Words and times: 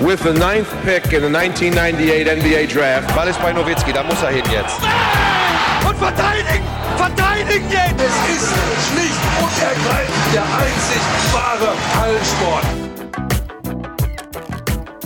with 0.00 0.22
the 0.22 0.32
ninth 0.32 0.68
pick 0.84 1.12
in 1.12 1.22
the 1.22 1.30
1998 1.30 2.26
NBA 2.26 2.66
Draft. 2.66 3.14
Ball 3.14 3.28
ist 3.28 3.40
bei 3.40 3.52
Nowitzki, 3.52 3.92
da 3.92 4.02
muss 4.02 4.22
er 4.22 4.30
hin 4.30 4.44
jetzt. 4.52 4.78
Und 5.88 5.96
verteidigen! 5.96 6.64
Verteidigen 6.96 7.70
jetzt! 7.70 7.94
Es 7.98 8.14
ist 8.36 8.52
schlicht 8.88 9.20
und 9.40 9.62
ergreifend 9.62 10.34
der 10.34 10.44
einzig 10.44 11.02
wahre 11.32 11.72
Hallensport. 12.00 12.66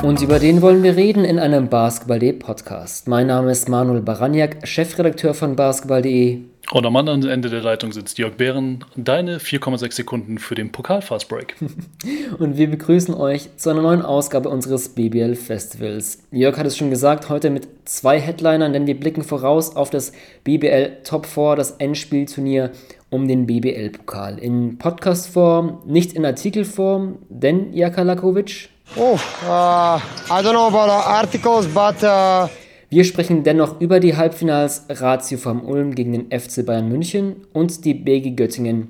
Und 0.02 0.22
über 0.22 0.38
den 0.38 0.62
wollen 0.62 0.82
wir 0.82 0.96
reden 0.96 1.24
in 1.24 1.38
einem 1.38 1.68
Basketball.de 1.68 2.32
Podcast. 2.32 3.06
Mein 3.06 3.26
Name 3.26 3.50
ist 3.50 3.68
Manuel 3.68 4.00
Baraniak, 4.00 4.66
Chefredakteur 4.66 5.34
von 5.34 5.56
Basketball.de 5.56 6.49
und 6.72 6.86
am 6.86 6.94
anderen 6.94 7.26
Ende 7.26 7.50
der 7.50 7.62
Leitung 7.62 7.92
sitzt 7.92 8.18
Jörg 8.18 8.34
Behren. 8.34 8.84
Deine 8.94 9.38
4,6 9.38 9.92
Sekunden 9.92 10.38
für 10.38 10.54
den 10.54 10.70
Pokal 10.70 11.02
Fast 11.02 11.28
Break. 11.28 11.56
Und 12.38 12.58
wir 12.58 12.70
begrüßen 12.70 13.12
euch 13.12 13.48
zu 13.56 13.70
einer 13.70 13.82
neuen 13.82 14.02
Ausgabe 14.02 14.48
unseres 14.48 14.90
BBL 14.90 15.34
Festivals. 15.34 16.22
Jörg 16.30 16.56
hat 16.56 16.66
es 16.66 16.76
schon 16.76 16.90
gesagt, 16.90 17.28
heute 17.28 17.50
mit 17.50 17.66
zwei 17.86 18.20
Headlinern, 18.20 18.72
denn 18.72 18.86
wir 18.86 18.98
blicken 18.98 19.24
voraus 19.24 19.74
auf 19.74 19.90
das 19.90 20.12
BBL 20.44 20.98
Top 21.02 21.26
4, 21.26 21.56
das 21.56 21.72
Endspielturnier 21.72 22.70
um 23.10 23.26
den 23.26 23.46
BBL-Pokal. 23.46 24.38
In 24.38 24.78
Podcastform, 24.78 25.82
nicht 25.86 26.12
in 26.12 26.24
Artikelform, 26.24 27.18
denn 27.28 27.72
Jaka 27.72 28.02
Lakovic. 28.02 28.68
Oh, 28.94 29.18
uh, 29.44 29.98
I 30.28 30.42
don't 30.42 30.52
know 30.52 30.68
about 30.68 30.90
articles, 30.90 31.66
but 31.66 32.02
uh 32.04 32.48
wir 32.90 33.04
sprechen 33.04 33.44
dennoch 33.44 33.80
über 33.80 34.00
die 34.00 34.16
Halbfinals 34.16 34.86
Ratio 34.88 35.38
vom 35.38 35.64
Ulm 35.64 35.94
gegen 35.94 36.12
den 36.12 36.40
FC 36.40 36.66
Bayern 36.66 36.88
München 36.88 37.36
und 37.52 37.84
die 37.84 37.94
BG 37.94 38.32
Göttingen 38.32 38.88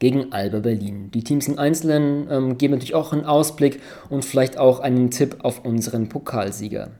gegen 0.00 0.32
Alba 0.32 0.58
Berlin. 0.58 1.12
Die 1.14 1.22
Teams 1.22 1.46
im 1.46 1.56
Einzelnen 1.56 2.26
ähm, 2.28 2.58
geben 2.58 2.74
natürlich 2.74 2.96
auch 2.96 3.12
einen 3.12 3.24
Ausblick 3.24 3.80
und 4.10 4.24
vielleicht 4.24 4.58
auch 4.58 4.80
einen 4.80 5.12
Tipp 5.12 5.36
auf 5.44 5.64
unseren 5.64 6.08
Pokalsieger. 6.08 6.90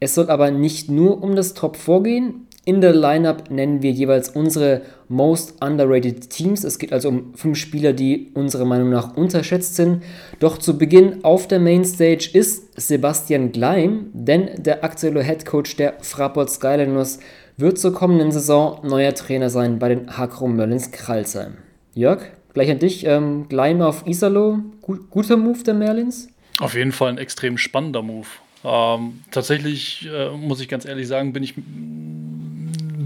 Es 0.00 0.14
soll 0.14 0.28
aber 0.28 0.50
nicht 0.50 0.90
nur 0.90 1.22
um 1.22 1.34
das 1.34 1.54
Top 1.54 1.76
vorgehen. 1.76 2.46
In 2.66 2.82
der 2.82 2.92
Lineup 2.92 3.50
nennen 3.50 3.80
wir 3.80 3.90
jeweils 3.90 4.28
unsere 4.28 4.82
Most 5.08 5.62
Underrated 5.62 6.28
Teams. 6.28 6.62
Es 6.62 6.78
geht 6.78 6.92
also 6.92 7.08
um 7.08 7.34
fünf 7.34 7.56
Spieler, 7.56 7.94
die 7.94 8.30
unserer 8.34 8.66
Meinung 8.66 8.90
nach 8.90 9.16
unterschätzt 9.16 9.76
sind. 9.76 10.02
Doch 10.40 10.58
zu 10.58 10.76
Beginn 10.76 11.24
auf 11.24 11.48
der 11.48 11.58
Mainstage 11.58 12.28
ist 12.34 12.78
Sebastian 12.78 13.52
Gleim, 13.52 14.10
denn 14.12 14.50
der 14.62 14.84
aktuelle 14.84 15.22
Head 15.22 15.46
Coach 15.46 15.76
der 15.76 15.94
Fraport 16.02 16.50
Skyliners 16.50 17.20
wird 17.56 17.78
zur 17.78 17.94
kommenden 17.94 18.30
Saison 18.30 18.80
neuer 18.86 19.14
Trainer 19.14 19.48
sein 19.48 19.78
bei 19.78 19.88
den 19.88 20.18
Hakro 20.18 20.46
Merlins 20.46 20.90
Kralsheim. 20.90 21.54
Jörg, 21.94 22.22
gleich 22.52 22.70
an 22.70 22.78
dich. 22.78 23.06
Ähm, 23.06 23.48
Gleim 23.48 23.80
auf 23.80 24.06
Isalo, 24.06 24.58
guter 24.82 25.38
Move 25.38 25.62
der 25.64 25.74
Merlins? 25.74 26.28
Auf 26.58 26.74
jeden 26.74 26.92
Fall 26.92 27.08
ein 27.08 27.18
extrem 27.18 27.56
spannender 27.56 28.02
Move. 28.02 28.26
Ähm, 28.64 29.20
tatsächlich 29.30 30.06
äh, 30.12 30.30
muss 30.36 30.60
ich 30.60 30.68
ganz 30.68 30.84
ehrlich 30.84 31.08
sagen, 31.08 31.32
bin 31.32 31.42
ich 31.42 31.54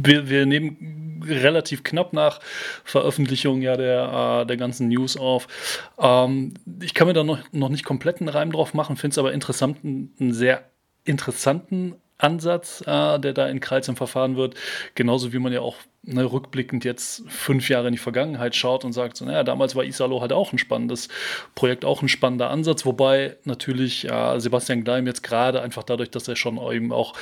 wir, 0.04 0.28
wir 0.28 0.46
nehmen 0.46 1.22
relativ 1.26 1.82
knapp 1.82 2.12
nach 2.12 2.40
Veröffentlichung 2.84 3.62
ja 3.62 3.76
der, 3.76 4.42
äh, 4.42 4.46
der 4.46 4.56
ganzen 4.56 4.88
News 4.88 5.16
auf. 5.16 5.46
Ähm, 5.98 6.54
ich 6.82 6.94
kann 6.94 7.06
mir 7.06 7.14
da 7.14 7.24
noch, 7.24 7.38
noch 7.52 7.68
nicht 7.68 7.84
komplett 7.84 8.20
einen 8.20 8.28
Reim 8.28 8.52
drauf 8.52 8.74
machen, 8.74 8.96
finde 8.96 9.14
es 9.14 9.18
aber 9.18 9.32
interessant, 9.32 9.78
einen 9.84 10.32
sehr 10.32 10.64
interessanten 11.04 11.96
Ansatz, 12.24 12.82
äh, 12.86 13.18
der 13.18 13.32
da 13.32 13.46
in 13.46 13.60
Kreuzheim 13.60 13.96
verfahren 13.96 14.36
wird. 14.36 14.54
Genauso 14.94 15.32
wie 15.32 15.38
man 15.38 15.52
ja 15.52 15.60
auch 15.60 15.76
ne, 16.06 16.30
rückblickend 16.30 16.84
jetzt 16.84 17.22
fünf 17.28 17.68
Jahre 17.68 17.88
in 17.88 17.92
die 17.92 17.98
Vergangenheit 17.98 18.54
schaut 18.54 18.84
und 18.84 18.92
sagt, 18.92 19.16
so, 19.16 19.24
naja, 19.24 19.44
damals 19.44 19.74
war 19.74 19.84
Isalo 19.84 20.20
halt 20.20 20.32
auch 20.32 20.52
ein 20.52 20.58
spannendes 20.58 21.08
Projekt, 21.54 21.84
auch 21.84 22.02
ein 22.02 22.08
spannender 22.08 22.50
Ansatz, 22.50 22.84
wobei 22.84 23.36
natürlich 23.44 24.08
äh, 24.08 24.38
Sebastian 24.38 24.84
Gleim 24.84 25.06
jetzt 25.06 25.22
gerade 25.22 25.62
einfach 25.62 25.82
dadurch, 25.82 26.10
dass 26.10 26.28
er 26.28 26.36
schon 26.36 26.58
eben 26.72 26.92
auch 26.92 27.14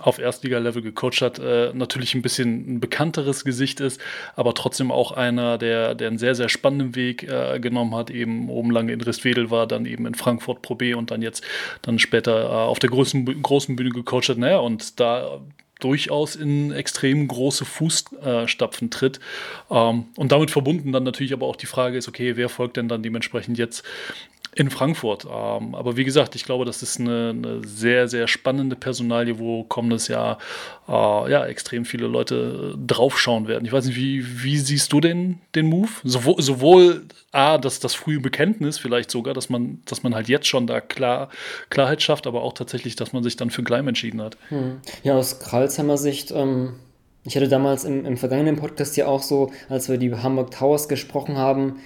auf 0.00 0.18
Erstliga-Level 0.18 0.82
gecoacht 0.82 1.20
hat, 1.20 1.38
äh, 1.38 1.72
natürlich 1.74 2.14
ein 2.14 2.22
bisschen 2.22 2.74
ein 2.76 2.80
bekannteres 2.80 3.44
Gesicht 3.44 3.80
ist, 3.80 4.00
aber 4.36 4.54
trotzdem 4.54 4.90
auch 4.90 5.12
einer, 5.12 5.58
der, 5.58 5.94
der 5.94 6.08
einen 6.08 6.18
sehr, 6.18 6.34
sehr 6.34 6.48
spannenden 6.48 6.94
Weg 6.94 7.24
äh, 7.24 7.60
genommen 7.60 7.94
hat, 7.94 8.10
eben 8.10 8.48
oben 8.48 8.70
lange 8.70 8.92
in 8.92 9.00
Ristwedel 9.00 9.50
war, 9.50 9.66
dann 9.66 9.86
eben 9.86 10.06
in 10.06 10.14
Frankfurt 10.14 10.62
Pro 10.62 10.74
B 10.74 10.94
und 10.94 11.10
dann 11.10 11.22
jetzt 11.22 11.44
dann 11.82 11.98
später 11.98 12.44
äh, 12.44 12.48
auf 12.48 12.78
der 12.78 12.90
großen, 12.90 13.42
großen 13.42 13.76
Bühne 13.76 13.90
gecoacht 13.90 14.28
hat. 14.28 14.38
Naja, 14.42 14.58
und 14.58 14.98
da 14.98 15.40
durchaus 15.78 16.36
in 16.36 16.72
extrem 16.72 17.26
große 17.28 17.64
Fußstapfen 17.64 18.90
tritt. 18.90 19.20
Ähm, 19.70 20.06
und 20.16 20.32
damit 20.32 20.50
verbunden 20.50 20.92
dann 20.92 21.04
natürlich 21.04 21.32
aber 21.32 21.46
auch 21.46 21.56
die 21.56 21.66
Frage 21.66 21.96
ist, 21.96 22.08
okay, 22.08 22.36
wer 22.36 22.48
folgt 22.48 22.76
denn 22.76 22.88
dann 22.88 23.02
dementsprechend 23.02 23.58
jetzt 23.58 23.84
in 24.54 24.70
Frankfurt. 24.70 25.24
Ähm, 25.24 25.74
aber 25.74 25.96
wie 25.96 26.04
gesagt, 26.04 26.34
ich 26.34 26.44
glaube, 26.44 26.64
das 26.64 26.82
ist 26.82 27.00
eine, 27.00 27.30
eine 27.30 27.66
sehr, 27.66 28.06
sehr 28.08 28.28
spannende 28.28 28.76
Personalie, 28.76 29.38
wo 29.38 29.64
kommendes 29.64 30.08
Jahr 30.08 30.38
äh, 30.88 30.92
ja, 30.92 31.46
extrem 31.46 31.84
viele 31.84 32.06
Leute 32.06 32.74
draufschauen 32.86 33.48
werden. 33.48 33.64
Ich 33.64 33.72
weiß 33.72 33.86
nicht, 33.86 33.96
wie, 33.96 34.42
wie 34.42 34.58
siehst 34.58 34.92
du 34.92 35.00
den, 35.00 35.40
den 35.54 35.66
Move? 35.66 35.88
Sowohl, 36.04 36.42
sowohl 36.42 37.02
A, 37.32 37.56
dass 37.56 37.80
das 37.80 37.94
frühe 37.94 38.20
Bekenntnis 38.20 38.78
vielleicht 38.78 39.10
sogar, 39.10 39.32
dass 39.32 39.48
man, 39.48 39.80
dass 39.86 40.02
man 40.02 40.14
halt 40.14 40.28
jetzt 40.28 40.46
schon 40.46 40.66
da 40.66 40.82
klar, 40.82 41.30
Klarheit 41.70 42.02
schafft, 42.02 42.26
aber 42.26 42.42
auch 42.42 42.52
tatsächlich, 42.52 42.94
dass 42.94 43.14
man 43.14 43.22
sich 43.22 43.36
dann 43.36 43.48
für 43.48 43.62
Gleim 43.62 43.88
entschieden 43.88 44.20
hat. 44.20 44.36
Hm. 44.48 44.80
Ja, 45.02 45.14
aus 45.14 45.40
Kralsheimer 45.40 45.96
Sicht, 45.96 46.30
ähm, 46.30 46.74
ich 47.24 47.36
hatte 47.36 47.48
damals 47.48 47.84
im, 47.84 48.04
im 48.04 48.18
vergangenen 48.18 48.56
Podcast 48.56 48.96
ja 48.98 49.06
auch 49.06 49.22
so, 49.22 49.50
als 49.70 49.88
wir 49.88 49.96
die 49.96 50.12
Hamburg 50.14 50.50
Towers 50.50 50.88
gesprochen 50.88 51.38
haben, 51.38 51.76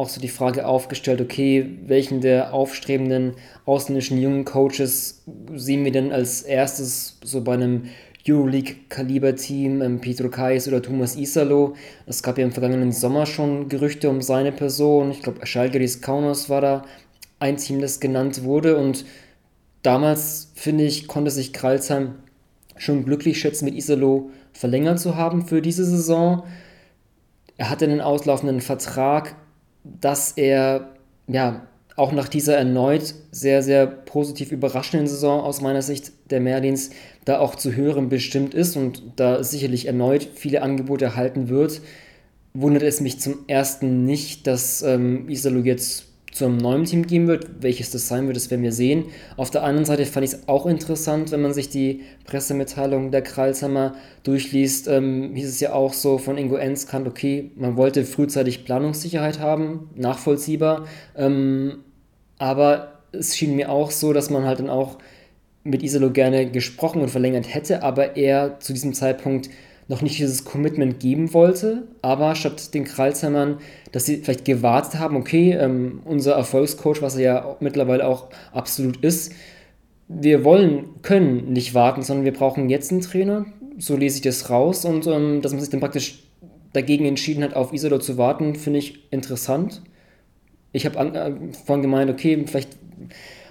auch 0.00 0.08
so 0.08 0.20
die 0.20 0.28
Frage 0.28 0.66
aufgestellt, 0.66 1.20
okay, 1.20 1.78
welchen 1.86 2.22
der 2.22 2.54
aufstrebenden 2.54 3.34
ausländischen 3.66 4.18
jungen 4.18 4.46
Coaches 4.46 5.22
sehen 5.54 5.84
wir 5.84 5.92
denn 5.92 6.10
als 6.10 6.42
erstes 6.42 7.18
so 7.22 7.42
bei 7.42 7.54
einem 7.54 7.84
Euroleague-Kaliber-Team, 8.26 9.82
ähm, 9.82 10.00
Petro 10.00 10.28
Kais 10.28 10.68
oder 10.68 10.80
Thomas 10.82 11.16
Isalo. 11.16 11.74
Es 12.06 12.22
gab 12.22 12.38
ja 12.38 12.44
im 12.44 12.52
vergangenen 12.52 12.92
Sommer 12.92 13.26
schon 13.26 13.68
Gerüchte 13.68 14.08
um 14.08 14.22
seine 14.22 14.52
Person. 14.52 15.10
Ich 15.10 15.22
glaube, 15.22 15.46
Schalgeris 15.46 16.00
Kaunas 16.00 16.48
war 16.48 16.60
da 16.60 16.84
ein 17.38 17.58
Team, 17.58 17.80
das 17.80 18.00
genannt 18.00 18.42
wurde. 18.42 18.76
Und 18.76 19.04
damals, 19.82 20.52
finde 20.54 20.84
ich, 20.84 21.08
konnte 21.08 21.30
sich 21.30 21.52
Kralsheim 21.52 22.14
schon 22.76 23.04
glücklich 23.04 23.38
schätzen, 23.38 23.66
mit 23.66 23.74
Isalo 23.74 24.30
verlängert 24.52 24.98
zu 24.98 25.16
haben 25.16 25.46
für 25.46 25.60
diese 25.60 25.84
Saison. 25.84 26.44
Er 27.56 27.68
hatte 27.68 27.84
einen 27.84 28.00
auslaufenden 28.00 28.62
Vertrag, 28.62 29.36
dass 29.84 30.32
er 30.32 30.90
ja 31.26 31.66
auch 31.96 32.12
nach 32.12 32.28
dieser 32.28 32.56
erneut 32.56 33.14
sehr, 33.30 33.62
sehr 33.62 33.86
positiv 33.86 34.52
überraschenden 34.52 35.06
Saison 35.06 35.42
aus 35.42 35.60
meiner 35.60 35.82
Sicht 35.82 36.12
der 36.30 36.40
Merlins 36.40 36.90
da 37.24 37.40
auch 37.40 37.54
zu 37.54 37.76
hören 37.76 38.08
bestimmt 38.08 38.54
ist 38.54 38.76
und 38.76 39.02
da 39.16 39.44
sicherlich 39.44 39.86
erneut 39.86 40.26
viele 40.34 40.62
Angebote 40.62 41.04
erhalten 41.04 41.48
wird, 41.48 41.82
wundert 42.54 42.82
es 42.82 43.00
mich 43.00 43.20
zum 43.20 43.40
ersten 43.48 44.04
nicht, 44.04 44.46
dass 44.46 44.82
ähm, 44.82 45.28
Isalu 45.28 45.60
jetzt 45.60 46.06
zu 46.32 46.44
einem 46.44 46.58
neuen 46.58 46.84
Team 46.84 47.06
gehen 47.06 47.26
wird. 47.26 47.46
Welches 47.60 47.90
das 47.90 48.08
sein 48.08 48.26
wird, 48.26 48.36
das 48.36 48.50
werden 48.50 48.62
wir 48.62 48.72
sehen. 48.72 49.06
Auf 49.36 49.50
der 49.50 49.62
anderen 49.62 49.84
Seite 49.84 50.06
fand 50.06 50.24
ich 50.24 50.32
es 50.32 50.48
auch 50.48 50.66
interessant, 50.66 51.32
wenn 51.32 51.42
man 51.42 51.52
sich 51.52 51.68
die 51.68 52.02
Pressemitteilung 52.24 53.10
der 53.10 53.22
Kralsheimer 53.22 53.94
durchliest, 54.22 54.88
ähm, 54.88 55.34
hieß 55.34 55.48
es 55.48 55.60
ja 55.60 55.72
auch 55.72 55.92
so 55.92 56.18
von 56.18 56.38
Ingo 56.38 56.56
Enzkant, 56.56 57.08
okay, 57.08 57.50
man 57.56 57.76
wollte 57.76 58.04
frühzeitig 58.04 58.64
Planungssicherheit 58.64 59.40
haben, 59.40 59.90
nachvollziehbar. 59.96 60.86
Ähm, 61.16 61.78
aber 62.38 63.00
es 63.12 63.36
schien 63.36 63.56
mir 63.56 63.70
auch 63.70 63.90
so, 63.90 64.12
dass 64.12 64.30
man 64.30 64.44
halt 64.44 64.60
dann 64.60 64.70
auch 64.70 64.98
mit 65.62 65.82
Isolo 65.82 66.10
gerne 66.10 66.50
gesprochen 66.50 67.02
und 67.02 67.10
verlängert 67.10 67.52
hätte, 67.52 67.82
aber 67.82 68.16
er 68.16 68.60
zu 68.60 68.72
diesem 68.72 68.94
Zeitpunkt 68.94 69.50
noch 69.90 70.02
nicht 70.02 70.20
dieses 70.20 70.44
Commitment 70.44 71.00
geben 71.00 71.34
wollte, 71.34 71.88
aber 72.00 72.36
statt 72.36 72.74
den 72.74 72.84
Kralsheimern, 72.84 73.58
dass 73.90 74.06
sie 74.06 74.18
vielleicht 74.18 74.44
gewartet 74.44 75.00
haben, 75.00 75.16
okay, 75.16 75.52
ähm, 75.52 76.00
unser 76.04 76.34
Erfolgscoach, 76.34 77.02
was 77.02 77.16
er 77.16 77.22
ja 77.22 77.56
mittlerweile 77.58 78.06
auch 78.06 78.28
absolut 78.52 78.98
ist, 78.98 79.32
wir 80.06 80.44
wollen, 80.44 81.02
können 81.02 81.52
nicht 81.52 81.74
warten, 81.74 82.02
sondern 82.02 82.24
wir 82.24 82.32
brauchen 82.32 82.70
jetzt 82.70 82.92
einen 82.92 83.00
Trainer, 83.00 83.46
so 83.78 83.96
lese 83.96 84.18
ich 84.18 84.22
das 84.22 84.48
raus 84.48 84.84
und 84.84 85.08
ähm, 85.08 85.42
dass 85.42 85.50
man 85.50 85.60
sich 85.60 85.70
dann 85.70 85.80
praktisch 85.80 86.22
dagegen 86.72 87.04
entschieden 87.04 87.42
hat, 87.42 87.54
auf 87.54 87.72
Isidor 87.72 87.98
zu 87.98 88.16
warten, 88.16 88.54
finde 88.54 88.78
ich 88.78 89.12
interessant. 89.12 89.82
Ich 90.70 90.86
habe 90.86 90.98
äh, 91.00 91.32
vorhin 91.66 91.82
gemeint, 91.82 92.12
okay, 92.12 92.44
vielleicht 92.46 92.78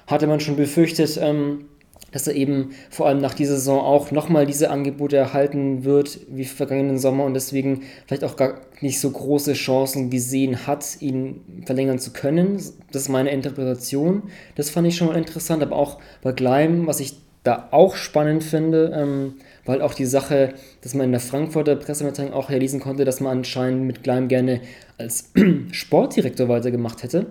hatte 0.08 0.26
man 0.26 0.40
schon 0.40 0.56
befürchtet, 0.56 1.20
ähm, 1.22 1.66
dass 2.12 2.28
er 2.28 2.36
eben 2.36 2.72
vor 2.90 3.08
allem 3.08 3.20
nach 3.20 3.34
dieser 3.34 3.56
Saison 3.56 3.80
auch 3.82 4.12
nochmal 4.12 4.46
diese 4.46 4.70
Angebote 4.70 5.18
erhalten 5.18 5.84
wird 5.84 6.20
wie 6.30 6.46
vergangenen 6.46 6.98
Sommer 6.98 7.26
und 7.26 7.34
deswegen 7.34 7.82
vielleicht 8.08 8.24
auch 8.24 8.36
gar 8.36 8.62
nicht 8.82 9.00
so 9.00 9.10
große 9.10 9.54
Chancen 9.54 10.10
gesehen 10.10 10.68
hat, 10.68 11.02
ihn 11.02 11.42
verlängern 11.66 12.00
zu 12.00 12.12
können. 12.12 12.56
Das 12.92 13.04
ist 13.04 13.10
meine 13.10 13.32
Interpretation. 13.32 14.24
Das 14.56 14.70
fand 14.70 14.88
ich 14.88 14.96
schon 14.96 15.08
mal 15.08 15.18
interessant, 15.18 15.64
aber 15.64 15.76
auch 15.76 16.00
bei 16.22 16.32
Gleim, 16.32 16.88
was 16.88 17.00
ich 17.00 17.18
da 17.44 17.70
auch 17.72 17.96
spannend 17.96 18.44
finde, 18.44 18.92
ähm, 18.96 19.36
weil 19.66 19.82
auch 19.82 19.94
die 19.94 20.06
Sache, 20.06 20.54
dass 20.82 20.94
man 20.94 21.06
in 21.06 21.12
der 21.12 21.22
Frankfurter 21.22 21.76
Pressemitteilung 21.76 22.34
auch 22.34 22.50
lesen 22.50 22.80
konnte, 22.80 23.06
dass 23.06 23.22
man 23.22 23.40
anscheinend 23.40 23.84
mit 23.86 24.04
Gleim 24.04 24.28
gerne 24.28 24.62
als 24.98 25.32
Sportdirektor 25.72 26.50
weitergemacht 26.50 27.04
hätte. 27.04 27.28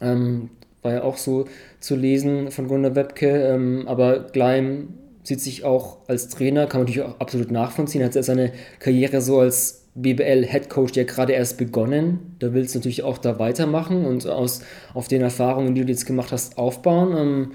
Ähm, 0.00 0.50
war 0.86 0.94
ja 0.94 1.02
auch 1.02 1.18
so 1.18 1.44
zu 1.80 1.96
lesen 1.96 2.50
von 2.50 2.68
Gunnar 2.68 2.94
Webke. 2.94 3.28
Ähm, 3.28 3.84
aber 3.86 4.20
Gleim 4.20 4.94
sieht 5.24 5.40
sich 5.40 5.64
auch 5.64 5.98
als 6.08 6.28
Trainer, 6.28 6.66
kann 6.66 6.80
man 6.80 6.86
natürlich 6.86 7.08
auch 7.08 7.20
absolut 7.20 7.50
nachvollziehen. 7.50 8.04
Hat 8.04 8.14
seine 8.14 8.52
Karriere 8.78 9.20
so 9.20 9.40
als 9.40 9.86
BBL-Headcoach 9.96 10.94
ja 10.94 11.04
gerade 11.04 11.32
erst 11.32 11.58
begonnen. 11.58 12.36
Da 12.38 12.54
willst 12.54 12.74
du 12.74 12.78
natürlich 12.78 13.02
auch 13.02 13.18
da 13.18 13.38
weitermachen 13.38 14.04
und 14.04 14.26
aus, 14.26 14.62
auf 14.94 15.08
den 15.08 15.22
Erfahrungen, 15.22 15.74
die 15.74 15.84
du 15.84 15.88
jetzt 15.88 16.06
gemacht 16.06 16.32
hast, 16.32 16.58
aufbauen. 16.58 17.16
Ähm, 17.16 17.52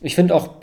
ich 0.00 0.14
finde 0.14 0.34
auch 0.34 0.56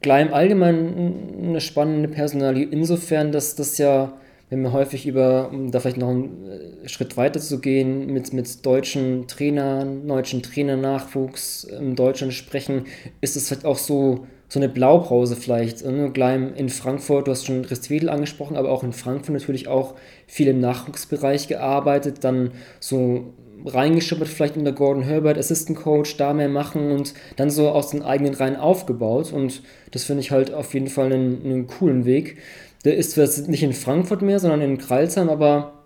Gleim 0.00 0.32
allgemein 0.32 1.14
eine 1.42 1.60
spannende 1.60 2.08
Personalie, 2.08 2.66
insofern, 2.70 3.32
dass 3.32 3.54
das 3.54 3.78
ja 3.78 4.12
wenn 4.50 4.62
wir 4.62 4.72
häufig 4.72 5.06
über, 5.06 5.50
um 5.50 5.70
da 5.70 5.80
vielleicht 5.80 5.96
noch 5.96 6.10
einen 6.10 6.48
äh, 6.84 6.88
Schritt 6.88 7.16
weiter 7.16 7.40
zu 7.40 7.60
gehen, 7.60 8.06
mit, 8.12 8.32
mit 8.32 8.64
deutschen 8.64 9.26
Trainern, 9.26 10.06
deutschen 10.06 10.42
Trainernachwuchs 10.42 11.64
in 11.64 11.96
Deutschland 11.96 12.34
sprechen, 12.34 12.84
ist 13.20 13.36
es 13.36 13.48
vielleicht 13.48 13.64
auch 13.64 13.78
so, 13.78 14.26
so 14.48 14.58
eine 14.60 14.68
Blaupause 14.68 15.36
vielleicht. 15.36 15.84
Ne? 15.84 16.10
Gleich 16.12 16.40
in 16.56 16.68
Frankfurt, 16.68 17.26
du 17.26 17.32
hast 17.32 17.46
schon 17.46 17.64
Ristwedel 17.64 18.08
angesprochen, 18.08 18.56
aber 18.56 18.70
auch 18.70 18.84
in 18.84 18.92
Frankfurt 18.92 19.34
natürlich 19.34 19.68
auch 19.68 19.94
viel 20.26 20.48
im 20.48 20.60
Nachwuchsbereich 20.60 21.48
gearbeitet, 21.48 22.22
dann 22.22 22.52
so 22.80 23.32
reingeschuppert 23.66 24.28
vielleicht 24.28 24.56
in 24.56 24.64
der 24.64 24.74
Gordon 24.74 25.02
Herbert 25.02 25.38
Assistant 25.38 25.78
Coach, 25.78 26.16
da 26.16 26.34
mehr 26.34 26.48
machen 26.48 26.90
und 26.90 27.14
dann 27.36 27.50
so 27.50 27.70
aus 27.70 27.90
den 27.90 28.02
eigenen 28.02 28.34
Reihen 28.34 28.56
aufgebaut 28.56 29.32
und 29.32 29.62
das 29.90 30.04
finde 30.04 30.20
ich 30.20 30.30
halt 30.30 30.52
auf 30.52 30.74
jeden 30.74 30.88
Fall 30.88 31.12
einen, 31.12 31.42
einen 31.44 31.66
coolen 31.66 32.04
Weg. 32.04 32.38
Der 32.84 32.96
ist 32.96 33.12
zwar 33.12 33.26
nicht 33.48 33.62
in 33.62 33.72
Frankfurt 33.72 34.22
mehr, 34.22 34.38
sondern 34.38 34.60
in 34.60 34.78
Kreilsheim, 34.78 35.28
aber 35.28 35.84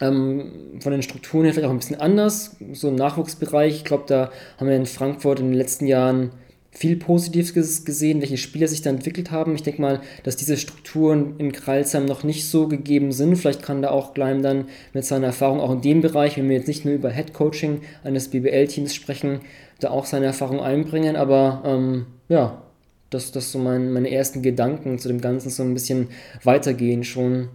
ähm, 0.00 0.78
von 0.80 0.92
den 0.92 1.02
Strukturen 1.02 1.44
her 1.44 1.52
vielleicht 1.52 1.68
auch 1.68 1.72
ein 1.72 1.78
bisschen 1.78 2.00
anders. 2.00 2.56
So 2.72 2.88
im 2.88 2.94
Nachwuchsbereich, 2.94 3.76
ich 3.76 3.84
glaube, 3.84 4.04
da 4.06 4.30
haben 4.58 4.68
wir 4.68 4.76
in 4.76 4.86
Frankfurt 4.86 5.40
in 5.40 5.46
den 5.46 5.54
letzten 5.54 5.86
Jahren 5.86 6.30
viel 6.72 6.96
Positives 6.96 7.52
gesehen, 7.84 8.20
welche 8.20 8.36
Spieler 8.36 8.68
sich 8.68 8.80
da 8.80 8.90
entwickelt 8.90 9.32
haben. 9.32 9.54
Ich 9.54 9.64
denke 9.64 9.82
mal, 9.82 10.00
dass 10.22 10.36
diese 10.36 10.56
Strukturen 10.56 11.34
in 11.38 11.52
Kreilsheim 11.52 12.06
noch 12.06 12.22
nicht 12.22 12.48
so 12.48 12.68
gegeben 12.68 13.10
sind. 13.12 13.36
Vielleicht 13.36 13.62
kann 13.62 13.82
da 13.82 13.90
auch 13.90 14.14
Gleim 14.14 14.40
dann 14.40 14.66
mit 14.92 15.04
seiner 15.04 15.26
Erfahrung 15.26 15.60
auch 15.60 15.72
in 15.72 15.80
dem 15.80 16.00
Bereich, 16.00 16.36
wenn 16.36 16.48
wir 16.48 16.56
jetzt 16.56 16.68
nicht 16.68 16.84
nur 16.84 16.94
über 16.94 17.10
Head 17.10 17.34
Coaching 17.34 17.80
eines 18.04 18.28
BBL-Teams 18.28 18.94
sprechen, 18.94 19.40
da 19.80 19.90
auch 19.90 20.06
seine 20.06 20.26
Erfahrung 20.26 20.60
einbringen. 20.60 21.16
Aber 21.16 21.62
ähm, 21.66 22.06
ja, 22.28 22.62
dass 23.10 23.32
das 23.32 23.52
so 23.52 23.58
mein, 23.58 23.92
meine 23.92 24.10
ersten 24.10 24.42
Gedanken 24.42 24.98
zu 24.98 25.08
dem 25.08 25.20
Ganzen 25.20 25.50
so 25.50 25.62
ein 25.62 25.74
bisschen 25.74 26.08
weitergehen 26.44 27.04
schon, 27.04 27.48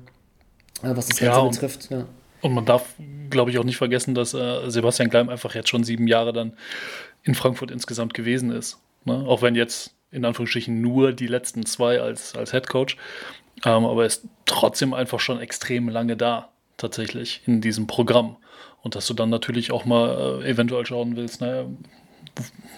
äh, 0.83 0.95
was 0.95 1.07
das 1.07 1.19
Ganze 1.19 1.39
ja, 1.39 1.47
betrifft. 1.47 1.89
Ja. 1.89 2.05
Und 2.41 2.53
man 2.53 2.65
darf, 2.65 2.93
glaube 3.29 3.51
ich, 3.51 3.57
auch 3.57 3.63
nicht 3.63 3.77
vergessen, 3.77 4.13
dass 4.13 4.33
äh, 4.33 4.69
Sebastian 4.69 5.09
Gleim 5.09 5.29
einfach 5.29 5.55
jetzt 5.55 5.69
schon 5.69 5.83
sieben 5.83 6.07
Jahre 6.07 6.33
dann 6.33 6.53
in 7.23 7.33
Frankfurt 7.33 7.71
insgesamt 7.71 8.13
gewesen 8.13 8.51
ist. 8.51 8.77
Ne? 9.05 9.15
Auch 9.25 9.41
wenn 9.41 9.55
jetzt 9.55 9.95
in 10.11 10.25
Anführungsstrichen 10.25 10.79
nur 10.79 11.11
die 11.11 11.27
letzten 11.27 11.65
zwei 11.65 11.99
als, 11.99 12.35
als 12.35 12.51
Head 12.51 12.67
Coach. 12.67 12.97
Ähm, 13.65 13.85
aber 13.85 14.03
er 14.03 14.07
ist 14.07 14.27
trotzdem 14.45 14.93
einfach 14.93 15.19
schon 15.19 15.39
extrem 15.39 15.89
lange 15.89 16.15
da, 16.15 16.49
tatsächlich, 16.77 17.41
in 17.45 17.61
diesem 17.61 17.87
Programm. 17.87 18.37
Und 18.81 18.95
dass 18.95 19.07
du 19.07 19.13
dann 19.13 19.29
natürlich 19.29 19.71
auch 19.71 19.85
mal 19.85 20.41
äh, 20.43 20.49
eventuell 20.49 20.85
schauen 20.85 21.15
willst, 21.15 21.41
naja, 21.41 21.65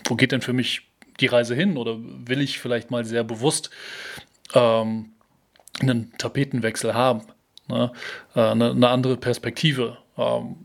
wo 0.06 0.16
geht 0.16 0.32
denn 0.32 0.42
für 0.42 0.54
mich 0.54 0.87
die 1.20 1.28
Reise 1.28 1.56
hin 1.56 1.78
oder 1.78 1.98
will 2.00 2.42
ich 2.42 2.60
vielleicht 2.60 2.92
mal 2.92 3.06
sehr 3.06 3.24
bewusst 3.24 3.70
ähm, 4.54 5.12
einen 5.80 6.14
Tapetenwechsel 6.18 6.94
haben, 6.94 7.24
ne? 7.68 7.92
äh, 8.36 8.42
eine, 8.42 8.72
eine, 8.72 8.90
andere 8.90 9.18
Perspektive. 9.18 9.98
Ähm, 10.18 10.56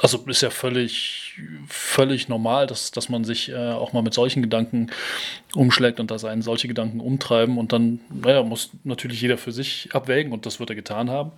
also 0.00 0.18
ist 0.26 0.40
ja 0.40 0.50
völlig, 0.50 1.38
völlig 1.68 2.28
normal, 2.28 2.66
dass, 2.66 2.92
dass 2.92 3.10
man 3.10 3.24
sich 3.24 3.50
äh, 3.50 3.72
auch 3.72 3.92
mal 3.92 4.02
mit 4.02 4.14
solchen 4.14 4.40
Gedanken 4.40 4.90
umschlägt 5.54 6.00
und 6.00 6.10
dass 6.10 6.24
einen 6.24 6.40
solche 6.40 6.66
Gedanken 6.66 7.00
umtreiben 7.00 7.58
und 7.58 7.72
dann, 7.72 8.00
naja, 8.08 8.42
muss 8.42 8.70
natürlich 8.84 9.20
jeder 9.20 9.36
für 9.36 9.52
sich 9.52 9.90
abwägen 9.92 10.32
und 10.32 10.46
das 10.46 10.60
wird 10.60 10.70
er 10.70 10.76
getan 10.76 11.10
haben. 11.10 11.32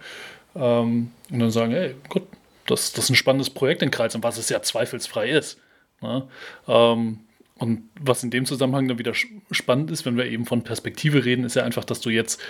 Ähm, 0.55 1.11
und 1.31 1.39
dann 1.41 1.51
sagen, 1.51 1.73
hey, 1.73 1.97
gut, 2.09 2.23
das, 2.67 2.93
das 2.93 3.05
ist 3.05 3.11
ein 3.11 3.17
spannendes 3.17 3.51
Projekt 3.51 3.83
in 3.83 3.91
Kreis 3.91 4.15
und 4.15 4.23
was 4.23 4.39
es 4.39 4.49
ja 4.49 4.63
zweifelsfrei 4.63 5.31
ist. 5.31 5.59
Ne? 6.01 6.29
Ähm, 6.69 7.21
und 7.57 7.89
was 8.01 8.23
in 8.25 8.31
dem 8.31 8.47
Zusammenhang 8.47 8.89
dann 8.89 8.99
wieder 8.99 9.15
spannend 9.15 9.91
ist, 9.91 10.05
wenn 10.05 10.17
wir 10.17 10.27
eben 10.27 10.45
von 10.45 10.63
Perspektive 10.63 11.25
reden, 11.25 11.45
ist 11.45 11.57
ja 11.57 11.63
einfach, 11.63 11.85
dass 11.85 12.01
du 12.01 12.11
jetzt 12.11 12.41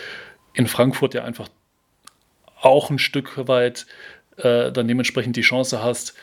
in 0.54 0.66
Frankfurt 0.66 1.14
ja 1.14 1.24
einfach 1.24 1.48
auch 2.60 2.90
ein 2.90 2.98
Stück 2.98 3.46
weit 3.48 3.86
äh, 4.36 4.72
dann 4.72 4.88
dementsprechend 4.88 5.36
die 5.36 5.42
Chance 5.42 5.82
hast, 5.82 6.14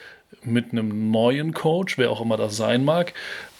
mit 0.43 0.71
einem 0.71 1.11
neuen 1.11 1.53
Coach, 1.53 1.97
wer 1.97 2.09
auch 2.09 2.21
immer 2.21 2.37
das 2.37 2.57
sein 2.57 2.85
mag, 2.85 3.13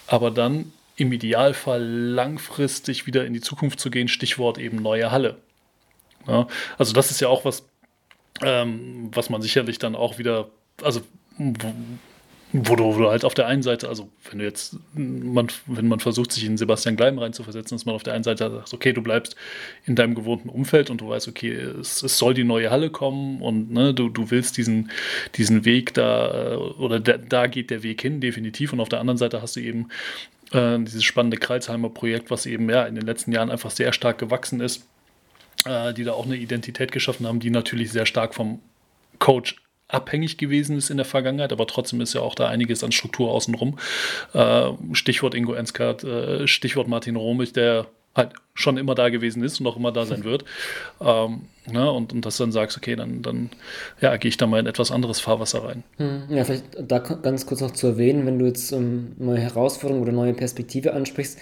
aber 0.06 0.30
dann 0.30 0.72
im 0.96 1.12
Idealfall 1.12 1.82
langfristig 1.82 3.06
wieder 3.06 3.24
in 3.24 3.34
die 3.34 3.40
Zukunft 3.40 3.78
zu 3.80 3.90
gehen, 3.90 4.08
Stichwort 4.08 4.58
eben 4.58 4.78
neue 4.78 5.10
Halle. 5.10 5.38
Ja, 6.26 6.46
also 6.78 6.92
das 6.92 7.10
ist 7.10 7.20
ja 7.20 7.28
auch 7.28 7.44
was, 7.44 7.66
ähm, 8.42 9.10
was 9.12 9.30
man 9.30 9.42
sicherlich 9.42 9.78
dann 9.78 9.94
auch 9.94 10.18
wieder, 10.18 10.48
also 10.82 11.02
wo 12.52 12.76
du, 12.76 12.84
wo 12.84 12.98
du, 12.98 13.10
halt 13.10 13.24
auf 13.24 13.32
der 13.32 13.46
einen 13.46 13.62
Seite, 13.62 13.88
also 13.88 14.10
wenn 14.28 14.38
du 14.38 14.44
jetzt, 14.44 14.76
man, 14.94 15.48
wenn 15.66 15.88
man 15.88 16.00
versucht, 16.00 16.32
sich 16.32 16.44
in 16.44 16.58
Sebastian 16.58 16.96
Gleim 16.96 17.18
reinzuversetzen, 17.18 17.76
dass 17.76 17.86
man 17.86 17.94
auf 17.94 18.02
der 18.02 18.12
einen 18.12 18.24
Seite 18.24 18.50
sagt, 18.50 18.74
okay, 18.74 18.92
du 18.92 19.02
bleibst 19.02 19.36
in 19.86 19.94
deinem 19.94 20.14
gewohnten 20.14 20.50
Umfeld 20.50 20.90
und 20.90 21.00
du 21.00 21.08
weißt, 21.08 21.28
okay, 21.28 21.52
es, 21.52 22.02
es 22.02 22.18
soll 22.18 22.34
die 22.34 22.44
neue 22.44 22.70
Halle 22.70 22.90
kommen 22.90 23.40
und 23.40 23.72
ne, 23.72 23.94
du, 23.94 24.10
du 24.10 24.30
willst 24.30 24.58
diesen, 24.58 24.90
diesen 25.36 25.64
Weg 25.64 25.94
da, 25.94 26.58
oder 26.78 27.00
da, 27.00 27.16
da 27.16 27.46
geht 27.46 27.70
der 27.70 27.82
Weg 27.82 28.02
hin, 28.02 28.20
definitiv. 28.20 28.74
Und 28.74 28.80
auf 28.80 28.90
der 28.90 29.00
anderen 29.00 29.18
Seite 29.18 29.40
hast 29.40 29.56
du 29.56 29.60
eben 29.60 29.88
äh, 30.52 30.78
dieses 30.78 31.04
spannende 31.04 31.38
Kreuzheimer 31.38 31.88
Projekt, 31.88 32.30
was 32.30 32.44
eben 32.44 32.68
ja 32.68 32.84
in 32.84 32.94
den 32.94 33.06
letzten 33.06 33.32
Jahren 33.32 33.50
einfach 33.50 33.70
sehr 33.70 33.94
stark 33.94 34.18
gewachsen 34.18 34.60
ist, 34.60 34.86
äh, 35.64 35.94
die 35.94 36.04
da 36.04 36.12
auch 36.12 36.26
eine 36.26 36.36
Identität 36.36 36.92
geschaffen 36.92 37.26
haben, 37.26 37.40
die 37.40 37.50
natürlich 37.50 37.92
sehr 37.92 38.04
stark 38.04 38.34
vom 38.34 38.60
Coach 39.18 39.56
abhängig 39.92 40.38
gewesen 40.38 40.76
ist 40.76 40.90
in 40.90 40.96
der 40.96 41.06
Vergangenheit, 41.06 41.52
aber 41.52 41.66
trotzdem 41.66 42.00
ist 42.00 42.14
ja 42.14 42.22
auch 42.22 42.34
da 42.34 42.48
einiges 42.48 42.82
an 42.82 42.92
Struktur 42.92 43.30
außenrum. 43.30 43.78
Äh, 44.32 44.70
Stichwort 44.92 45.34
Ingo 45.34 45.52
Enskart, 45.52 46.02
äh, 46.02 46.46
Stichwort 46.48 46.88
Martin 46.88 47.16
Romich, 47.16 47.52
der 47.52 47.86
halt 48.14 48.32
schon 48.54 48.76
immer 48.76 48.94
da 48.94 49.08
gewesen 49.08 49.42
ist 49.42 49.60
und 49.60 49.66
auch 49.66 49.76
immer 49.76 49.92
da 49.92 50.04
sein 50.04 50.24
wird. 50.24 50.44
Ähm, 51.00 51.46
ne, 51.66 51.90
und, 51.90 52.12
und 52.12 52.24
dass 52.24 52.36
du 52.36 52.44
dann 52.44 52.52
sagst, 52.52 52.76
okay, 52.76 52.94
dann, 52.94 53.22
dann 53.22 53.50
ja, 54.00 54.16
gehe 54.18 54.28
ich 54.28 54.36
da 54.36 54.46
mal 54.46 54.60
in 54.60 54.66
etwas 54.66 54.92
anderes 54.92 55.18
Fahrwasser 55.18 55.64
rein. 55.64 55.82
Hm, 55.96 56.22
ja, 56.28 56.44
vielleicht 56.44 56.64
da 56.78 57.00
ganz 57.00 57.44
kurz 57.44 57.60
noch 57.60 57.72
zu 57.72 57.88
erwähnen, 57.88 58.24
wenn 58.24 58.38
du 58.38 58.46
jetzt 58.46 58.72
um, 58.72 59.16
neue 59.18 59.40
Herausforderungen 59.40 60.02
oder 60.02 60.12
neue 60.12 60.32
Perspektive 60.32 60.92
ansprichst. 60.92 61.40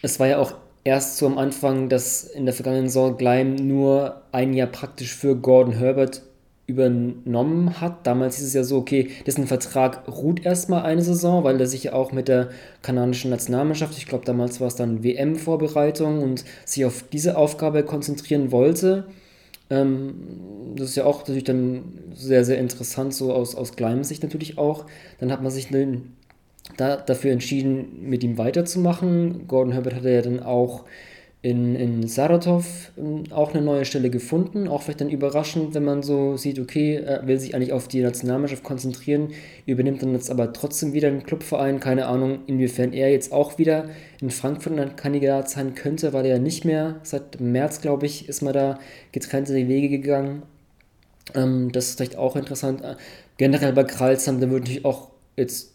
Es 0.00 0.18
war 0.18 0.26
ja 0.26 0.38
auch 0.38 0.54
erst 0.84 1.18
so 1.18 1.26
am 1.26 1.36
Anfang, 1.36 1.90
dass 1.90 2.24
in 2.24 2.46
der 2.46 2.54
vergangenen 2.54 2.88
Saison 2.88 3.18
Gleim 3.18 3.56
nur 3.56 4.22
ein 4.32 4.54
Jahr 4.54 4.68
praktisch 4.68 5.14
für 5.14 5.36
Gordon 5.36 5.74
Herbert 5.74 6.22
übernommen 6.66 7.80
hat. 7.80 8.06
Damals 8.06 8.38
ist 8.38 8.46
es 8.46 8.54
ja 8.54 8.64
so, 8.64 8.78
okay, 8.78 9.10
dessen 9.26 9.46
Vertrag 9.46 10.08
ruht 10.08 10.44
erstmal 10.44 10.82
eine 10.84 11.02
Saison, 11.02 11.44
weil 11.44 11.60
er 11.60 11.66
sich 11.66 11.84
ja 11.84 11.92
auch 11.92 12.12
mit 12.12 12.28
der 12.28 12.50
kanadischen 12.82 13.30
Nationalmannschaft, 13.30 13.98
ich 13.98 14.06
glaube 14.06 14.24
damals 14.24 14.60
war 14.60 14.68
es 14.68 14.74
dann 14.74 15.04
WM-Vorbereitung 15.04 16.22
und 16.22 16.44
sich 16.64 16.84
auf 16.84 17.04
diese 17.12 17.36
Aufgabe 17.36 17.82
konzentrieren 17.82 18.50
wollte. 18.50 19.06
Ähm, 19.68 20.14
das 20.76 20.90
ist 20.90 20.96
ja 20.96 21.04
auch 21.04 21.20
natürlich 21.20 21.44
dann 21.44 21.82
sehr, 22.14 22.44
sehr 22.44 22.58
interessant, 22.58 23.14
so 23.14 23.32
aus, 23.32 23.54
aus 23.54 23.72
Sicht 24.02 24.22
natürlich 24.22 24.56
auch. 24.56 24.86
Dann 25.20 25.32
hat 25.32 25.42
man 25.42 25.50
sich 25.50 25.70
da, 26.76 26.96
dafür 26.96 27.32
entschieden, 27.32 28.08
mit 28.08 28.24
ihm 28.24 28.38
weiterzumachen. 28.38 29.46
Gordon 29.48 29.72
Herbert 29.72 29.94
hatte 29.94 30.10
ja 30.10 30.22
dann 30.22 30.40
auch 30.40 30.84
in, 31.44 31.76
in 31.76 32.08
Saratov 32.08 32.90
ähm, 32.96 33.24
auch 33.30 33.52
eine 33.52 33.62
neue 33.62 33.84
Stelle 33.84 34.08
gefunden. 34.08 34.66
Auch 34.66 34.80
vielleicht 34.80 35.02
dann 35.02 35.10
überraschend, 35.10 35.74
wenn 35.74 35.84
man 35.84 36.02
so 36.02 36.38
sieht, 36.38 36.58
okay, 36.58 36.96
er 36.96 37.26
will 37.26 37.38
sich 37.38 37.54
eigentlich 37.54 37.74
auf 37.74 37.86
die 37.86 38.00
Nationalmannschaft 38.00 38.62
konzentrieren, 38.64 39.28
übernimmt 39.66 40.02
dann 40.02 40.14
jetzt 40.14 40.30
aber 40.30 40.54
trotzdem 40.54 40.94
wieder 40.94 41.08
einen 41.08 41.22
Clubverein. 41.22 41.80
Keine 41.80 42.06
Ahnung, 42.06 42.38
inwiefern 42.46 42.94
er 42.94 43.10
jetzt 43.10 43.30
auch 43.30 43.58
wieder 43.58 43.90
in 44.22 44.30
Frankfurt 44.30 44.78
ein 44.78 44.96
Kandidat 44.96 45.50
sein 45.50 45.74
könnte, 45.74 46.14
weil 46.14 46.24
er 46.24 46.36
ja 46.36 46.38
nicht 46.38 46.64
mehr, 46.64 47.00
seit 47.02 47.38
März, 47.42 47.82
glaube 47.82 48.06
ich, 48.06 48.26
ist 48.26 48.40
man 48.40 48.54
da 48.54 48.78
getrennte 49.12 49.54
Wege 49.54 49.90
gegangen. 49.90 50.44
Ähm, 51.34 51.70
das 51.72 51.90
ist 51.90 51.96
vielleicht 51.96 52.16
auch 52.16 52.36
interessant. 52.36 52.80
Generell 53.36 53.74
bei 53.74 53.84
Kralsheim, 53.84 54.40
da 54.40 54.48
würde 54.48 54.60
natürlich 54.62 54.86
auch 54.86 55.10
jetzt 55.36 55.72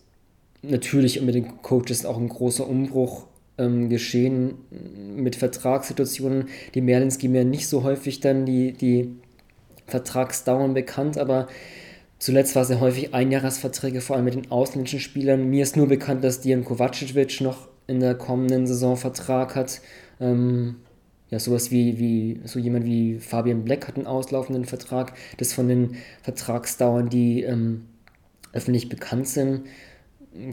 natürlich 0.63 1.21
mit 1.21 1.35
den 1.35 1.61
Coaches 1.61 2.07
auch 2.07 2.17
ein 2.17 2.27
großer 2.27 2.67
Umbruch 2.67 3.27
ähm, 3.59 3.89
geschehen 3.89 4.55
mit 5.23 5.35
Vertragssituationen. 5.35 6.49
Die 6.73 6.81
Merlins 6.81 7.17
geben 7.17 7.35
ja 7.35 7.43
nicht 7.43 7.67
so 7.67 7.83
häufig 7.83 8.19
dann 8.19 8.45
die, 8.45 8.73
die 8.73 9.15
Vertragsdauern 9.87 10.73
bekannt, 10.73 11.17
aber 11.17 11.47
zuletzt 12.19 12.55
war 12.55 12.63
es 12.63 12.69
ja 12.69 12.79
häufig 12.79 13.13
Einjahresverträge, 13.13 14.01
vor 14.01 14.15
allem 14.15 14.25
mit 14.25 14.35
den 14.35 14.51
ausländischen 14.51 14.99
Spielern. 14.99 15.49
Mir 15.49 15.63
ist 15.63 15.77
nur 15.77 15.87
bekannt, 15.87 16.23
dass 16.23 16.41
Dian 16.41 16.65
Kovacevic 16.65 17.41
noch 17.41 17.67
in 17.87 17.99
der 17.99 18.15
kommenden 18.15 18.67
Saison 18.67 18.97
Vertrag 18.97 19.55
hat. 19.55 19.81
Ähm, 20.19 20.75
ja, 21.29 21.39
sowas 21.39 21.71
wie, 21.71 21.99
wie, 21.99 22.41
so 22.45 22.59
jemand 22.59 22.85
wie 22.85 23.19
Fabian 23.19 23.63
Black 23.63 23.87
hat 23.87 23.97
einen 23.97 24.07
auslaufenden 24.07 24.65
Vertrag. 24.65 25.13
Das 25.37 25.53
von 25.53 25.67
den 25.67 25.95
Vertragsdauern, 26.23 27.09
die 27.09 27.43
ähm, 27.43 27.85
öffentlich 28.51 28.89
bekannt 28.89 29.27
sind 29.27 29.61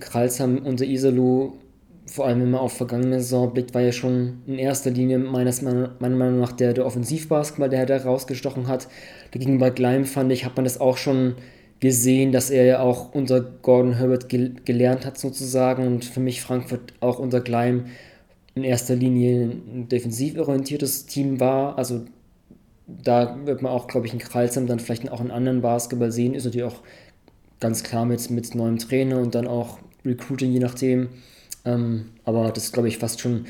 Kralsheim 0.01 0.59
unter 0.65 0.85
Isalo, 0.85 1.59
vor 2.07 2.27
allem 2.27 2.41
wenn 2.41 2.51
man 2.53 2.61
auf 2.61 2.73
vergangene 2.73 3.21
Saison 3.21 3.53
blickt, 3.53 3.75
war 3.75 3.83
ja 3.83 3.93
schon 3.93 4.43
in 4.47 4.59
erster 4.59 4.91
Linie 4.91 5.19
meines, 5.19 5.63
meiner 5.63 5.91
Meinung 5.99 6.39
nach 6.39 6.53
der, 6.53 6.73
der 6.73 6.87
Offensivbasketball, 6.87 7.69
der 7.69 7.87
da 7.87 7.97
rausgestochen 7.97 8.69
hat. 8.69 8.89
Dagegen 9.33 9.59
bei 9.59 9.71
Gleim 9.71 10.05
fand 10.05 10.31
ich, 10.33 10.45
hat 10.45 10.57
man 10.57 10.65
das 10.65 10.81
auch 10.81 10.97
schon 10.97 11.35
gesehen, 11.81 12.33
dass 12.33 12.51
er 12.51 12.65
ja 12.65 12.81
auch 12.81 13.13
unter 13.15 13.41
Gordon 13.41 13.95
Herbert 13.95 14.29
gel 14.29 14.55
gelernt 14.65 15.05
hat 15.05 15.19
sozusagen 15.19 15.87
und 15.87 16.05
für 16.05 16.21
mich 16.21 16.41
Frankfurt 16.41 16.95
auch 17.01 17.19
unter 17.19 17.41
Gleim 17.41 17.87
in 18.55 18.65
erster 18.65 18.97
Linie 18.97 19.51
ein 19.51 19.89
defensiv 19.89 20.39
orientiertes 20.39 21.07
Team 21.07 21.41
war. 21.41 21.77
Also 21.77 22.07
da 22.87 23.37
wird 23.45 23.63
man 23.63 23.73
auch, 23.73 23.89
glaube 23.89 24.07
ich, 24.07 24.13
in 24.13 24.19
Kreilsheim 24.19 24.67
dann 24.67 24.79
vielleicht 24.79 25.11
auch 25.11 25.21
einen 25.21 25.31
anderen 25.31 25.61
Basketball 25.61 26.13
sehen. 26.13 26.35
Ist 26.35 26.45
natürlich 26.45 26.67
auch 26.67 26.83
ganz 27.61 27.83
klar 27.83 28.07
mit, 28.07 28.31
mit 28.31 28.55
neuem 28.55 28.79
Trainer 28.79 29.19
und 29.19 29.35
dann 29.35 29.47
auch 29.47 29.79
Recruiting, 30.05 30.53
je 30.53 30.61
nachdem. 30.61 31.09
Ähm, 31.67 32.11
aber 32.25 32.51
das 32.51 32.73
glaube 32.73 32.89
ich, 32.89 32.99
fast 32.99 33.21
schon, 33.21 33.47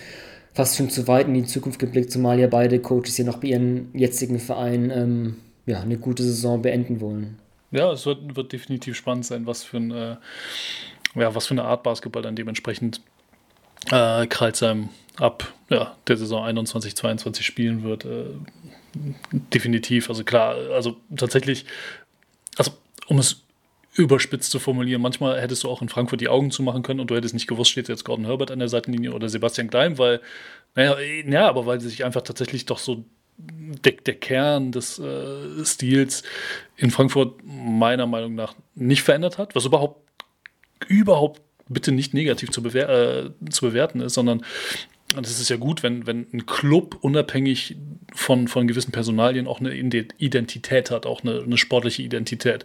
fast 0.55 0.77
schon 0.77 0.91
zu 0.91 1.07
weit 1.07 1.29
in 1.29 1.35
die 1.35 1.45
Zukunft 1.45 1.79
geblickt, 1.79 2.11
zumal 2.11 2.41
ja 2.41 2.49
beide 2.49 2.81
Coaches 2.81 3.19
ja 3.19 3.25
noch 3.25 3.39
bei 3.39 3.49
ihren 3.49 3.89
jetzigen 3.95 4.41
Vereinen 4.41 4.91
ähm, 4.91 5.37
ja, 5.67 5.81
eine 5.81 5.99
gute 5.99 6.23
Saison 6.23 6.63
beenden 6.63 7.01
wollen. 7.01 7.39
Ja, 7.71 7.93
es 7.93 8.07
wird, 8.07 8.37
wird 8.37 8.53
definitiv 8.53 8.97
spannend 8.97 9.27
sein, 9.27 9.47
was 9.47 9.65
für, 9.65 9.77
ein, 9.77 9.91
äh, 9.91 10.17
ja, 11.15 11.35
was 11.35 11.47
für 11.47 11.55
eine 11.55 11.65
Art 11.65 11.83
Basketball 11.83 12.23
dann 12.23 12.37
dementsprechend 12.37 13.01
äh, 13.91 14.27
Kreuzheim 14.27 14.89
ab 15.17 15.53
ja, 15.69 15.97
der 16.07 16.17
Saison 16.17 16.45
21, 16.45 16.97
22 16.97 17.45
spielen 17.45 17.83
wird. 17.83 18.05
Äh, 18.05 18.27
definitiv. 19.53 20.09
Also 20.09 20.25
klar, 20.25 20.57
also 20.73 20.97
tatsächlich, 21.15 21.67
also 22.57 22.73
um 23.09 23.19
es 23.19 23.43
überspitzt 23.97 24.51
zu 24.51 24.59
formulieren, 24.59 25.01
manchmal 25.01 25.41
hättest 25.41 25.65
du 25.65 25.71
auch 25.71 25.83
in 25.83 25.89
Frankfurt 25.89 26.21
die 26.21 26.29
Augen 26.29 26.51
zumachen 26.51 26.83
können 26.83 27.01
und 27.01 27.11
du 27.11 27.17
hättest 27.17 27.35
nicht 27.35 27.47
gewusst, 27.47 27.71
steht 27.71 27.89
jetzt 27.89 28.05
Gordon 28.05 28.27
Herbert 28.27 28.51
an 28.51 28.59
der 28.59 28.69
Seitenlinie 28.69 29.13
oder 29.13 29.29
Sebastian 29.29 29.71
Klein, 29.71 29.99
weil, 29.99 30.21
naja, 30.75 30.97
ja, 31.27 31.49
aber 31.49 31.67
weil 31.67 31.81
sich 31.81 32.05
einfach 32.05 32.23
tatsächlich 32.23 32.67
doch 32.67 32.79
so 32.79 33.05
der, 33.39 33.93
der 33.93 34.15
Kern 34.15 34.73
des 34.73 34.99
äh, 34.99 35.65
Stils 35.65 36.23
in 36.77 36.91
Frankfurt 36.91 37.41
meiner 37.45 38.07
Meinung 38.07 38.35
nach 38.35 38.55
nicht 38.75 39.03
verändert 39.03 39.39
hat, 39.39 39.55
was 39.55 39.65
überhaupt 39.65 40.01
überhaupt 40.89 41.41
bitte 41.69 41.93
nicht 41.93 42.15
negativ 42.15 42.51
zu, 42.51 42.63
bewer 42.63 42.89
äh, 42.89 43.31
zu 43.51 43.67
bewerten 43.67 44.01
ist, 44.01 44.15
sondern 44.15 44.45
das 45.23 45.41
ist 45.41 45.49
ja 45.49 45.57
gut, 45.57 45.83
wenn, 45.83 46.07
wenn 46.07 46.27
ein 46.33 46.47
Club 46.47 46.99
unabhängig 47.01 47.77
von, 48.15 48.49
von 48.49 48.67
gewissen 48.67 48.93
Personalien 48.93 49.47
auch 49.47 49.61
eine 49.61 49.75
Identität 49.75 50.91
hat, 50.91 51.07
auch 51.07 51.23
eine, 51.23 51.43
eine 51.43 51.59
sportliche 51.59 52.03
Identität. 52.03 52.65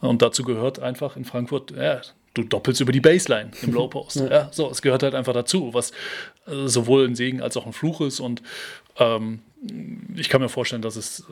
Und 0.00 0.22
dazu 0.22 0.42
gehört 0.42 0.78
einfach 0.78 1.16
in 1.16 1.24
Frankfurt, 1.24 1.72
ja, 1.72 2.00
du 2.34 2.42
doppelst 2.42 2.80
über 2.80 2.92
die 2.92 3.00
Baseline 3.00 3.50
im 3.62 3.72
Low 3.74 3.88
Post. 3.88 4.16
ja. 4.16 4.30
ja. 4.30 4.48
so, 4.52 4.70
es 4.70 4.82
gehört 4.82 5.02
halt 5.02 5.14
einfach 5.14 5.34
dazu, 5.34 5.74
was 5.74 5.92
äh, 6.46 6.66
sowohl 6.66 7.06
ein 7.06 7.14
Segen 7.14 7.42
als 7.42 7.56
auch 7.56 7.66
ein 7.66 7.72
Fluch 7.72 8.00
ist. 8.00 8.20
Und 8.20 8.42
ähm, 8.98 9.40
ich 10.16 10.28
kann 10.28 10.40
mir 10.40 10.48
vorstellen, 10.48 10.82
dass 10.82 10.96
es 10.96 11.24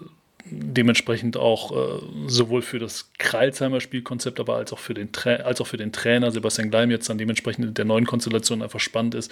dementsprechend 0.45 1.37
auch 1.37 1.73
äh, 1.73 2.03
sowohl 2.27 2.63
für 2.63 2.79
das 2.79 3.11
Kreilsheimer 3.19 3.81
Spielkonzept, 3.81 4.41
aber 4.41 4.57
als 4.57 4.73
auch 4.73 4.79
für 4.79 4.95
den, 4.95 5.11
als 5.25 5.61
auch 5.61 5.67
für 5.67 5.77
den 5.77 5.93
Trainer 5.93 6.31
Sebastian 6.31 6.71
Gleim 6.71 6.91
jetzt 6.91 7.09
dann 7.09 7.19
dementsprechend 7.19 7.65
in 7.65 7.75
der 7.75 7.85
neuen 7.85 8.07
Konstellation 8.07 8.63
einfach 8.63 8.81
spannend 8.81 9.15
ist, 9.15 9.31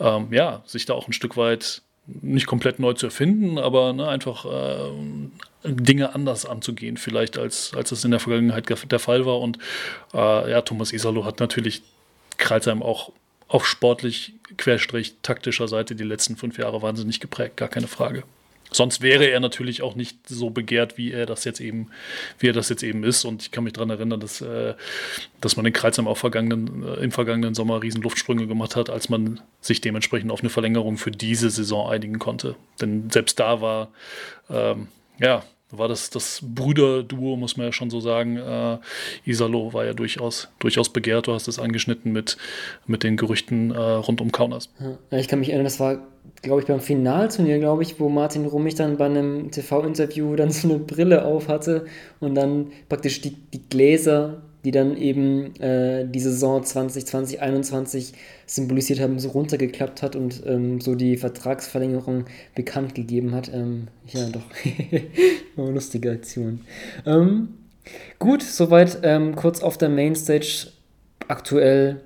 ähm, 0.00 0.28
ja, 0.30 0.62
sich 0.66 0.86
da 0.86 0.94
auch 0.94 1.08
ein 1.08 1.12
Stück 1.12 1.36
weit 1.36 1.82
nicht 2.06 2.46
komplett 2.46 2.78
neu 2.78 2.94
zu 2.94 3.06
erfinden, 3.06 3.58
aber 3.58 3.92
ne, 3.92 4.08
einfach 4.08 4.46
äh, 4.46 4.92
Dinge 5.64 6.14
anders 6.14 6.46
anzugehen, 6.46 6.96
vielleicht 6.96 7.36
als, 7.38 7.72
als 7.74 7.92
es 7.92 8.04
in 8.04 8.10
der 8.10 8.20
Vergangenheit 8.20 8.68
der 8.90 8.98
Fall 8.98 9.26
war. 9.26 9.40
Und 9.40 9.58
äh, 10.14 10.50
ja, 10.50 10.62
Thomas 10.62 10.92
Isalo 10.92 11.24
hat 11.24 11.40
natürlich 11.40 11.82
Kreilsheim 12.38 12.82
auch 12.82 13.12
auf 13.48 13.66
sportlich, 13.66 14.34
querstrich, 14.56 15.16
taktischer 15.22 15.68
Seite 15.68 15.94
die 15.94 16.04
letzten 16.04 16.36
fünf 16.36 16.58
Jahre 16.58 16.82
wahnsinnig 16.82 17.20
geprägt, 17.20 17.56
gar 17.56 17.68
keine 17.68 17.88
Frage. 17.88 18.24
Sonst 18.70 19.00
wäre 19.00 19.24
er 19.26 19.40
natürlich 19.40 19.82
auch 19.82 19.94
nicht 19.94 20.28
so 20.28 20.50
begehrt, 20.50 20.98
wie 20.98 21.12
er 21.12 21.26
das 21.26 21.44
jetzt 21.44 21.60
eben, 21.60 21.90
wie 22.38 22.48
er 22.48 22.52
das 22.52 22.68
jetzt 22.68 22.82
eben 22.82 23.04
ist. 23.04 23.24
Und 23.24 23.42
ich 23.42 23.50
kann 23.50 23.64
mich 23.64 23.72
daran 23.72 23.90
erinnern, 23.90 24.20
dass, 24.20 24.40
äh, 24.40 24.74
dass 25.40 25.56
man 25.56 25.66
in 25.66 25.72
Kreuzheim 25.72 26.06
auch 26.06 26.18
vergangenen, 26.18 26.84
äh, 26.84 26.94
im 27.02 27.10
vergangenen 27.10 27.54
Sommer 27.54 27.82
riesen 27.82 28.02
Luftsprünge 28.02 28.46
gemacht 28.46 28.76
hat, 28.76 28.90
als 28.90 29.08
man 29.08 29.40
sich 29.60 29.80
dementsprechend 29.80 30.30
auf 30.30 30.40
eine 30.40 30.50
Verlängerung 30.50 30.98
für 30.98 31.10
diese 31.10 31.50
Saison 31.50 31.88
einigen 31.88 32.18
konnte. 32.18 32.56
Denn 32.80 33.10
selbst 33.10 33.40
da 33.40 33.60
war 33.60 33.88
ähm, 34.50 34.88
ja 35.18 35.44
war 35.70 35.88
das 35.88 36.10
das 36.10 36.40
Brüderduo, 36.42 37.36
muss 37.36 37.56
man 37.56 37.66
ja 37.66 37.72
schon 37.72 37.90
so 37.90 38.00
sagen. 38.00 38.36
Äh, 38.36 38.78
Isalo 39.24 39.72
war 39.72 39.84
ja 39.84 39.92
durchaus, 39.92 40.48
durchaus 40.58 40.90
begehrt. 40.90 41.26
Du 41.26 41.32
hast 41.32 41.48
es 41.48 41.58
angeschnitten 41.58 42.12
mit, 42.12 42.38
mit 42.86 43.02
den 43.02 43.16
Gerüchten 43.16 43.70
äh, 43.70 43.78
rund 43.78 44.20
um 44.20 44.32
Kaunas. 44.32 44.70
Ja, 45.10 45.18
ich 45.18 45.28
kann 45.28 45.40
mich 45.40 45.50
erinnern, 45.50 45.64
das 45.64 45.78
war, 45.78 45.98
glaube 46.42 46.62
ich, 46.62 46.66
beim 46.66 46.80
Finalturnier, 46.80 47.58
glaube 47.58 47.82
ich, 47.82 48.00
wo 48.00 48.08
Martin 48.08 48.46
Rummich 48.46 48.76
dann 48.76 48.96
bei 48.96 49.06
einem 49.06 49.50
TV-Interview 49.50 50.36
dann 50.36 50.50
so 50.50 50.68
eine 50.68 50.78
Brille 50.78 51.24
auf 51.24 51.48
hatte 51.48 51.86
und 52.20 52.34
dann 52.34 52.68
praktisch 52.88 53.20
die, 53.20 53.34
die 53.52 53.68
Gläser 53.68 54.42
die 54.64 54.70
dann 54.70 54.96
eben 54.96 55.54
äh, 55.60 56.06
die 56.06 56.20
Saison 56.20 56.64
2020, 56.64 57.38
2021 57.38 58.12
symbolisiert 58.46 59.00
haben, 59.00 59.18
so 59.18 59.28
runtergeklappt 59.30 60.02
hat 60.02 60.16
und 60.16 60.42
ähm, 60.46 60.80
so 60.80 60.94
die 60.94 61.16
Vertragsverlängerung 61.16 62.24
bekannt 62.54 62.94
gegeben 62.94 63.34
hat. 63.34 63.52
Ähm, 63.52 63.88
ja, 64.08 64.28
doch. 64.28 64.42
eine 65.56 65.70
lustige 65.72 66.10
Aktion. 66.10 66.60
Ähm, 67.06 67.48
gut, 68.18 68.42
soweit 68.42 68.98
ähm, 69.02 69.36
kurz 69.36 69.62
auf 69.62 69.78
der 69.78 69.88
Mainstage 69.88 70.68
aktuell 71.28 72.00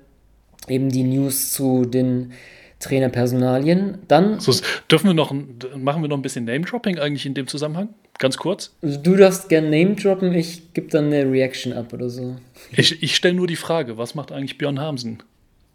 eben 0.67 0.89
die 0.89 1.03
News 1.03 1.51
zu 1.51 1.85
den 1.85 2.33
Trainerpersonalien. 2.79 3.99
Dann. 4.07 4.39
So, 4.39 4.53
dürfen 4.91 5.07
wir 5.07 5.13
noch, 5.13 5.31
machen 5.31 6.01
wir 6.01 6.09
noch 6.09 6.17
ein 6.17 6.21
bisschen 6.21 6.45
Name-Dropping 6.45 6.99
eigentlich 6.99 7.25
in 7.25 7.33
dem 7.33 7.47
Zusammenhang? 7.47 7.89
Ganz 8.23 8.37
kurz. 8.37 8.73
Du 8.81 9.17
darfst 9.17 9.49
gerne 9.49 9.69
Name 9.69 9.97
droppen, 9.97 10.33
ich 10.33 10.71
gebe 10.71 10.87
dann 10.87 11.07
eine 11.07 11.29
Reaction 11.29 11.73
ab 11.73 11.91
oder 11.91 12.09
so. 12.09 12.37
Ich, 12.71 13.03
ich 13.03 13.17
stelle 13.17 13.33
nur 13.33 13.47
die 13.47 13.57
Frage, 13.57 13.97
was 13.97 14.15
macht 14.15 14.31
eigentlich 14.31 14.57
Björn 14.57 14.79
Hamsen? 14.79 15.21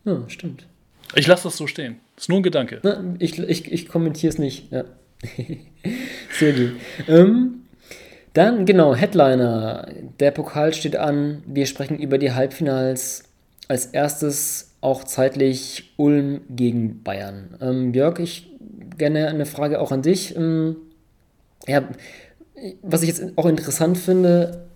Ja, 0.07 0.23
stimmt. 0.29 0.65
Ich 1.15 1.27
lasse 1.27 1.43
das 1.43 1.59
so 1.59 1.67
stehen. 1.67 1.97
Ist 2.17 2.31
nur 2.31 2.39
ein 2.39 2.43
Gedanke. 2.43 2.81
Na, 2.83 3.05
ich 3.19 3.39
ich, 3.39 3.71
ich 3.71 3.87
kommentiere 3.87 4.33
es 4.33 4.39
nicht. 4.39 4.73
Ja. 4.73 4.85
Sehr 6.39 6.55
gut. 6.55 6.73
Ähm, 7.07 7.65
dann, 8.33 8.65
genau, 8.65 8.95
Headliner. 8.95 9.87
Der 10.19 10.31
Pokal 10.31 10.73
steht 10.73 10.97
an. 10.97 11.43
Wir 11.47 11.67
sprechen 11.67 11.99
über 11.99 12.17
die 12.17 12.33
Halbfinals. 12.33 13.25
Als 13.69 13.85
erstes 13.85 14.73
auch 14.81 15.05
zeitlich 15.05 15.93
Ulm 15.99 16.41
gegen 16.49 17.03
Bayern. 17.03 17.59
Ähm, 17.61 17.93
Jörg, 17.93 18.19
ich 18.21 18.51
gerne 18.97 19.29
eine 19.29 19.45
Frage 19.45 19.83
auch 19.83 19.93
an 19.93 20.01
dich. 20.01 20.35
Ähm, 20.35 20.77
ja, 21.67 21.87
was 22.83 23.03
ich 23.03 23.09
jetzt 23.09 23.23
auch 23.37 23.47
interessant 23.47 23.99
finde, 23.99 24.69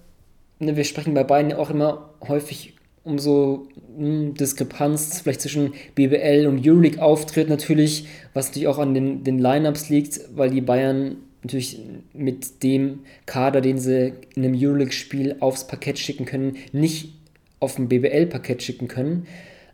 ne, 0.58 0.76
wir 0.76 0.84
sprechen 0.84 1.14
bei 1.14 1.24
beiden 1.24 1.50
ja 1.50 1.58
auch 1.58 1.70
immer 1.70 2.10
häufig 2.26 2.74
um 3.04 3.18
so 3.18 3.68
mh, 3.96 4.06
hm, 4.06 4.34
Diskrepanz 4.34 5.20
vielleicht 5.20 5.40
zwischen 5.40 5.74
BBL 5.94 6.46
und 6.46 6.66
Euroleague 6.66 7.02
auftritt 7.02 7.48
natürlich, 7.48 8.06
was 8.32 8.48
natürlich 8.48 8.68
auch 8.68 8.78
an 8.78 8.94
den, 8.94 9.24
den 9.24 9.38
Lineups 9.38 9.88
liegt, 9.88 10.20
weil 10.34 10.50
die 10.50 10.60
Bayern 10.60 11.16
natürlich 11.42 11.80
mit 12.12 12.62
dem 12.62 13.00
Kader, 13.26 13.60
den 13.60 13.78
sie 13.78 14.12
in 14.36 14.44
einem 14.44 14.54
Euroleague-Spiel 14.56 15.36
aufs 15.40 15.66
Parkett 15.66 15.98
schicken 15.98 16.24
können, 16.24 16.56
nicht 16.72 17.14
auf 17.58 17.78
ein 17.78 17.88
BBL-Parkett 17.88 18.62
schicken 18.62 18.88
können. 18.88 19.26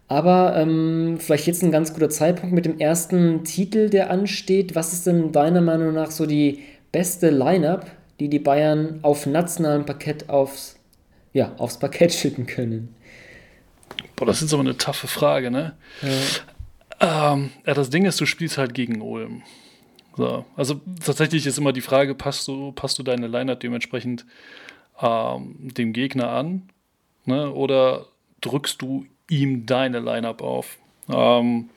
Aber 0.09 0.57
ähm, 0.57 1.17
vielleicht 1.19 1.47
jetzt 1.47 1.63
ein 1.63 1.71
ganz 1.71 1.93
guter 1.93 2.09
Zeitpunkt 2.09 2.55
mit 2.55 2.65
dem 2.65 2.79
ersten 2.79 3.45
Titel, 3.45 3.91
der 3.91 4.11
ansteht. 4.11 4.75
Was 4.75 4.95
ist 4.95 5.07
denn 5.07 5.33
deiner 5.33 5.61
Meinung 5.61 5.93
nach 5.93 6.11
so 6.11 6.25
die 6.25 6.61
beste 6.93 7.29
Lineup, 7.29 7.87
die 8.21 8.29
die 8.29 8.39
Bayern 8.39 9.01
auf 9.03 9.27
nationalem 9.27 9.87
Parkett 9.87 10.29
aufs, 10.29 10.77
ja, 11.33 11.55
aufs 11.59 11.79
Parkett 11.79 12.13
schicken 12.15 12.47
können? 12.47 12.95
Boah, 14.17 14.27
das 14.27 14.43
ist 14.43 14.53
aber 14.53 14.63
eine 14.63 14.77
taffe 14.77 15.07
Frage, 15.07 15.51
ne? 15.51 15.77
Ja. 16.03 17.33
Ähm, 17.33 17.51
ja, 17.65 17.75
das 17.75 17.91
Ding 17.91 18.05
ist, 18.05 18.21
du 18.21 18.27
spielst 18.27 18.59
halt 18.59 18.75
gegen 18.75 19.01
Ulm. 19.01 19.43
So, 20.17 20.45
also 20.57 20.81
tatsächlich 21.05 21.47
ist 21.47 21.59
immer 21.59 21.73
die 21.73 21.81
Frage, 21.81 22.15
passt 22.15 22.49
du, 22.49 22.73
passt 22.73 22.99
du 22.99 23.05
deine 23.05 23.29
Lineup 23.29 23.61
dementsprechend 23.61 24.27
ähm, 25.01 25.55
dem 25.61 25.93
Gegner 25.93 26.31
an? 26.31 26.69
Ne? 27.25 27.53
Oder 27.53 28.07
drückst 28.41 28.83
du 28.83 29.07
ihm 29.31 29.65
deine 29.65 30.01
Lineup 30.01 30.43
auf? 30.43 30.77
Ähm, 31.09 31.71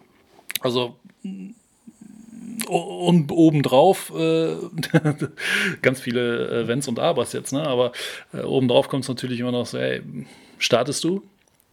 also 0.62 0.96
und 2.72 3.32
obendrauf 3.32 4.12
äh, 4.16 4.56
ganz 5.82 6.02
viele 6.02 6.64
äh, 6.64 6.68
Wenns 6.68 6.88
und 6.88 7.00
Abers 7.00 7.34
jetzt, 7.34 7.52
ne? 7.54 7.68
aber 7.68 7.92
äh, 8.34 8.42
obendrauf 8.42 8.88
kommt 8.88 9.04
es 9.04 9.10
natürlich 9.10 9.40
immer 9.40 9.52
noch 9.52 9.66
so, 9.66 9.78
ey, 9.78 10.02
startest 10.58 11.04
du 11.04 11.24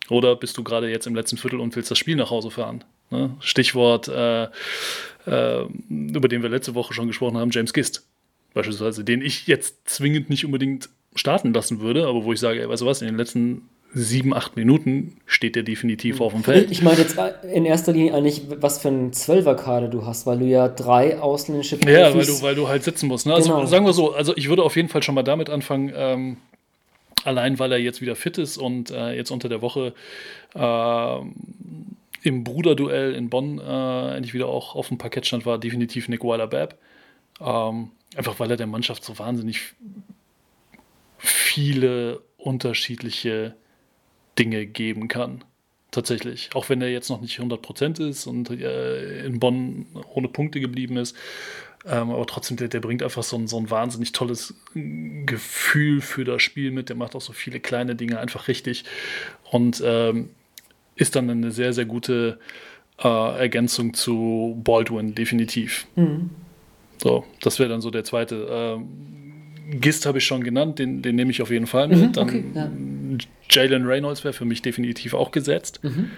oder 0.08 0.36
bist 0.36 0.56
du 0.56 0.64
gerade 0.64 0.90
jetzt 0.90 1.06
im 1.06 1.14
letzten 1.14 1.36
Viertel 1.36 1.60
und 1.60 1.76
willst 1.76 1.90
das 1.90 1.98
Spiel 1.98 2.16
nach 2.16 2.30
Hause 2.30 2.50
fahren? 2.50 2.84
Ne? 3.10 3.36
Stichwort, 3.40 4.08
äh, 4.08 4.44
äh, 5.26 5.66
über 5.88 6.28
den 6.28 6.42
wir 6.42 6.48
letzte 6.48 6.74
Woche 6.74 6.94
schon 6.94 7.06
gesprochen 7.06 7.36
haben, 7.36 7.50
James 7.50 7.72
Gist 7.72 8.06
beispielsweise, 8.54 9.04
den 9.04 9.22
ich 9.22 9.46
jetzt 9.46 9.88
zwingend 9.88 10.30
nicht 10.30 10.44
unbedingt 10.44 10.88
starten 11.14 11.52
lassen 11.52 11.80
würde, 11.80 12.06
aber 12.06 12.24
wo 12.24 12.32
ich 12.32 12.40
sage, 12.40 12.60
ey, 12.60 12.68
weißt 12.68 12.82
du 12.82 12.86
was, 12.86 13.02
in 13.02 13.08
den 13.08 13.16
letzten 13.16 13.68
sieben, 13.94 14.34
acht 14.34 14.56
Minuten 14.56 15.16
steht 15.26 15.56
der 15.56 15.62
definitiv 15.62 16.20
auf 16.20 16.32
dem 16.32 16.44
Feld. 16.44 16.70
Ich 16.70 16.82
meine 16.82 16.98
jetzt 16.98 17.16
in 17.52 17.64
erster 17.64 17.92
Linie 17.92 18.14
eigentlich, 18.14 18.42
was 18.60 18.78
für 18.78 18.88
ein 18.88 19.12
Zwölferkader 19.12 19.88
du 19.88 20.04
hast, 20.04 20.26
weil 20.26 20.38
du 20.38 20.44
ja 20.44 20.68
drei 20.68 21.18
ausländische 21.18 21.78
Profis 21.78 21.94
Ja, 21.94 22.14
weil 22.14 22.26
du, 22.26 22.42
weil 22.42 22.54
du 22.54 22.68
halt 22.68 22.84
sitzen 22.84 23.08
musst. 23.08 23.26
Ne? 23.26 23.34
Also 23.34 23.50
Genau. 23.50 23.66
sagen 23.66 23.86
wir 23.86 23.94
so, 23.94 24.12
also 24.12 24.36
ich 24.36 24.48
würde 24.48 24.62
auf 24.62 24.76
jeden 24.76 24.88
Fall 24.88 25.02
schon 25.02 25.14
mal 25.14 25.22
damit 25.22 25.48
anfangen, 25.48 25.90
ähm, 25.94 26.36
allein 27.24 27.58
weil 27.58 27.72
er 27.72 27.78
jetzt 27.78 28.00
wieder 28.00 28.14
fit 28.14 28.36
ist 28.38 28.58
und 28.58 28.90
äh, 28.90 29.12
jetzt 29.12 29.30
unter 29.30 29.48
der 29.48 29.62
Woche 29.62 29.94
äh, 30.54 31.18
im 32.22 32.44
Bruderduell 32.44 33.14
in 33.14 33.30
Bonn 33.30 33.58
äh, 33.58 34.16
endlich 34.16 34.34
wieder 34.34 34.48
auch 34.48 34.74
auf 34.74 34.88
dem 34.88 34.98
Parkett 34.98 35.26
stand, 35.26 35.46
war 35.46 35.58
definitiv 35.58 36.08
Nick 36.08 36.24
Weiler-Babb. 36.24 36.76
Ähm, 37.40 37.90
einfach 38.16 38.38
weil 38.38 38.50
er 38.50 38.56
der 38.56 38.66
Mannschaft 38.66 39.02
so 39.04 39.18
wahnsinnig 39.18 39.60
viele 41.16 42.20
unterschiedliche 42.36 43.54
Dinge 44.38 44.66
geben 44.66 45.08
kann. 45.08 45.44
Tatsächlich. 45.90 46.50
Auch 46.54 46.68
wenn 46.68 46.82
er 46.82 46.90
jetzt 46.90 47.08
noch 47.08 47.20
nicht 47.20 47.38
100% 47.40 48.06
ist 48.06 48.26
und 48.26 48.50
äh, 48.50 49.24
in 49.24 49.40
Bonn 49.40 49.86
ohne 50.12 50.28
Punkte 50.28 50.60
geblieben 50.60 50.98
ist. 50.98 51.16
Ähm, 51.86 52.10
aber 52.10 52.26
trotzdem, 52.26 52.58
der, 52.58 52.68
der 52.68 52.80
bringt 52.80 53.02
einfach 53.02 53.22
so 53.22 53.36
ein, 53.36 53.48
so 53.48 53.58
ein 53.58 53.70
wahnsinnig 53.70 54.12
tolles 54.12 54.54
Gefühl 54.74 56.02
für 56.02 56.24
das 56.24 56.42
Spiel 56.42 56.72
mit. 56.72 56.90
Der 56.90 56.96
macht 56.96 57.16
auch 57.16 57.22
so 57.22 57.32
viele 57.32 57.60
kleine 57.60 57.94
Dinge 57.94 58.18
einfach 58.18 58.48
richtig. 58.48 58.84
Und 59.50 59.82
ähm, 59.84 60.30
ist 60.96 61.16
dann 61.16 61.30
eine 61.30 61.52
sehr, 61.52 61.72
sehr 61.72 61.86
gute 61.86 62.38
äh, 63.02 63.38
Ergänzung 63.38 63.94
zu 63.94 64.60
Baldwin, 64.62 65.14
definitiv. 65.14 65.86
Mhm. 65.96 66.30
So, 67.00 67.24
das 67.40 67.58
wäre 67.58 67.68
dann 67.68 67.80
so 67.80 67.90
der 67.90 68.04
zweite. 68.04 68.46
Ähm, 68.50 69.27
Gist 69.70 70.06
habe 70.06 70.18
ich 70.18 70.24
schon 70.24 70.42
genannt, 70.42 70.78
den, 70.78 71.02
den 71.02 71.16
nehme 71.16 71.30
ich 71.30 71.42
auf 71.42 71.50
jeden 71.50 71.66
Fall 71.66 71.88
mit. 71.88 71.98
Mhm, 71.98 72.12
dann 72.12 72.28
okay, 72.28 72.44
ja. 72.54 72.70
Jalen 73.50 73.86
Reynolds 73.86 74.24
wäre 74.24 74.32
für 74.34 74.44
mich 74.44 74.62
definitiv 74.62 75.14
auch 75.14 75.30
gesetzt. 75.30 75.80
Mhm. 75.82 76.10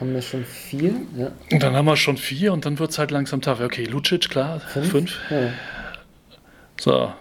Haben 0.00 0.14
wir 0.14 0.22
schon 0.22 0.44
vier? 0.44 0.94
Ja. 1.16 1.32
Und 1.50 1.62
dann 1.62 1.74
haben 1.74 1.84
wir 1.84 1.96
schon 1.96 2.16
vier 2.16 2.52
und 2.52 2.66
dann 2.66 2.78
wird 2.78 2.90
es 2.90 2.98
halt 2.98 3.10
langsam 3.10 3.40
tough. 3.40 3.60
Okay, 3.60 3.84
Lucic, 3.84 4.28
klar, 4.28 4.60
fünf. 4.60 4.90
fünf. 4.90 5.18
Ja. 5.30 5.52
So. 6.80 7.12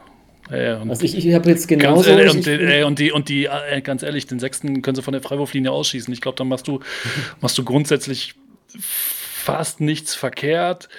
Und 0.52 0.90
Also 0.90 1.06
ich, 1.06 1.16
ich 1.18 1.34
habe 1.34 1.50
jetzt 1.50 1.68
ganz 1.70 1.82
genauso. 1.82 2.10
ehrlich, 2.10 2.26
ich, 2.26 2.36
und, 2.36 2.48
ey, 2.48 2.84
und 2.84 3.00
die, 3.00 3.12
und 3.12 3.30
die, 3.30 3.46
äh, 3.46 3.82
ganz 3.82 4.04
ehrlich, 4.04 4.28
den 4.28 4.40
sechsten 4.40 4.82
können 4.82 4.96
sie 4.96 5.02
von 5.02 5.14
der 5.14 5.22
Freiwurflinie 5.22 5.72
ausschießen. 5.72 6.14
Ich 6.14 6.20
glaube, 6.20 6.36
dann 6.38 6.50
machst 6.50 6.68
du, 6.68 6.82
machst 7.42 7.58
du 7.58 7.64
grundsätzlich 7.64 8.36
fast 8.78 9.80
nichts 9.80 10.14
verkehrt. 10.14 10.90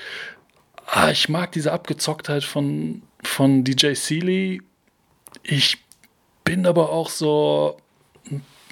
Ah, 0.87 1.11
ich 1.11 1.29
mag 1.29 1.53
diese 1.53 1.73
Abgezocktheit 1.73 2.45
von, 2.45 3.03
von 3.23 3.65
DJ 3.65 3.95
Seeley. 3.95 4.61
Ich 5.43 5.79
bin 6.45 6.67
aber 6.67 6.91
auch 6.91 7.09
so, 7.09 7.77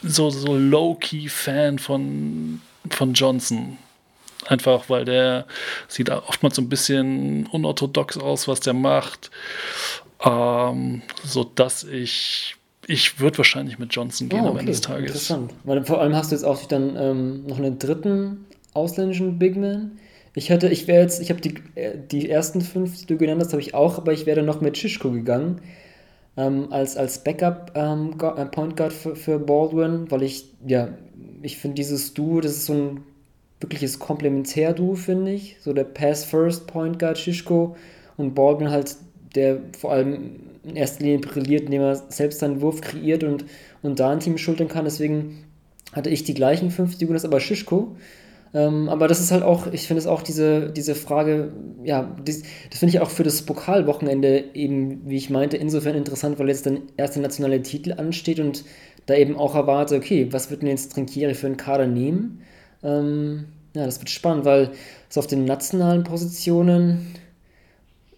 so, 0.02 0.30
so 0.30 0.56
low-key-Fan 0.56 1.78
von, 1.78 2.60
von 2.90 3.14
Johnson. 3.14 3.78
Einfach, 4.46 4.88
weil 4.88 5.04
der 5.04 5.46
sieht 5.88 6.10
oftmals 6.10 6.56
so 6.56 6.62
ein 6.62 6.68
bisschen 6.68 7.46
unorthodox 7.46 8.16
aus, 8.18 8.48
was 8.48 8.60
der 8.60 8.72
macht. 8.72 9.30
Ähm, 10.24 11.02
so 11.24 11.44
dass 11.44 11.84
ich, 11.84 12.56
ich 12.86 13.20
würde 13.20 13.38
wahrscheinlich 13.38 13.78
mit 13.78 13.94
Johnson 13.94 14.28
gehen 14.28 14.44
Ah, 14.44 14.48
am 14.48 14.58
Ende 14.58 14.72
des 14.72 14.80
Tages. 14.80 15.10
Interessant. 15.10 15.52
Weil 15.64 15.84
vor 15.84 16.00
allem 16.00 16.14
hast 16.14 16.30
du 16.32 16.36
jetzt 16.36 16.44
auch 16.44 16.64
dann 16.66 16.96
ähm, 16.96 17.46
noch 17.46 17.58
einen 17.58 17.78
dritten 17.78 18.46
ausländischen 18.74 19.38
Big 19.38 19.56
Man. 19.56 19.98
Ich 20.34 20.48
hätte, 20.48 20.68
ich 20.68 20.86
wäre 20.86 21.02
jetzt, 21.02 21.20
ich 21.20 21.30
habe 21.30 21.40
die, 21.40 21.54
äh, 21.74 21.96
die 22.10 22.30
ersten 22.30 22.60
fünf, 22.60 22.98
die 22.98 23.06
du 23.06 23.16
genannt 23.16 23.40
hast, 23.40 23.52
habe 23.52 23.62
ich 23.62 23.74
auch, 23.74 23.98
aber 23.98 24.12
ich 24.12 24.26
wäre 24.26 24.42
noch 24.42 24.60
mit 24.60 24.78
Shishko 24.78 25.10
gegangen. 25.10 25.60
Ähm, 26.36 26.68
als, 26.70 26.96
als 26.96 27.24
Backup 27.24 27.72
ähm, 27.74 28.14
äh, 28.20 28.46
Point 28.46 28.76
Guard 28.76 28.92
für, 28.92 29.16
für 29.16 29.38
Baldwin, 29.38 30.10
weil 30.10 30.22
ich, 30.22 30.46
ja, 30.66 30.90
ich 31.42 31.58
finde 31.58 31.74
dieses 31.74 32.14
Duo, 32.14 32.40
das 32.40 32.52
ist 32.52 32.66
so 32.66 32.74
ein 32.74 33.00
wirkliches 33.60 33.98
Komplementär-Duo, 33.98 34.94
finde 34.94 35.32
ich. 35.32 35.56
So 35.60 35.72
der 35.72 35.84
Pass-First 35.84 36.66
Point 36.66 36.98
Guard 36.98 37.18
Shishko 37.18 37.76
und 38.16 38.34
Baldwin 38.34 38.70
halt, 38.70 38.96
der 39.34 39.58
vor 39.78 39.92
allem 39.92 40.36
in 40.62 40.76
erster 40.76 41.04
Linie 41.04 41.18
brilliert, 41.18 41.62
indem 41.62 41.82
er 41.82 41.96
selbst 41.96 42.38
seinen 42.38 42.60
Wurf 42.60 42.80
kreiert 42.80 43.24
und, 43.24 43.44
und 43.82 43.98
da 43.98 44.10
ein 44.10 44.20
Team 44.20 44.38
schultern 44.38 44.68
kann. 44.68 44.84
Deswegen 44.84 45.44
hatte 45.92 46.10
ich 46.10 46.24
die 46.24 46.34
gleichen 46.34 46.70
fünf, 46.70 46.96
das 46.98 47.24
aber 47.24 47.40
Shishko. 47.40 47.96
Ähm, 48.52 48.88
aber 48.88 49.06
das 49.06 49.20
ist 49.20 49.30
halt 49.30 49.42
auch, 49.44 49.68
ich 49.68 49.86
finde 49.86 50.00
es 50.00 50.06
auch 50.06 50.22
diese, 50.22 50.70
diese 50.70 50.94
Frage, 50.94 51.52
ja, 51.84 52.16
dies, 52.26 52.42
das 52.70 52.80
finde 52.80 52.94
ich 52.94 53.00
auch 53.00 53.10
für 53.10 53.22
das 53.22 53.42
Pokalwochenende 53.42 54.44
eben, 54.54 55.08
wie 55.08 55.16
ich 55.16 55.30
meinte, 55.30 55.56
insofern 55.56 55.94
interessant, 55.94 56.38
weil 56.38 56.48
jetzt 56.48 56.66
dann 56.66 56.82
erst 56.96 57.14
der 57.14 57.22
nationale 57.22 57.62
Titel 57.62 57.92
ansteht 57.92 58.40
und 58.40 58.64
da 59.06 59.14
eben 59.14 59.36
auch 59.36 59.54
erwarte, 59.54 59.96
okay, 59.96 60.28
was 60.32 60.50
wird 60.50 60.62
denn 60.62 60.68
jetzt 60.68 60.92
Trinkieri 60.92 61.34
für 61.34 61.46
einen 61.46 61.56
Kader 61.56 61.86
nehmen? 61.86 62.42
Ähm, 62.82 63.46
ja, 63.74 63.86
das 63.86 64.00
wird 64.00 64.10
spannend, 64.10 64.44
weil 64.44 64.70
so 65.08 65.20
auf 65.20 65.26
den 65.28 65.44
nationalen 65.44 66.02
Positionen 66.02 67.06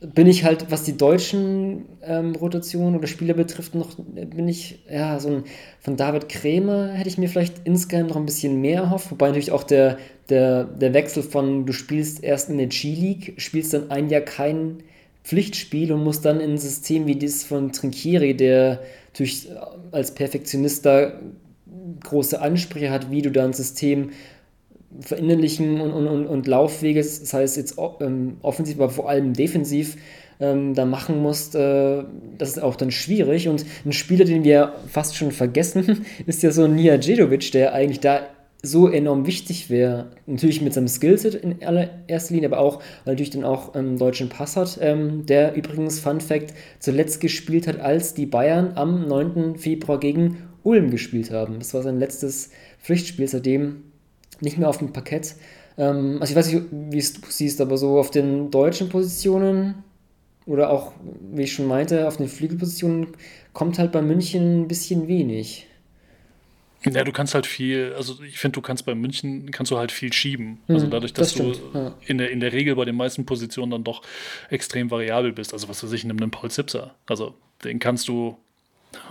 bin 0.03 0.27
ich 0.27 0.45
halt, 0.45 0.71
was 0.71 0.83
die 0.83 0.97
deutschen 0.97 1.87
ähm, 2.03 2.35
Rotationen 2.35 2.97
oder 2.97 3.07
Spieler 3.07 3.35
betrifft, 3.35 3.75
noch 3.75 3.97
bin 3.97 4.49
ich, 4.49 4.81
ja, 4.91 5.19
so 5.21 5.29
ein, 5.29 5.45
von 5.81 5.97
David 5.97 6.29
Krämer 6.29 6.89
hätte 6.89 7.09
ich 7.09 7.19
mir 7.19 7.29
vielleicht 7.29 7.63
insgesamt 7.65 8.09
noch 8.09 8.17
ein 8.17 8.27
bisschen 8.27 8.61
mehr 8.61 8.83
erhofft, 8.83 9.11
wobei 9.11 9.29
natürlich 9.29 9.53
auch 9.53 9.63
der, 9.63 9.99
der, 10.29 10.65
der 10.65 10.93
Wechsel 10.93 11.23
von, 11.23 11.67
du 11.67 11.73
spielst 11.73 12.23
erst 12.23 12.51
in 12.51 12.59
der 12.59 12.67
G-League, 12.67 13.35
spielst 13.37 13.75
dann 13.75 13.91
ein 13.91 14.09
Jahr 14.09 14.23
kein 14.23 14.83
Pflichtspiel 15.23 15.93
und 15.93 16.03
musst 16.03 16.25
dann 16.25 16.41
in 16.41 16.53
ein 16.53 16.59
System 16.59 17.07
wie 17.07 17.15
dieses 17.15 17.45
von 17.45 17.71
Trinkieri, 17.71 18.37
der 18.37 18.81
natürlich 19.13 19.49
als 19.93 20.15
Perfektionist 20.15 20.85
da 20.85 21.13
große 22.03 22.41
Ansprüche 22.41 22.91
hat, 22.91 23.11
wie 23.11 23.23
du 23.23 23.31
da 23.31 23.45
ein 23.45 23.53
System 23.53 24.11
verinnerlichen 25.01 25.81
und, 25.81 25.93
und, 25.93 26.07
und, 26.07 26.27
und 26.27 26.47
Laufwege, 26.47 27.01
das 27.01 27.33
heißt 27.33 27.57
jetzt 27.57 27.77
ähm, 28.01 28.37
offensiv, 28.43 28.77
aber 28.77 28.91
vor 28.91 29.09
allem 29.09 29.33
defensiv, 29.33 29.97
ähm, 30.41 30.75
da 30.75 30.85
machen 30.85 31.23
musst, 31.23 31.55
äh, 31.55 32.03
das 32.37 32.51
ist 32.51 32.63
auch 32.63 32.77
dann 32.77 32.91
schwierig. 32.91 33.49
Und 33.49 33.65
ein 33.85 33.93
Spieler, 33.93 34.25
den 34.25 34.45
wir 34.45 34.75
fast 34.89 35.17
schon 35.17 35.31
vergessen, 35.31 36.05
ist 36.27 36.43
ja 36.43 36.51
so 36.51 36.67
Nia 36.67 36.99
Djedovic, 36.99 37.53
der 37.53 37.73
eigentlich 37.73 38.01
da 38.01 38.23
so 38.63 38.89
enorm 38.89 39.27
wichtig 39.27 39.71
wäre. 39.71 40.11
Natürlich 40.27 40.61
mit 40.61 40.73
seinem 40.73 40.89
Skillset 40.89 41.35
in 41.35 41.65
allererster 41.65 42.35
Linie, 42.35 42.49
aber 42.49 42.61
auch, 42.61 42.77
weil 43.05 43.15
natürlich 43.15 43.31
dann 43.31 43.45
auch 43.45 43.75
einen 43.75 43.99
deutschen 43.99 44.29
Pass 44.29 44.57
hat, 44.57 44.79
ähm, 44.81 45.27
der 45.27 45.55
übrigens, 45.55 45.99
Fun 45.99 46.21
Fact, 46.21 46.55
zuletzt 46.79 47.21
gespielt 47.21 47.67
hat, 47.67 47.81
als 47.81 48.15
die 48.15 48.27
Bayern 48.27 48.73
am 48.77 49.09
9. 49.09 49.57
Februar 49.57 49.99
gegen 49.99 50.39
Ulm 50.63 50.91
gespielt 50.91 51.33
haben. 51.33 51.59
Das 51.59 51.75
war 51.75 51.83
sein 51.83 51.99
letztes 51.99 52.51
Pflichtspiel, 52.81 53.27
seitdem 53.27 53.83
nicht 54.43 54.59
mehr 54.59 54.69
auf 54.69 54.79
dem 54.79 54.93
Parkett. 54.93 55.37
Ähm, 55.79 56.19
also 56.21 56.33
ich 56.33 56.37
weiß 56.37 56.53
nicht, 56.53 56.65
wie 56.71 56.99
es 56.99 57.15
du 57.15 57.21
siehst, 57.29 57.61
aber 57.61 57.79
so 57.79 57.99
auf 57.99 58.11
den 58.11 58.51
deutschen 58.51 58.89
Positionen 58.89 59.85
oder 60.45 60.71
auch, 60.71 60.93
wie 61.33 61.43
ich 61.43 61.53
schon 61.53 61.67
meinte, 61.67 62.09
auf 62.09 62.17
den 62.17 62.29
Flügelpositionen 62.29 63.09
kommt 63.53 63.79
halt 63.79 63.93
bei 63.93 64.03
München 64.03 64.63
ein 64.63 64.69
bisschen 64.69 65.07
wenig. 65.09 65.67
Ja, 66.85 67.05
du 67.05 67.13
kannst 67.13 67.35
halt 67.35 67.47
viel, 67.47 67.93
also 67.97 68.21
ich 68.25 68.39
finde, 68.39 68.55
du 68.55 68.61
kannst 68.61 68.85
bei 68.85 68.97
München, 68.97 69.53
kannst 69.53 69.71
du 69.71 69.79
halt 69.79 69.93
viel 69.93 70.13
schieben. 70.13 70.59
Also 70.67 70.89
dadurch, 70.89 71.13
dass 71.13 71.35
das 71.35 71.37
du 71.41 71.79
ja. 71.79 71.95
in, 72.07 72.19
der, 72.19 72.31
in 72.31 72.41
der 72.41 72.53
Regel 72.53 72.75
bei 72.75 72.85
den 72.85 72.97
meisten 72.97 73.25
Positionen 73.25 73.71
dann 73.71 73.85
doch 73.85 74.03
extrem 74.51 74.91
variabel 74.91 75.33
bist. 75.33 75.53
Also 75.53 75.69
was 75.69 75.85
weiß 75.85 75.93
ich, 75.93 76.05
nimm 76.05 76.21
einen 76.21 76.33
Paul 76.33 76.51
Zipser. 76.51 76.97
Also 77.07 77.35
den 77.63 77.79
kannst 77.79 78.09
du 78.09 78.37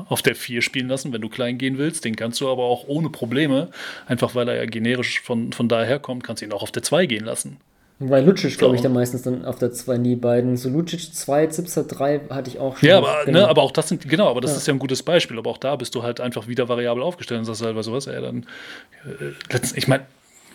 auf 0.08 0.22
der 0.22 0.36
4 0.36 0.62
spielen 0.62 0.88
lassen, 0.88 1.12
wenn 1.14 1.22
du 1.22 1.30
klein 1.30 1.58
gehen 1.58 1.78
willst. 1.78 2.06
Den 2.06 2.16
kannst 2.16 2.40
du 2.42 2.50
aber 2.50 2.64
auch 2.64 2.88
ohne 2.88 3.10
Probleme, 3.10 3.70
einfach 4.08 4.36
weil 4.36 4.48
er 4.50 4.56
ja 4.58 4.66
generisch 4.66 5.22
von, 5.22 5.52
von 5.54 5.68
daher 5.68 6.00
kommt, 6.00 6.24
kannst 6.24 6.42
du 6.42 6.46
ihn 6.46 6.54
auch 6.54 6.64
auf 6.64 6.72
der 6.72 6.84
2 6.84 7.06
gehen 7.06 7.26
lassen. 7.26 7.58
Weil 8.04 8.26
Lucic, 8.26 8.58
glaube 8.58 8.76
ich, 8.76 8.82
dann 8.82 8.94
meistens 8.94 9.22
dann 9.22 9.46
auf 9.46 9.60
der 9.60 9.72
2 9.74 9.98
nie 10.00 10.16
beiden. 10.16 10.58
So 10.58 10.70
Lucic 10.70 11.14
2, 11.14 11.46
Zipser 11.48 11.84
3 11.84 12.22
hatte 12.32 12.50
ich 12.50 12.58
auch 12.58 12.78
schon. 12.78 12.90
Ja, 12.90 12.98
aber, 12.98 13.26
Genau. 13.26 13.42
ne, 13.42 13.48
aber 13.48 13.62
auch 13.62 13.72
das 13.72 13.90
sind, 13.90 14.10
genau, 14.10 14.28
aber 14.28 14.42
das 14.42 14.52
Ja. 14.52 14.58
ist 14.58 14.68
ja 14.68 14.74
ein 14.74 14.80
gutes 14.80 15.04
Beispiel. 15.04 15.38
Aber 15.38 15.52
auch 15.52 15.60
da 15.60 15.76
bist 15.76 15.94
du 15.94 16.02
halt 16.02 16.20
einfach 16.20 16.48
wieder 16.48 16.68
variabel 16.68 17.04
aufgestellt 17.04 17.38
und 17.40 17.46
sagst 17.46 17.62
halt, 17.62 17.76
weißt 17.76 17.90
du 17.90 17.94
was, 17.94 18.08
ey, 18.08 18.20
dann, 18.20 18.48
äh, 19.06 19.60
ich 19.76 19.88
meine, 19.88 20.06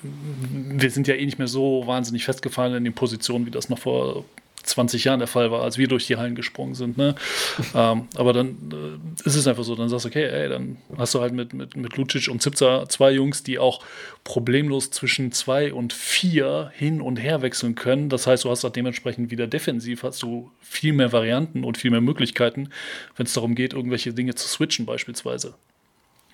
wir 0.03 0.91
sind 0.91 1.07
ja 1.07 1.15
eh 1.15 1.25
nicht 1.25 1.39
mehr 1.39 1.47
so 1.49 1.85
wahnsinnig 1.87 2.25
festgefahren 2.25 2.75
in 2.75 2.83
den 2.85 2.95
Positionen, 2.95 3.47
wie 3.47 3.51
das 3.53 3.69
noch 3.69 3.79
vor 3.79 4.25
20 4.67 5.05
Jahren 5.05 5.19
der 5.19 5.29
Fall 5.29 5.51
war, 5.51 5.63
als 5.63 5.79
wir 5.79 5.89
durch 5.89 6.07
die 6.07 6.17
Hallen 6.17 6.35
gesprungen 6.35 6.75
sind. 6.75 6.97
Ne? 6.99 7.15
ähm, 7.75 8.09
aber 8.17 8.33
dann 8.33 8.49
äh, 8.73 9.27
ist 9.27 9.37
es 9.37 9.47
einfach 9.47 9.65
so, 9.65 9.75
dann 9.75 9.89
sagst 9.89 10.05
du, 10.05 10.09
okay, 10.09 10.25
ey, 10.25 10.49
dann 10.49 10.77
hast 10.97 11.15
du 11.15 11.21
halt 11.21 11.33
mit, 11.33 11.55
mit, 11.55 11.77
mit 11.77 11.97
Lucic 11.97 12.29
und 12.29 12.43
Zipzer 12.43 12.89
zwei 12.89 13.13
Jungs, 13.13 13.43
die 13.43 13.59
auch 13.59 13.83
problemlos 14.25 14.91
zwischen 14.91 15.33
zwei 15.33 15.73
und 15.73 15.93
vier 15.93 16.71
hin 16.75 17.01
und 17.01 17.17
her 17.17 17.43
wechseln 17.43 17.75
können. 17.75 18.09
Das 18.09 18.27
heißt, 18.27 18.45
du 18.45 18.51
hast 18.51 18.65
auch 18.65 18.71
dementsprechend 18.71 19.31
wieder 19.31 19.47
defensiv, 19.47 20.03
hast 20.03 20.23
du 20.23 20.51
viel 20.61 20.93
mehr 20.93 21.13
Varianten 21.13 21.65
und 21.65 21.79
viel 21.79 21.91
mehr 21.91 22.01
Möglichkeiten, 22.01 22.71
wenn 23.17 23.27
es 23.27 23.33
darum 23.33 23.55
geht, 23.55 23.73
irgendwelche 23.73 24.13
Dinge 24.13 24.35
zu 24.35 24.49
switchen 24.49 24.87
beispielsweise. 24.87 25.55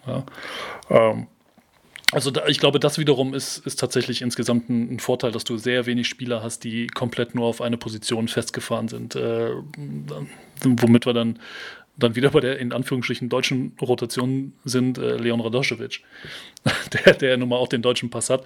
Ja. 0.07 0.25
Ähm, 0.90 1.27
also 2.12 2.31
da, 2.31 2.46
ich 2.46 2.59
glaube, 2.59 2.79
das 2.79 2.98
wiederum 2.98 3.35
ist, 3.35 3.59
ist 3.66 3.81
tatsächlich 3.81 4.22
insgesamt 4.22 4.68
ein, 4.68 4.94
ein 4.94 5.01
Vorteil, 5.01 5.33
dass 5.33 5.44
du 5.44 5.57
sehr 5.57 5.87
wenig 5.87 6.09
Spieler 6.09 6.42
hast, 6.42 6.62
die 6.62 6.87
komplett 6.87 7.35
nur 7.35 7.46
auf 7.46 7.61
eine 7.61 7.79
Position 7.79 8.29
festgefahren 8.29 8.88
sind. 8.88 9.16
Äh, 9.16 9.51
womit 10.64 11.07
wir 11.07 11.14
dann 11.14 11.38
dann 11.96 12.16
wieder 12.16 12.31
bei 12.31 12.40
der 12.40 12.59
in 12.59 12.72
Anführungsstrichen 12.72 13.29
deutschen 13.29 13.77
Rotation 13.81 14.55
sind 14.64 14.96
äh, 14.98 15.16
Leon 15.16 15.40
Radoschewitsch, 15.40 16.03
der, 17.05 17.14
der 17.14 17.37
nun 17.37 17.51
mal 17.51 17.57
auch 17.57 17.68
den 17.68 17.83
deutschen 17.83 18.09
Pass 18.11 18.31
hat, 18.31 18.44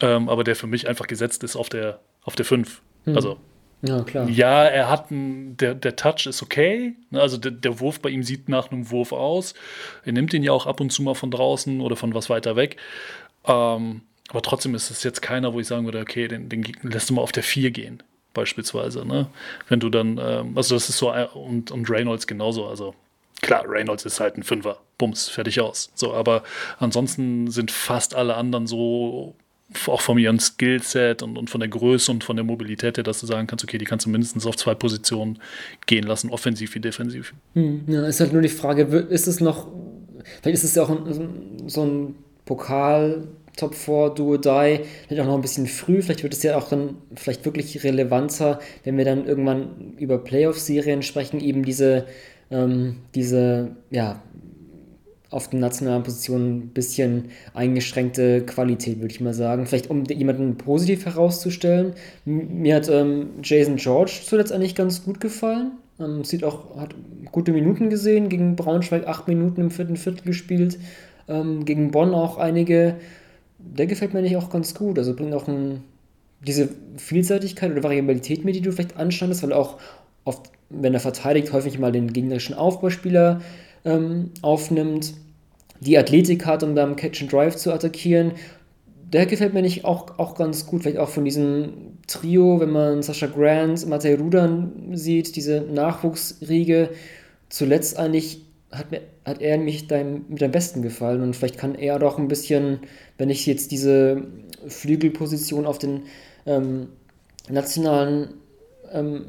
ähm, 0.00 0.28
aber 0.28 0.42
der 0.42 0.56
für 0.56 0.66
mich 0.66 0.88
einfach 0.88 1.06
gesetzt 1.06 1.44
ist 1.44 1.56
auf 1.56 1.68
der, 1.68 2.00
auf 2.22 2.34
der 2.34 2.44
5. 2.44 2.82
Hm. 3.04 3.16
Also 3.16 3.38
ja, 3.86 4.02
klar. 4.02 4.28
Ja, 4.28 4.64
er 4.64 4.88
hat 4.88 5.10
einen, 5.10 5.56
der, 5.58 5.74
der 5.74 5.94
Touch 5.94 6.26
ist 6.26 6.42
okay. 6.42 6.94
Ne, 7.10 7.20
also 7.20 7.36
der, 7.36 7.50
der 7.50 7.80
Wurf 7.80 8.00
bei 8.00 8.08
ihm 8.08 8.22
sieht 8.22 8.48
nach 8.48 8.70
einem 8.70 8.90
Wurf 8.90 9.12
aus. 9.12 9.54
Er 10.04 10.12
nimmt 10.12 10.32
ihn 10.32 10.42
ja 10.42 10.52
auch 10.52 10.66
ab 10.66 10.80
und 10.80 10.90
zu 10.90 11.02
mal 11.02 11.14
von 11.14 11.30
draußen 11.30 11.80
oder 11.80 11.94
von 11.94 12.14
was 12.14 12.30
weiter 12.30 12.56
weg. 12.56 12.76
Ähm, 13.46 14.00
aber 14.30 14.40
trotzdem 14.40 14.74
ist 14.74 14.90
es 14.90 15.02
jetzt 15.02 15.20
keiner, 15.20 15.52
wo 15.52 15.60
ich 15.60 15.66
sagen 15.66 15.84
würde, 15.84 16.00
okay, 16.00 16.28
den, 16.28 16.48
den 16.48 16.64
lässt 16.82 17.10
du 17.10 17.14
mal 17.14 17.22
auf 17.22 17.32
der 17.32 17.42
4 17.42 17.70
gehen, 17.72 18.02
beispielsweise. 18.32 19.06
Ne? 19.06 19.26
Wenn 19.68 19.80
du 19.80 19.90
dann, 19.90 20.18
ähm, 20.18 20.56
also 20.56 20.74
das 20.74 20.88
ist 20.88 20.96
so, 20.96 21.12
und, 21.12 21.70
und 21.70 21.90
Reynolds 21.90 22.26
genauso. 22.26 22.66
Also 22.66 22.94
klar, 23.42 23.64
Reynolds 23.66 24.06
ist 24.06 24.18
halt 24.18 24.38
ein 24.38 24.42
Fünfer. 24.42 24.80
Bums, 24.96 25.28
fertig 25.28 25.60
aus. 25.60 25.90
So, 25.94 26.14
aber 26.14 26.42
ansonsten 26.78 27.50
sind 27.50 27.70
fast 27.70 28.14
alle 28.14 28.36
anderen 28.36 28.66
so 28.66 29.34
auch 29.86 30.00
von 30.00 30.18
ihrem 30.18 30.38
Skillset 30.38 31.22
und, 31.22 31.36
und 31.36 31.50
von 31.50 31.60
der 31.60 31.68
Größe 31.68 32.10
und 32.10 32.24
von 32.24 32.36
der 32.36 32.44
Mobilität 32.44 32.96
her, 32.96 33.04
dass 33.04 33.20
du 33.20 33.26
sagen 33.26 33.46
kannst, 33.46 33.64
okay, 33.64 33.78
die 33.78 33.84
kannst 33.84 34.06
du 34.06 34.10
mindestens 34.10 34.46
auf 34.46 34.56
zwei 34.56 34.74
Positionen 34.74 35.38
gehen 35.86 36.04
lassen, 36.04 36.30
offensiv 36.30 36.74
wie 36.74 36.80
defensiv. 36.80 37.34
Hm, 37.54 37.84
ja, 37.86 38.06
ist 38.06 38.20
halt 38.20 38.32
nur 38.32 38.42
die 38.42 38.48
Frage, 38.48 38.82
ist 38.82 39.26
es 39.26 39.40
noch, 39.40 39.68
vielleicht 40.42 40.58
ist 40.58 40.64
es 40.64 40.74
ja 40.74 40.84
auch 40.84 40.90
ein, 40.90 41.68
so 41.68 41.84
ein 41.84 42.14
Pokal 42.44 43.28
Top 43.56 43.74
4, 43.74 44.10
Duo 44.10 44.36
Die, 44.36 44.80
vielleicht 45.06 45.22
auch 45.22 45.26
noch 45.26 45.36
ein 45.36 45.40
bisschen 45.40 45.66
früh, 45.66 46.02
vielleicht 46.02 46.22
wird 46.22 46.34
es 46.34 46.42
ja 46.42 46.56
auch 46.56 46.68
dann 46.68 46.96
vielleicht 47.14 47.44
wirklich 47.44 47.84
relevanter, 47.84 48.58
wenn 48.82 48.98
wir 48.98 49.04
dann 49.04 49.26
irgendwann 49.26 49.94
über 49.98 50.18
Playoff-Serien 50.18 51.02
sprechen, 51.02 51.40
eben 51.40 51.64
diese, 51.64 52.06
ähm, 52.50 52.96
diese, 53.14 53.76
ja, 53.90 54.22
auf 55.34 55.48
den 55.48 55.58
nationalen 55.58 56.04
Positionen 56.04 56.58
ein 56.58 56.68
bisschen 56.68 57.24
eingeschränkte 57.54 58.42
Qualität, 58.46 59.00
würde 59.00 59.12
ich 59.12 59.20
mal 59.20 59.34
sagen. 59.34 59.66
Vielleicht 59.66 59.90
um 59.90 60.04
jemanden 60.04 60.56
positiv 60.56 61.06
herauszustellen. 61.06 61.94
Mir 62.24 62.76
hat 62.76 62.88
ähm, 62.88 63.30
Jason 63.42 63.74
George 63.74 64.20
zuletzt 64.24 64.52
eigentlich 64.52 64.76
ganz 64.76 65.02
gut 65.02 65.20
gefallen. 65.20 65.72
Ähm, 65.98 66.22
sieht 66.22 66.44
auch, 66.44 66.76
hat 66.76 66.94
gute 67.32 67.50
Minuten 67.50 67.90
gesehen, 67.90 68.28
gegen 68.28 68.54
Braunschweig 68.54 69.08
acht 69.08 69.26
Minuten 69.26 69.60
im 69.60 69.70
vierten 69.72 69.96
Viertel 69.96 70.24
gespielt, 70.24 70.78
ähm, 71.26 71.64
gegen 71.64 71.90
Bonn 71.90 72.14
auch 72.14 72.38
einige. 72.38 72.94
Der 73.58 73.86
gefällt 73.86 74.14
mir 74.14 74.22
nicht 74.22 74.36
auch 74.36 74.50
ganz 74.50 74.72
gut. 74.72 75.00
Also 75.00 75.16
bringt 75.16 75.34
auch 75.34 75.48
ein, 75.48 75.82
diese 76.46 76.68
Vielseitigkeit 76.96 77.72
oder 77.72 77.82
Variabilität 77.82 78.44
mit, 78.44 78.54
die 78.54 78.60
du 78.60 78.70
vielleicht 78.70 78.96
anstandest, 78.96 79.42
weil 79.42 79.52
auch 79.52 79.78
oft, 80.24 80.52
wenn 80.70 80.94
er 80.94 81.00
verteidigt, 81.00 81.52
häufig 81.52 81.80
mal 81.80 81.90
den 81.90 82.12
gegnerischen 82.12 82.54
Aufbauspieler 82.54 83.40
ähm, 83.84 84.30
aufnimmt 84.42 85.14
die 85.84 85.98
Athletik 85.98 86.46
hat, 86.46 86.62
um 86.62 86.74
beim 86.74 86.96
Catch 86.96 87.22
and 87.22 87.32
Drive 87.32 87.56
zu 87.56 87.72
attackieren. 87.72 88.32
Der 89.12 89.26
gefällt 89.26 89.54
mir 89.54 89.62
nicht 89.62 89.84
auch, 89.84 90.18
auch 90.18 90.34
ganz 90.34 90.66
gut. 90.66 90.82
Vielleicht 90.82 90.98
auch 90.98 91.08
von 91.08 91.24
diesem 91.24 91.98
Trio, 92.06 92.58
wenn 92.60 92.70
man 92.70 93.02
Sascha 93.02 93.26
Grant, 93.26 93.86
Matej 93.86 94.14
Rudan 94.14 94.72
sieht, 94.92 95.36
diese 95.36 95.60
Nachwuchsriege. 95.60 96.90
Zuletzt 97.48 97.98
eigentlich 97.98 98.42
hat, 98.72 98.90
mir, 98.90 99.02
hat 99.24 99.40
er 99.40 99.58
mich 99.58 99.86
dein, 99.86 100.24
mit 100.28 100.42
am 100.42 100.50
besten 100.50 100.82
gefallen 100.82 101.22
und 101.22 101.36
vielleicht 101.36 101.58
kann 101.58 101.74
er 101.74 101.98
doch 101.98 102.18
ein 102.18 102.28
bisschen, 102.28 102.80
wenn 103.18 103.30
ich 103.30 103.46
jetzt 103.46 103.70
diese 103.70 104.24
Flügelposition 104.66 105.66
auf 105.66 105.78
den 105.78 106.02
ähm, 106.46 106.88
nationalen 107.48 108.34
ähm, 108.92 109.26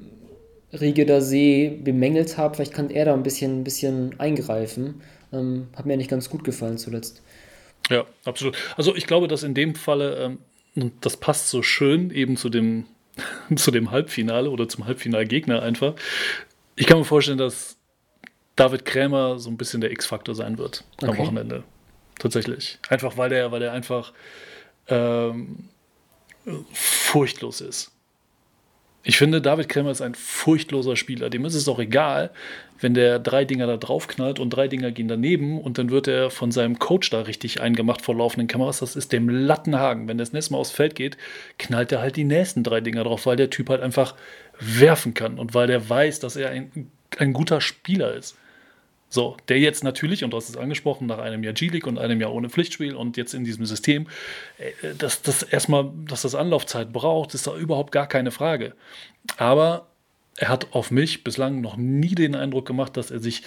Riege 0.74 1.06
da 1.06 1.22
sehe, 1.22 1.72
bemängelt 1.72 2.38
habe, 2.38 2.56
vielleicht 2.56 2.74
kann 2.74 2.89
er 2.89 3.06
da 3.06 3.13
ein 3.13 3.24
bisschen, 3.24 3.60
ein 3.60 3.63
bisschen 3.63 4.20
eingreifen. 4.20 4.96
Ähm, 5.32 5.68
hat 5.76 5.86
mir 5.86 5.94
eigentlich 5.94 6.08
ganz 6.08 6.30
gut 6.30 6.44
gefallen 6.44 6.78
zuletzt. 6.78 7.22
Ja, 7.90 8.06
absolut. 8.24 8.58
Also 8.78 8.96
ich 8.96 9.08
glaube, 9.08 9.28
dass 9.28 9.44
in 9.44 9.54
dem 9.54 9.76
Falle, 9.76 10.16
ähm, 10.16 10.40
und 10.76 11.06
das 11.06 11.18
passt 11.18 11.50
so 11.50 11.62
schön 11.62 12.12
eben 12.12 12.38
zu 12.38 12.50
dem, 12.50 12.86
zu 13.56 13.72
dem 13.72 13.92
Halbfinale 13.92 14.50
oder 14.50 14.68
zum 14.68 14.86
Halbfinalgegner 14.86 15.62
einfach. 15.62 15.96
Ich 16.76 16.88
kann 16.88 16.98
mir 16.98 17.06
vorstellen, 17.06 17.38
dass 17.38 17.78
David 18.56 18.86
Krämer 18.86 19.40
so 19.40 19.50
ein 19.50 19.58
bisschen 19.58 19.82
der 19.82 19.92
X-Faktor 19.92 20.36
sein 20.36 20.58
wird 20.58 20.84
okay. 20.98 21.12
am 21.12 21.18
Wochenende. 21.18 21.64
Tatsächlich. 22.20 22.80
Einfach 22.90 23.18
weil 23.18 23.30
der, 23.30 23.52
weil 23.52 23.60
der 23.60 23.74
einfach 23.74 24.14
ähm, 24.88 25.70
furchtlos 26.72 27.62
ist. 27.62 27.92
Ich 29.08 29.18
finde, 29.18 29.39
David 29.39 29.70
Krämer 29.70 29.91
ist 29.91 30.02
ein 30.02 30.15
furchtloser 30.15 30.96
Spieler. 30.96 31.30
Dem 31.30 31.46
ist 31.46 31.54
es 31.54 31.68
auch 31.68 31.78
egal, 31.78 32.32
wenn 32.80 32.96
der 32.96 33.20
drei 33.20 33.46
Dinger 33.46 33.68
da 33.68 33.78
draufknallt 33.78 34.39
und 34.39 34.50
drei 34.50 34.68
Dinger 34.68 34.89
gehen 34.91 35.08
daneben 35.08 35.62
und 35.62 35.78
dann 35.78 35.91
wird 35.91 36.08
er 36.08 36.32
von 36.32 36.52
seinem 36.52 36.80
Coach 36.80 37.12
da 37.12 37.22
richtig 37.22 37.62
eingemacht 37.62 38.02
vor 38.02 38.15
laufenden 38.15 38.48
Kameras. 38.48 38.80
Das 38.80 38.96
ist 38.96 39.13
dem 39.13 39.30
Lattenhagen. 39.30 40.08
Wenn 40.08 40.18
das 40.18 40.34
nächste 40.34 40.54
Mal 40.54 40.58
aufs 40.58 40.72
Feld 40.72 40.96
geht, 40.96 41.18
knallt 41.60 41.91
er 41.91 42.02
halt 42.02 42.15
die 42.15 42.24
nächsten 42.24 42.63
drei 42.63 42.82
Dinger 42.82 43.04
drauf, 43.04 43.28
weil 43.28 43.36
der 43.38 43.52
Typ 43.52 43.70
halt 43.70 43.82
einfach 43.82 44.15
werfen 44.60 45.13
kann 45.13 45.38
und 45.38 45.54
weil 45.54 45.68
der 45.68 45.88
weiß, 45.88 46.20
dass 46.20 46.36
er 46.36 46.50
ein, 46.50 46.89
ein 47.20 47.32
guter 47.32 47.62
Spieler 47.62 48.15
ist. 48.15 48.36
So, 49.15 49.38
der 49.47 49.60
jetzt 49.60 49.82
natürlich, 49.82 50.25
und 50.25 50.32
du 50.32 50.38
hast 50.38 50.49
es 50.49 50.58
angesprochen, 50.58 51.08
nach 51.08 51.19
einem 51.19 51.41
Jahr 51.41 51.54
G-League 51.54 51.88
und 51.88 51.97
einem 51.97 52.19
Jahr 52.19 52.34
ohne 52.34 52.49
Pflichtspiel 52.49 52.95
und 52.95 53.15
jetzt 53.15 53.34
in 53.34 53.45
diesem 53.45 53.65
System, 53.65 54.08
äh, 54.58 54.93
dass 54.93 55.21
das 55.21 55.41
erstmal, 55.41 55.89
dass 56.06 56.23
das 56.23 56.36
Anlaufzeit 56.36 56.91
braucht, 56.91 57.34
ist 57.34 57.47
da 57.47 57.56
überhaupt 57.56 57.93
gar 57.93 58.08
keine 58.08 58.32
Frage. 58.32 58.73
Aber 59.38 59.88
er 60.36 60.49
hat 60.49 60.73
auf 60.73 60.91
mich 60.91 61.23
bislang 61.23 61.62
noch 61.62 61.78
nie 61.78 62.13
den 62.13 62.36
Eindruck 62.36 62.65
gemacht, 62.65 62.97
dass 62.97 63.10
er 63.10 63.21
sich 63.21 63.43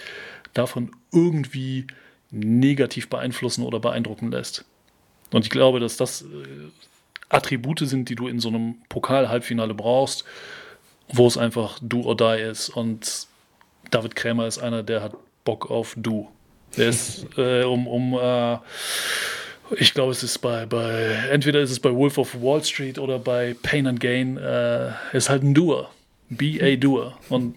davon 0.55 0.89
irgendwie 1.11 1.85
negativ 2.31 3.07
beeinflussen 3.07 3.63
oder 3.63 3.79
beeindrucken 3.79 4.31
lässt. 4.31 4.65
Und 5.29 5.45
ich 5.45 5.51
glaube, 5.51 5.79
dass 5.79 5.97
das 5.97 6.23
äh, 6.23 6.25
Attribute 7.29 7.87
sind, 7.87 8.09
die 8.09 8.15
du 8.15 8.27
in 8.27 8.39
so 8.39 8.49
einem 8.49 8.77
Pokal-Halbfinale 8.89 9.75
brauchst, 9.75 10.25
wo 11.09 11.27
es 11.27 11.37
einfach 11.37 11.77
do 11.79 12.01
or 12.01 12.17
die 12.17 12.41
ist. 12.41 12.69
Und 12.69 13.27
David 13.91 14.15
Krämer 14.15 14.47
ist 14.47 14.57
einer, 14.57 14.81
der 14.81 15.03
hat 15.03 15.13
Bock 15.43 15.69
auf 15.69 15.95
Du. 15.97 16.27
Der 16.77 16.89
ist 16.89 17.25
äh, 17.37 17.63
um, 17.63 17.87
um 17.87 18.13
äh, 18.13 18.57
ich 19.77 19.93
glaube, 19.93 20.11
es 20.11 20.23
ist 20.23 20.39
bei, 20.39 20.65
bei, 20.65 21.15
entweder 21.31 21.59
ist 21.59 21.71
es 21.71 21.79
bei 21.79 21.93
Wolf 21.93 22.17
of 22.17 22.41
Wall 22.41 22.63
Street 22.63 22.97
oder 22.97 23.19
bei 23.19 23.55
Pain 23.61 23.87
and 23.87 23.99
Gain, 23.99 24.37
äh, 24.37 24.91
ist 25.13 25.29
halt 25.29 25.43
ein 25.43 25.53
Doer. 25.53 25.89
Be 26.29 26.59
a 26.61 26.75
Doer. 26.75 27.17
Und 27.29 27.55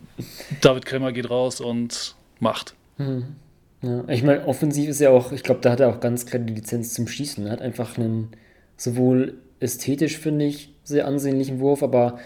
David 0.61 0.87
Krämer 0.87 1.13
geht 1.13 1.31
raus 1.31 1.61
und 1.61 2.17
macht. 2.41 2.75
Mhm. 2.99 3.37
Ja, 3.83 4.05
ich 4.09 4.23
meine, 4.23 4.47
offensiv 4.47 4.89
ist 4.89 5.01
ja 5.01 5.11
auch, 5.11 5.33
ich 5.33 5.43
glaube, 5.43 5.61
da 5.61 5.73
hat 5.73 5.81
er 5.81 5.89
auch 5.89 6.01
ganz 6.01 6.25
klar 6.25 6.41
die 6.41 6.55
Lizenz 6.55 6.95
zum 6.95 7.09
Schießen. 7.09 7.47
Er 7.47 7.53
hat 7.53 7.63
einfach 7.63 7.99
einen 7.99 8.31
sowohl 8.77 9.35
ästhetisch, 9.61 10.19
finde 10.19 10.47
ich, 10.47 10.73
sehr 10.85 11.07
ansehnlichen 11.07 11.61
Wurf, 11.61 11.83
aber 11.83 12.19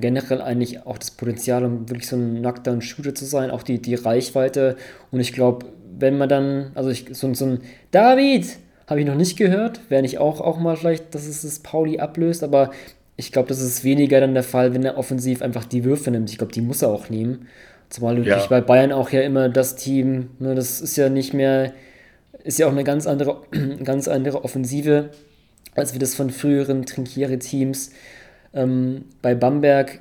generell 0.00 0.40
eigentlich 0.40 0.86
auch 0.86 0.98
das 0.98 1.10
Potenzial, 1.10 1.64
um 1.64 1.88
wirklich 1.88 2.08
so 2.08 2.16
ein 2.16 2.40
nackter 2.40 2.80
Shooter 2.80 3.14
zu 3.14 3.24
sein, 3.24 3.50
auch 3.50 3.62
die, 3.62 3.80
die 3.80 3.94
Reichweite. 3.94 4.76
Und 5.10 5.20
ich 5.20 5.32
glaube, 5.32 5.66
wenn 5.98 6.18
man 6.18 6.28
dann, 6.28 6.70
also 6.74 6.90
ich, 6.90 7.06
so, 7.12 7.32
so 7.34 7.46
ein 7.46 7.60
David 7.90 8.46
habe 8.86 9.00
ich 9.00 9.06
noch 9.06 9.14
nicht 9.14 9.36
gehört, 9.36 9.80
wäre 9.88 10.02
nicht 10.02 10.18
auch, 10.18 10.40
auch 10.40 10.58
mal 10.58 10.76
vielleicht, 10.76 11.14
dass 11.14 11.26
es 11.26 11.42
das 11.42 11.58
Pauli 11.58 11.98
ablöst, 11.98 12.44
aber 12.44 12.70
ich 13.16 13.32
glaube, 13.32 13.48
das 13.48 13.60
ist 13.60 13.82
weniger 13.82 14.20
dann 14.20 14.34
der 14.34 14.42
Fall, 14.42 14.74
wenn 14.74 14.84
er 14.84 14.98
offensiv 14.98 15.42
einfach 15.42 15.64
die 15.64 15.84
Würfe 15.84 16.10
nimmt. 16.10 16.30
Ich 16.30 16.38
glaube, 16.38 16.52
die 16.52 16.60
muss 16.60 16.82
er 16.82 16.90
auch 16.90 17.08
nehmen. 17.08 17.48
Zumal 17.88 18.24
ja. 18.26 18.44
bei 18.46 18.60
Bayern 18.60 18.92
auch 18.92 19.10
ja 19.10 19.22
immer 19.22 19.48
das 19.48 19.76
Team, 19.76 20.30
ne, 20.38 20.54
das 20.54 20.80
ist 20.80 20.96
ja 20.96 21.08
nicht 21.08 21.32
mehr, 21.32 21.72
ist 22.44 22.58
ja 22.58 22.66
auch 22.66 22.72
eine 22.72 22.84
ganz 22.84 23.06
andere, 23.06 23.42
ganz 23.84 24.08
andere 24.08 24.44
Offensive, 24.44 25.10
als 25.74 25.92
wir 25.92 26.00
das 26.00 26.14
von 26.14 26.30
früheren 26.30 26.84
Trinkiere-Teams 26.84 27.92
ähm, 28.56 29.04
bei 29.22 29.34
Bamberg 29.34 30.00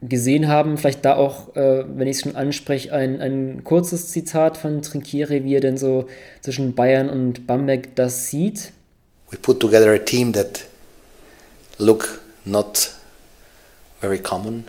gesehen 0.00 0.48
haben. 0.48 0.78
Vielleicht 0.78 1.04
da 1.04 1.16
auch, 1.16 1.54
äh, 1.56 1.84
wenn 1.86 2.08
ich 2.08 2.16
es 2.16 2.22
schon 2.22 2.36
anspreche, 2.36 2.92
ein, 2.92 3.20
ein 3.20 3.64
kurzes 3.64 4.08
Zitat 4.08 4.56
von 4.56 4.82
Trinkiere, 4.82 5.44
wie 5.44 5.54
er 5.54 5.60
denn 5.60 5.76
so 5.76 6.06
zwischen 6.40 6.74
Bayern 6.74 7.08
und 7.08 7.46
Bamberg 7.46 7.94
das 7.96 8.28
sieht. 8.28 8.72
We 9.30 9.38
put 9.38 9.60
together 9.60 9.92
a 9.92 9.98
team 9.98 10.32
that 10.32 10.66
look 11.78 12.20
not 12.44 12.90
very 14.00 14.18
common. 14.18 14.64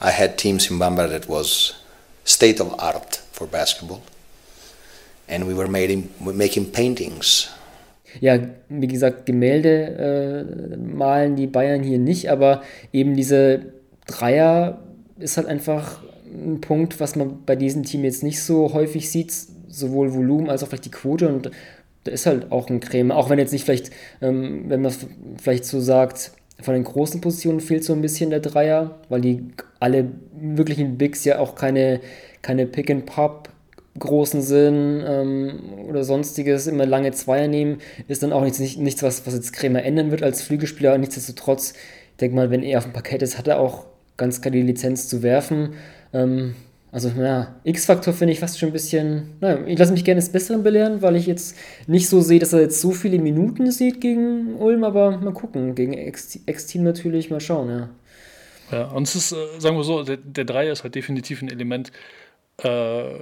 I 0.00 0.10
had 0.10 0.36
teams 0.36 0.70
in 0.70 0.78
Bamberg 0.78 1.10
that 1.10 1.28
was 1.28 1.74
state 2.24 2.60
of 2.60 2.78
art 2.78 3.22
for 3.32 3.46
basketball. 3.46 4.02
And 5.26 5.48
we 5.48 5.54
were 5.54 5.68
made 5.68 6.08
making 6.20 6.70
paintings 6.70 7.48
ja, 8.20 8.38
wie 8.68 8.86
gesagt, 8.86 9.26
Gemälde 9.26 10.46
äh, 10.72 10.76
malen 10.76 11.36
die 11.36 11.46
Bayern 11.46 11.82
hier 11.82 11.98
nicht, 11.98 12.30
aber 12.30 12.62
eben 12.92 13.14
diese 13.14 13.60
Dreier 14.06 14.80
ist 15.18 15.36
halt 15.36 15.46
einfach 15.46 16.02
ein 16.24 16.60
Punkt, 16.60 17.00
was 17.00 17.16
man 17.16 17.44
bei 17.46 17.56
diesem 17.56 17.84
Team 17.84 18.04
jetzt 18.04 18.22
nicht 18.22 18.42
so 18.42 18.72
häufig 18.72 19.10
sieht, 19.10 19.32
sowohl 19.68 20.14
Volumen 20.14 20.50
als 20.50 20.62
auch 20.62 20.68
vielleicht 20.68 20.86
die 20.86 20.90
Quote 20.90 21.28
und 21.28 21.50
da 22.04 22.12
ist 22.12 22.26
halt 22.26 22.52
auch 22.52 22.68
ein 22.68 22.80
Creme, 22.80 23.12
auch 23.12 23.30
wenn 23.30 23.38
jetzt 23.38 23.52
nicht 23.52 23.64
vielleicht, 23.64 23.90
ähm, 24.20 24.64
wenn 24.68 24.82
man 24.82 24.92
vielleicht 25.40 25.64
so 25.64 25.80
sagt, 25.80 26.32
von 26.60 26.74
den 26.74 26.84
großen 26.84 27.20
Positionen 27.20 27.60
fehlt 27.60 27.82
so 27.82 27.92
ein 27.92 28.02
bisschen 28.02 28.30
der 28.30 28.40
Dreier, 28.40 28.98
weil 29.08 29.20
die 29.20 29.48
alle 29.80 30.06
wirklichen 30.38 30.98
Bigs 30.98 31.24
ja 31.24 31.38
auch 31.38 31.54
keine 31.54 32.00
keine 32.44 32.66
Pick-and-Pop 32.66 33.48
großen 33.98 34.42
Sinn 34.42 35.02
ähm, 35.06 35.60
oder 35.88 36.04
sonstiges, 36.04 36.66
immer 36.66 36.86
lange 36.86 37.12
Zweier 37.12 37.48
nehmen, 37.48 37.78
ist 38.08 38.22
dann 38.22 38.32
auch 38.32 38.42
nichts, 38.42 38.58
nicht, 38.58 38.78
nichts 38.78 39.02
was, 39.02 39.26
was 39.26 39.34
jetzt 39.34 39.52
Krämer 39.52 39.82
ändern 39.82 40.10
wird 40.10 40.22
als 40.22 40.42
Flügelspieler. 40.42 40.98
Nichtsdestotrotz, 40.98 41.72
ich 41.72 42.16
denke 42.20 42.36
mal, 42.36 42.50
wenn 42.50 42.62
er 42.62 42.78
auf 42.78 42.84
dem 42.84 42.92
Parkett 42.92 43.22
ist, 43.22 43.38
hat 43.38 43.48
er 43.48 43.60
auch 43.60 43.86
ganz 44.16 44.40
klar 44.40 44.52
die 44.52 44.62
Lizenz 44.62 45.08
zu 45.08 45.22
werfen. 45.22 45.74
Ähm, 46.12 46.54
also, 46.94 47.08
ja, 47.08 47.56
X-Faktor 47.64 48.14
finde 48.14 48.32
ich 48.32 48.38
fast 48.38 48.56
schon 48.56 48.68
ein 48.68 48.72
bisschen. 48.72 49.30
Naja, 49.40 49.66
ich 49.66 49.76
lasse 49.76 49.92
mich 49.92 50.04
gerne 50.04 50.20
des 50.20 50.28
Besseren 50.28 50.62
belehren, 50.62 51.02
weil 51.02 51.16
ich 51.16 51.26
jetzt 51.26 51.56
nicht 51.88 52.08
so 52.08 52.20
sehe, 52.20 52.38
dass 52.38 52.52
er 52.52 52.60
jetzt 52.60 52.80
so 52.80 52.92
viele 52.92 53.18
Minuten 53.18 53.72
sieht 53.72 54.00
gegen 54.00 54.54
Ulm, 54.56 54.84
aber 54.84 55.18
mal 55.18 55.32
gucken. 55.32 55.74
Gegen 55.74 55.92
Ex-Team 55.94 56.84
natürlich, 56.84 57.30
mal 57.30 57.40
schauen, 57.40 57.68
ja. 57.68 57.90
Ja, 58.70 58.84
und 58.92 59.08
es 59.08 59.16
ist, 59.16 59.32
äh, 59.32 59.36
sagen 59.58 59.76
wir 59.76 59.82
so, 59.82 60.04
der, 60.04 60.18
der 60.18 60.44
Dreier 60.44 60.72
ist 60.72 60.84
halt 60.84 60.94
definitiv 60.94 61.42
ein 61.42 61.50
Element, 61.50 61.90
äh, 62.62 63.18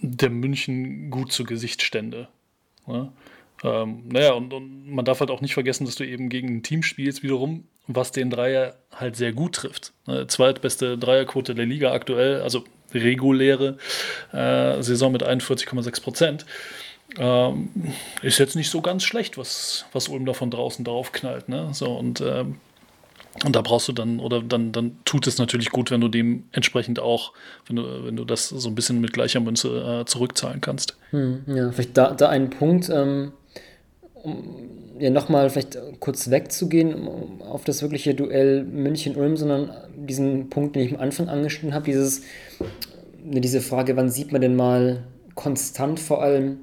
der 0.00 0.30
München 0.30 1.10
gut 1.10 1.32
zu 1.32 1.44
Gesicht 1.44 1.82
stände. 1.82 2.28
Ne? 2.86 3.12
Ähm, 3.64 4.04
naja, 4.08 4.32
und, 4.32 4.52
und, 4.52 4.88
man 4.88 5.04
darf 5.04 5.20
halt 5.20 5.30
auch 5.30 5.40
nicht 5.40 5.54
vergessen, 5.54 5.84
dass 5.84 5.96
du 5.96 6.06
eben 6.06 6.28
gegen 6.28 6.48
ein 6.48 6.62
Team 6.62 6.82
spielst, 6.82 7.22
wiederum, 7.22 7.64
was 7.86 8.12
den 8.12 8.30
Dreier 8.30 8.76
halt 8.94 9.16
sehr 9.16 9.32
gut 9.32 9.56
trifft. 9.56 9.92
Ne? 10.06 10.26
Zweitbeste 10.26 10.96
Dreierquote 10.96 11.54
der 11.54 11.66
Liga 11.66 11.92
aktuell, 11.92 12.42
also 12.42 12.64
reguläre 12.94 13.78
äh, 14.32 14.80
Saison 14.82 15.12
mit 15.12 15.24
41,6 15.24 16.02
Prozent. 16.02 16.46
Ähm, 17.16 17.70
ist 18.22 18.38
jetzt 18.38 18.54
nicht 18.54 18.70
so 18.70 18.82
ganz 18.82 19.02
schlecht, 19.02 19.38
was, 19.38 19.86
was 19.92 20.08
Ulm 20.08 20.26
da 20.26 20.34
von 20.34 20.50
draußen 20.50 20.84
drauf 20.84 21.12
knallt. 21.12 21.48
Ne? 21.48 21.70
So, 21.72 21.92
und 21.92 22.20
ähm, 22.20 22.60
und 23.44 23.54
da 23.54 23.60
brauchst 23.60 23.88
du 23.88 23.92
dann, 23.92 24.20
oder 24.20 24.42
dann, 24.42 24.72
dann 24.72 24.96
tut 25.04 25.26
es 25.26 25.38
natürlich 25.38 25.70
gut, 25.70 25.90
wenn 25.90 26.00
du 26.00 26.08
dem 26.08 26.44
entsprechend 26.52 26.98
auch, 26.98 27.32
wenn 27.66 27.76
du, 27.76 28.04
wenn 28.04 28.16
du 28.16 28.24
das 28.24 28.48
so 28.48 28.68
ein 28.68 28.74
bisschen 28.74 29.00
mit 29.00 29.12
gleicher 29.12 29.40
Münze 29.40 30.00
äh, 30.00 30.04
zurückzahlen 30.06 30.60
kannst. 30.60 30.96
Hm, 31.10 31.42
ja, 31.46 31.70
vielleicht 31.70 31.96
da, 31.96 32.12
da 32.14 32.28
ein 32.28 32.50
Punkt, 32.50 32.90
ähm, 32.90 33.32
um 34.14 34.78
ja 34.98 35.10
nochmal 35.10 35.48
vielleicht 35.50 35.78
kurz 36.00 36.30
wegzugehen 36.30 37.08
auf 37.40 37.64
das 37.64 37.82
wirkliche 37.82 38.14
Duell 38.14 38.64
München-Ulm, 38.64 39.36
sondern 39.36 39.70
diesen 39.96 40.50
Punkt, 40.50 40.76
den 40.76 40.82
ich 40.82 40.94
am 40.94 41.00
Anfang 41.00 41.28
angeschnitten 41.28 41.74
habe, 41.74 41.84
dieses, 41.84 42.22
diese 43.22 43.60
Frage, 43.60 43.96
wann 43.96 44.10
sieht 44.10 44.32
man 44.32 44.40
denn 44.40 44.56
mal 44.56 45.04
konstant 45.34 46.00
vor 46.00 46.22
allem 46.22 46.58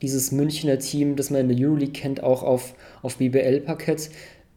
dieses 0.00 0.32
Münchner 0.32 0.78
Team, 0.80 1.14
das 1.14 1.30
man 1.30 1.42
in 1.42 1.56
der 1.56 1.68
Euroleague 1.68 1.92
kennt, 1.92 2.22
auch 2.22 2.42
auf, 2.42 2.74
auf 3.02 3.18
BBL-Parkett 3.18 4.10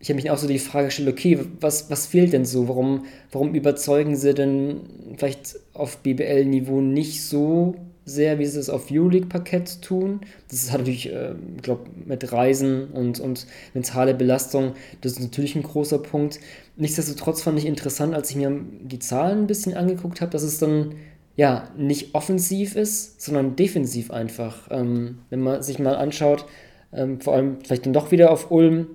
ich 0.05 0.09
habe 0.09 0.17
mich 0.17 0.29
auch 0.29 0.37
so 0.37 0.47
die 0.47 0.59
Frage 0.59 0.85
gestellt, 0.85 1.09
okay, 1.09 1.39
was, 1.59 1.89
was 1.89 2.05
fehlt 2.05 2.31
denn 2.31 2.45
so? 2.45 2.67
Warum, 2.67 3.05
warum 3.31 3.55
überzeugen 3.55 4.15
sie 4.15 4.35
denn 4.35 4.81
vielleicht 5.17 5.55
auf 5.73 5.97
BBL-Niveau 5.97 6.79
nicht 6.79 7.23
so 7.23 7.73
sehr, 8.05 8.37
wie 8.37 8.45
sie 8.45 8.59
es 8.59 8.69
auf 8.69 8.91
Euroleague-Parkett 8.91 9.81
tun? 9.81 10.21
Das 10.47 10.71
hat 10.71 10.81
natürlich, 10.81 11.11
äh, 11.11 11.33
ich 11.55 11.63
glaube, 11.63 11.89
mit 12.05 12.31
Reisen 12.31 12.89
und, 12.91 13.19
und 13.19 13.47
mentale 13.73 14.13
Belastung, 14.13 14.73
das 15.01 15.13
ist 15.13 15.21
natürlich 15.21 15.55
ein 15.55 15.63
großer 15.63 15.97
Punkt. 15.97 16.39
Nichtsdestotrotz 16.75 17.41
fand 17.41 17.57
ich 17.57 17.65
interessant, 17.65 18.13
als 18.13 18.29
ich 18.29 18.35
mir 18.35 18.61
die 18.83 18.99
Zahlen 18.99 19.39
ein 19.39 19.47
bisschen 19.47 19.73
angeguckt 19.73 20.21
habe, 20.21 20.29
dass 20.29 20.43
es 20.43 20.59
dann 20.59 20.93
ja 21.35 21.67
nicht 21.79 22.13
offensiv 22.13 22.75
ist, 22.75 23.23
sondern 23.23 23.55
defensiv 23.55 24.11
einfach. 24.11 24.67
Ähm, 24.69 25.17
wenn 25.31 25.39
man 25.39 25.63
sich 25.63 25.79
mal 25.79 25.95
anschaut, 25.95 26.45
ähm, 26.93 27.19
vor 27.21 27.33
allem 27.33 27.57
vielleicht 27.63 27.87
dann 27.87 27.93
doch 27.93 28.11
wieder 28.11 28.29
auf 28.29 28.51
Ulm, 28.51 28.85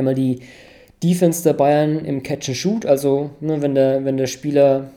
ich 0.00 0.04
mal 0.04 0.14
die 0.14 0.40
Defense 1.02 1.42
der 1.42 1.52
Bayern 1.52 2.04
im 2.04 2.22
Catch 2.22 2.48
and 2.48 2.56
Shoot, 2.56 2.86
also 2.86 3.30
ne, 3.40 3.60
wenn, 3.60 3.74
der, 3.74 4.04
wenn 4.04 4.16
der 4.16 4.26
Spieler 4.26 4.90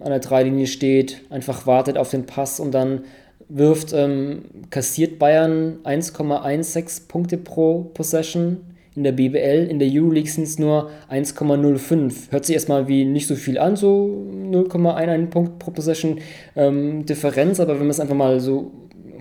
an 0.00 0.10
der 0.10 0.20
Dreilinie 0.20 0.66
steht, 0.66 1.22
einfach 1.30 1.66
wartet 1.66 1.96
auf 1.96 2.10
den 2.10 2.26
Pass 2.26 2.60
und 2.60 2.72
dann 2.72 3.02
wirft, 3.48 3.92
ähm, 3.94 4.42
kassiert 4.70 5.18
Bayern 5.18 5.78
1,16 5.84 7.08
Punkte 7.08 7.38
pro 7.38 7.84
Possession 7.94 8.58
in 8.94 9.04
der 9.04 9.12
BBL. 9.12 9.68
In 9.70 9.78
der 9.78 9.88
Euroleague 9.90 10.30
sind 10.30 10.44
es 10.44 10.58
nur 10.58 10.90
1,05. 11.10 12.30
Hört 12.30 12.44
sich 12.44 12.54
erstmal 12.54 12.88
wie 12.88 13.04
nicht 13.04 13.26
so 13.26 13.36
viel 13.36 13.58
an, 13.58 13.76
so 13.76 14.26
0,11 14.50 15.26
Punkt 15.26 15.58
pro 15.58 15.70
Possession 15.70 16.18
ähm, 16.56 17.06
Differenz, 17.06 17.60
aber 17.60 17.72
wenn 17.74 17.86
man 17.86 17.90
es 17.90 18.00
einfach 18.00 18.16
mal 18.16 18.40
so 18.40 18.72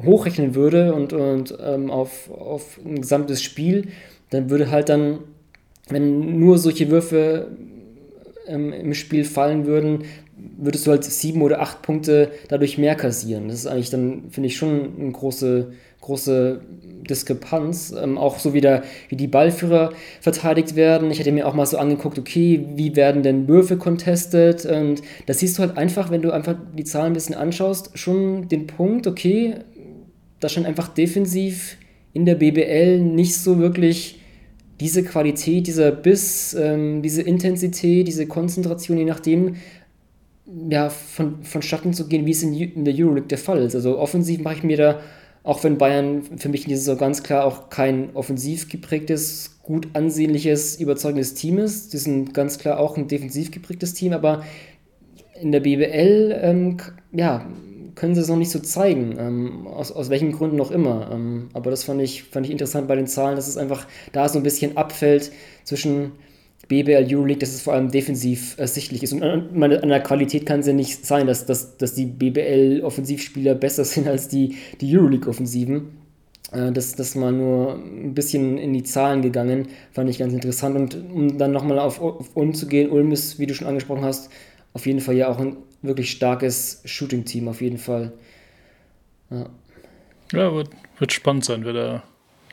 hochrechnen 0.03 0.56
würde 0.56 0.93
und, 0.93 1.13
und 1.13 1.58
ähm, 1.63 1.89
auf, 1.89 2.30
auf 2.30 2.80
ein 2.86 3.01
gesamtes 3.01 3.41
Spiel, 3.41 3.88
dann 4.30 4.50
würde 4.50 4.72
halt 4.72 4.90
dann, 4.90 5.20
wenn 5.90 6.40
nur 6.40 6.58
solche 6.58 6.90
Würfe 6.90 7.48
ähm, 8.48 8.74
im 8.74 8.94
Spiel 8.94 9.24
fallen 9.24 9.66
würden, 9.66 10.04
würdest 10.58 10.86
du 10.86 10.92
halt 10.92 11.04
sieben 11.04 11.42
oder 11.42 11.62
acht 11.62 11.82
Punkte 11.82 12.32
dadurch 12.48 12.78
mehr 12.78 12.96
kassieren. 12.96 13.48
Das 13.48 13.60
ist 13.60 13.68
eigentlich 13.68 13.90
dann, 13.90 14.24
finde 14.30 14.48
ich, 14.48 14.58
schon 14.58 14.92
eine 15.00 15.12
große, 15.12 15.72
große 16.02 16.62
Diskrepanz. 17.10 17.94
Ähm, 18.00 18.18
auch 18.18 18.40
so 18.40 18.54
wie, 18.54 18.62
der, 18.62 18.84
wie 19.10 19.16
die 19.16 19.28
Ballführer 19.28 19.94
verteidigt 20.22 20.76
werden. 20.76 21.10
Ich 21.10 21.20
hätte 21.20 21.32
mir 21.32 21.48
auch 21.48 21.54
mal 21.54 21.66
so 21.66 21.78
angeguckt, 21.78 22.20
okay, 22.20 22.66
wie 22.76 22.96
werden 22.96 23.24
denn 23.24 23.48
Würfe 23.48 23.78
contestet? 23.78 24.66
Und 24.66 25.02
das 25.26 25.40
siehst 25.40 25.58
du 25.58 25.63
halt 25.63 25.78
einfach, 25.78 26.12
wenn 26.12 26.22
du 26.22 26.32
einfach 26.32 26.56
die 26.78 26.84
Zahlen 26.84 27.08
ein 27.08 27.13
bisschen 27.13 27.36
anschaust, 27.36 27.98
schon 27.98 28.48
den 28.48 28.68
Punkt, 28.68 29.08
okay, 29.08 29.56
da 30.40 30.50
scheint 30.50 30.68
einfach 30.68 30.88
defensiv 30.90 31.78
in 32.13 32.26
der 32.26 32.36
BBL 32.36 33.00
nicht 33.00 33.36
so 33.36 33.60
wirklich 33.60 34.20
diese 34.80 35.04
Qualität, 35.04 35.67
dieser 35.67 35.91
Biss, 35.91 36.54
ähm, 36.54 37.02
diese 37.02 37.22
Intensität, 37.22 38.08
diese 38.08 38.28
Konzentration, 38.28 38.98
je 38.98 39.06
nachdem, 39.06 39.56
ja, 40.70 40.89
von, 40.89 41.43
vonstatten 41.43 41.93
zu 41.93 42.08
gehen, 42.08 42.26
wie 42.26 42.32
es 42.32 42.43
in, 42.43 42.54
in 42.54 42.86
der 42.86 42.93
Euroleague 42.93 43.28
der 43.28 43.38
Fall 43.38 43.60
ist. 43.60 43.76
Also 43.76 43.98
offensiv 43.98 44.41
mache 44.41 44.56
ich 44.56 44.63
mir 44.63 44.78
da, 44.78 45.00
auch 45.43 45.63
wenn 45.63 45.78
Bayern 45.78 46.24
für 46.38 46.50
mich 46.50 46.63
in 46.63 46.70
dieser 46.70 46.82
Saison 46.82 46.98
ganz 46.98 47.24
klar 47.24 47.46
auch 47.46 47.70
kein 47.70 48.15
offensiv 48.15 48.70
geprägtes, 48.70 49.60
gut 49.63 49.88
ansehnliches, 49.93 50.80
überzeugendes 50.80 51.34
Team 51.34 51.58
ist. 51.58 51.93
Die 51.93 51.98
sind 51.98 52.34
ganz 52.34 52.58
klar 52.60 52.80
auch 52.80 52.98
ein 52.98 53.08
defensiv 53.08 53.52
geprägtes 53.52 53.93
Team, 53.93 54.13
aber 54.13 54.43
in 55.41 55.52
der 55.52 55.60
BBL, 55.60 56.38
ähm, 56.41 56.78
ja, 57.12 57.46
können 57.97 58.15
sie 58.15 58.21
es 58.21 58.27
noch 58.27 58.38
nicht 58.38 58.51
so 58.51 58.60
zeigen, 58.60 59.15
ähm, 59.19 59.67
aus, 59.67 59.91
aus 59.91 60.10
welchen 60.10 60.31
Gründen 60.31 60.55
noch 60.55 60.71
immer. 60.71 61.10
Ähm, 61.12 61.49
aber 61.53 61.71
das 61.71 61.83
fand 61.83 62.01
ich, 62.01 62.23
fand 62.23 62.45
ich 62.45 62.51
interessant 62.51 62.88
bei 62.88 62.95
den 62.95 63.07
Zahlen, 63.07 63.36
dass 63.36 63.47
es 63.47 63.57
einfach 63.57 63.88
da 64.12 64.29
so 64.29 64.39
ein 64.39 64.43
bisschen 64.43 64.77
abfällt 64.77 65.31
zwischen 65.63 66.12
BBL 66.67 67.07
Euroleague, 67.10 67.39
dass 67.39 67.53
es 67.53 67.62
vor 67.62 67.73
allem 67.73 67.89
defensiv 67.89 68.55
ersichtlich 68.57 69.01
ist. 69.01 69.13
Und 69.13 69.23
an, 69.23 69.43
an 69.63 69.89
der 69.89 70.01
Qualität 70.01 70.45
kann 70.45 70.60
es 70.60 70.67
ja 70.67 70.73
nicht 70.73 71.05
sein, 71.05 71.25
dass, 71.25 71.45
dass, 71.45 71.77
dass 71.77 71.95
die 71.95 72.05
BBL-Offensivspieler 72.05 73.55
besser 73.55 73.83
sind 73.83 74.07
als 74.07 74.27
die, 74.27 74.55
die 74.79 74.95
Euroleague-Offensiven. 74.95 75.88
Äh, 76.51 76.71
das, 76.71 76.95
das 76.95 77.15
mal 77.15 77.31
nur 77.31 77.75
ein 77.75 78.13
bisschen 78.13 78.60
in 78.60 78.73
die 78.73 78.83
Zahlen 78.83 79.23
gegangen, 79.23 79.69
fand 79.91 80.10
ich 80.10 80.19
ganz 80.19 80.33
interessant. 80.33 80.75
Und 80.75 81.12
um 81.12 81.38
dann 81.39 81.51
nochmal 81.51 81.79
auf, 81.79 81.99
auf 81.99 82.29
Ulm 82.36 82.53
zu 82.53 82.67
gehen, 82.67 82.91
Ulm 82.91 83.12
ist, 83.12 83.39
wie 83.39 83.47
du 83.47 83.55
schon 83.55 83.67
angesprochen 83.67 84.03
hast, 84.03 84.29
auf 84.73 84.86
jeden 84.86 84.99
Fall 84.99 85.15
ja 85.15 85.29
auch 85.29 85.39
ein 85.39 85.57
wirklich 85.82 86.12
starkes 86.12 86.82
Shooting-Team, 86.86 87.48
auf 87.48 87.62
jeden 87.62 87.78
Fall. 87.78 88.13
Ja, 89.30 89.50
ja 90.34 90.54
wird, 90.54 90.70
wird 91.00 91.13
spannend 91.13 91.46
sein, 91.46 91.66
wer 91.66 91.74
da. 91.74 92.04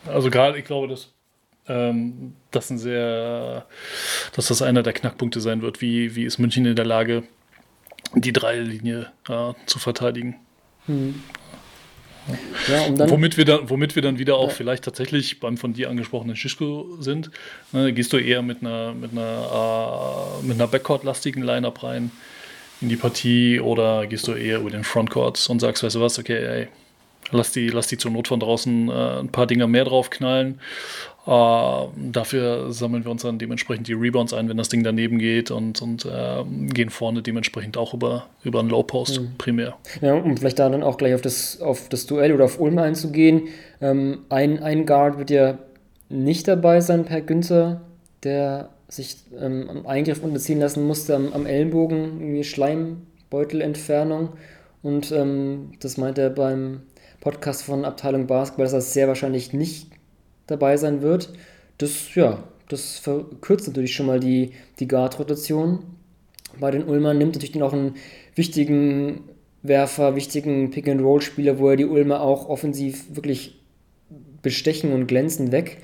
Also 0.07 0.31
gerade, 0.31 0.59
ich 0.59 0.65
glaube, 0.65 0.89
dass 0.89 1.13
ähm, 1.67 2.35
das 2.51 2.71
ein 2.71 2.79
sehr, 2.79 3.67
dass 4.35 4.49
das 4.49 4.63
einer 4.63 4.83
der 4.83 4.93
Knackpunkte 4.93 5.41
sein 5.41 5.63
wird. 5.63 5.81
Wie, 5.81 6.15
wie 6.15 6.25
ist 6.25 6.39
München 6.39 6.67
in 6.67 6.77
der 6.77 6.85
Lage, 6.85 7.23
die 8.15 8.33
Dreierlinie 8.33 9.11
äh, 9.29 9.53
zu 9.67 9.79
verteidigen? 9.79 10.37
Hm. 10.87 11.23
Ja, 12.69 12.89
dann, 12.89 13.11
womit, 13.11 13.37
wir 13.37 13.45
dann, 13.45 13.69
womit 13.69 13.97
wir 13.97 14.03
dann 14.03 14.19
wieder 14.19 14.37
auch 14.37 14.49
ja. 14.49 14.55
vielleicht 14.55 14.85
tatsächlich 14.85 15.41
beim 15.41 15.59
von 15.59 15.75
dir 15.75 15.91
angesprochenen 15.91 16.37
Schischko 16.37 16.97
sind. 16.99 17.31
Ne, 17.73 17.93
gehst 17.93 18.15
du 18.15 18.17
eher 18.17 18.41
mit 18.41 18.63
einer, 18.63 18.95
mit 18.95 19.13
einer, 19.13 20.41
äh, 20.41 20.47
mit 20.47 20.55
einer 20.55 20.67
Backcourt-lastigen 20.67 21.43
Line-Up 21.43 21.83
rein 21.83 22.11
in 22.85 22.91
die 22.91 22.97
Partie 22.97 23.61
oder 23.61 24.07
gehst 24.07 24.29
du 24.29 24.33
eher 24.33 24.61
über 24.61 24.71
den 24.71 24.85
Frontcourt 24.85 25.49
und 25.49 25.61
sagst, 25.61 25.83
weißt 25.83 25.97
du 25.97 26.01
was, 26.01 26.19
okay, 26.19 26.37
ey, 26.37 26.69
lass 27.33 27.51
die, 27.51 27.69
lass 27.69 27.87
die 27.87 27.99
zur 27.99 28.11
Not 28.11 28.29
von 28.29 28.39
draußen 28.39 28.89
äh, 28.89 29.21
ein 29.21 29.29
paar 29.29 29.47
Dinger 29.47 29.67
mehr 29.67 29.85
draufknallen. 29.85 30.61
Äh, 31.27 31.87
dafür 32.13 32.71
sammeln 32.73 33.05
wir 33.05 33.11
uns 33.11 33.23
dann 33.23 33.39
dementsprechend 33.39 33.89
die 33.89 33.95
Rebounds 33.95 34.35
ein, 34.35 34.49
wenn 34.51 34.59
das 34.59 34.69
Ding 34.69 34.85
daneben 34.85 35.19
geht 35.19 35.51
und, 35.51 35.81
und 35.81 36.05
äh, 36.05 36.45
gehen 36.73 36.91
vorne 36.91 37.23
dementsprechend 37.23 37.79
auch 37.79 37.95
über, 37.95 38.27
über 38.45 38.61
einen 38.61 38.69
Low 38.69 38.83
Post 38.83 39.21
mhm. 39.21 39.33
primär. 39.39 39.75
Ja, 40.03 40.15
um 40.15 40.37
vielleicht 40.37 40.59
da 40.59 40.69
dann 40.69 40.83
auch 40.83 40.99
gleich 40.99 41.15
auf 41.15 41.23
das, 41.23 41.61
auf 41.63 41.89
das 41.89 42.07
Duell 42.07 42.33
oder 42.33 42.45
auf 42.45 42.61
Ulm 42.61 42.79
einzugehen. 42.79 43.49
Ähm, 43.81 44.19
ein, 44.29 44.63
ein 44.63 44.85
Guard 44.85 45.19
wird 45.19 45.31
ja 45.31 45.59
nicht 46.11 46.47
dabei 46.47 46.81
sein, 46.83 47.07
Per 47.07 47.23
Günther, 47.23 47.81
der 48.23 48.69
sich 48.97 49.17
ähm, 49.39 49.69
am 49.69 49.87
Eingriff 49.87 50.23
unterziehen 50.23 50.61
lassen 50.61 50.87
musste 50.87 51.17
am, 51.17 51.33
am 51.33 51.47
Ellenbogen, 51.47 52.21
irgendwie 52.21 52.45
Schleimbeutelentfernung. 52.45 54.31
Und 54.83 55.13
ähm, 55.13 55.73
das 55.81 55.97
meint 55.97 56.19
er 56.19 56.31
beim 56.31 56.83
Podcast 57.21 57.63
von 57.63 57.85
Abteilung 57.85 58.27
Basketball, 58.27 58.67
dass 58.67 58.73
er 58.73 58.81
sehr 58.83 59.09
wahrscheinlich 59.09 59.53
nicht 59.53 59.89
dabei 60.47 60.77
sein 60.77 61.03
wird. 61.03 61.33
Das, 61.79 62.15
ja, 62.15 62.45
das 62.69 62.99
verkürzt 62.99 63.67
natürlich 63.67 63.95
schon 63.95 64.07
mal 64.07 64.21
die, 64.21 64.53
die 64.79 64.89
Guard-Rotation. 64.89 65.81
bei 66.61 66.71
den 66.71 66.85
Ulmern, 66.85 67.19
nimmt 67.19 67.35
natürlich 67.35 67.63
auch 67.63 67.73
einen 67.73 67.95
wichtigen 68.35 69.23
Werfer, 69.63 70.15
wichtigen 70.15 70.71
Pick-and-Roll-Spieler, 70.71 71.59
wo 71.59 71.71
er 71.71 71.77
die 71.77 71.87
Ulmer 71.87 72.21
auch 72.21 72.49
offensiv 72.49 73.17
wirklich 73.17 73.61
bestechen 74.43 74.93
und 74.93 75.07
glänzen 75.07 75.51
weg. 75.53 75.79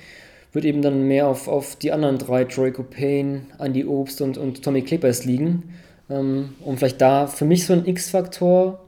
Wird 0.53 0.65
eben 0.65 0.81
dann 0.81 1.07
mehr 1.07 1.27
auf, 1.27 1.47
auf 1.47 1.75
die 1.75 1.91
anderen 1.91 2.17
drei, 2.17 2.43
Troy 2.43 2.71
Copain, 2.71 3.47
Andy 3.59 3.85
Obst 3.85 4.21
und, 4.21 4.37
und 4.37 4.63
Tommy 4.63 4.81
Clippers 4.81 5.25
liegen. 5.25 5.73
Ähm, 6.09 6.55
und 6.63 6.77
vielleicht 6.77 7.01
da 7.01 7.27
für 7.27 7.45
mich 7.45 7.65
so 7.65 7.73
ein 7.73 7.85
X-Faktor 7.85 8.85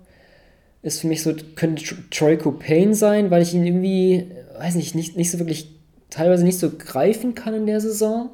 ist 0.81 0.99
für 0.99 1.07
mich 1.07 1.23
so, 1.23 1.33
könnte 1.55 1.83
Troy 2.11 2.37
Copain 2.37 2.93
sein, 2.93 3.31
weil 3.31 3.41
ich 3.41 3.53
ihn 3.53 3.65
irgendwie, 3.65 4.27
weiß 4.57 4.75
nicht, 4.75 4.93
nicht, 4.95 5.15
nicht 5.15 5.31
so 5.31 5.39
wirklich, 5.39 5.69
teilweise 6.09 6.43
nicht 6.43 6.59
so 6.59 6.69
greifen 6.69 7.33
kann 7.33 7.53
in 7.53 7.65
der 7.65 7.79
Saison. 7.79 8.29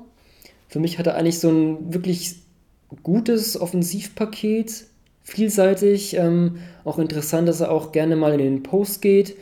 Für 0.68 0.80
mich 0.80 0.98
hat 0.98 1.08
er 1.08 1.15
eigentlich 1.15 1.39
so 1.39 1.50
ein 1.50 1.94
wirklich 1.94 2.38
gutes 3.04 3.60
Offensivpaket, 3.60 4.86
vielseitig, 5.24 6.15
ähm, 6.15 6.58
auch 6.84 6.98
interessant, 6.98 7.48
dass 7.48 7.62
er 7.62 7.72
auch 7.72 7.92
gerne 7.92 8.15
mal 8.15 8.34
in 8.34 8.39
den 8.39 8.63
Post 8.63 9.02
geht, 9.04 9.36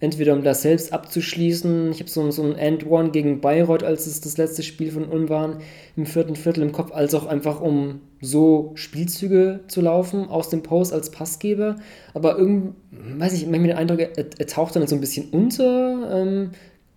entweder 0.00 0.32
um 0.32 0.42
das 0.42 0.62
selbst 0.62 0.92
abzuschließen. 0.92 1.92
Ich 1.92 2.00
habe 2.00 2.10
so, 2.10 2.30
so 2.30 2.42
ein 2.42 2.56
End-One 2.56 3.10
gegen 3.10 3.40
Bayreuth, 3.40 3.82
als 3.82 4.06
es 4.06 4.20
das 4.20 4.38
letzte 4.38 4.62
Spiel 4.62 4.90
von 4.90 5.08
Ulm 5.08 5.28
war, 5.28 5.58
im 5.96 6.06
vierten 6.06 6.36
Viertel 6.36 6.62
im 6.62 6.72
Kopf, 6.72 6.92
als 6.92 7.14
auch 7.14 7.26
einfach 7.26 7.60
um 7.60 8.00
so 8.22 8.72
Spielzüge 8.74 9.60
zu 9.68 9.82
laufen 9.82 10.28
aus 10.28 10.48
dem 10.48 10.62
Post 10.62 10.92
als 10.92 11.10
Passgeber. 11.10 11.76
Aber 12.14 12.38
irgendwie, 12.38 12.72
weiß 13.18 13.34
ich, 13.34 13.46
manchmal 13.46 13.68
den 13.68 13.76
Eindruck, 13.76 14.00
er, 14.00 14.10
er 14.16 14.46
taucht 14.46 14.74
dann 14.74 14.86
so 14.86 14.96
ein 14.96 15.00
bisschen 15.00 15.28
unter. 15.30 16.22
Ähm, 16.22 16.50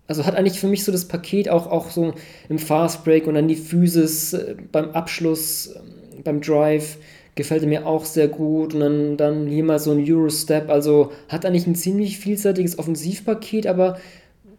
also 0.06 0.24
hat 0.24 0.34
eigentlich 0.34 0.60
für 0.60 0.68
mich 0.68 0.84
so 0.84 0.92
das 0.92 1.06
Paket 1.06 1.48
auch, 1.48 1.66
auch 1.66 1.90
so 1.90 2.14
im 2.48 2.58
Fast 2.58 3.04
Break 3.04 3.26
und 3.26 3.34
dann 3.34 3.48
die 3.48 3.56
Physis 3.56 4.32
äh, 4.32 4.56
beim 4.72 4.90
Abschluss, 4.90 5.68
äh, 5.68 6.20
beim 6.22 6.40
Drive 6.40 6.98
gefällt 7.34 7.66
mir 7.66 7.86
auch 7.86 8.04
sehr 8.04 8.28
gut. 8.28 8.74
Und 8.74 8.80
dann, 8.80 9.16
dann 9.16 9.46
hier 9.46 9.64
mal 9.64 9.78
so 9.78 9.92
ein 9.92 10.04
Eurostep. 10.06 10.70
Also 10.70 11.12
hat 11.28 11.44
eigentlich 11.44 11.66
ein 11.66 11.74
ziemlich 11.74 12.18
vielseitiges 12.18 12.78
Offensivpaket, 12.78 13.66
aber 13.66 13.98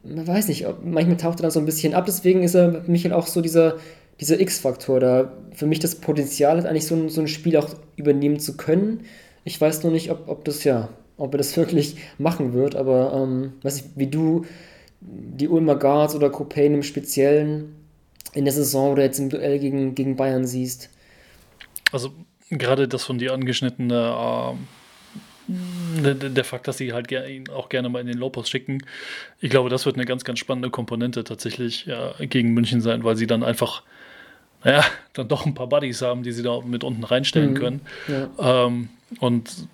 man 0.04 0.28
weiß 0.28 0.48
nicht, 0.48 0.66
manchmal 0.84 1.18
taucht 1.18 1.40
er 1.40 1.44
dann 1.44 1.52
so 1.52 1.60
ein 1.60 1.66
bisschen 1.66 1.94
ab. 1.94 2.06
Deswegen 2.06 2.44
ist 2.44 2.56
er 2.56 2.84
für 2.84 2.92
mich 2.92 3.04
halt 3.04 3.14
auch 3.14 3.28
so 3.28 3.42
dieser, 3.42 3.78
dieser 4.20 4.40
X-Faktor 4.40 5.00
da. 5.00 5.32
Für 5.54 5.66
mich 5.66 5.80
das 5.80 5.96
Potenzial 5.96 6.58
hat 6.58 6.66
eigentlich 6.66 6.88
so 6.88 6.96
ein, 6.96 7.10
so 7.10 7.22
ein 7.22 7.28
Spiel 7.28 7.58
auch 7.58 7.70
übernehmen 7.96 8.40
zu 8.40 8.58
können. 8.58 9.02
Ich 9.44 9.60
weiß 9.60 9.84
nur 9.84 9.92
nicht, 9.92 10.12
ob, 10.12 10.28
ob 10.28 10.46
das 10.46 10.64
ja, 10.64 10.90
ob 11.18 11.34
er 11.34 11.38
das 11.38 11.58
wirklich 11.58 11.98
machen 12.18 12.54
wird, 12.54 12.76
aber 12.76 13.14
ähm, 13.14 13.54
weiß 13.64 13.78
ich, 13.78 13.84
wie 13.96 14.08
du 14.08 14.46
die 15.02 15.48
Ulmer 15.48 15.76
Guards 15.76 16.16
oder 16.16 16.30
Copain 16.30 16.74
im 16.74 16.84
Speziellen 16.84 17.76
in 18.34 18.46
der 18.46 18.54
Saison 18.54 18.92
oder 18.92 19.04
jetzt 19.04 19.20
im 19.20 19.30
Duell 19.30 19.60
gegen, 19.60 19.96
gegen 19.96 20.16
Bayern 20.16 20.46
siehst. 20.46 20.90
Also 21.92 22.12
gerade 22.49 22.88
das 22.88 23.03
von 23.03 23.17
dir 23.17 23.34
angeschnittene, 23.34 24.55
äh, 25.47 26.15
der, 26.15 26.43
Fakt, 26.43 26.67
dass 26.67 26.77
sie 26.77 26.93
halt 26.93 27.12
ihn 27.12 27.49
auch 27.49 27.69
gerne 27.69 27.89
mal 27.89 27.99
in 27.99 28.08
den 28.08 28.17
Lowpost 28.17 28.49
schicken, 28.49 28.79
ich 29.39 29.49
glaube, 29.51 29.69
das 29.69 29.86
wird 29.86 29.95
eine 29.95 30.05
ganz, 30.05 30.23
ganz 30.23 30.39
spannende 30.39 30.69
Komponente 30.69 31.23
tatsächlich 31.23 31.86
ja, 31.86 32.13
gegen 32.19 32.53
München 32.53 32.81
sein, 32.81 33.03
weil 33.03 33.15
sie 33.15 33.27
dann 33.27 33.43
einfach, 33.43 33.84
ja, 34.63 34.84
dann 35.13 35.27
doch 35.27 35.45
ein 35.45 35.53
paar 35.53 35.67
Buddies 35.67 36.01
haben, 36.01 36.23
die 36.23 36.31
sie 36.31 36.41
da 36.41 36.62
mit 36.62 36.84
unten 36.84 37.03
reinstellen 37.03 37.51
mhm. 37.51 37.58
können. 37.58 37.81
Ja. 38.08 38.65
Ähm, 38.65 38.89
und 39.19 39.67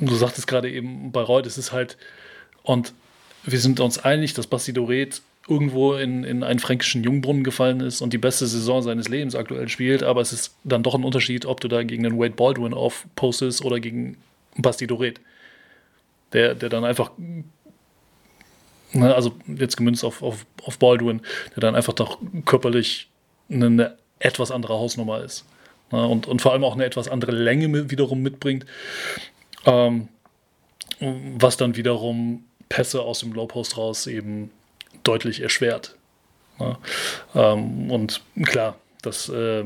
du 0.00 0.14
sagtest 0.14 0.46
gerade 0.46 0.70
eben 0.70 1.10
bei 1.10 1.22
Reut, 1.22 1.46
es 1.46 1.58
ist 1.58 1.72
halt, 1.72 1.96
und 2.62 2.92
wir 3.44 3.58
sind 3.58 3.80
uns 3.80 3.98
einig, 3.98 4.34
dass 4.34 4.46
Basti 4.46 4.72
Doret 4.72 5.22
irgendwo 5.48 5.94
in, 5.94 6.24
in 6.24 6.42
einen 6.42 6.58
fränkischen 6.58 7.02
Jungbrunnen 7.02 7.42
gefallen 7.42 7.80
ist 7.80 8.02
und 8.02 8.12
die 8.12 8.18
beste 8.18 8.46
Saison 8.46 8.82
seines 8.82 9.08
Lebens 9.08 9.34
aktuell 9.34 9.68
spielt, 9.68 10.02
aber 10.02 10.20
es 10.20 10.32
ist 10.32 10.54
dann 10.64 10.82
doch 10.82 10.94
ein 10.94 11.04
Unterschied, 11.04 11.46
ob 11.46 11.60
du 11.60 11.68
da 11.68 11.82
gegen 11.82 12.02
den 12.02 12.18
Wade 12.18 12.34
Baldwin 12.34 12.74
aufpostest 12.74 13.64
oder 13.64 13.80
gegen 13.80 14.18
Basti 14.56 14.86
Doret. 14.86 15.20
Der, 16.34 16.54
der 16.54 16.68
dann 16.68 16.84
einfach, 16.84 17.12
ne, 18.92 19.14
also 19.14 19.32
jetzt 19.46 19.78
gemünzt 19.78 20.04
auf, 20.04 20.22
auf, 20.22 20.44
auf 20.62 20.78
Baldwin, 20.78 21.22
der 21.56 21.62
dann 21.62 21.74
einfach 21.74 21.94
doch 21.94 22.18
körperlich 22.44 23.08
eine, 23.48 23.66
eine 23.66 23.96
etwas 24.18 24.50
andere 24.50 24.74
Hausnummer 24.74 25.24
ist. 25.24 25.46
Ne, 25.90 26.06
und, 26.06 26.26
und 26.26 26.42
vor 26.42 26.52
allem 26.52 26.64
auch 26.64 26.74
eine 26.74 26.84
etwas 26.84 27.08
andere 27.08 27.32
Länge 27.32 27.90
wiederum 27.90 28.20
mitbringt. 28.20 28.66
Ähm, 29.64 30.08
was 31.00 31.56
dann 31.56 31.76
wiederum 31.76 32.44
Pässe 32.68 33.00
aus 33.00 33.20
dem 33.20 33.32
Low 33.32 33.46
Post 33.46 33.78
raus 33.78 34.06
eben 34.06 34.50
deutlich 35.04 35.40
erschwert. 35.40 35.96
Ja. 36.58 36.78
Ähm, 37.34 37.90
und 37.90 38.22
klar, 38.44 38.76
dass 39.02 39.28
äh, 39.28 39.64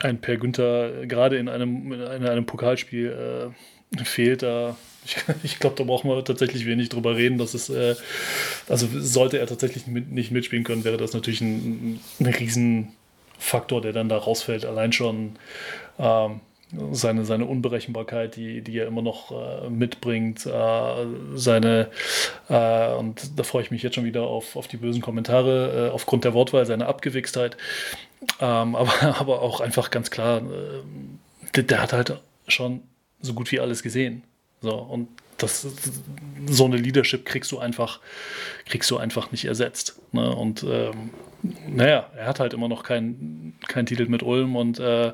ein 0.00 0.20
Per 0.20 0.36
Günther 0.36 1.06
gerade 1.06 1.38
in 1.38 1.48
einem, 1.48 1.92
in 1.92 2.26
einem 2.26 2.46
Pokalspiel 2.46 3.52
äh, 3.96 4.04
fehlt, 4.04 4.42
da 4.42 4.76
ich, 5.04 5.16
ich 5.42 5.58
glaube, 5.58 5.76
da 5.76 5.84
brauchen 5.84 6.10
wir 6.10 6.24
tatsächlich 6.24 6.66
wenig 6.66 6.88
drüber 6.88 7.16
reden. 7.16 7.38
Dass 7.38 7.54
es, 7.54 7.70
äh, 7.70 7.94
also 8.68 8.88
sollte 8.92 9.38
er 9.38 9.46
tatsächlich 9.46 9.86
mit, 9.86 10.10
nicht 10.10 10.30
mitspielen 10.30 10.64
können, 10.64 10.84
wäre 10.84 10.96
das 10.96 11.12
natürlich 11.12 11.40
ein, 11.40 12.00
ein 12.20 12.26
Riesenfaktor, 12.26 13.80
der 13.80 13.92
dann 13.92 14.08
da 14.08 14.18
rausfällt. 14.18 14.64
Allein 14.64 14.92
schon 14.92 15.36
ähm, 15.98 16.40
seine, 16.92 17.24
seine 17.24 17.46
Unberechenbarkeit, 17.46 18.36
die, 18.36 18.60
die 18.60 18.78
er 18.78 18.86
immer 18.86 19.00
noch 19.00 19.30
äh, 19.30 19.70
mitbringt, 19.70 20.44
äh, 20.44 21.06
seine, 21.34 21.88
äh, 22.48 22.92
und 22.92 23.38
da 23.38 23.42
freue 23.42 23.62
ich 23.62 23.70
mich 23.70 23.82
jetzt 23.82 23.94
schon 23.94 24.04
wieder 24.04 24.22
auf, 24.22 24.54
auf 24.54 24.68
die 24.68 24.76
bösen 24.76 25.00
Kommentare, 25.00 25.88
äh, 25.88 25.90
aufgrund 25.90 26.24
der 26.24 26.34
Wortwahl, 26.34 26.66
seine 26.66 26.86
Abgewichstheit, 26.86 27.56
ähm, 28.40 28.74
aber, 28.74 28.92
aber 29.18 29.42
auch 29.42 29.60
einfach 29.60 29.90
ganz 29.90 30.10
klar, 30.10 30.38
äh, 30.38 31.52
der, 31.54 31.62
der, 31.62 31.82
hat 31.82 31.92
halt 31.92 32.20
schon 32.46 32.82
so 33.20 33.32
gut 33.32 33.50
wie 33.50 33.60
alles 33.60 33.82
gesehen. 33.82 34.22
So, 34.60 34.74
und 34.74 35.08
das, 35.38 35.66
so 36.46 36.64
eine 36.64 36.76
Leadership 36.76 37.24
kriegst 37.24 37.52
du 37.52 37.58
einfach, 37.58 38.00
kriegst 38.66 38.90
du 38.90 38.98
einfach 38.98 39.30
nicht 39.30 39.44
ersetzt. 39.44 39.98
Ne? 40.12 40.34
Und 40.34 40.64
ähm, 40.64 41.10
naja, 41.68 42.10
er 42.16 42.26
hat 42.26 42.40
halt 42.40 42.52
immer 42.52 42.68
noch 42.68 42.82
keinen 42.82 43.54
kein 43.68 43.86
Titel 43.86 44.06
mit 44.08 44.22
Ulm 44.22 44.56
und 44.56 44.80
äh, 44.80 45.12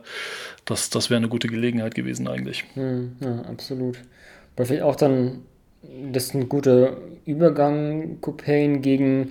das, 0.64 0.90
das 0.90 1.10
wäre 1.10 1.18
eine 1.18 1.28
gute 1.28 1.48
Gelegenheit 1.48 1.94
gewesen 1.94 2.28
eigentlich. 2.28 2.64
Hm, 2.74 3.16
ja, 3.20 3.42
absolut. 3.42 3.98
Aber 4.56 4.66
vielleicht 4.66 4.82
auch 4.82 4.96
dann, 4.96 5.42
das 6.12 6.26
ist 6.26 6.34
ein 6.34 6.48
guter 6.48 6.96
Übergang, 7.26 8.20
Copain 8.20 8.80
gegen 8.82 9.30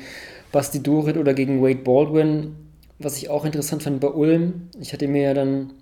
Basti 0.52 0.84
Dorit 0.84 1.18
oder 1.18 1.34
gegen 1.34 1.62
Wade 1.62 1.80
Baldwin. 1.84 2.56
Was 3.00 3.18
ich 3.18 3.30
auch 3.30 3.46
interessant 3.46 3.84
fand 3.84 4.00
bei 4.00 4.10
Ulm, 4.10 4.70
ich 4.80 4.94
hatte 4.94 5.08
mir 5.08 5.24
ja 5.24 5.34
dann 5.34 5.74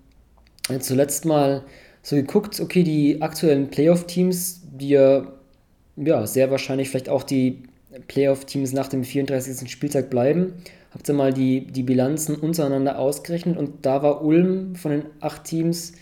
zuletzt 0.80 1.26
mal 1.26 1.64
so 2.02 2.16
geguckt, 2.16 2.60
okay, 2.60 2.84
die 2.84 3.22
aktuellen 3.22 3.70
Playoff-Teams, 3.70 4.62
die 4.72 4.90
ja, 4.90 5.28
ja 5.98 6.26
sehr 6.26 6.50
wahrscheinlich 6.50 6.90
vielleicht 6.90 7.10
auch 7.10 7.24
die 7.24 7.64
Playoff-Teams 8.08 8.74
nach 8.74 8.88
dem 8.88 9.04
34. 9.04 9.70
Spieltag 9.70 10.10
bleiben, 10.10 10.54
habt 10.92 11.10
ihr 11.10 11.14
mal 11.14 11.34
die, 11.34 11.66
die 11.66 11.84
Bilanzen 11.84 12.36
untereinander 12.36 13.00
ausgerechnet 13.00 13.58
und 13.58 13.86
da 13.86 14.04
war 14.04 14.24
Ulm 14.24 14.76
von 14.76 14.92
den 14.92 15.06
acht 15.20 15.46
Teams 15.46 15.94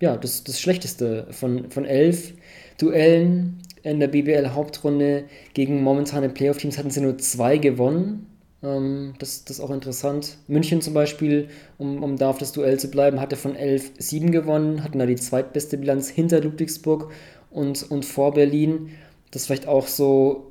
ja 0.00 0.16
das, 0.16 0.44
das 0.44 0.60
schlechteste 0.60 1.26
von, 1.30 1.70
von 1.70 1.84
elf 1.84 2.32
Duellen 2.78 3.60
in 3.82 4.00
der 4.00 4.08
BBL-Hauptrunde 4.08 5.24
gegen 5.54 5.82
momentane 5.82 6.28
Playoff-Teams 6.28 6.78
hatten 6.78 6.90
sie 6.90 7.00
nur 7.00 7.18
zwei 7.18 7.58
gewonnen. 7.58 8.26
Ähm, 8.62 9.14
das, 9.18 9.44
das 9.44 9.58
ist 9.58 9.64
auch 9.64 9.70
interessant. 9.70 10.36
München 10.46 10.80
zum 10.80 10.94
Beispiel, 10.94 11.48
um, 11.78 12.02
um 12.02 12.16
da 12.16 12.30
auf 12.30 12.38
das 12.38 12.52
Duell 12.52 12.78
zu 12.78 12.90
bleiben, 12.90 13.20
hatte 13.20 13.36
von 13.36 13.54
11 13.54 13.92
7 13.98 14.30
gewonnen, 14.30 14.82
hatten 14.82 14.98
da 14.98 15.06
die 15.06 15.16
zweitbeste 15.16 15.78
Bilanz 15.78 16.08
hinter 16.08 16.40
Ludwigsburg 16.40 17.10
und, 17.50 17.90
und 17.90 18.04
vor 18.04 18.34
Berlin. 18.34 18.90
Das 19.30 19.42
ist 19.42 19.46
vielleicht 19.46 19.68
auch 19.68 19.86
so 19.86 20.47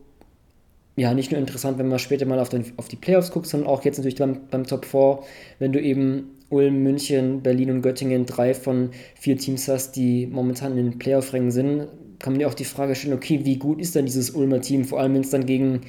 ja, 0.98 1.14
nicht 1.14 1.32
nur 1.32 1.40
interessant, 1.40 1.78
wenn 1.78 1.88
man 1.88 2.00
später 2.00 2.26
mal 2.26 2.40
auf, 2.40 2.50
den, 2.50 2.66
auf 2.78 2.88
die 2.88 2.96
Playoffs 2.96 3.30
guckt, 3.30 3.46
sondern 3.46 3.70
auch 3.70 3.86
jetzt 3.86 3.98
natürlich 3.98 4.18
beim, 4.18 4.48
beim 4.50 4.66
Top 4.66 4.84
4, 4.84 5.20
wenn 5.60 5.72
du 5.72 5.80
eben 5.80 6.32
Ulm, 6.50 6.82
München, 6.82 7.44
Berlin 7.44 7.70
und 7.70 7.82
Göttingen 7.84 8.26
drei 8.26 8.56
von 8.56 8.90
vier 9.14 9.38
Teams 9.38 9.68
hast, 9.68 9.92
die 9.92 10.26
momentan 10.26 10.76
in 10.76 10.90
den 10.90 10.98
Playoff-Rängen 10.98 11.52
sind, 11.52 11.88
kann 12.18 12.34
man 12.34 12.40
dir 12.40 12.48
auch 12.48 12.56
die 12.56 12.66
Frage 12.66 12.96
stellen, 12.96 13.14
okay, 13.14 13.42
wie 13.44 13.58
gut 13.58 13.80
ist 13.80 13.94
denn 13.94 14.08
dieses 14.08 14.32
Ulmer 14.32 14.60
Team, 14.62 14.86
vor 14.86 15.00
allem 15.00 15.14
wenn 15.14 15.22
es 15.22 15.30
dann 15.30 15.46
gegen 15.46 15.82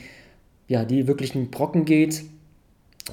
ja, 0.66 0.84
die 0.84 1.08
wirklichen 1.08 1.50
Brocken 1.50 1.86
geht. 1.86 2.24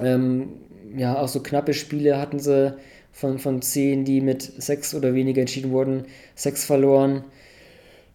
Ähm, 0.02 0.50
ja, 0.98 1.18
auch 1.18 1.30
so 1.30 1.40
knappe 1.40 1.74
Spiele 1.74 2.20
hatten 2.20 2.40
sie 2.40 2.76
von, 3.14 3.40
von 3.40 3.62
zehn, 3.62 4.04
die 4.04 4.20
mit 4.20 4.42
sechs 4.42 4.94
oder 4.94 5.14
weniger 5.14 5.40
entschieden 5.40 5.72
wurden, 5.72 6.04
sechs 6.36 6.66
verloren 6.66 7.24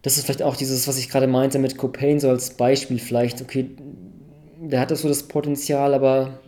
das 0.01 0.17
ist 0.17 0.25
vielleicht 0.25 0.43
auch 0.43 0.55
dieses, 0.55 0.87
was 0.87 0.97
ich 0.97 1.09
gerade 1.09 1.27
meinte 1.27 1.59
mit 1.59 1.77
Copain, 1.77 2.19
so 2.19 2.29
als 2.29 2.51
Beispiel 2.51 2.99
vielleicht, 2.99 3.41
okay, 3.41 3.69
der 4.59 4.79
hat 4.79 4.95
so 4.95 5.07
das 5.07 5.23
Potenzial, 5.23 5.93
aber 5.93 6.39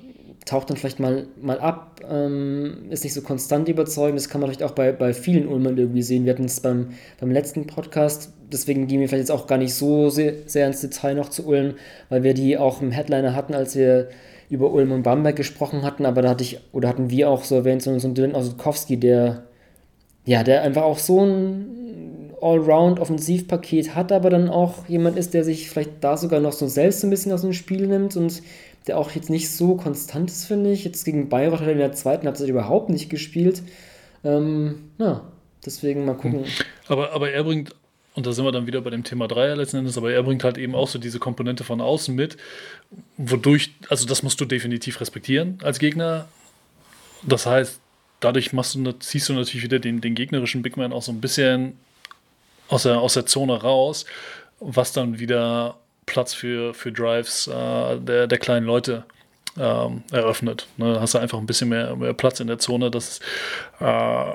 taucht 0.46 0.70
dann 0.70 0.78
vielleicht 0.78 1.00
mal, 1.00 1.28
mal 1.42 1.60
ab, 1.60 2.02
ähm, 2.10 2.86
ist 2.90 3.04
nicht 3.04 3.14
so 3.14 3.22
konstant 3.22 3.70
überzeugend. 3.70 4.20
Das 4.20 4.30
kann 4.30 4.42
man 4.42 4.50
vielleicht 4.50 4.64
auch 4.64 4.72
bei, 4.76 4.92
bei 4.92 5.14
vielen 5.14 5.48
Ulmern 5.48 5.78
irgendwie 5.78 6.02
sehen. 6.02 6.26
Wir 6.26 6.34
hatten 6.34 6.46
es 6.46 6.60
beim, 6.60 6.90
beim 7.20 7.32
letzten 7.32 7.66
Podcast, 7.66 8.34
deswegen 8.52 8.88
gehen 8.88 9.00
wir 9.00 9.08
vielleicht 9.08 9.30
jetzt 9.30 9.32
auch 9.32 9.48
gar 9.48 9.58
nicht 9.58 9.74
so 9.74 10.10
sehr, 10.10 10.34
sehr 10.46 10.68
ins 10.68 10.82
Detail 10.82 11.16
noch 11.16 11.30
zu 11.30 11.48
Ulm, 11.48 11.76
weil 12.10 12.24
wir 12.24 12.34
die 12.34 12.58
auch 12.58 12.82
im 12.82 12.92
Headliner 12.92 13.36
hatten, 13.36 13.54
als 13.54 13.76
wir 13.76 14.10
über 14.50 14.72
Ulm 14.72 14.92
und 14.92 15.04
Bamberg 15.04 15.36
gesprochen 15.36 15.84
hatten, 15.84 16.06
aber 16.06 16.22
da 16.22 16.30
hatte 16.30 16.44
ich, 16.44 16.60
oder 16.74 16.90
hatten 16.90 17.10
wir 17.10 17.30
auch 17.30 17.44
so 17.44 17.56
erwähnt, 17.56 17.82
so, 17.82 17.98
so 17.98 18.08
einen 18.08 18.16
Dylan 18.16 18.36
Osukowski, 18.36 18.98
der 18.98 19.46
ja, 20.26 20.44
der 20.44 20.62
einfach 20.62 20.84
auch 20.84 21.00
so 21.00 21.26
ein 21.26 21.83
Allround-Offensivpaket 22.44 23.96
hat, 23.96 24.12
aber 24.12 24.30
dann 24.30 24.50
auch 24.50 24.88
jemand 24.88 25.18
ist, 25.18 25.34
der 25.34 25.44
sich 25.44 25.70
vielleicht 25.70 26.04
da 26.04 26.18
sogar 26.18 26.40
noch 26.40 26.54
so 26.54 26.68
selbst 26.68 27.04
ein 27.04 27.10
bisschen 27.10 27.32
aus 27.32 27.42
dem 27.42 27.54
Spiel 27.54 27.88
nimmt 27.88 28.16
und 28.16 28.42
der 28.88 28.98
auch 28.98 29.12
jetzt 29.12 29.30
nicht 29.30 29.50
so 29.50 29.76
konstant 29.76 30.30
ist, 30.30 30.46
finde 30.46 30.72
ich. 30.72 30.84
Jetzt 30.84 31.06
gegen 31.06 31.30
Bayreuth 31.30 31.62
hat 31.62 31.68
er 31.68 31.74
in 31.74 31.80
der 31.80 31.94
zweiten 31.94 32.28
Halbzeit 32.28 32.50
überhaupt 32.50 32.90
nicht 32.90 33.10
gespielt. 33.10 33.64
Ähm, 34.24 34.90
ja, 34.98 35.22
deswegen 35.66 36.06
mal 36.06 36.16
gucken. 36.16 36.46
Aber, 36.88 37.14
aber 37.14 37.32
er 37.32 37.44
bringt, 37.44 37.74
und 38.14 38.28
da 38.28 38.34
sind 38.34 38.44
wir 38.46 38.52
dann 38.52 38.68
wieder 38.68 38.82
bei 38.82 38.90
dem 38.90 39.04
Thema 39.04 39.28
Dreier 39.28 39.56
letzten 39.56 39.78
Endes, 39.78 39.98
aber 39.98 40.12
er 40.12 40.24
bringt 40.24 40.44
halt 40.44 40.58
eben 40.58 40.76
auch 40.76 40.88
so 40.88 41.00
diese 41.00 41.20
Komponente 41.20 41.64
von 41.64 41.80
außen 41.80 42.14
mit, 42.14 42.38
wodurch, 43.18 43.72
also 43.90 44.06
das 44.06 44.22
musst 44.22 44.42
du 44.42 44.46
definitiv 44.46 45.00
respektieren 45.00 45.60
als 45.64 45.80
Gegner. 45.80 46.28
Das 47.24 47.46
heißt, 47.46 47.80
dadurch 48.20 48.54
machst 48.54 48.76
du, 48.76 48.92
ziehst 49.00 49.30
du 49.30 49.34
natürlich 49.34 49.64
wieder 49.64 49.80
den, 49.80 50.02
den 50.02 50.14
gegnerischen 50.14 50.62
Big 50.62 50.78
Man 50.78 50.94
auch 50.94 51.02
so 51.02 51.12
ein 51.12 51.22
bisschen 51.22 51.78
aus 52.68 52.84
der, 52.84 53.00
aus 53.00 53.14
der 53.14 53.26
Zone 53.26 53.62
raus, 53.62 54.06
was 54.60 54.94
dann 54.94 55.20
wieder 55.20 55.78
Platz 56.06 56.34
für, 56.34 56.74
für 56.74 56.92
Drives 56.92 57.48
äh, 57.48 58.00
der, 58.00 58.28
der 58.28 58.38
kleinen 58.38 58.66
Leute 58.66 59.06
ähm, 59.58 60.04
eröffnet. 60.12 60.68
Ne, 60.78 61.00
hast 61.00 61.14
du 61.14 61.20
einfach 61.20 61.38
ein 61.38 61.46
bisschen 61.46 61.70
mehr, 61.70 61.96
mehr 61.96 62.14
Platz 62.14 62.40
in 62.40 62.48
der 62.48 62.60
Zone. 62.60 62.92
Das 62.92 63.20
äh, 63.80 64.34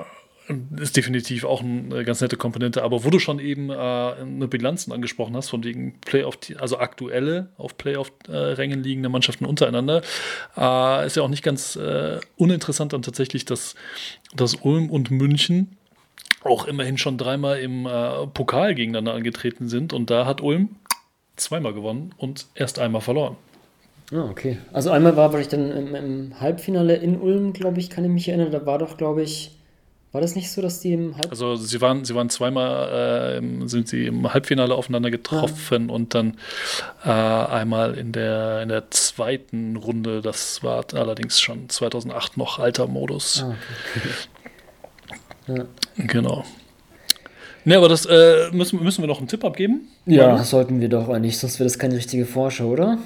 ist 0.77 0.97
definitiv 0.97 1.43
auch 1.43 1.61
eine 1.61 2.03
ganz 2.03 2.21
nette 2.21 2.37
Komponente. 2.37 2.83
Aber 2.83 3.03
wo 3.03 3.09
du 3.09 3.19
schon 3.19 3.39
eben 3.39 3.69
äh, 3.69 3.73
eine 3.73 4.47
Bilanzen 4.47 4.91
angesprochen 4.91 5.35
hast, 5.35 5.49
von 5.49 5.63
wegen 5.63 5.99
Playoff, 6.01 6.37
also 6.57 6.79
aktuelle 6.79 7.49
auf 7.57 7.77
Playoff-Rängen 7.77 8.81
liegende 8.83 9.09
Mannschaften 9.09 9.45
untereinander, 9.45 10.01
äh, 10.57 11.05
ist 11.05 11.17
ja 11.17 11.23
auch 11.23 11.29
nicht 11.29 11.43
ganz 11.43 11.75
äh, 11.75 12.19
uninteressant 12.37 12.93
dann 12.93 13.01
tatsächlich, 13.01 13.45
dass, 13.45 13.75
dass 14.33 14.55
Ulm 14.55 14.89
und 14.89 15.11
München 15.11 15.77
auch 16.43 16.65
immerhin 16.65 16.97
schon 16.97 17.17
dreimal 17.17 17.59
im 17.59 17.85
äh, 17.85 18.27
Pokal 18.27 18.75
gegeneinander 18.75 19.13
angetreten 19.13 19.67
sind. 19.67 19.93
Und 19.93 20.09
da 20.09 20.25
hat 20.25 20.41
Ulm 20.41 20.75
zweimal 21.35 21.73
gewonnen 21.73 22.13
und 22.17 22.47
erst 22.55 22.79
einmal 22.79 23.01
verloren. 23.01 23.35
Ah, 24.11 24.27
okay. 24.29 24.57
Also 24.73 24.89
einmal 24.89 25.15
war, 25.15 25.33
war 25.33 25.39
ich 25.39 25.49
dann 25.49 25.71
im, 25.71 25.95
im 25.95 26.39
Halbfinale 26.39 26.95
in 26.95 27.19
Ulm, 27.19 27.53
glaube 27.53 27.79
ich, 27.79 27.89
kann 27.89 28.03
ich 28.03 28.09
mich 28.09 28.27
erinnern. 28.27 28.51
Da 28.51 28.65
war 28.65 28.79
doch, 28.79 28.97
glaube 28.97 29.21
ich, 29.21 29.51
war 30.11 30.21
das 30.21 30.35
nicht 30.35 30.51
so, 30.51 30.63
dass 30.63 30.79
die 30.79 30.93
im 30.93 31.15
Halbfinale. 31.15 31.29
Also 31.29 31.55
sie 31.55 31.79
waren, 31.81 32.03
sie 32.03 32.15
waren 32.15 32.29
zweimal, 32.31 33.39
äh, 33.39 33.67
sind 33.67 33.87
sie 33.87 34.07
im 34.07 34.33
Halbfinale 34.33 34.73
aufeinander 34.73 35.11
getroffen 35.11 35.91
ah. 35.91 35.93
und 35.93 36.15
dann 36.15 36.37
äh, 37.05 37.09
einmal 37.09 37.95
in 37.95 38.11
der, 38.11 38.63
in 38.63 38.69
der 38.69 38.89
zweiten 38.89 39.75
Runde, 39.75 40.21
das 40.21 40.63
war 40.63 40.83
allerdings 40.93 41.39
schon 41.39 41.69
2008 41.69 42.37
noch 42.37 42.57
alter 42.57 42.87
Modus. 42.87 43.43
Ah, 43.43 43.55
okay. 43.95 44.09
Ja. 45.55 45.65
Genau. 45.97 46.45
Ne, 47.65 47.77
aber 47.77 47.89
das 47.89 48.05
äh, 48.05 48.51
müssen, 48.51 48.81
müssen 48.83 49.03
wir 49.03 49.07
noch 49.07 49.19
einen 49.19 49.27
Tipp 49.27 49.43
abgeben? 49.43 49.87
Ja, 50.05 50.33
Oder? 50.33 50.43
sollten 50.43 50.79
wir 50.81 50.89
doch 50.89 51.09
eigentlich, 51.09 51.37
sonst 51.37 51.59
wäre 51.59 51.65
das 51.65 51.77
keine 51.77 51.95
richtige 51.95 52.25
Vorschau, 52.25 52.69
oder? 52.69 52.97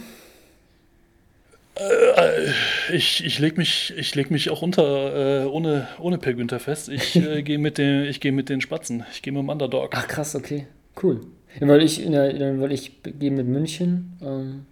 Äh, 1.75 2.95
ich 2.95 3.25
ich 3.25 3.39
lege 3.39 3.57
mich, 3.57 3.93
leg 4.13 4.29
mich 4.29 4.49
auch 4.49 4.61
unter, 4.61 5.43
äh, 5.43 5.45
ohne, 5.45 5.87
ohne 5.99 6.17
Per 6.17 6.33
Günther 6.33 6.59
fest. 6.59 6.89
Ich 6.89 7.15
äh, 7.15 7.41
gehe 7.41 7.57
mit, 7.57 7.77
den, 7.77 8.13
geh 8.19 8.31
mit 8.31 8.49
den 8.49 8.61
Spatzen. 8.61 9.03
Ich 9.11 9.21
gehe 9.21 9.33
mit 9.33 9.41
dem 9.41 9.49
Underdog. 9.49 9.91
Ach 9.95 10.07
krass, 10.07 10.35
okay. 10.35 10.67
Cool. 11.01 11.21
Ja, 11.59 11.67
weil 11.67 11.81
ich, 11.81 11.97
ja, 11.97 12.59
weil 12.59 12.71
ich 12.71 12.91
gehe 13.03 13.31
mit 13.31 13.47
München. 13.47 14.13
Ähm, 14.21 14.65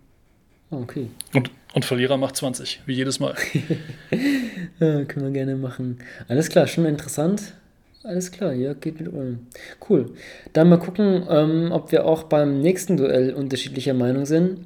ah, 0.70 0.78
okay. 0.78 1.08
Und, 1.34 1.52
und 1.74 1.86
Verlierer 1.86 2.18
macht 2.18 2.36
20, 2.36 2.82
wie 2.86 2.94
jedes 2.94 3.20
Mal. 3.20 3.36
ja, 4.80 5.04
können 5.06 5.26
wir 5.26 5.32
gerne 5.32 5.56
machen. 5.56 6.00
Alles 6.28 6.50
klar, 6.50 6.68
schon 6.68 6.86
interessant. 6.86 7.54
Alles 8.04 8.32
klar, 8.32 8.54
ja, 8.54 8.74
geht 8.74 9.00
mit 9.00 9.14
Ulm. 9.14 9.48
Cool. 9.88 10.14
Dann 10.54 10.70
mal 10.70 10.80
gucken, 10.80 11.24
ähm, 11.30 11.72
ob 11.72 11.92
wir 11.92 12.06
auch 12.06 12.24
beim 12.24 12.60
nächsten 12.62 12.98
Duell 12.98 13.34
unterschiedlicher 13.34 13.94
Meinung 13.94 14.26
sind. 14.26 14.62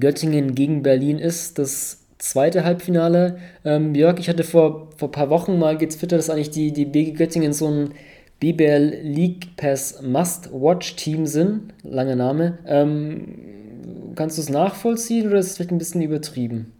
Göttingen 0.00 0.54
gegen 0.54 0.82
Berlin 0.82 1.18
ist 1.18 1.58
das 1.58 2.00
zweite 2.18 2.64
Halbfinale. 2.64 3.38
Ähm, 3.64 3.94
Jörg, 3.94 4.18
ich 4.18 4.28
hatte 4.28 4.44
vor, 4.44 4.90
vor 4.96 5.08
ein 5.08 5.12
paar 5.12 5.30
Wochen 5.30 5.58
mal 5.58 5.78
getwittert, 5.78 6.18
dass 6.18 6.28
eigentlich 6.28 6.50
die, 6.50 6.72
die 6.72 6.84
BG 6.84 7.12
Göttingen 7.12 7.52
so 7.52 7.68
ein 7.68 7.94
BBL 8.40 9.00
League 9.02 9.56
Pass 9.56 10.02
Must-Watch-Team 10.02 11.26
sind. 11.26 11.72
Langer 11.82 12.16
Name. 12.16 12.58
Ähm, 12.66 14.14
kannst 14.16 14.38
du 14.38 14.42
es 14.42 14.48
nachvollziehen 14.48 15.28
oder 15.28 15.38
ist 15.38 15.46
es 15.46 15.56
vielleicht 15.56 15.72
ein 15.72 15.78
bisschen 15.78 16.02
übertrieben? 16.02 16.72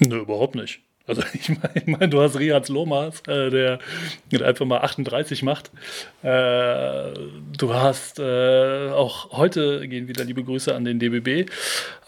Nö, 0.00 0.20
überhaupt 0.20 0.56
nicht. 0.56 0.83
Also 1.06 1.22
ich 1.34 1.48
meine, 1.48 1.70
ich 1.74 1.86
mein, 1.86 2.10
du 2.10 2.20
hast 2.20 2.38
Riaz 2.38 2.68
Lomas, 2.68 3.20
äh, 3.26 3.50
der 3.50 3.78
einfach 4.42 4.66
mal 4.66 4.78
38 4.78 5.42
macht. 5.42 5.70
Äh, 6.22 7.12
du 7.58 7.74
hast 7.74 8.18
äh, 8.18 8.90
auch 8.90 9.32
heute 9.32 9.86
gehen 9.88 10.08
wieder 10.08 10.24
liebe 10.24 10.44
Grüße 10.44 10.74
an 10.74 10.84
den 10.84 10.98
DBB. 10.98 11.28
Äh, 11.28 11.46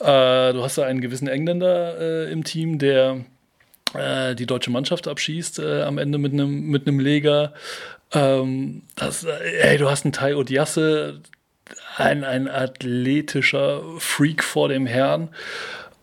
du 0.00 0.62
hast 0.62 0.78
da 0.78 0.84
einen 0.84 1.00
gewissen 1.00 1.28
Engländer 1.28 1.98
äh, 2.00 2.32
im 2.32 2.44
Team, 2.44 2.78
der 2.78 3.24
äh, 3.94 4.34
die 4.34 4.46
deutsche 4.46 4.70
Mannschaft 4.70 5.08
abschießt 5.08 5.60
am 5.60 5.98
Ende 5.98 6.18
mit 6.18 6.32
einem 6.32 6.66
mit 6.66 6.86
einem 6.86 7.00
Leger. 7.00 7.52
Ähm, 8.12 8.82
das, 8.94 9.24
ey, 9.24 9.78
du 9.78 9.90
hast 9.90 10.04
einen 10.04 10.12
Tai 10.12 10.36
Odiasse, 10.36 11.20
ein, 11.96 12.24
ein 12.24 12.48
athletischer 12.48 13.82
Freak 13.98 14.44
vor 14.44 14.68
dem 14.68 14.86
Herrn. 14.86 15.28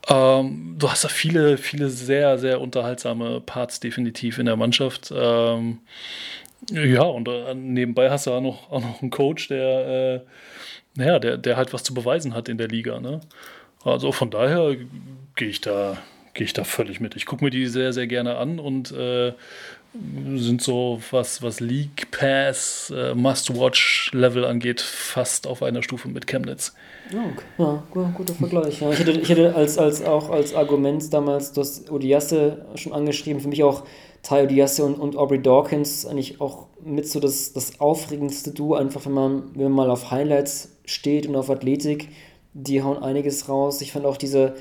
Ähm, 0.09 0.75
du 0.77 0.89
hast 0.89 1.03
da 1.03 1.07
viele, 1.07 1.57
viele 1.57 1.89
sehr, 1.89 2.37
sehr 2.37 2.59
unterhaltsame 2.59 3.41
Parts 3.41 3.79
definitiv 3.79 4.37
in 4.37 4.45
der 4.45 4.57
Mannschaft. 4.57 5.13
Ähm, 5.15 5.79
ja, 6.71 7.03
und 7.03 7.27
äh, 7.27 7.53
nebenbei 7.53 8.09
hast 8.09 8.27
du 8.27 8.31
auch 8.31 8.41
noch, 8.41 8.71
auch 8.71 8.81
noch 8.81 9.01
einen 9.01 9.11
Coach, 9.11 9.47
der, 9.47 9.87
äh, 9.87 10.19
naja, 10.95 11.19
der, 11.19 11.37
der 11.37 11.57
halt 11.57 11.73
was 11.73 11.83
zu 11.83 11.93
beweisen 11.93 12.33
hat 12.33 12.49
in 12.49 12.57
der 12.57 12.67
Liga. 12.67 12.99
Ne? 12.99 13.21
Also 13.83 14.11
von 14.11 14.29
daher 14.29 14.75
gehe 15.35 15.49
ich 15.49 15.61
da, 15.61 15.97
gehe 16.33 16.45
ich 16.45 16.53
da 16.53 16.63
völlig 16.63 16.99
mit. 16.99 17.15
Ich 17.15 17.25
gucke 17.25 17.43
mir 17.43 17.51
die 17.51 17.67
sehr, 17.67 17.93
sehr 17.93 18.07
gerne 18.07 18.37
an 18.37 18.59
und 18.59 18.91
äh, 18.91 19.33
sind 20.35 20.61
so, 20.61 20.99
was, 21.11 21.43
was 21.43 21.59
League 21.59 22.09
Pass, 22.11 22.91
äh, 22.95 23.13
Must-Watch-Level 23.13 24.43
angeht, 24.43 24.81
fast 24.81 25.45
auf 25.45 25.61
einer 25.61 25.83
Stufe 25.83 26.07
mit 26.07 26.25
Chemnitz. 26.25 26.73
okay. 27.09 27.45
Ja, 27.57 27.83
guter 28.13 28.33
Vergleich. 28.33 28.81
Ja. 28.81 28.91
Ich, 28.91 28.99
hätte, 28.99 29.11
ich 29.11 29.29
hätte 29.29 29.55
als, 29.55 29.77
als 29.77 30.03
auch 30.03 30.29
als 30.29 30.55
Argument 30.55 31.13
damals 31.13 31.53
das 31.53 31.89
Odiasse 31.91 32.65
schon 32.75 32.93
angeschrieben, 32.93 33.41
für 33.41 33.49
mich 33.49 33.63
auch 33.63 33.83
Ty 34.23 34.43
Odiasse 34.43 34.83
und, 34.83 34.95
und 34.95 35.15
Aubrey 35.15 35.41
Dawkins 35.41 36.05
eigentlich 36.05 36.41
auch 36.41 36.67
mit 36.83 37.07
so 37.07 37.19
das, 37.19 37.53
das 37.53 37.79
aufregendste 37.79 38.51
Duo, 38.51 38.75
einfach 38.75 39.05
wenn 39.05 39.13
man, 39.13 39.43
wenn 39.53 39.63
man 39.63 39.73
mal 39.73 39.89
auf 39.91 40.11
Highlights 40.11 40.77
steht 40.85 41.27
und 41.27 41.35
auf 41.35 41.49
Athletik, 41.49 42.09
die 42.53 42.81
hauen 42.81 43.01
einiges 43.01 43.47
raus. 43.49 43.81
Ich 43.81 43.91
fand 43.91 44.05
auch 44.05 44.17
diese 44.17 44.55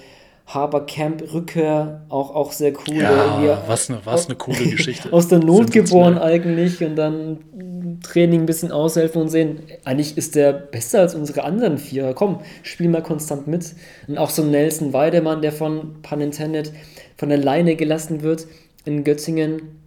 Haber 0.47 0.87
Camp 0.87 1.23
Rückkehr 1.33 2.03
auch, 2.09 2.35
auch 2.35 2.53
sehr 2.53 2.73
cool. 2.73 2.97
Ja, 2.97 3.63
was 3.67 3.89
eine, 3.89 4.01
was 4.05 4.27
eine 4.27 4.37
coole 4.37 4.59
Geschichte. 4.59 5.13
aus 5.13 5.29
der 5.29 5.39
Not 5.39 5.71
geboren 5.71 6.19
eigentlich 6.19 6.83
und 6.85 6.97
dann 6.97 7.39
Training 8.03 8.41
ein 8.41 8.47
bisschen 8.47 8.73
aushelfen 8.73 9.23
und 9.23 9.29
sehen, 9.29 9.61
eigentlich 9.85 10.17
ist 10.17 10.35
der 10.35 10.53
besser 10.53 11.01
als 11.01 11.15
unsere 11.15 11.45
anderen 11.45 11.79
vier. 11.79 12.13
Komm, 12.15 12.41
spiel 12.63 12.89
mal 12.89 13.03
konstant 13.03 13.47
mit. 13.47 13.75
Und 14.09 14.19
auch 14.19 14.31
so 14.31 14.45
Nelson 14.45 14.93
Weidemann, 14.93 15.43
der 15.43 15.53
von 15.53 16.03
Pun 16.03 16.21
intended, 16.21 16.73
von 17.17 17.29
der 17.29 17.39
Leine 17.39 17.77
gelassen 17.77 18.23
wird 18.23 18.47
in 18.85 19.05
Göttingen. 19.05 19.81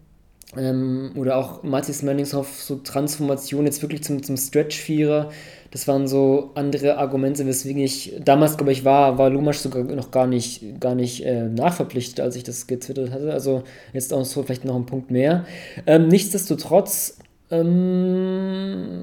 Ähm, 0.57 1.11
oder 1.15 1.37
auch 1.37 1.63
Mathis 1.63 2.01
Manningshoff, 2.01 2.61
so 2.61 2.77
Transformation 2.77 3.65
jetzt 3.65 3.81
wirklich 3.81 4.03
zum, 4.03 4.23
zum 4.23 4.37
Stretch-Vierer. 4.37 5.31
Das 5.75 5.89
waren 5.89 6.07
so 6.07 6.51
andere 6.55 6.97
Argumente, 6.99 7.45
weswegen 7.45 7.83
ich 7.83 8.13
damals, 8.23 8.55
glaube 8.55 8.71
ich, 8.71 8.85
war, 8.85 9.17
war 9.17 9.29
Lumasch 9.29 9.57
sogar 9.57 9.83
noch 9.83 10.09
gar 10.09 10.25
nicht, 10.25 10.79
gar 10.79 10.95
nicht 10.95 11.25
äh, 11.25 11.49
nachverpflichtet, 11.49 12.21
als 12.21 12.37
ich 12.37 12.43
das 12.43 12.67
getwittert 12.67 13.11
hatte. 13.11 13.33
Also 13.33 13.63
jetzt 13.91 14.13
auch 14.13 14.23
so 14.23 14.41
vielleicht 14.43 14.63
noch 14.63 14.77
ein 14.77 14.85
Punkt 14.85 15.11
mehr. 15.11 15.43
Ähm, 15.85 16.07
nichtsdestotrotz, 16.07 17.17
ähm, 17.51 19.01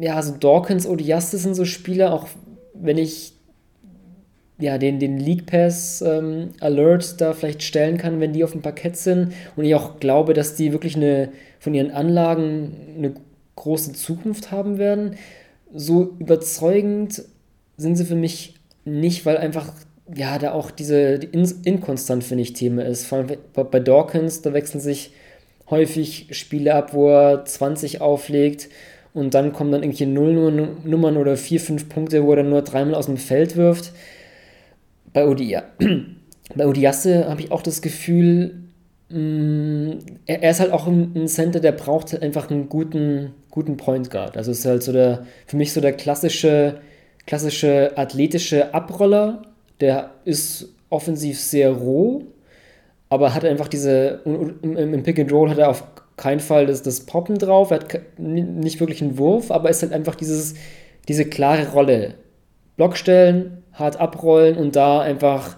ja, 0.00 0.16
also 0.16 0.34
Dawkins, 0.34 0.84
Odiaste 0.84 1.38
sind 1.38 1.54
so 1.54 1.64
Spieler, 1.64 2.12
auch 2.12 2.26
wenn 2.74 2.98
ich 2.98 3.34
ja, 4.58 4.78
den, 4.78 4.98
den 4.98 5.16
League 5.16 5.46
Pass 5.46 6.02
ähm, 6.02 6.48
Alert 6.58 7.20
da 7.20 7.34
vielleicht 7.34 7.62
stellen 7.62 7.98
kann, 7.98 8.18
wenn 8.18 8.32
die 8.32 8.42
auf 8.42 8.50
dem 8.50 8.62
Parkett 8.62 8.96
sind. 8.96 9.32
Und 9.54 9.64
ich 9.64 9.76
auch 9.76 10.00
glaube, 10.00 10.34
dass 10.34 10.56
die 10.56 10.72
wirklich 10.72 10.96
eine 10.96 11.28
von 11.60 11.72
ihren 11.72 11.92
Anlagen 11.92 12.96
eine 12.98 13.14
große 13.54 13.92
Zukunft 13.92 14.50
haben 14.50 14.76
werden 14.76 15.14
so 15.74 16.16
überzeugend 16.18 17.22
sind 17.76 17.96
sie 17.96 18.04
für 18.04 18.14
mich 18.14 18.54
nicht, 18.84 19.26
weil 19.26 19.36
einfach, 19.36 19.72
ja, 20.14 20.38
da 20.38 20.52
auch 20.52 20.70
diese 20.70 21.18
die 21.18 21.28
Inkonstant, 21.64 22.24
finde 22.24 22.42
ich, 22.42 22.52
Thema 22.52 22.84
ist. 22.84 23.06
Vor 23.06 23.18
allem 23.18 23.38
bei 23.52 23.80
Dawkins, 23.80 24.42
da 24.42 24.52
wechseln 24.52 24.80
sich 24.80 25.12
häufig 25.68 26.28
Spiele 26.32 26.74
ab, 26.74 26.94
wo 26.94 27.08
er 27.10 27.44
20 27.44 28.00
auflegt 28.00 28.68
und 29.14 29.34
dann 29.34 29.52
kommen 29.52 29.70
dann 29.72 29.82
irgendwie 29.82 30.06
Nullnummern 30.06 31.16
oder 31.16 31.36
4, 31.36 31.60
5 31.60 31.88
Punkte, 31.88 32.24
wo 32.24 32.30
er 32.32 32.36
dann 32.36 32.50
nur 32.50 32.62
dreimal 32.62 32.94
aus 32.94 33.06
dem 33.06 33.16
Feld 33.16 33.56
wirft. 33.56 33.92
Bei, 35.12 35.26
Odia 35.26 35.64
bei 36.54 36.66
Odiasse 36.66 37.28
habe 37.28 37.40
ich 37.40 37.52
auch 37.52 37.62
das 37.62 37.82
Gefühl, 37.82 38.60
Mm, 39.10 39.98
er, 40.26 40.42
er 40.42 40.50
ist 40.52 40.60
halt 40.60 40.72
auch 40.72 40.86
ein, 40.86 41.26
Center, 41.26 41.60
der 41.60 41.72
braucht 41.72 42.12
halt 42.12 42.22
einfach 42.22 42.50
einen 42.50 42.68
guten, 42.68 43.34
guten 43.50 43.76
Point 43.76 44.10
Guard. 44.10 44.36
Also 44.36 44.50
ist 44.50 44.64
halt 44.64 44.82
so 44.82 44.92
der, 44.92 45.26
für 45.46 45.56
mich 45.56 45.72
so 45.72 45.80
der 45.80 45.92
klassische, 45.92 46.80
klassische 47.26 47.96
athletische 47.96 48.74
Abroller. 48.74 49.42
Der 49.80 50.10
ist 50.24 50.68
offensiv 50.90 51.40
sehr 51.40 51.70
roh, 51.70 52.24
aber 53.08 53.34
hat 53.34 53.44
einfach 53.44 53.68
diese, 53.68 54.20
im, 54.24 55.02
Pick 55.02 55.18
and 55.18 55.32
Roll 55.32 55.50
hat 55.50 55.58
er 55.58 55.70
auf 55.70 55.84
keinen 56.16 56.40
Fall 56.40 56.66
das, 56.66 56.82
das 56.82 57.00
Poppen 57.06 57.38
drauf, 57.38 57.70
er 57.70 57.80
hat 57.80 58.18
nicht 58.18 58.78
wirklich 58.78 59.00
einen 59.00 59.16
Wurf, 59.16 59.50
aber 59.50 59.70
ist 59.70 59.82
halt 59.82 59.92
einfach 59.92 60.14
dieses, 60.14 60.54
diese 61.08 61.24
klare 61.24 61.70
Rolle. 61.70 62.14
Block 62.76 62.96
stellen, 62.96 63.62
hart 63.72 63.98
abrollen 63.98 64.56
und 64.56 64.76
da 64.76 65.00
einfach 65.00 65.56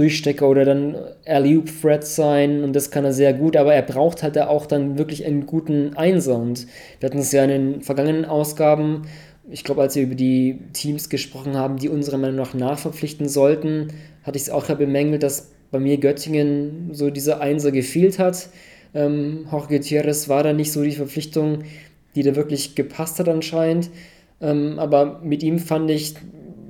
Durchstecker 0.00 0.48
oder 0.48 0.64
dann 0.64 0.96
alley 1.26 1.62
thread 1.62 2.06
sein 2.06 2.64
und 2.64 2.74
das 2.74 2.90
kann 2.90 3.04
er 3.04 3.12
sehr 3.12 3.34
gut, 3.34 3.54
aber 3.54 3.74
er 3.74 3.82
braucht 3.82 4.22
halt 4.22 4.38
auch 4.38 4.64
dann 4.64 4.96
wirklich 4.96 5.26
einen 5.26 5.44
guten 5.44 5.94
Einser 5.94 6.38
und 6.38 6.66
wir 6.98 7.08
hatten 7.08 7.18
es 7.18 7.32
ja 7.32 7.44
in 7.44 7.50
den 7.50 7.82
vergangenen 7.82 8.24
Ausgaben, 8.24 9.02
ich 9.50 9.62
glaube, 9.62 9.82
als 9.82 9.96
wir 9.96 10.04
über 10.04 10.14
die 10.14 10.58
Teams 10.72 11.10
gesprochen 11.10 11.54
haben, 11.54 11.76
die 11.76 11.90
unserer 11.90 12.16
Meinung 12.16 12.36
nach 12.36 12.54
nachverpflichten 12.54 13.28
sollten, 13.28 13.88
hatte 14.22 14.36
ich 14.36 14.44
es 14.44 14.50
auch 14.50 14.68
ja 14.68 14.74
bemängelt, 14.74 15.22
dass 15.22 15.50
bei 15.70 15.78
mir 15.78 15.98
Göttingen 15.98 16.90
so 16.92 17.10
dieser 17.10 17.40
Einser 17.40 17.72
gefehlt 17.72 18.18
hat. 18.18 18.48
Ähm, 18.94 19.46
Jorge 19.50 19.76
Gutierrez 19.76 20.28
war 20.28 20.42
da 20.42 20.52
nicht 20.54 20.72
so 20.72 20.82
die 20.82 20.92
Verpflichtung, 20.92 21.64
die 22.14 22.22
da 22.22 22.36
wirklich 22.36 22.74
gepasst 22.74 23.18
hat 23.18 23.28
anscheinend. 23.28 23.90
Ähm, 24.40 24.78
aber 24.78 25.20
mit 25.22 25.42
ihm 25.42 25.58
fand 25.58 25.90
ich, 25.90 26.14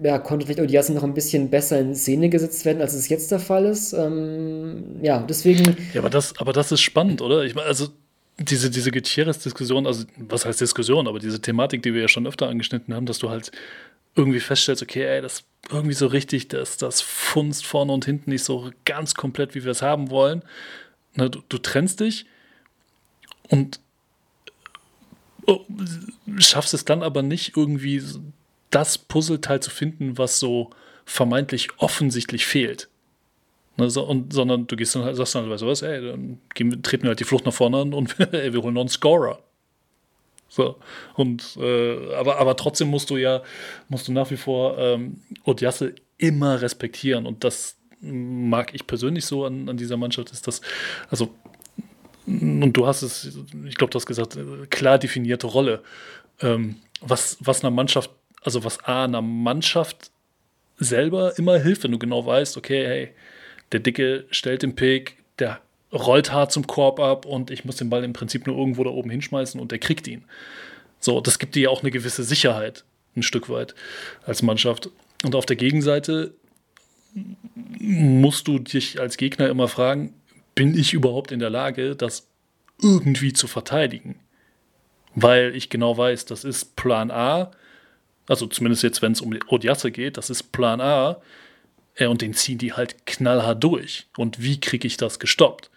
ja, 0.02 0.18
konnte 0.18 0.46
vielleicht 0.46 0.60
Odiasen 0.60 0.94
noch 0.94 1.02
ein 1.02 1.14
bisschen 1.14 1.50
besser 1.50 1.78
in 1.78 1.94
Szene 1.94 2.28
gesetzt 2.28 2.64
werden, 2.64 2.80
als 2.80 2.94
es 2.94 3.08
jetzt 3.08 3.30
der 3.30 3.40
Fall 3.40 3.66
ist. 3.66 3.92
Ähm, 3.92 4.98
ja, 5.02 5.22
deswegen. 5.28 5.76
Ja, 5.92 6.00
aber 6.00 6.10
das, 6.10 6.36
aber 6.38 6.52
das 6.52 6.72
ist 6.72 6.80
spannend, 6.80 7.20
oder? 7.20 7.44
Ich 7.44 7.54
meine, 7.54 7.66
also 7.66 7.88
diese, 8.38 8.70
diese 8.70 8.90
Gutierrez-Diskussion, 8.90 9.86
also 9.86 10.04
was 10.16 10.46
heißt 10.46 10.60
Diskussion, 10.60 11.06
aber 11.06 11.18
diese 11.18 11.40
Thematik, 11.40 11.82
die 11.82 11.92
wir 11.92 12.00
ja 12.00 12.08
schon 12.08 12.26
öfter 12.26 12.48
angeschnitten 12.48 12.94
haben, 12.94 13.06
dass 13.06 13.18
du 13.18 13.28
halt 13.28 13.52
irgendwie 14.14 14.40
feststellst, 14.40 14.82
okay, 14.82 15.04
ey, 15.04 15.20
das 15.20 15.44
irgendwie 15.70 15.94
so 15.94 16.06
richtig, 16.06 16.48
dass 16.48 16.78
das 16.78 17.00
funzt 17.02 17.66
vorne 17.66 17.92
und 17.92 18.04
hinten 18.04 18.30
nicht 18.30 18.44
so 18.44 18.70
ganz 18.84 19.14
komplett, 19.14 19.54
wie 19.54 19.64
wir 19.64 19.70
es 19.70 19.82
haben 19.82 20.10
wollen. 20.10 20.42
Na, 21.14 21.28
du, 21.28 21.42
du 21.48 21.58
trennst 21.58 22.00
dich 22.00 22.24
und 23.48 23.80
oh, 25.46 25.60
schaffst 26.38 26.72
es 26.74 26.84
dann 26.84 27.02
aber 27.02 27.22
nicht 27.22 27.56
irgendwie 27.56 28.02
das 28.70 28.98
Puzzleteil 28.98 29.60
zu 29.60 29.70
finden, 29.70 30.18
was 30.18 30.38
so 30.38 30.70
vermeintlich 31.04 31.68
offensichtlich 31.78 32.46
fehlt. 32.46 32.88
Ne, 33.76 33.86
und, 34.00 34.32
sondern 34.32 34.66
du 34.66 34.76
gehst 34.76 34.94
dann 34.94 35.04
halt, 35.04 35.16
sagst 35.16 35.34
dann, 35.34 35.48
weißt 35.48 35.62
du 35.62 35.66
was, 35.66 35.82
ey, 35.82 36.04
dann 36.04 36.38
gehen, 36.54 36.82
treten 36.82 37.04
wir 37.04 37.08
halt 37.08 37.20
die 37.20 37.24
Flucht 37.24 37.46
nach 37.46 37.52
vorne 37.52 37.78
an 37.78 37.94
und 37.94 38.18
ey, 38.32 38.52
wir 38.52 38.62
holen 38.62 38.74
noch 38.74 38.82
einen 38.82 38.88
Scorer. 38.88 39.42
So. 40.48 40.76
Und 41.14 41.56
äh, 41.56 42.14
aber, 42.14 42.38
aber 42.38 42.56
trotzdem 42.56 42.88
musst 42.88 43.10
du 43.10 43.16
ja, 43.16 43.42
musst 43.88 44.08
du 44.08 44.12
nach 44.12 44.30
wie 44.30 44.36
vor 44.36 44.76
ähm, 44.78 45.20
Odiasse 45.44 45.94
immer 46.18 46.60
respektieren. 46.60 47.26
Und 47.26 47.44
das 47.44 47.76
mag 48.00 48.74
ich 48.74 48.86
persönlich 48.86 49.24
so 49.24 49.44
an, 49.44 49.68
an 49.68 49.76
dieser 49.76 49.96
Mannschaft, 49.96 50.30
ist 50.30 50.46
das, 50.46 50.60
also, 51.08 51.30
und 52.26 52.72
du 52.72 52.86
hast 52.86 53.02
es, 53.02 53.38
ich 53.66 53.74
glaube, 53.76 53.90
du 53.90 53.96
hast 53.96 54.06
gesagt, 54.06 54.38
klar 54.70 54.98
definierte 54.98 55.46
Rolle. 55.46 55.82
Ähm, 56.40 56.76
was, 57.00 57.38
was 57.40 57.64
einer 57.64 57.70
Mannschaft 57.70 58.10
also 58.42 58.64
was 58.64 58.82
A 58.84 59.04
einer 59.04 59.22
Mannschaft 59.22 60.10
selber 60.78 61.38
immer 61.38 61.58
hilft, 61.58 61.84
wenn 61.84 61.92
du 61.92 61.98
genau 61.98 62.24
weißt, 62.24 62.56
okay, 62.56 62.86
hey, 62.86 63.08
der 63.72 63.80
Dicke 63.80 64.24
stellt 64.30 64.62
den 64.62 64.74
Pick, 64.74 65.16
der 65.38 65.60
rollt 65.92 66.32
hart 66.32 66.52
zum 66.52 66.66
Korb 66.66 67.00
ab 67.00 67.26
und 67.26 67.50
ich 67.50 67.64
muss 67.64 67.76
den 67.76 67.90
Ball 67.90 68.04
im 68.04 68.12
Prinzip 68.12 68.46
nur 68.46 68.56
irgendwo 68.56 68.84
da 68.84 68.90
oben 68.90 69.10
hinschmeißen 69.10 69.60
und 69.60 69.72
der 69.72 69.78
kriegt 69.78 70.06
ihn. 70.06 70.24
So, 71.00 71.20
das 71.20 71.38
gibt 71.38 71.54
dir 71.54 71.64
ja 71.64 71.68
auch 71.70 71.82
eine 71.82 71.90
gewisse 71.90 72.24
Sicherheit, 72.24 72.84
ein 73.16 73.22
Stück 73.22 73.48
weit 73.48 73.74
als 74.24 74.42
Mannschaft. 74.42 74.90
Und 75.24 75.34
auf 75.34 75.46
der 75.46 75.56
Gegenseite 75.56 76.34
musst 77.78 78.48
du 78.48 78.58
dich 78.58 79.00
als 79.00 79.16
Gegner 79.16 79.48
immer 79.48 79.68
fragen, 79.68 80.14
bin 80.54 80.76
ich 80.76 80.92
überhaupt 80.92 81.32
in 81.32 81.40
der 81.40 81.50
Lage, 81.50 81.96
das 81.96 82.28
irgendwie 82.80 83.32
zu 83.32 83.46
verteidigen? 83.46 84.18
Weil 85.14 85.56
ich 85.56 85.70
genau 85.70 85.96
weiß, 85.96 86.26
das 86.26 86.44
ist 86.44 86.76
Plan 86.76 87.10
A, 87.10 87.50
also 88.30 88.46
zumindest 88.46 88.84
jetzt, 88.84 89.02
wenn 89.02 89.10
es 89.10 89.20
um 89.20 89.36
Odiasse 89.48 89.90
geht, 89.90 90.16
das 90.16 90.30
ist 90.30 90.52
Plan 90.52 90.80
A. 90.80 91.20
Äh, 91.96 92.06
und 92.06 92.22
den 92.22 92.32
ziehen 92.32 92.58
die 92.58 92.72
halt 92.72 93.04
knallhart 93.04 93.62
durch. 93.62 94.06
Und 94.16 94.40
wie 94.40 94.60
kriege 94.60 94.86
ich 94.86 94.96
das 94.96 95.18
gestoppt? 95.18 95.68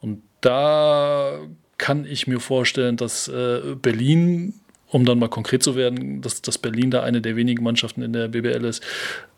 Und 0.00 0.22
da 0.40 1.40
kann 1.76 2.06
ich 2.06 2.26
mir 2.26 2.40
vorstellen, 2.40 2.96
dass 2.96 3.28
äh, 3.28 3.76
Berlin, 3.76 4.54
um 4.88 5.04
dann 5.04 5.18
mal 5.18 5.28
konkret 5.28 5.62
zu 5.62 5.76
werden, 5.76 6.22
dass, 6.22 6.40
dass 6.40 6.56
Berlin 6.56 6.90
da 6.90 7.02
eine 7.02 7.20
der 7.20 7.36
wenigen 7.36 7.62
Mannschaften 7.62 8.00
in 8.00 8.14
der 8.14 8.28
BBL 8.28 8.64
ist, 8.64 8.82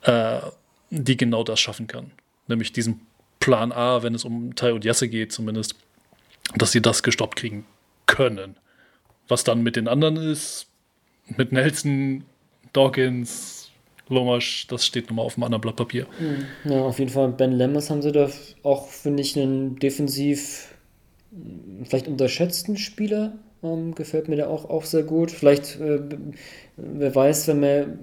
äh, 0.02 0.38
die 0.90 1.16
genau 1.16 1.42
das 1.42 1.59
schaffen 1.59 1.88
kann. 1.88 2.12
Nämlich 2.46 2.72
diesen 2.72 3.00
Plan 3.40 3.72
A, 3.72 4.05
wenn 4.05 4.14
es 4.14 4.24
um 4.24 4.55
Tai 4.55 4.74
Odiasse 4.74 5.09
geht, 5.09 5.32
zumindest, 5.32 5.74
dass 6.55 6.70
sie 6.70 6.80
das 6.80 7.02
gestoppt 7.02 7.34
kriegen 7.34 7.66
können. 8.07 8.55
Was 9.26 9.42
dann 9.42 9.64
mit 9.64 9.74
den 9.74 9.88
anderen 9.88 10.16
ist, 10.18 10.68
mit 11.36 11.50
Nelson 11.50 12.24
Dawkins, 12.75 13.70
Lomasch, 14.09 14.66
das 14.66 14.85
steht 14.85 15.09
nochmal 15.09 15.25
auf 15.25 15.37
einem 15.37 15.45
anderen 15.45 15.62
Blatt 15.62 15.77
Papier. 15.77 16.07
Hm. 16.18 16.70
Ja, 16.70 16.83
auf 16.83 16.99
jeden 16.99 17.11
Fall. 17.11 17.29
Ben 17.31 17.53
Lemmers 17.53 17.89
haben 17.89 18.03
sie 18.03 18.12
da 18.12 18.29
auch, 18.62 18.89
finde 18.89 19.22
ich, 19.22 19.39
einen 19.39 19.79
defensiv 19.79 20.75
vielleicht 21.85 22.09
unterschätzten 22.09 22.77
Spieler. 22.77 23.33
Ähm, 23.62 23.95
gefällt 23.95 24.29
mir 24.29 24.37
da 24.37 24.49
auch, 24.49 24.68
auch 24.68 24.85
sehr 24.85 25.05
gut. 25.05 25.31
Vielleicht, 25.31 25.81
äh, 25.81 26.01
wer 26.77 27.14
weiß, 27.14 27.49
wenn 27.49 27.62
wir 27.62 27.99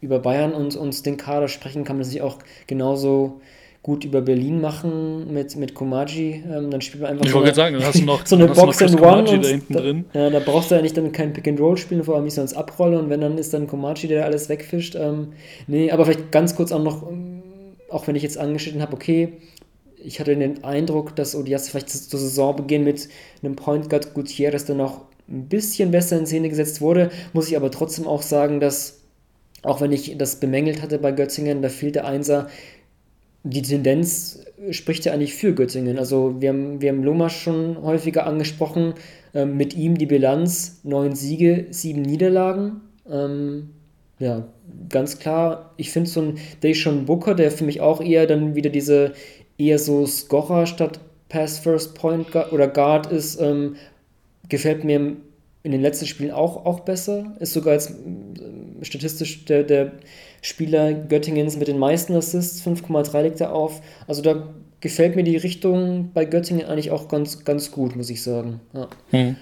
über 0.00 0.18
Bayern 0.20 0.54
und 0.54 0.76
uns 0.76 1.02
den 1.02 1.16
Kader 1.16 1.48
sprechen, 1.48 1.84
kann 1.84 1.96
man 1.96 2.04
sich 2.04 2.22
auch 2.22 2.38
genauso 2.66 3.40
gut 3.82 4.04
über 4.04 4.20
Berlin 4.20 4.60
machen 4.60 5.32
mit, 5.32 5.56
mit 5.56 5.74
Komaji, 5.74 6.42
ähm, 6.50 6.70
dann 6.70 6.80
spielt 6.80 7.02
man 7.02 7.12
einfach 7.12 7.24
ich 7.24 7.32
so, 7.32 7.40
eine, 7.40 7.54
sagen, 7.54 7.78
hast 7.82 8.00
du 8.00 8.04
noch, 8.04 8.26
so 8.26 8.36
eine 8.36 8.48
Box 8.48 8.82
and 8.82 9.00
One 9.00 9.30
und 9.30 9.44
da, 9.44 9.48
hinten 9.48 9.72
drin. 9.72 10.04
Ja, 10.12 10.30
da 10.30 10.40
brauchst 10.40 10.70
du 10.70 10.74
ja 10.74 10.82
nicht 10.82 10.96
dann 10.96 11.12
kein 11.12 11.32
Pick 11.32 11.48
and 11.48 11.60
Roll 11.60 11.76
spielen, 11.76 12.04
vor 12.04 12.16
allem 12.16 12.24
nicht 12.24 12.34
sonst 12.34 12.54
abrollen 12.54 12.98
und 12.98 13.10
wenn 13.10 13.20
dann 13.20 13.38
ist 13.38 13.54
dann 13.54 13.66
Komaji, 13.66 14.08
der 14.08 14.24
alles 14.24 14.48
wegfischt. 14.48 14.96
Ähm, 14.96 15.28
nee, 15.66 15.90
aber 15.90 16.04
vielleicht 16.04 16.32
ganz 16.32 16.56
kurz 16.56 16.72
auch 16.72 16.82
noch, 16.82 17.08
ähm, 17.08 17.42
auch 17.88 18.06
wenn 18.06 18.16
ich 18.16 18.22
jetzt 18.22 18.36
angeschnitten 18.36 18.82
habe, 18.82 18.94
okay, 18.94 19.34
ich 20.02 20.20
hatte 20.20 20.36
den 20.36 20.64
Eindruck, 20.64 21.16
dass 21.16 21.34
Odias 21.34 21.68
vielleicht 21.68 21.90
zur 21.90 22.20
Saisonbeginn 22.20 22.84
mit 22.84 23.08
einem 23.42 23.56
Point 23.56 23.90
Guard 23.90 24.14
Gutierrez 24.14 24.64
dann 24.64 24.76
noch 24.76 25.02
ein 25.28 25.48
bisschen 25.48 25.90
besser 25.90 26.18
in 26.18 26.26
Szene 26.26 26.48
gesetzt 26.48 26.80
wurde, 26.80 27.10
muss 27.32 27.48
ich 27.48 27.56
aber 27.56 27.70
trotzdem 27.70 28.06
auch 28.06 28.22
sagen, 28.22 28.60
dass 28.60 29.00
auch 29.62 29.80
wenn 29.80 29.92
ich 29.92 30.16
das 30.16 30.36
bemängelt 30.36 30.82
hatte 30.82 30.98
bei 30.98 31.12
Götzingen, 31.12 31.62
da 31.62 31.68
fehlt 31.68 31.96
der 31.96 32.06
Einser, 32.06 32.48
die 33.42 33.62
Tendenz 33.62 34.44
spricht 34.70 35.04
ja 35.04 35.12
eigentlich 35.12 35.34
für 35.34 35.54
Göttingen. 35.54 35.98
Also 35.98 36.36
wir 36.40 36.50
haben, 36.50 36.80
wir 36.80 36.90
haben 36.90 37.04
Lomas 37.04 37.32
schon 37.32 37.80
häufiger 37.82 38.26
angesprochen. 38.26 38.94
Ähm, 39.34 39.56
mit 39.56 39.74
ihm 39.74 39.98
die 39.98 40.06
Bilanz, 40.06 40.80
neun 40.82 41.14
Siege, 41.14 41.66
sieben 41.70 42.02
Niederlagen. 42.02 42.80
Ähm, 43.10 43.70
ja, 44.18 44.48
ganz 44.88 45.18
klar. 45.18 45.74
Ich 45.76 45.90
finde 45.90 46.10
so 46.10 46.20
ein 46.22 46.38
Deshaun 46.62 47.04
Booker, 47.04 47.34
der 47.34 47.50
für 47.50 47.64
mich 47.64 47.80
auch 47.80 48.00
eher 48.00 48.26
dann 48.26 48.54
wieder 48.54 48.70
diese 48.70 49.12
eher 49.58 49.78
so 49.78 50.06
Scorer 50.06 50.66
statt 50.66 51.00
Pass 51.28 51.58
First 51.58 51.94
Point 51.94 52.34
oder 52.52 52.68
Guard 52.68 53.12
ist, 53.12 53.40
ähm, 53.40 53.76
gefällt 54.48 54.84
mir 54.84 55.16
in 55.62 55.72
den 55.72 55.82
letzten 55.82 56.06
Spielen 56.06 56.30
auch, 56.30 56.64
auch 56.64 56.80
besser. 56.80 57.36
Ist 57.38 57.52
sogar 57.52 57.74
jetzt 57.74 57.90
äh, 57.90 58.84
statistisch 58.84 59.44
der, 59.44 59.64
der 59.64 59.92
Spieler 60.42 60.92
Göttingens 60.92 61.56
mit 61.56 61.68
den 61.68 61.78
meisten 61.78 62.14
Assists, 62.14 62.64
5,3 62.66 63.22
legt 63.22 63.40
er 63.40 63.52
auf. 63.52 63.80
Also 64.06 64.22
da 64.22 64.48
gefällt 64.80 65.16
mir 65.16 65.24
die 65.24 65.36
Richtung 65.36 66.10
bei 66.12 66.24
Göttingen 66.24 66.66
eigentlich 66.66 66.90
auch 66.90 67.08
ganz, 67.08 67.44
ganz 67.44 67.70
gut, 67.70 67.96
muss 67.96 68.10
ich 68.10 68.22
sagen. 68.22 68.60
Ja, 68.72 68.88
hm. 69.10 69.36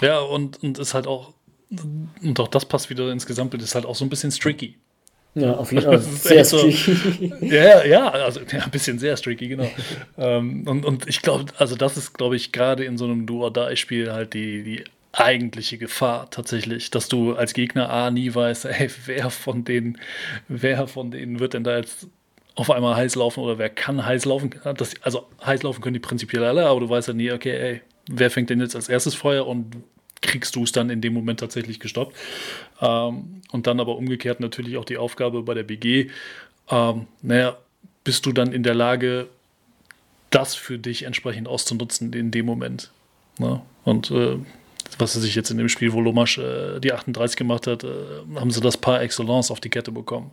ja 0.00 0.20
und, 0.20 0.62
und 0.62 0.78
ist 0.78 0.94
halt 0.94 1.06
auch, 1.06 1.32
und 2.22 2.38
auch 2.38 2.48
das 2.48 2.64
passt 2.64 2.90
wieder 2.90 3.10
ins 3.10 3.26
Gesamtbild, 3.26 3.62
ist 3.62 3.74
halt 3.74 3.86
auch 3.86 3.96
so 3.96 4.04
ein 4.04 4.08
bisschen 4.08 4.30
streaky. 4.30 4.76
Ja, 5.34 5.54
auf 5.54 5.70
jeden 5.70 5.84
Fall. 5.84 5.98
Sehr 6.00 6.44
streaky. 6.44 7.32
ja, 7.42 7.84
ja, 7.84 8.08
also 8.08 8.40
ja, 8.40 8.64
ein 8.64 8.70
bisschen 8.70 8.98
sehr 8.98 9.18
streaky, 9.18 9.48
genau. 9.48 9.70
ähm, 10.18 10.66
und, 10.66 10.86
und 10.86 11.06
ich 11.08 11.20
glaube, 11.20 11.52
also 11.58 11.76
das 11.76 11.98
ist, 11.98 12.14
glaube 12.14 12.36
ich, 12.36 12.52
gerade 12.52 12.84
in 12.84 12.96
so 12.96 13.04
einem 13.04 13.26
Do-or-Die-Spiel 13.26 14.12
halt 14.12 14.32
die, 14.32 14.62
die 14.62 14.84
eigentliche 15.16 15.78
Gefahr 15.78 16.30
tatsächlich, 16.30 16.90
dass 16.90 17.08
du 17.08 17.34
als 17.34 17.54
Gegner 17.54 17.90
A 17.90 18.10
nie 18.10 18.34
weißt, 18.34 18.64
ey, 18.66 18.90
wer 19.06 19.30
von 19.30 19.64
denen, 19.64 19.98
wer 20.48 20.86
von 20.86 21.10
denen 21.10 21.40
wird 21.40 21.54
denn 21.54 21.64
da 21.64 21.78
jetzt 21.78 22.08
auf 22.54 22.70
einmal 22.70 22.96
heiß 22.96 23.16
laufen 23.16 23.40
oder 23.40 23.58
wer 23.58 23.68
kann 23.68 24.04
heiß 24.04 24.24
laufen? 24.24 24.54
Das, 24.76 24.94
also 25.02 25.26
heiß 25.44 25.62
laufen 25.62 25.82
können 25.82 25.94
die 25.94 26.00
prinzipiell 26.00 26.44
alle, 26.44 26.66
aber 26.66 26.80
du 26.80 26.88
weißt 26.88 27.08
ja 27.08 27.14
nie, 27.14 27.30
okay, 27.30 27.56
ey, 27.56 27.82
wer 28.08 28.30
fängt 28.30 28.50
denn 28.50 28.60
jetzt 28.60 28.76
als 28.76 28.88
erstes 28.88 29.14
Feuer 29.14 29.46
und 29.46 29.76
kriegst 30.22 30.56
du 30.56 30.64
es 30.64 30.72
dann 30.72 30.88
in 30.90 31.00
dem 31.00 31.12
Moment 31.12 31.40
tatsächlich 31.40 31.80
gestoppt. 31.80 32.16
Ähm, 32.80 33.42
und 33.52 33.66
dann 33.66 33.80
aber 33.80 33.96
umgekehrt 33.96 34.40
natürlich 34.40 34.76
auch 34.76 34.84
die 34.84 34.96
Aufgabe 34.96 35.42
bei 35.42 35.54
der 35.54 35.64
BG, 35.64 36.10
ähm, 36.70 37.06
naja, 37.22 37.58
bist 38.04 38.26
du 38.26 38.32
dann 38.32 38.52
in 38.52 38.62
der 38.62 38.74
Lage, 38.74 39.28
das 40.30 40.54
für 40.54 40.78
dich 40.78 41.04
entsprechend 41.04 41.48
auszunutzen 41.48 42.12
in 42.12 42.30
dem 42.30 42.46
Moment. 42.46 42.90
Ne? 43.38 43.60
Und 43.84 44.10
äh, 44.10 44.38
was 44.98 45.14
er 45.14 45.20
sich 45.20 45.34
jetzt 45.34 45.50
in 45.50 45.58
dem 45.58 45.68
Spiel, 45.68 45.92
wo 45.92 46.00
Lomasch 46.00 46.38
äh, 46.38 46.80
die 46.80 46.92
38 46.92 47.36
gemacht 47.36 47.66
hat, 47.66 47.84
äh, 47.84 47.88
haben 48.36 48.50
sie 48.50 48.60
das 48.60 48.76
par 48.76 49.02
excellence 49.02 49.50
auf 49.50 49.60
die 49.60 49.70
Kette 49.70 49.92
bekommen. 49.92 50.30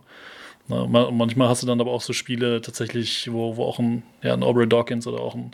Na, 0.66 0.86
manchmal 0.86 1.48
hast 1.48 1.62
du 1.62 1.66
dann 1.66 1.80
aber 1.80 1.90
auch 1.90 2.00
so 2.00 2.14
Spiele 2.14 2.62
tatsächlich, 2.62 3.30
wo, 3.30 3.56
wo 3.56 3.64
auch 3.64 3.78
ein, 3.78 4.02
ja, 4.22 4.32
ein 4.32 4.42
Aubrey 4.42 4.66
Dawkins 4.66 5.06
oder 5.06 5.20
auch 5.20 5.34
ein, 5.34 5.50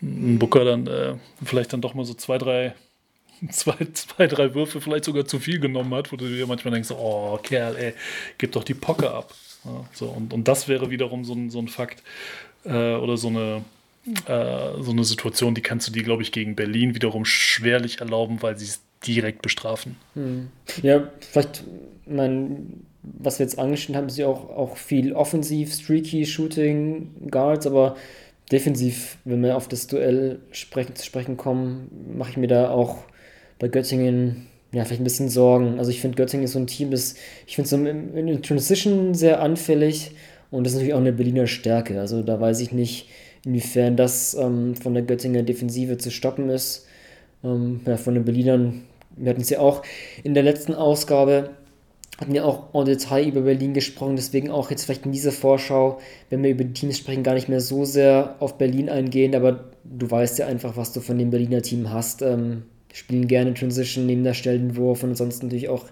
ein 0.00 0.38
Booker 0.38 0.64
dann 0.64 0.86
äh, 0.86 1.14
vielleicht 1.44 1.74
dann 1.74 1.82
doch 1.82 1.92
mal 1.92 2.06
so 2.06 2.14
zwei, 2.14 2.38
drei, 2.38 2.74
zwei, 3.50 3.76
zwei, 3.92 4.26
drei 4.26 4.54
Würfe 4.54 4.80
vielleicht 4.80 5.04
sogar 5.04 5.26
zu 5.26 5.38
viel 5.40 5.60
genommen 5.60 5.92
hat, 5.94 6.10
wo 6.10 6.16
du 6.16 6.26
dir 6.26 6.46
manchmal 6.46 6.72
denkst, 6.72 6.90
oh 6.90 7.38
Kerl, 7.42 7.76
ey, 7.76 7.94
gib 8.38 8.52
doch 8.52 8.64
die 8.64 8.74
Pocke 8.74 9.10
ab. 9.10 9.34
Ja, 9.64 9.84
so, 9.92 10.06
und, 10.06 10.32
und 10.32 10.48
das 10.48 10.68
wäre 10.68 10.90
wiederum 10.90 11.24
so 11.24 11.34
ein, 11.34 11.50
so 11.50 11.58
ein 11.58 11.68
Fakt 11.68 12.02
äh, 12.64 12.94
oder 12.94 13.18
so 13.18 13.28
eine, 13.28 13.62
äh, 14.26 14.82
so 14.82 14.90
eine 14.90 15.04
Situation, 15.04 15.54
die 15.54 15.62
kannst 15.62 15.88
du 15.88 15.92
dir, 15.92 16.02
glaube 16.02 16.22
ich, 16.22 16.32
gegen 16.32 16.56
Berlin 16.56 16.94
wiederum 16.94 17.24
schwerlich 17.24 18.00
erlauben, 18.00 18.42
weil 18.42 18.56
sie 18.58 18.66
es 18.66 18.80
direkt 19.06 19.42
bestrafen. 19.42 19.96
Hm. 20.14 20.48
Ja, 20.82 21.10
vielleicht, 21.20 21.64
mein 22.06 22.84
was 23.18 23.38
wir 23.38 23.46
jetzt 23.46 23.58
angeschnitten 23.58 23.96
haben, 23.96 24.08
ist 24.08 24.18
ja 24.18 24.26
auch, 24.26 24.50
auch 24.50 24.76
viel 24.76 25.12
offensiv, 25.12 25.72
streaky, 25.72 26.26
Shooting, 26.26 27.30
Guards, 27.30 27.66
aber 27.66 27.96
defensiv, 28.50 29.18
wenn 29.24 29.42
wir 29.42 29.56
auf 29.56 29.68
das 29.68 29.86
Duell 29.86 30.40
sprechen, 30.50 30.94
zu 30.94 31.04
sprechen 31.04 31.36
kommen, 31.36 31.90
mache 32.16 32.30
ich 32.30 32.36
mir 32.36 32.48
da 32.48 32.70
auch 32.70 32.98
bei 33.58 33.68
Göttingen 33.68 34.46
ja, 34.72 34.84
vielleicht 34.84 35.00
ein 35.00 35.04
bisschen 35.04 35.28
Sorgen. 35.28 35.78
Also 35.78 35.90
ich 35.90 36.00
finde, 36.00 36.16
Göttingen 36.16 36.44
ist 36.44 36.52
so 36.52 36.58
ein 36.58 36.66
Team, 36.66 36.90
das, 36.90 37.14
ich 37.46 37.54
finde 37.54 37.68
so 37.68 37.76
in 37.76 38.26
der 38.26 38.42
Transition 38.42 39.14
sehr 39.14 39.40
anfällig 39.40 40.10
und 40.50 40.64
das 40.64 40.72
ist 40.72 40.78
natürlich 40.78 40.94
auch 40.94 41.00
eine 41.00 41.12
Berliner 41.12 41.46
Stärke. 41.46 42.00
Also 42.00 42.22
da 42.22 42.40
weiß 42.40 42.60
ich 42.60 42.72
nicht, 42.72 43.08
inwiefern 43.46 43.96
das 43.96 44.34
ähm, 44.34 44.74
von 44.74 44.92
der 44.92 45.04
Göttinger 45.04 45.42
Defensive 45.42 45.96
zu 45.96 46.10
stoppen 46.10 46.50
ist. 46.50 46.86
Ähm, 47.42 47.80
ja, 47.86 47.96
von 47.96 48.14
den 48.14 48.24
Berlinern, 48.24 48.82
wir 49.16 49.30
hatten 49.30 49.40
es 49.40 49.50
ja 49.50 49.60
auch 49.60 49.82
in 50.24 50.34
der 50.34 50.42
letzten 50.42 50.74
Ausgabe, 50.74 51.50
hatten 52.18 52.34
ja 52.34 52.44
auch 52.44 52.74
en 52.74 52.84
Detail 52.84 53.28
über 53.28 53.42
Berlin 53.42 53.72
gesprochen, 53.72 54.16
deswegen 54.16 54.50
auch 54.50 54.70
jetzt 54.70 54.84
vielleicht 54.84 55.06
in 55.06 55.12
dieser 55.12 55.32
Vorschau, 55.32 56.00
wenn 56.28 56.42
wir 56.42 56.50
über 56.50 56.64
die 56.64 56.72
Teams 56.72 56.98
sprechen, 56.98 57.22
gar 57.22 57.34
nicht 57.34 57.48
mehr 57.48 57.60
so 57.60 57.84
sehr 57.84 58.36
auf 58.40 58.58
Berlin 58.58 58.88
eingehen, 58.88 59.34
aber 59.34 59.64
du 59.84 60.10
weißt 60.10 60.38
ja 60.38 60.46
einfach, 60.46 60.76
was 60.76 60.92
du 60.92 61.00
von 61.00 61.18
dem 61.18 61.30
Berliner 61.30 61.62
Team 61.62 61.92
hast. 61.92 62.22
Ähm, 62.22 62.64
spielen 62.92 63.28
gerne 63.28 63.54
Transition, 63.54 64.06
nehmen 64.06 64.24
da 64.24 64.34
Stellenwurf 64.34 65.02
und 65.02 65.10
ansonsten 65.10 65.46
natürlich 65.46 65.68
auch 65.68 65.84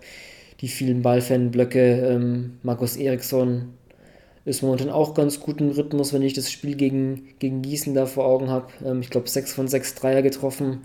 die 0.61 0.69
vielen 0.69 1.03
Ballfanblöcke. 1.03 2.09
Ähm, 2.09 2.59
Markus 2.63 2.97
Eriksson 2.97 3.75
ist 4.45 4.63
momentan 4.63 4.91
auch 4.91 5.15
ganz 5.15 5.41
guten 5.41 5.71
Rhythmus, 5.71 6.13
wenn 6.13 6.23
ich 6.23 6.35
das 6.35 6.51
Spiel 6.51 6.75
gegen, 6.75 7.29
gegen 7.39 7.63
Gießen 7.63 7.95
da 7.95 8.07
vor 8.07 8.27
Augen 8.27 8.51
habe. 8.51 8.67
Ähm, 8.85 9.01
ich 9.01 9.11
glaube, 9.11 9.29
6 9.29 9.53
von 9.53 9.69
6 9.69 9.95
Dreier 9.95 10.23
getroffen 10.23 10.81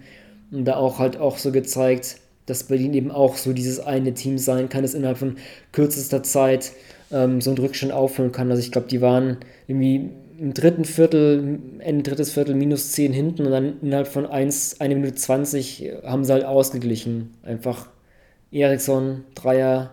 und 0.52 0.66
da 0.66 0.78
auch 0.78 1.00
halt 1.00 1.18
auch 1.18 1.38
so 1.38 1.52
gezeigt, 1.52 2.18
dass 2.46 2.64
Berlin 2.64 2.94
eben 2.94 3.12
auch 3.12 3.38
so 3.38 3.54
dieses 3.54 3.80
eine 3.80 4.14
Team 4.14 4.38
sein 4.38 4.70
kann, 4.70 4.82
das 4.82 4.94
innerhalb 4.94 5.18
von 5.20 5.38
kürzester 5.72 6.24
Zeit 6.24 6.72
ähm, 7.12 7.42
so 7.42 7.52
einen 7.52 7.60
Rückstand 7.60 7.92
auffüllen 7.92 8.32
kann. 8.32 8.50
Also 8.50 8.62
ich 8.62 8.72
glaube, 8.72 8.88
die 8.88 9.02
waren 9.02 9.38
irgendwie 9.68 10.10
im 10.40 10.54
dritten 10.54 10.86
Viertel, 10.86 11.60
Ende 11.80 12.04
drittes 12.04 12.32
Viertel 12.32 12.56
minus 12.56 12.94
10 12.94 13.12
hinten 13.12 13.46
und 13.46 13.52
dann 13.52 13.80
innerhalb 13.82 14.08
von 14.08 14.26
1, 14.26 14.80
1 14.80 14.94
Minute 14.94 15.16
20 15.16 15.92
haben 16.04 16.24
sie 16.24 16.32
halt 16.34 16.46
ausgeglichen. 16.46 17.32
Einfach 17.44 17.90
Eriksson, 18.52 19.26
Dreier, 19.36 19.92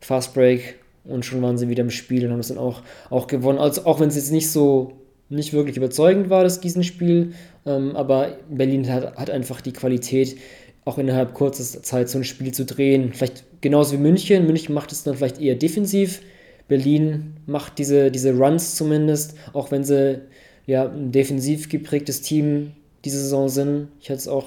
Fast 0.00 0.34
Break 0.34 0.76
und 1.08 1.24
schon 1.24 1.42
waren 1.42 1.58
sie 1.58 1.68
wieder 1.68 1.82
im 1.82 1.90
Spiel 1.90 2.24
und 2.24 2.32
haben 2.32 2.40
es 2.40 2.48
dann 2.48 2.58
auch, 2.58 2.82
auch 3.10 3.26
gewonnen. 3.26 3.58
Also 3.58 3.84
auch 3.84 4.00
wenn 4.00 4.08
es 4.08 4.16
jetzt 4.16 4.32
nicht 4.32 4.50
so 4.50 4.92
nicht 5.28 5.52
wirklich 5.52 5.76
überzeugend 5.76 6.30
war, 6.30 6.44
das 6.44 6.60
Gießen-Spiel, 6.60 7.32
ähm, 7.66 7.96
aber 7.96 8.38
Berlin 8.48 8.90
hat, 8.92 9.16
hat 9.16 9.30
einfach 9.30 9.60
die 9.60 9.72
Qualität, 9.72 10.36
auch 10.84 10.98
innerhalb 10.98 11.34
kurzer 11.34 11.82
Zeit 11.82 12.08
so 12.08 12.18
ein 12.18 12.24
Spiel 12.24 12.52
zu 12.52 12.64
drehen. 12.64 13.12
Vielleicht 13.12 13.44
genauso 13.60 13.94
wie 13.94 13.98
München. 13.98 14.46
München 14.46 14.72
macht 14.72 14.92
es 14.92 15.02
dann 15.02 15.16
vielleicht 15.16 15.40
eher 15.40 15.56
defensiv. 15.56 16.22
Berlin 16.68 17.34
macht 17.46 17.78
diese, 17.78 18.12
diese 18.12 18.36
Runs 18.36 18.76
zumindest, 18.76 19.36
auch 19.52 19.72
wenn 19.72 19.82
sie 19.82 20.20
ja 20.64 20.88
ein 20.88 21.10
defensiv 21.10 21.68
geprägtes 21.68 22.22
Team 22.22 22.72
diese 23.04 23.18
Saison 23.18 23.48
sind. 23.48 23.88
Ich 24.00 24.10
hatte 24.10 24.18
es 24.18 24.28
auch 24.28 24.46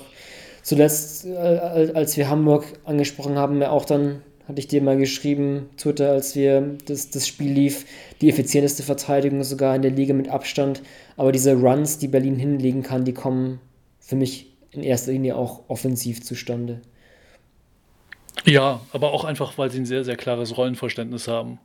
zuletzt, 0.64 1.26
äh, 1.26 1.92
als 1.94 2.16
wir 2.16 2.30
Hamburg 2.30 2.66
angesprochen 2.86 3.38
haben, 3.38 3.62
ja 3.62 3.72
auch 3.72 3.86
dann, 3.86 4.22
hatte 4.50 4.60
ich 4.60 4.68
dir 4.68 4.82
mal 4.82 4.98
geschrieben, 4.98 5.70
Twitter, 5.78 6.10
als 6.10 6.36
wir 6.36 6.76
das, 6.88 7.12
das 7.12 7.28
Spiel 7.28 7.52
lief, 7.52 7.86
die 8.20 8.30
effizienteste 8.30 8.82
Verteidigung 8.82 9.44
sogar 9.44 9.76
in 9.76 9.84
der 9.84 9.92
Liga 9.92 10.16
mit 10.16 10.28
Abstand. 10.28 10.82
Aber 11.18 11.32
diese 11.32 11.54
Runs, 11.54 12.00
die 12.00 12.08
Berlin 12.08 12.36
hinlegen 12.36 12.82
kann, 12.82 13.06
die 13.06 13.14
kommen 13.14 13.62
für 14.00 14.16
mich 14.16 14.48
in 14.72 14.82
erster 14.82 15.12
Linie 15.12 15.36
auch 15.36 15.70
offensiv 15.70 16.24
zustande. 16.24 16.82
Ja, 18.44 18.82
aber 18.92 19.14
auch 19.14 19.24
einfach, 19.24 19.56
weil 19.60 19.70
sie 19.70 19.82
ein 19.82 19.86
sehr, 19.86 20.04
sehr 20.04 20.18
klares 20.18 20.58
Rollenverständnis 20.58 21.28
haben. 21.28 21.60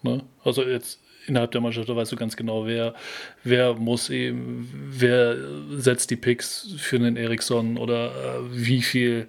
Ne? 0.00 0.22
Also 0.42 0.62
jetzt 0.62 0.98
innerhalb 1.30 1.52
der 1.52 1.60
Mannschaft, 1.60 1.88
da 1.88 1.96
weißt 1.96 2.12
du 2.12 2.16
ganz 2.16 2.36
genau, 2.36 2.66
wer, 2.66 2.94
wer 3.42 3.74
muss 3.74 4.10
eben, 4.10 4.68
wer 4.90 5.36
setzt 5.70 6.10
die 6.10 6.16
Picks 6.16 6.74
für 6.76 6.96
einen 6.96 7.16
Eriksson 7.16 7.78
oder 7.78 8.10
äh, 8.10 8.40
wie, 8.52 8.82
viel, 8.82 9.28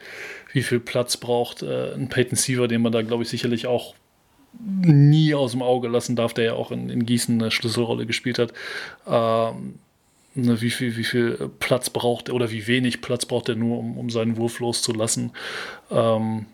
wie 0.52 0.64
viel 0.64 0.80
Platz 0.80 1.18
braucht 1.18 1.64
äh, 1.64 1.94
ein 1.94 2.10
Peyton 2.10 2.36
Siever, 2.36 2.68
den 2.68 2.82
man 2.82 2.92
da, 2.92 3.02
glaube 3.02 3.24
ich, 3.24 3.30
sicherlich 3.30 3.68
auch 3.68 3.96
nie 4.60 5.34
aus 5.34 5.52
dem 5.52 5.62
Auge 5.62 5.88
lassen 5.88 6.18
darf, 6.18 6.34
der 6.34 6.44
ja 6.44 6.54
auch 6.54 6.72
in, 6.72 6.90
in 6.90 7.06
Gießen 7.06 7.42
eine 7.42 7.52
Schlüsselrolle 7.52 8.06
gespielt 8.06 8.38
hat. 8.38 8.54
Ähm, 9.08 9.76
Ne, 10.34 10.62
wie, 10.62 10.70
viel, 10.70 10.96
wie 10.96 11.04
viel 11.04 11.52
Platz 11.60 11.90
braucht 11.90 12.30
er 12.30 12.36
oder 12.36 12.52
wie 12.52 12.66
wenig 12.66 13.02
Platz 13.02 13.26
braucht 13.26 13.50
er 13.50 13.56
nur, 13.56 13.78
um, 13.80 13.98
um 13.98 14.10
seinen 14.10 14.38
Wurf 14.38 14.60
loszulassen. 14.60 15.34
Ähm, 15.90 16.46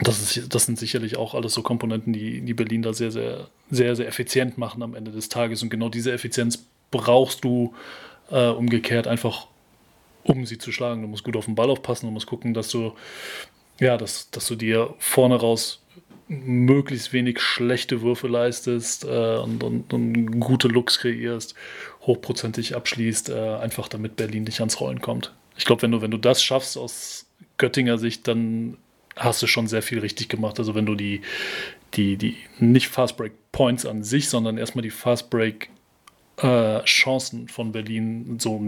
das, 0.00 0.36
ist, 0.36 0.54
das 0.54 0.66
sind 0.66 0.78
sicherlich 0.78 1.16
auch 1.16 1.34
alles 1.34 1.54
so 1.54 1.62
Komponenten, 1.62 2.12
die, 2.12 2.40
die 2.40 2.54
Berlin 2.54 2.82
da 2.82 2.92
sehr, 2.92 3.10
sehr, 3.10 3.48
sehr, 3.70 3.96
sehr 3.96 4.06
effizient 4.06 4.58
machen 4.58 4.82
am 4.82 4.94
Ende 4.94 5.10
des 5.10 5.28
Tages. 5.28 5.62
Und 5.62 5.70
genau 5.70 5.88
diese 5.88 6.12
Effizienz 6.12 6.64
brauchst 6.90 7.44
du 7.44 7.74
äh, 8.30 8.48
umgekehrt 8.48 9.06
einfach, 9.06 9.46
um 10.24 10.44
sie 10.46 10.58
zu 10.58 10.72
schlagen. 10.72 11.02
Du 11.02 11.08
musst 11.08 11.24
gut 11.24 11.36
auf 11.36 11.46
den 11.46 11.54
Ball 11.54 11.70
aufpassen, 11.70 12.06
du 12.06 12.12
musst 12.12 12.26
gucken, 12.26 12.54
dass 12.54 12.68
du, 12.68 12.92
ja, 13.80 13.96
dass, 13.96 14.30
dass 14.30 14.46
du 14.46 14.56
dir 14.56 14.94
vorne 14.98 15.36
raus 15.36 15.82
möglichst 16.28 17.12
wenig 17.12 17.40
schlechte 17.40 18.02
Würfe 18.02 18.26
leistest 18.26 19.04
äh, 19.04 19.36
und, 19.36 19.62
und, 19.62 19.92
und, 19.92 20.40
gute 20.40 20.66
Looks 20.68 20.98
kreierst, 20.98 21.54
hochprozentig 22.02 22.74
abschließt, 22.74 23.28
äh, 23.28 23.56
einfach 23.56 23.88
damit 23.88 24.16
Berlin 24.16 24.44
nicht 24.44 24.58
ans 24.58 24.80
Rollen 24.80 25.00
kommt. 25.00 25.32
Ich 25.56 25.64
glaube, 25.64 25.82
wenn 25.82 25.92
du, 25.92 26.02
wenn 26.02 26.10
du 26.10 26.18
das 26.18 26.42
schaffst 26.42 26.76
aus 26.76 27.26
Göttinger 27.58 27.96
Sicht, 27.98 28.26
dann 28.26 28.76
hast 29.16 29.42
du 29.42 29.46
schon 29.46 29.66
sehr 29.66 29.82
viel 29.82 29.98
richtig 29.98 30.28
gemacht. 30.28 30.58
Also 30.58 30.74
wenn 30.74 30.86
du 30.86 30.94
die, 30.94 31.22
die, 31.94 32.16
die 32.16 32.36
nicht 32.58 32.88
Fast 32.88 33.16
Break 33.16 33.32
Points 33.52 33.86
an 33.86 34.02
sich, 34.02 34.28
sondern 34.28 34.58
erstmal 34.58 34.82
die 34.82 34.90
Fast 34.90 35.30
Break 35.30 35.70
äh, 36.38 36.82
Chancen 36.84 37.48
von 37.48 37.72
Berlin 37.72 38.38
so 38.38 38.60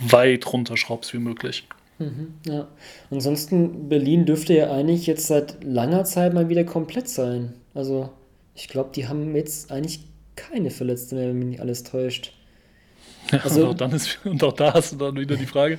weit 0.00 0.52
runterschraubst 0.52 1.14
wie 1.14 1.18
möglich. 1.18 1.66
Mhm, 1.98 2.34
ja. 2.46 2.68
Ansonsten, 3.10 3.88
Berlin 3.88 4.24
dürfte 4.24 4.54
ja 4.54 4.72
eigentlich 4.72 5.06
jetzt 5.06 5.26
seit 5.26 5.62
langer 5.64 6.04
Zeit 6.04 6.34
mal 6.34 6.48
wieder 6.48 6.64
komplett 6.64 7.08
sein. 7.08 7.54
Also, 7.74 8.10
ich 8.54 8.68
glaube, 8.68 8.90
die 8.94 9.08
haben 9.08 9.34
jetzt 9.34 9.70
eigentlich 9.70 10.00
keine 10.36 10.70
Verletzten 10.70 11.16
mehr, 11.16 11.28
wenn 11.28 11.38
mich 11.38 11.48
nicht 11.48 11.60
alles 11.60 11.82
täuscht. 11.82 12.32
Also, 13.42 13.62
und, 13.62 13.68
auch 13.68 13.74
dann 13.74 13.92
ist, 13.92 14.20
und 14.24 14.42
auch 14.42 14.52
da 14.52 14.74
hast 14.74 14.92
du 14.92 14.96
dann 14.96 15.16
wieder 15.16 15.36
die 15.36 15.46
Frage, 15.46 15.78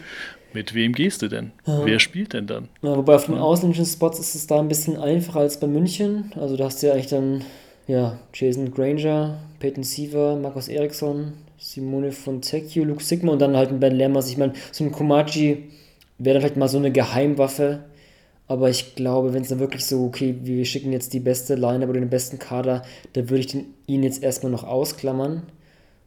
mit 0.54 0.74
wem 0.74 0.93
gehst 0.93 1.22
du 1.22 1.28
denn? 1.28 1.52
Ja. 1.66 1.86
Wer 1.86 2.00
spielt 2.00 2.34
denn 2.34 2.47
dann? 2.47 2.70
Ja, 2.82 2.95
wobei 2.95 3.16
auf 3.16 3.26
den 3.26 3.36
ausländischen 3.36 3.86
Spots 3.86 4.20
ist 4.20 4.36
es 4.36 4.47
da 4.47 4.60
ein 4.60 4.68
bisschen 4.68 4.97
einfacher 4.97 5.41
als 5.41 5.60
bei 5.60 5.68
München. 5.68 6.32
Also 6.39 6.58
da 6.58 6.66
hast 6.66 6.82
du 6.82 6.88
ja 6.88 6.93
eigentlich 6.93 7.08
dann 7.08 7.43
ja, 7.88 8.20
Jason 8.34 8.72
Granger, 8.72 9.39
Peyton 9.60 9.84
Siever, 9.84 10.36
Markus 10.36 10.68
Eriksson, 10.68 11.34
Simone 11.58 12.12
von 12.12 12.41
Tecchio, 12.41 12.84
Luke 12.84 13.04
Sigma 13.04 13.32
und 13.32 13.39
dann 13.39 13.58
halt 13.58 13.70
ein 13.70 13.80
Ben 13.80 13.95
Lemmers. 13.95 14.30
Ich 14.30 14.38
meine, 14.38 14.54
so 14.72 14.84
ein 14.84 14.91
Komachi 14.91 15.70
wäre 16.18 16.36
dann 16.36 16.41
vielleicht 16.41 16.58
mal 16.58 16.68
so 16.68 16.78
eine 16.78 16.91
Geheimwaffe. 16.91 17.86
Aber 18.47 18.70
ich 18.70 18.95
glaube, 18.95 19.34
wenn 19.34 19.43
es 19.43 19.50
dann 19.50 19.60
wirklich 19.60 19.86
so, 19.86 20.06
okay, 20.06 20.36
wir 20.41 20.66
schicken 20.66 20.91
jetzt 20.91 21.14
die 21.14 21.20
beste 21.20 21.54
Line 21.54 21.88
oder 21.88 22.00
den 22.00 22.10
besten 22.10 22.39
Kader, 22.39 22.82
dann 23.14 23.30
würde 23.30 23.41
ich 23.41 23.47
den, 23.47 23.66
ihn 23.86 24.02
jetzt 24.02 24.24
erstmal 24.24 24.52
noch 24.52 24.64
ausklammern. 24.64 25.43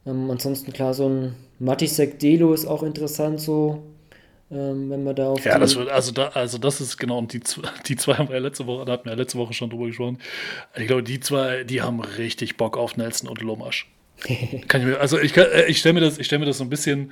Ähm, 0.05 0.29
ansonsten 0.29 0.73
klar, 0.73 0.93
so 0.93 1.07
ein 1.07 1.35
Matisek 1.59 2.19
Delo 2.19 2.53
ist 2.53 2.65
auch 2.65 2.83
interessant, 2.83 3.39
so 3.39 3.83
ähm, 4.53 4.89
wenn 4.89 5.03
man 5.03 5.15
da 5.15 5.29
auf. 5.29 5.43
Ja, 5.43 5.57
das 5.57 5.75
wird, 5.75 5.89
also, 5.89 6.11
da, 6.11 6.29
also 6.29 6.57
das 6.57 6.81
ist 6.81 6.97
genau, 6.97 7.17
und 7.17 7.33
die, 7.33 7.41
die 7.87 7.95
zwei 7.95 8.15
haben 8.15 8.29
wir 8.29 8.35
ja 8.35 8.41
letzte 8.41 8.67
Woche, 8.67 8.85
da 8.85 8.93
hatten 8.93 9.05
wir 9.05 9.11
ja 9.11 9.17
letzte 9.17 9.37
Woche 9.37 9.53
schon 9.53 9.69
drüber 9.69 9.87
gesprochen. 9.87 10.19
Ich 10.75 10.87
glaube, 10.87 11.03
die 11.03 11.19
zwei, 11.19 11.63
die 11.63 11.81
haben 11.81 11.99
richtig 11.99 12.57
Bock 12.57 12.77
auf 12.77 12.97
Nelson 12.97 13.29
und 13.29 13.41
Lomasch. 13.41 13.87
Kann 14.67 14.81
ich 14.81 14.87
mir, 14.87 14.99
also 14.99 15.19
ich, 15.19 15.35
äh, 15.35 15.65
ich 15.67 15.79
stelle 15.79 15.93
mir, 15.93 15.99
das, 16.01 16.17
stell 16.21 16.39
mir 16.39 16.45
das 16.45 16.57
so 16.57 16.63
ein 16.63 16.69
bisschen 16.69 17.11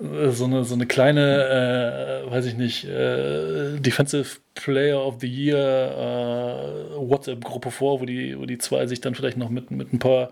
äh, 0.00 0.30
so 0.30 0.44
eine, 0.44 0.64
so 0.64 0.74
eine 0.74 0.86
kleine, 0.86 2.24
äh, 2.26 2.30
weiß 2.30 2.46
ich 2.46 2.56
nicht, 2.56 2.84
äh, 2.84 3.78
Defensive 3.78 4.38
Player 4.54 5.04
of 5.04 5.16
the 5.20 5.26
Year 5.26 5.58
äh, 5.58 6.96
WhatsApp-Gruppe 6.96 7.70
vor, 7.70 8.00
wo 8.00 8.06
die, 8.06 8.38
wo 8.38 8.46
die 8.46 8.58
zwei 8.58 8.86
sich 8.86 9.00
dann 9.00 9.14
vielleicht 9.14 9.36
noch 9.36 9.50
mit, 9.50 9.70
mit 9.70 9.92
ein 9.92 9.98
paar, 9.98 10.30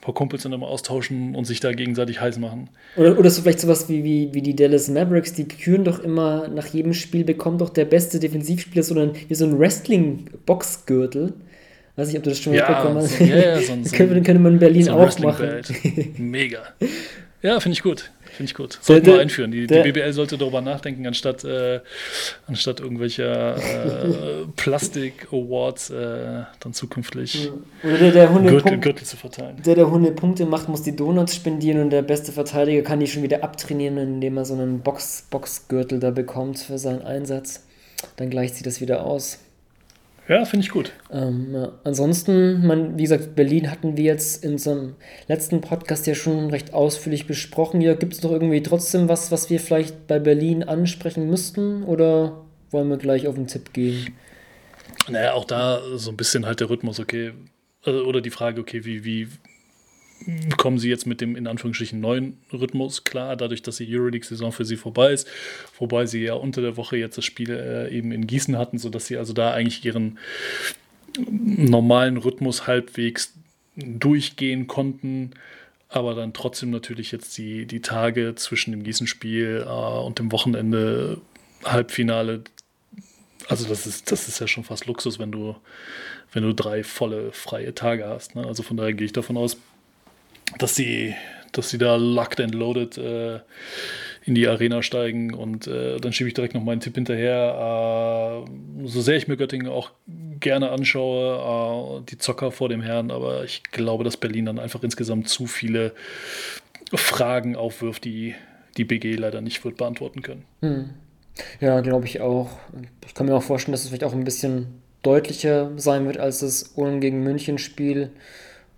paar 0.00 0.14
Kumpels 0.14 0.44
dann 0.44 0.52
immer 0.52 0.68
austauschen 0.68 1.34
und 1.34 1.44
sich 1.44 1.60
da 1.60 1.72
gegenseitig 1.72 2.20
heiß 2.20 2.38
machen. 2.38 2.70
Oder, 2.96 3.18
oder 3.18 3.30
so 3.30 3.42
vielleicht 3.42 3.60
sowas 3.60 3.88
wie, 3.88 4.02
wie, 4.02 4.32
wie 4.32 4.42
die 4.42 4.56
Dallas 4.56 4.88
Mavericks, 4.88 5.34
die 5.34 5.46
küren 5.46 5.84
doch 5.84 5.98
immer 5.98 6.48
nach 6.48 6.66
jedem 6.66 6.94
Spiel 6.94 7.24
bekommt 7.24 7.60
doch 7.60 7.70
der 7.70 7.84
beste 7.84 8.18
Defensivspieler 8.18 8.82
so 8.82 8.98
ein, 8.98 9.12
wie 9.28 9.34
so 9.34 9.44
ein 9.44 9.58
Wrestling-Boxgürtel. 9.58 11.34
Weiß 11.96 12.08
nicht, 12.08 12.18
ob 12.18 12.24
du 12.24 12.30
das 12.30 12.40
schon 12.40 12.52
ja, 12.52 12.68
mitbekommen 12.68 12.96
hast. 12.96 13.18
So, 13.18 13.24
ja, 13.24 13.36
ja, 13.36 13.60
so, 13.60 13.74
so 13.82 13.96
könnte, 13.96 14.22
könnte 14.22 14.38
man 14.38 14.54
in 14.54 14.58
Berlin 14.58 14.84
so 14.84 14.92
auch 14.92 15.18
machen. 15.18 15.62
Mega. 16.18 16.62
Ja, 17.42 17.58
finde 17.60 17.74
ich 17.74 17.82
gut. 17.82 18.10
Finde 18.36 18.50
ich 18.50 18.54
gut. 18.54 18.78
Sollten 18.82 19.06
wir 19.06 19.18
einführen. 19.18 19.50
Die, 19.50 19.66
die, 19.66 19.80
BBL 19.80 20.12
sollte 20.12 20.36
darüber 20.36 20.60
nachdenken, 20.60 21.06
anstatt, 21.06 21.42
äh, 21.44 21.80
anstatt 22.46 22.80
irgendwelcher 22.80 23.56
äh, 23.56 24.44
Plastik-Awards 24.56 25.88
äh, 25.88 26.42
dann 26.60 26.74
zukünftig 26.74 27.50
Oder 27.82 27.96
der, 27.96 28.12
der 28.12 28.30
Hunde 28.34 28.50
Gürtel, 28.50 28.78
Gürtel, 28.78 29.06
zu 29.06 29.16
verteilen. 29.16 29.56
Der, 29.64 29.74
der 29.74 29.90
Hunde 29.90 30.12
Punkte 30.12 30.44
macht, 30.44 30.68
muss 30.68 30.82
die 30.82 30.94
Donuts 30.94 31.34
spendieren 31.34 31.80
und 31.80 31.90
der 31.90 32.02
beste 32.02 32.30
Verteidiger 32.30 32.82
kann 32.82 33.00
die 33.00 33.06
schon 33.06 33.22
wieder 33.22 33.42
abtrainieren, 33.42 33.96
indem 33.96 34.36
er 34.36 34.44
so 34.44 34.52
einen 34.52 34.80
Box, 34.80 35.24
Boxgürtel 35.30 35.98
da 35.98 36.10
bekommt 36.10 36.58
für 36.58 36.76
seinen 36.76 37.00
Einsatz. 37.00 37.64
Dann 38.16 38.28
gleicht 38.28 38.54
sich 38.54 38.64
das 38.64 38.82
wieder 38.82 39.06
aus. 39.06 39.38
Ja, 40.28 40.44
finde 40.44 40.64
ich 40.64 40.70
gut. 40.70 40.92
Ähm, 41.10 41.54
ja. 41.54 41.72
Ansonsten, 41.84 42.66
man, 42.66 42.98
wie 42.98 43.02
gesagt, 43.02 43.36
Berlin 43.36 43.70
hatten 43.70 43.96
wir 43.96 44.04
jetzt 44.04 44.44
in 44.44 44.52
unserem 44.52 44.96
letzten 45.28 45.60
Podcast 45.60 46.06
ja 46.06 46.14
schon 46.16 46.50
recht 46.50 46.74
ausführlich 46.74 47.26
besprochen. 47.26 47.80
Ja, 47.80 47.94
gibt 47.94 48.14
es 48.14 48.22
noch 48.22 48.32
irgendwie 48.32 48.62
trotzdem 48.62 49.08
was, 49.08 49.30
was 49.30 49.50
wir 49.50 49.60
vielleicht 49.60 50.08
bei 50.08 50.18
Berlin 50.18 50.64
ansprechen 50.64 51.28
müssten 51.28 51.84
oder 51.84 52.44
wollen 52.70 52.88
wir 52.88 52.96
gleich 52.96 53.28
auf 53.28 53.36
den 53.36 53.46
Tipp 53.46 53.72
gehen? 53.72 54.14
Naja, 55.08 55.34
auch 55.34 55.44
da 55.44 55.80
so 55.94 56.10
ein 56.10 56.16
bisschen 56.16 56.44
halt 56.46 56.58
der 56.58 56.70
Rhythmus, 56.70 56.98
okay. 56.98 57.32
Also, 57.84 58.04
oder 58.04 58.20
die 58.20 58.30
Frage, 58.30 58.60
okay, 58.60 58.84
wie, 58.84 59.04
wie 59.04 59.28
kommen 60.56 60.78
sie 60.78 60.88
jetzt 60.88 61.06
mit 61.06 61.20
dem 61.20 61.36
in 61.36 61.46
Anführungsstrichen 61.46 62.00
neuen 62.00 62.38
Rhythmus 62.52 63.04
klar, 63.04 63.36
dadurch, 63.36 63.62
dass 63.62 63.76
die 63.76 63.88
Euroleague-Saison 63.88 64.52
für 64.52 64.64
sie 64.64 64.76
vorbei 64.76 65.12
ist, 65.12 65.28
wobei 65.78 66.06
sie 66.06 66.22
ja 66.22 66.34
unter 66.34 66.62
der 66.62 66.76
Woche 66.76 66.96
jetzt 66.96 67.16
das 67.16 67.24
Spiel 67.24 67.50
äh, 67.50 67.94
eben 67.96 68.12
in 68.12 68.26
Gießen 68.26 68.56
hatten, 68.58 68.78
sodass 68.78 69.06
sie 69.06 69.16
also 69.16 69.32
da 69.32 69.52
eigentlich 69.52 69.84
ihren 69.84 70.18
normalen 71.18 72.16
Rhythmus 72.16 72.66
halbwegs 72.66 73.34
durchgehen 73.76 74.66
konnten, 74.66 75.30
aber 75.88 76.14
dann 76.14 76.32
trotzdem 76.32 76.70
natürlich 76.70 77.12
jetzt 77.12 77.36
die, 77.38 77.66
die 77.66 77.80
Tage 77.80 78.34
zwischen 78.34 78.72
dem 78.72 78.82
Gießen-Spiel 78.82 79.64
äh, 79.66 79.70
und 79.70 80.18
dem 80.18 80.32
Wochenende 80.32 81.20
Halbfinale, 81.64 82.42
also 83.48 83.68
das 83.68 83.86
ist, 83.86 84.10
das 84.10 84.28
ist 84.28 84.40
ja 84.40 84.46
schon 84.46 84.64
fast 84.64 84.86
Luxus, 84.86 85.18
wenn 85.18 85.30
du, 85.30 85.56
wenn 86.32 86.42
du 86.42 86.52
drei 86.52 86.82
volle 86.82 87.32
freie 87.32 87.74
Tage 87.74 88.06
hast. 88.06 88.34
Ne? 88.34 88.44
Also 88.44 88.62
von 88.62 88.76
daher 88.76 88.92
gehe 88.92 89.06
ich 89.06 89.12
davon 89.12 89.36
aus, 89.36 89.56
dass 90.58 90.74
sie, 90.74 91.14
dass 91.52 91.70
sie 91.70 91.78
da 91.78 91.96
locked 91.96 92.40
and 92.40 92.54
loaded 92.54 92.98
äh, 92.98 93.40
in 94.24 94.34
die 94.34 94.48
Arena 94.48 94.82
steigen 94.82 95.34
und 95.34 95.68
äh, 95.68 95.98
dann 95.98 96.12
schiebe 96.12 96.28
ich 96.28 96.34
direkt 96.34 96.54
noch 96.54 96.62
meinen 96.62 96.80
Tipp 96.80 96.96
hinterher. 96.96 98.44
Äh, 98.44 98.86
so 98.86 99.00
sehr 99.00 99.16
ich 99.16 99.28
mir 99.28 99.36
Göttingen 99.36 99.68
auch 99.68 99.92
gerne 100.40 100.70
anschaue, 100.70 102.00
äh, 102.00 102.04
die 102.10 102.18
Zocker 102.18 102.50
vor 102.50 102.68
dem 102.68 102.82
Herrn, 102.82 103.10
aber 103.10 103.44
ich 103.44 103.62
glaube, 103.64 104.02
dass 104.02 104.16
Berlin 104.16 104.46
dann 104.46 104.58
einfach 104.58 104.82
insgesamt 104.82 105.28
zu 105.28 105.46
viele 105.46 105.92
Fragen 106.92 107.56
aufwirft, 107.56 108.04
die 108.04 108.34
die 108.76 108.84
BG 108.84 109.14
leider 109.14 109.40
nicht 109.40 109.64
wird 109.64 109.76
beantworten 109.76 110.22
können. 110.22 110.44
Hm. 110.60 110.90
Ja, 111.60 111.80
glaube 111.80 112.06
ich 112.06 112.20
auch. 112.20 112.50
Ich 113.06 113.14
kann 113.14 113.26
mir 113.26 113.34
auch 113.34 113.42
vorstellen, 113.42 113.72
dass 113.72 113.82
es 113.82 113.88
vielleicht 113.88 114.04
auch 114.04 114.12
ein 114.12 114.24
bisschen 114.24 114.82
deutlicher 115.02 115.70
sein 115.76 116.06
wird 116.06 116.18
als 116.18 116.40
das 116.40 116.72
Ulm 116.74 117.00
gegen 117.00 117.22
München 117.22 117.58
Spiel. 117.58 118.10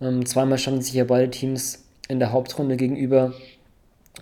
Ähm, 0.01 0.25
zweimal 0.27 0.59
standen 0.59 0.83
sich 0.83 0.95
ja 0.95 1.05
beide 1.05 1.31
Teams 1.31 1.85
in 2.09 2.19
der 2.19 2.33
Hauptrunde 2.33 2.77
gegenüber. 2.77 3.35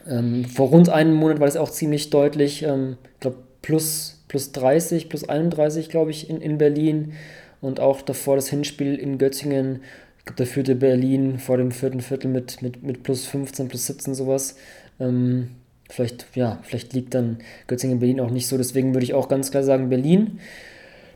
Ähm, 0.08 0.44
vor 0.44 0.68
rund 0.68 0.88
einem 0.88 1.14
Monat 1.14 1.40
war 1.40 1.46
das 1.46 1.56
auch 1.56 1.70
ziemlich 1.70 2.10
deutlich. 2.10 2.62
Ähm, 2.62 2.96
ich 3.14 3.20
glaube, 3.20 3.38
plus, 3.62 4.22
plus 4.28 4.52
30, 4.52 5.08
plus 5.08 5.28
31, 5.28 5.88
glaube 5.88 6.10
ich, 6.10 6.30
in, 6.30 6.40
in 6.40 6.58
Berlin. 6.58 7.14
Und 7.60 7.80
auch 7.80 8.02
davor 8.02 8.36
das 8.36 8.48
Hinspiel 8.48 8.94
in 8.96 9.18
Göttingen. 9.18 9.80
Ich 10.18 10.24
glaube, 10.26 10.38
da 10.38 10.44
führte 10.44 10.74
Berlin 10.74 11.38
vor 11.38 11.56
dem 11.56 11.70
vierten 11.70 12.00
Viertel 12.00 12.28
mit, 12.28 12.62
mit, 12.62 12.82
mit 12.82 13.02
plus 13.02 13.26
15, 13.26 13.68
plus 13.68 13.86
17 13.86 14.14
sowas. 14.14 14.56
Ähm, 15.00 15.50
vielleicht, 15.88 16.26
ja, 16.34 16.58
vielleicht 16.62 16.92
liegt 16.92 17.14
dann 17.14 17.38
Göttingen 17.66 18.00
Berlin 18.00 18.20
auch 18.20 18.30
nicht 18.30 18.46
so. 18.46 18.56
Deswegen 18.56 18.94
würde 18.94 19.04
ich 19.04 19.14
auch 19.14 19.28
ganz 19.28 19.50
klar 19.50 19.62
sagen, 19.62 19.88
Berlin. 19.88 20.40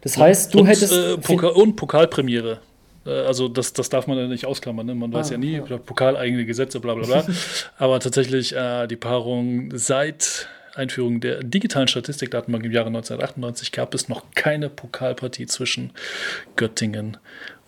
Das 0.01 0.17
heißt, 0.17 0.55
du 0.55 0.61
und, 0.61 0.67
hättest. 0.67 0.93
Äh, 0.93 1.19
Pokal 1.19 1.51
und 1.51 1.77
Pokalpremiere. 1.77 2.61
Äh, 3.07 3.11
also 3.11 3.49
das, 3.49 3.73
das 3.73 3.89
darf 3.89 4.07
man 4.07 4.19
ja 4.19 4.27
nicht 4.27 4.47
ausklammern, 4.47 4.87
ne? 4.87 4.95
man 4.95 5.13
weiß 5.13 5.29
ah, 5.29 5.33
ja 5.33 5.39
nie, 5.39 5.53
ja. 5.53 5.79
Pokal, 5.79 6.17
eigene 6.17 6.45
Gesetze, 6.45 6.81
bla 6.81 6.95
bla 6.95 7.07
bla. 7.07 7.27
Aber 7.79 8.01
tatsächlich 8.01 8.55
äh, 8.55 8.87
die 8.87 8.97
Paarung 8.97 9.71
seit 9.77 10.49
Einführung 10.75 11.21
der 11.21 11.43
digitalen 11.43 11.89
Statistikdatenbank 11.89 12.65
im 12.65 12.73
Jahre 12.73 12.89
1998 12.89 13.73
gab 13.73 13.95
es 13.95 14.09
noch 14.09 14.25
keine 14.35 14.69
Pokalpartie 14.69 15.47
zwischen 15.47 15.93
Göttingen 16.57 17.17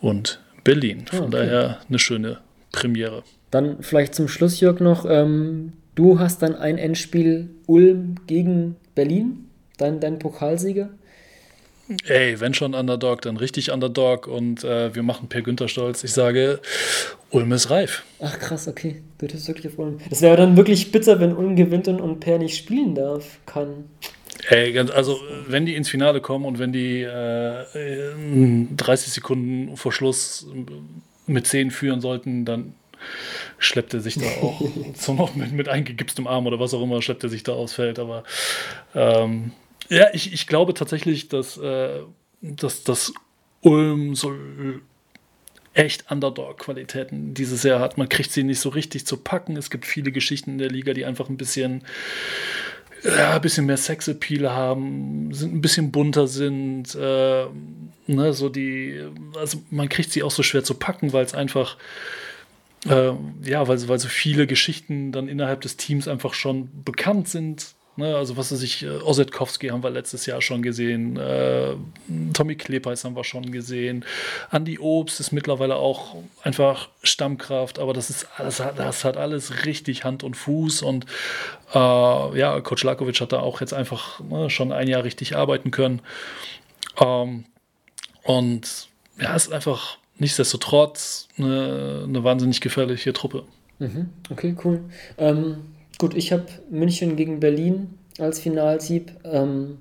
und 0.01 0.41
Berlin. 0.65 1.07
Von 1.07 1.25
okay. 1.25 1.31
daher 1.31 1.79
eine 1.89 1.99
schöne 1.99 2.39
Premiere. 2.71 3.23
Dann 3.51 3.83
vielleicht 3.83 4.15
zum 4.15 4.29
Schluss, 4.29 4.61
Jörg, 4.61 4.81
noch, 4.81 5.05
ähm, 5.09 5.73
du 5.95 6.19
hast 6.19 6.43
dann 6.43 6.55
ein 6.55 6.79
Endspiel 6.79 7.51
Ulm 7.67 8.17
gegen 8.27 8.77
Berlin, 8.95 9.49
dein, 9.77 10.01
dein 10.01 10.19
Pokalsieger. 10.19 10.91
Ey, 12.07 12.41
wenn 12.41 12.55
schon 12.55 12.75
Underdog, 12.75 13.23
dann 13.23 13.37
richtig 13.37 13.71
Underdog 13.71 14.27
und 14.27 14.65
äh, 14.65 14.95
wir 14.95 15.03
machen 15.03 15.29
Per 15.29 15.43
Günther 15.43 15.69
stolz. 15.69 16.05
Ich 16.05 16.13
sage, 16.13 16.61
Ulm 17.31 17.53
ist 17.53 17.71
reif. 17.71 18.03
Ach 18.21 18.39
krass, 18.39 18.69
okay. 18.69 19.03
Du 19.19 19.27
bist 19.27 19.49
wirklich 19.49 19.73
auf 19.73 19.79
Ulm. 19.79 19.99
Das 20.11 20.23
wäre 20.23 20.37
dann 20.37 20.57
wirklich 20.57 20.93
bitter, 20.93 21.21
wenn 21.21 21.35
Ulm 21.35 21.57
gewinnt 21.57 21.89
und 21.89 22.21
Per 22.21 22.39
nicht 22.39 22.57
spielen 22.57 22.95
darf, 22.95 23.39
kann. 23.47 23.85
Ey, 24.49 24.77
also 24.79 25.21
wenn 25.47 25.67
die 25.67 25.77
ins 25.77 25.89
Finale 25.89 26.21
kommen 26.21 26.45
und 26.45 26.59
wenn 26.59 26.73
die 26.73 27.03
äh, 27.03 28.75
30 28.77 29.13
Sekunden 29.13 29.77
vor 29.77 29.93
Schluss 29.93 30.47
mit 31.27 31.47
10 31.47 31.71
führen 31.71 32.01
sollten, 32.01 32.45
dann 32.45 32.75
schleppt 33.59 33.95
er 33.95 34.01
sich 34.01 34.17
da 34.17 34.27
auch 34.43 34.61
so 34.95 35.15
noch 35.15 35.35
mit, 35.35 35.53
mit 35.53 35.69
eingegipstem 35.69 36.27
Arm 36.27 36.47
oder 36.47 36.59
was 36.59 36.75
auch 36.75 36.83
immer, 36.83 37.03
schleppt 37.03 37.23
er 37.23 37.31
sich 37.31 37.43
da 37.43 37.53
aufs 37.53 37.75
Feld. 37.75 37.99
Aber 37.99 38.25
ähm, 38.95 39.53
ja, 39.89 40.07
ich, 40.13 40.33
ich 40.33 40.47
glaube 40.47 40.75
tatsächlich, 40.75 41.29
dass, 41.29 41.57
äh, 41.59 42.01
dass, 42.41 42.85
dass 42.85 43.13
Ulm 43.61 44.15
so 44.15 44.35
echt 45.75 46.11
Underdog-Qualitäten 46.11 47.35
dieses 47.35 47.63
Jahr 47.63 47.81
hat. 47.81 47.97
Man 47.97 48.09
kriegt 48.09 48.31
sie 48.31 48.43
nicht 48.43 48.61
so 48.61 48.69
richtig 48.69 49.07
zu 49.07 49.17
packen. 49.17 49.57
Es 49.57 49.71
gibt 49.71 49.87
viele 49.87 50.13
Geschichten 50.13 50.53
in 50.53 50.59
der 50.59 50.71
Liga, 50.71 50.93
die 50.93 51.05
einfach 51.05 51.29
ein 51.29 51.37
bisschen, 51.37 51.85
ja, 53.05 53.35
ein 53.37 53.41
bisschen 53.41 53.67
mehr 53.67 53.79
Sexappeal 53.79 54.51
haben, 54.51 55.33
sind 55.33 55.55
ein 55.55 55.63
bisschen 55.63 55.91
bunter 55.91 56.27
sind. 56.27 56.95
Äh, 56.95 57.47
ne, 58.07 58.33
so 58.33 58.49
die, 58.49 59.03
also 59.39 59.63
man 59.71 59.89
kriegt 59.89 60.11
sie 60.11 60.23
auch 60.23 60.31
so 60.31 60.43
schwer 60.43 60.65
zu 60.65 60.75
packen, 60.75 61.13
weil 61.13 61.25
es 61.25 61.35
einfach 61.35 61.79
äh, 62.87 63.13
ja, 63.45 63.69
weil, 63.69 63.89
weil 63.89 63.99
so 63.99 64.09
viele 64.09 64.47
Geschichten 64.47 65.13
dann 65.13 65.29
innerhalb 65.29 65.61
des 65.61 65.77
Teams 65.77 66.09
einfach 66.09 66.35
schon 66.35 66.69
bekannt 66.85 67.29
sind 67.29 67.75
Ne, 67.95 68.17
also 68.17 68.39
was 68.39 68.51
weiß 68.51 68.63
ich, 68.63 68.85
äh, 68.85 68.89
Osetkowski 68.89 69.69
haben 69.69 69.83
wir 69.83 69.91
letztes 69.91 70.25
Jahr 70.25 70.41
schon 70.41 70.63
gesehen, 70.63 71.19
äh, 71.19 71.75
Tommy 72.33 72.57
Klepeis 72.57 73.05
haben 73.05 73.15
wir 73.15 73.25
schon 73.25 73.53
gesehen, 73.53 74.07
Andy 74.51 74.79
Obst 74.79 75.21
ist 75.21 75.31
mittlerweile 75.31 75.77
auch 75.77 76.17
einfach 76.43 76.89
Stammkraft, 77.03 77.79
aber 77.79 77.93
das 77.93 78.09
ist 78.09 78.39
hat, 78.39 78.79
das 78.79 79.05
hat 79.05 79.19
alles 79.19 79.67
richtig 79.67 80.05
Hand 80.05 80.25
und 80.25 80.39
Fuß 80.39 80.81
und 80.81 81.05
äh, 81.75 81.79
ja, 81.79 82.59
Coach 82.63 82.83
Lakovic 82.83 83.21
hat 83.21 83.33
da 83.33 83.41
auch 83.41 83.61
jetzt 83.61 83.75
einfach 83.75 84.21
ne, 84.21 84.49
schon 84.49 84.73
ein 84.73 84.89
Jahr 84.89 85.05
richtig 85.05 85.37
arbeiten 85.37 85.71
können. 85.71 86.01
Ähm, 86.99 87.45
und 88.23 88.89
ja, 89.21 89.37
ist 89.37 89.53
einfach 89.53 89.99
nichtsdestotrotz 90.17 91.29
eine, 91.37 92.05
eine 92.09 92.25
wahnsinnig 92.25 92.63
gefährliche 92.63 93.13
Truppe. 93.13 93.45
Mhm, 93.79 94.09
okay, 94.31 94.57
cool. 94.65 94.83
Ähm 95.19 95.59
Gut, 96.03 96.17
ich 96.17 96.33
habe 96.33 96.47
München 96.69 97.15
gegen 97.15 97.39
Berlin 97.39 97.91
als 98.19 98.41
Finalsieg. 98.41 99.13
Ähm, 99.23 99.79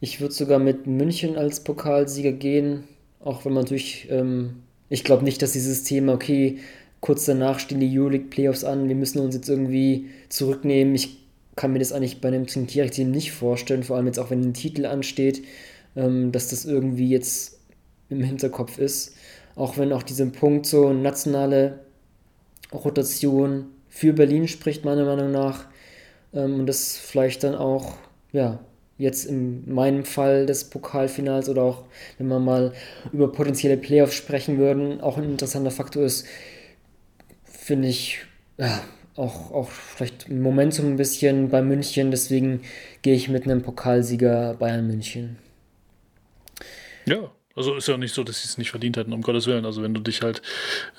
ich 0.00 0.20
würde 0.20 0.34
sogar 0.34 0.58
mit 0.58 0.88
München 0.88 1.36
als 1.36 1.60
Pokalsieger 1.60 2.32
gehen, 2.32 2.82
auch 3.20 3.44
wenn 3.44 3.52
man 3.52 3.62
natürlich, 3.62 4.08
ähm, 4.10 4.64
ich 4.88 5.04
glaube 5.04 5.22
nicht, 5.22 5.40
dass 5.42 5.52
dieses 5.52 5.84
Thema, 5.84 6.14
okay, 6.14 6.58
kurz 6.98 7.26
danach 7.26 7.60
stehen 7.60 7.78
die 7.78 7.96
Euroleague 7.96 8.26
Playoffs 8.28 8.64
an, 8.64 8.88
wir 8.88 8.96
müssen 8.96 9.20
uns 9.20 9.36
jetzt 9.36 9.48
irgendwie 9.48 10.06
zurücknehmen. 10.30 10.96
Ich 10.96 11.16
kann 11.54 11.72
mir 11.72 11.78
das 11.78 11.92
eigentlich 11.92 12.20
bei 12.20 12.26
einem 12.26 12.48
Trinkierich-Team 12.48 13.12
nicht 13.12 13.30
vorstellen, 13.30 13.84
vor 13.84 13.94
allem 13.94 14.06
jetzt 14.06 14.18
auch, 14.18 14.30
wenn 14.30 14.40
ein 14.40 14.52
Titel 14.52 14.84
ansteht, 14.84 15.44
ähm, 15.94 16.32
dass 16.32 16.48
das 16.48 16.64
irgendwie 16.64 17.08
jetzt 17.08 17.60
im 18.10 18.20
Hinterkopf 18.20 18.78
ist. 18.78 19.14
Auch 19.54 19.78
wenn 19.78 19.92
auch 19.92 20.02
dieser 20.02 20.26
Punkt 20.26 20.66
so 20.66 20.92
nationale 20.92 21.78
Rotation 22.72 23.66
für 23.96 24.12
Berlin 24.12 24.46
spricht, 24.46 24.84
meiner 24.84 25.06
Meinung 25.06 25.32
nach. 25.32 25.64
Ähm, 26.34 26.60
und 26.60 26.66
das 26.66 26.98
vielleicht 26.98 27.44
dann 27.44 27.54
auch, 27.54 27.96
ja, 28.30 28.58
jetzt 28.98 29.24
in 29.24 29.72
meinem 29.72 30.04
Fall 30.04 30.44
des 30.44 30.64
Pokalfinals 30.64 31.48
oder 31.48 31.62
auch, 31.62 31.84
wenn 32.18 32.28
wir 32.28 32.38
mal 32.38 32.74
über 33.12 33.32
potenzielle 33.32 33.78
Playoffs 33.78 34.14
sprechen 34.14 34.58
würden, 34.58 35.00
auch 35.00 35.16
ein 35.16 35.24
interessanter 35.24 35.70
Faktor 35.70 36.02
ist, 36.02 36.26
finde 37.44 37.88
ich, 37.88 38.18
ja, 38.58 38.82
auch, 39.16 39.50
auch 39.50 39.70
vielleicht 39.70 40.28
Momentum 40.28 40.88
ein 40.88 40.96
bisschen 40.96 41.48
bei 41.48 41.62
München. 41.62 42.10
Deswegen 42.10 42.60
gehe 43.00 43.14
ich 43.14 43.30
mit 43.30 43.44
einem 43.44 43.62
Pokalsieger 43.62 44.56
Bayern 44.58 44.86
München. 44.86 45.38
Ja, 47.06 47.30
also 47.56 47.74
ist 47.74 47.88
ja 47.88 47.96
nicht 47.96 48.14
so, 48.14 48.22
dass 48.22 48.42
sie 48.42 48.46
es 48.46 48.58
nicht 48.58 48.70
verdient 48.70 48.96
hätten, 48.96 49.12
um 49.12 49.22
Gottes 49.22 49.46
Willen. 49.46 49.64
Also 49.64 49.82
wenn 49.82 49.94
du 49.94 50.00
dich 50.00 50.22
halt 50.22 50.42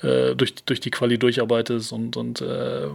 äh, 0.02 0.34
durch, 0.34 0.54
durch 0.56 0.80
die 0.80 0.90
Quali 0.90 1.18
durcharbeitest 1.18 1.92
und, 1.92 2.16
und 2.16 2.40
äh, 2.40 2.88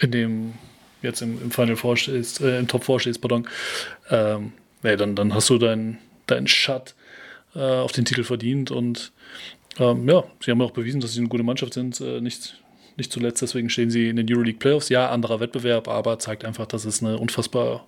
in 0.00 0.10
dem 0.10 0.54
jetzt 1.02 1.20
im, 1.20 1.40
im 1.42 1.50
Final 1.50 1.76
Four 1.76 1.96
stehst, 1.96 2.40
äh, 2.40 2.58
im 2.58 2.68
Top 2.68 2.84
4 2.84 3.00
stehst, 3.00 3.20
pardon, 3.20 3.48
ähm, 4.10 4.52
nee, 4.82 4.96
dann, 4.96 5.16
dann 5.16 5.34
hast 5.34 5.50
du 5.50 5.58
deinen 5.58 5.98
dein 6.26 6.46
Shut 6.46 6.94
äh, 7.54 7.60
auf 7.60 7.92
den 7.92 8.04
Titel 8.04 8.24
verdient 8.24 8.70
und 8.70 9.12
ähm, 9.78 10.08
ja, 10.08 10.24
sie 10.40 10.50
haben 10.50 10.62
auch 10.62 10.70
bewiesen, 10.70 11.00
dass 11.00 11.12
sie 11.12 11.20
eine 11.20 11.28
gute 11.28 11.42
Mannschaft 11.42 11.74
sind. 11.74 12.00
Äh, 12.00 12.20
nicht, 12.20 12.62
nicht 12.96 13.12
zuletzt 13.12 13.42
deswegen 13.42 13.68
stehen 13.68 13.90
sie 13.90 14.08
in 14.08 14.16
den 14.16 14.26
Euroleague 14.30 14.58
Playoffs. 14.58 14.88
Ja, 14.88 15.10
anderer 15.10 15.40
Wettbewerb, 15.40 15.88
aber 15.88 16.18
zeigt 16.18 16.44
einfach, 16.44 16.66
dass 16.66 16.84
es 16.84 17.02
eine 17.02 17.18
unfassbar 17.18 17.86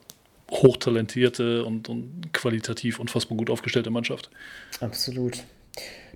hochtalentierte 0.51 1.65
und, 1.65 1.89
und 1.89 2.33
qualitativ 2.33 2.99
unfassbar 2.99 3.37
gut 3.37 3.51
aufgestellte 3.51 3.91
Mannschaft. 3.91 4.31
Absolut. 4.81 5.43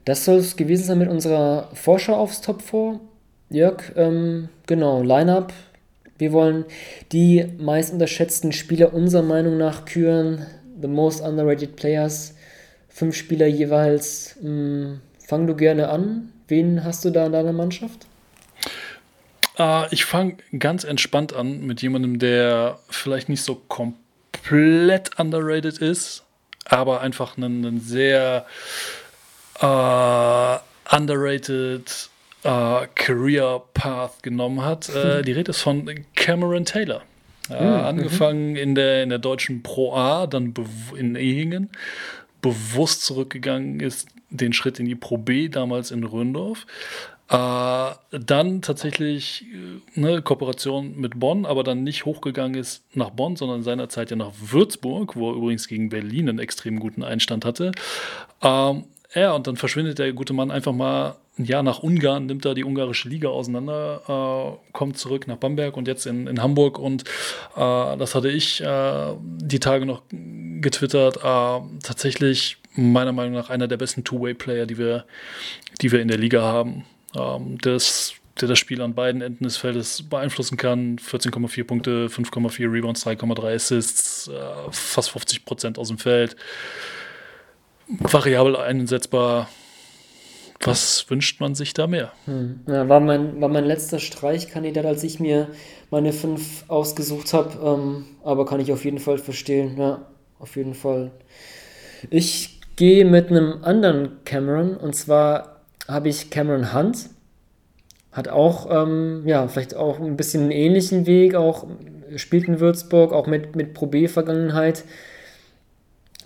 Das 0.04 0.24
soll 0.24 0.38
es 0.38 0.56
gewesen 0.56 0.84
sein 0.84 0.98
mit 0.98 1.08
unserer 1.08 1.70
Vorschau 1.74 2.16
aufs 2.16 2.40
Top 2.40 2.62
4. 2.62 3.00
Jörg, 3.50 3.92
ähm, 3.96 4.48
genau, 4.66 5.02
Line-Up. 5.02 5.52
Wir 6.18 6.32
wollen 6.32 6.64
die 7.12 7.44
meist 7.58 7.92
unterschätzten 7.92 8.52
Spieler 8.52 8.94
unserer 8.94 9.22
Meinung 9.22 9.58
nach 9.58 9.84
küren. 9.84 10.46
The 10.80 10.88
most 10.88 11.20
underrated 11.20 11.76
players. 11.76 12.34
Fünf 12.88 13.14
Spieler 13.14 13.46
jeweils. 13.46 14.36
Hm, 14.40 15.00
fang 15.26 15.46
du 15.46 15.54
gerne 15.54 15.88
an. 15.88 16.32
Wen 16.48 16.84
hast 16.84 17.04
du 17.04 17.10
da 17.10 17.26
in 17.26 17.32
deiner 17.32 17.52
Mannschaft? 17.52 18.06
Uh, 19.58 19.84
ich 19.90 20.06
fange 20.06 20.38
ganz 20.58 20.84
entspannt 20.84 21.34
an 21.34 21.60
mit 21.60 21.82
jemandem, 21.82 22.18
der 22.18 22.78
vielleicht 22.88 23.28
nicht 23.28 23.42
so 23.42 23.54
komplett 23.54 24.01
komplett 24.42 25.18
underrated 25.18 25.78
ist, 25.78 26.24
aber 26.64 27.00
einfach 27.00 27.36
einen, 27.36 27.64
einen 27.64 27.80
sehr 27.80 28.46
äh, 29.60 30.94
underrated 30.94 32.10
äh, 32.42 32.86
Career 32.94 33.62
Path 33.74 34.22
genommen 34.22 34.64
hat. 34.64 34.88
Äh, 34.88 35.18
hm. 35.18 35.24
die 35.24 35.32
Rede 35.32 35.50
ist 35.50 35.62
von 35.62 35.88
Cameron 36.14 36.64
Taylor. 36.64 37.02
Äh, 37.50 37.64
mhm. 37.64 37.84
Angefangen 37.84 38.56
in 38.56 38.74
der, 38.74 39.02
in 39.02 39.08
der 39.08 39.18
deutschen 39.18 39.62
Pro 39.62 39.94
A, 39.94 40.26
dann 40.26 40.54
in 40.96 41.16
Ehingen, 41.16 41.70
bewusst 42.40 43.04
zurückgegangen 43.04 43.80
ist, 43.80 44.08
den 44.30 44.52
Schritt 44.52 44.78
in 44.78 44.86
die 44.86 44.94
Pro 44.94 45.18
B, 45.18 45.48
damals 45.48 45.90
in 45.90 46.04
Röndorf. 46.04 46.66
Äh, 47.32 47.94
dann 48.10 48.60
tatsächlich 48.60 49.46
äh, 49.46 49.98
eine 49.98 50.20
Kooperation 50.20 51.00
mit 51.00 51.18
Bonn, 51.18 51.46
aber 51.46 51.64
dann 51.64 51.82
nicht 51.82 52.04
hochgegangen 52.04 52.60
ist 52.60 52.84
nach 52.94 53.08
Bonn, 53.08 53.36
sondern 53.36 53.62
seinerzeit 53.62 54.10
ja 54.10 54.16
nach 54.16 54.32
Würzburg, 54.38 55.16
wo 55.16 55.30
er 55.30 55.36
übrigens 55.36 55.66
gegen 55.66 55.88
Berlin 55.88 56.28
einen 56.28 56.38
extrem 56.38 56.78
guten 56.78 57.02
Einstand 57.02 57.46
hatte. 57.46 57.72
Ähm, 58.42 58.84
ja, 59.14 59.32
und 59.32 59.46
dann 59.46 59.56
verschwindet 59.56 59.98
der 59.98 60.12
gute 60.12 60.34
Mann 60.34 60.50
einfach 60.50 60.74
mal 60.74 61.16
ein 61.38 61.46
Jahr 61.46 61.62
nach 61.62 61.82
Ungarn, 61.82 62.26
nimmt 62.26 62.44
da 62.44 62.52
die 62.52 62.64
ungarische 62.64 63.08
Liga 63.08 63.30
auseinander, 63.30 64.58
äh, 64.60 64.72
kommt 64.72 64.98
zurück 64.98 65.26
nach 65.26 65.38
Bamberg 65.38 65.78
und 65.78 65.88
jetzt 65.88 66.04
in, 66.04 66.26
in 66.26 66.42
Hamburg. 66.42 66.78
Und 66.78 67.04
äh, 67.56 67.96
das 67.96 68.14
hatte 68.14 68.28
ich 68.28 68.60
äh, 68.60 69.14
die 69.22 69.58
Tage 69.58 69.86
noch 69.86 70.02
getwittert. 70.10 71.16
Äh, 71.16 71.60
tatsächlich 71.82 72.58
meiner 72.74 73.12
Meinung 73.12 73.32
nach 73.32 73.48
einer 73.48 73.68
der 73.68 73.78
besten 73.78 74.04
Two-Way-Player, 74.04 74.66
die 74.66 74.76
wir, 74.76 75.06
die 75.80 75.92
wir 75.92 76.02
in 76.02 76.08
der 76.08 76.18
Liga 76.18 76.42
haben 76.42 76.84
ähm, 77.16 77.58
das, 77.60 78.14
der 78.40 78.48
das 78.48 78.58
Spiel 78.58 78.80
an 78.82 78.94
beiden 78.94 79.22
Enden 79.22 79.44
des 79.44 79.56
Feldes 79.56 80.02
beeinflussen 80.02 80.56
kann. 80.56 80.98
14,4 80.98 81.64
Punkte, 81.64 82.06
5,4 82.08 82.72
Rebounds, 82.72 83.06
3,3 83.06 83.54
Assists, 83.54 84.28
äh, 84.28 84.32
fast 84.70 85.10
50 85.10 85.44
Prozent 85.44 85.78
aus 85.78 85.88
dem 85.88 85.98
Feld. 85.98 86.36
Variabel 87.88 88.56
einsetzbar. 88.56 89.48
Was 90.64 91.10
wünscht 91.10 91.40
man 91.40 91.56
sich 91.56 91.74
da 91.74 91.88
mehr? 91.88 92.12
Hm. 92.26 92.60
Ja, 92.68 92.88
war, 92.88 93.00
mein, 93.00 93.40
war 93.40 93.48
mein 93.48 93.64
letzter 93.64 93.98
Streichkandidat, 93.98 94.86
als 94.86 95.02
ich 95.02 95.18
mir 95.18 95.48
meine 95.90 96.12
fünf 96.12 96.64
ausgesucht 96.68 97.32
habe. 97.32 97.58
Ähm, 97.64 98.04
aber 98.22 98.46
kann 98.46 98.60
ich 98.60 98.72
auf 98.72 98.84
jeden 98.84 99.00
Fall 99.00 99.18
verstehen. 99.18 99.76
Ja, 99.76 100.06
auf 100.38 100.54
jeden 100.56 100.74
Fall. 100.74 101.10
Ich 102.10 102.60
gehe 102.76 103.04
mit 103.04 103.28
einem 103.28 103.64
anderen 103.64 104.24
Cameron 104.24 104.76
und 104.76 104.94
zwar 104.94 105.51
habe 105.88 106.08
ich 106.08 106.30
Cameron 106.30 106.74
Hunt. 106.74 107.10
Hat 108.12 108.28
auch, 108.28 108.68
ähm, 108.70 109.22
ja, 109.26 109.48
vielleicht 109.48 109.74
auch 109.74 109.98
ein 109.98 110.16
bisschen 110.16 110.42
einen 110.42 110.50
ähnlichen 110.50 111.06
Weg, 111.06 111.34
auch 111.34 111.66
spielt 112.16 112.46
in 112.46 112.60
Würzburg, 112.60 113.12
auch 113.12 113.26
mit, 113.26 113.56
mit 113.56 113.72
Pro 113.72 113.86
B-Vergangenheit. 113.86 114.84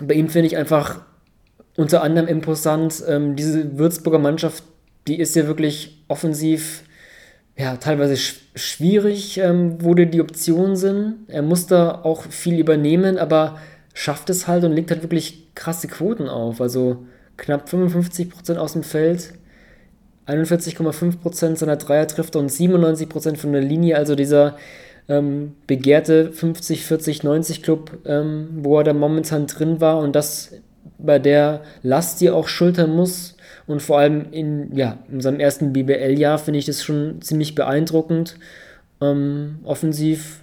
Bei 0.01 0.15
ihm 0.15 0.29
finde 0.29 0.49
ich 0.49 0.57
einfach 0.57 1.01
unter 1.77 2.03
anderem 2.03 2.29
imposant, 2.29 3.05
ähm, 3.07 3.37
diese 3.37 3.79
Würzburger 3.79 4.19
Mannschaft, 4.19 4.65
die 5.07 5.19
ist 5.19 5.37
ja 5.37 5.47
wirklich 5.47 6.03
offensiv, 6.09 6.83
ja, 7.57 7.77
teilweise 7.77 8.17
sch 8.17 8.41
schwierig, 8.55 9.39
ähm, 9.39 9.77
wo 9.81 9.95
die 9.95 10.21
Optionen 10.21 10.77
sind. 10.77 11.17
Er 11.29 11.43
muss 11.43 11.67
da 11.67 12.03
auch 12.03 12.23
viel 12.23 12.59
übernehmen, 12.59 13.19
aber 13.19 13.59
schafft 13.93 14.31
es 14.31 14.49
halt 14.49 14.65
und 14.65 14.73
legt 14.73 14.91
halt 14.91 15.03
wirklich 15.03 15.55
krasse 15.55 15.89
Quoten 15.89 16.29
auf. 16.29 16.61
Also 16.63 17.05
knapp 17.37 17.69
55% 17.69 18.57
aus 18.57 18.73
dem 18.73 18.83
Feld, 18.83 19.35
41,5% 20.27 21.57
seiner 21.57 21.77
Dreier 21.77 22.07
trifft 22.07 22.37
und 22.37 22.51
97% 22.51 23.37
von 23.37 23.53
der 23.53 23.63
Linie, 23.63 23.97
also 23.97 24.15
dieser 24.15 24.57
ähm, 25.09 25.55
begehrte 25.67 26.31
50-40-90 26.31 27.63
Club, 27.63 27.99
ähm, 28.05 28.49
wo 28.57 28.79
er 28.79 28.85
da 28.85 28.93
momentan 28.93 29.47
drin 29.47 29.81
war 29.81 29.99
und 29.99 30.17
das 30.17 30.53
bei 30.99 31.19
der 31.19 31.63
Last, 31.83 32.21
die 32.21 32.27
er 32.27 32.35
auch 32.35 32.49
schultern 32.49 32.95
muss 32.95 33.37
und 33.67 33.83
vor 33.83 33.99
allem 33.99 34.27
in, 34.33 34.77
ja, 34.77 34.99
in 35.11 35.21
seinem 35.21 35.41
ersten 35.41 35.73
BBL-Jahr 35.73 36.39
finde 36.39 36.59
ich 36.59 36.67
das 36.67 36.83
schon 36.83 37.21
ziemlich 37.21 37.55
beeindruckend. 37.55 38.37
Ähm, 39.01 39.59
offensiv, 39.65 40.43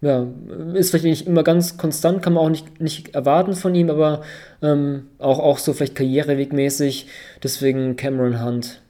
ja, 0.00 0.26
ist 0.74 0.90
vielleicht 0.90 1.04
nicht 1.04 1.26
immer 1.26 1.42
ganz 1.42 1.78
konstant, 1.78 2.22
kann 2.22 2.34
man 2.34 2.44
auch 2.44 2.50
nicht, 2.50 2.80
nicht 2.80 3.14
erwarten 3.14 3.54
von 3.54 3.74
ihm, 3.74 3.90
aber 3.90 4.22
ähm, 4.60 5.06
auch, 5.18 5.38
auch 5.38 5.58
so 5.58 5.72
vielleicht 5.72 5.94
karrierewegmäßig, 5.94 7.06
deswegen 7.42 7.96
Cameron 7.96 8.44
Hunt. 8.44 8.82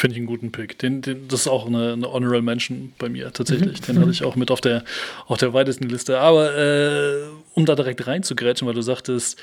Finde 0.00 0.14
ich 0.14 0.20
einen 0.20 0.28
guten 0.28 0.50
Pick. 0.50 0.78
Den, 0.78 1.02
den, 1.02 1.28
das 1.28 1.40
ist 1.40 1.46
auch 1.46 1.66
eine, 1.66 1.92
eine 1.92 2.10
Honorable 2.10 2.40
Mention 2.40 2.94
bei 2.96 3.10
mir 3.10 3.34
tatsächlich. 3.34 3.82
Mhm. 3.82 3.84
Den 3.84 4.00
hatte 4.00 4.10
ich 4.10 4.24
auch 4.24 4.34
mit 4.34 4.50
auf 4.50 4.62
der, 4.62 4.82
auf 5.26 5.36
der 5.36 5.52
weitesten 5.52 5.90
Liste. 5.90 6.18
Aber 6.18 6.56
äh, 6.56 7.24
um 7.52 7.66
da 7.66 7.74
direkt 7.74 8.06
reinzugrätschen, 8.06 8.66
weil 8.66 8.74
du 8.74 8.80
sagtest, 8.80 9.38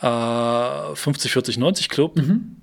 äh, 0.00 0.94
50, 0.94 1.32
40, 1.32 1.58
90 1.58 1.88
Club. 1.88 2.14
Mhm. 2.18 2.56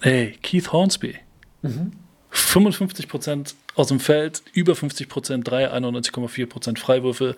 Ey, 0.00 0.38
Keith 0.42 0.72
Hornsby. 0.72 1.16
Mhm. 1.60 1.92
55% 2.32 3.52
aus 3.74 3.88
dem 3.88 4.00
Feld, 4.00 4.42
über 4.54 4.74
50 4.74 5.06
Prozent 5.06 5.50
3, 5.50 5.70
91,4% 5.70 6.78
Freiwürfe, 6.78 7.36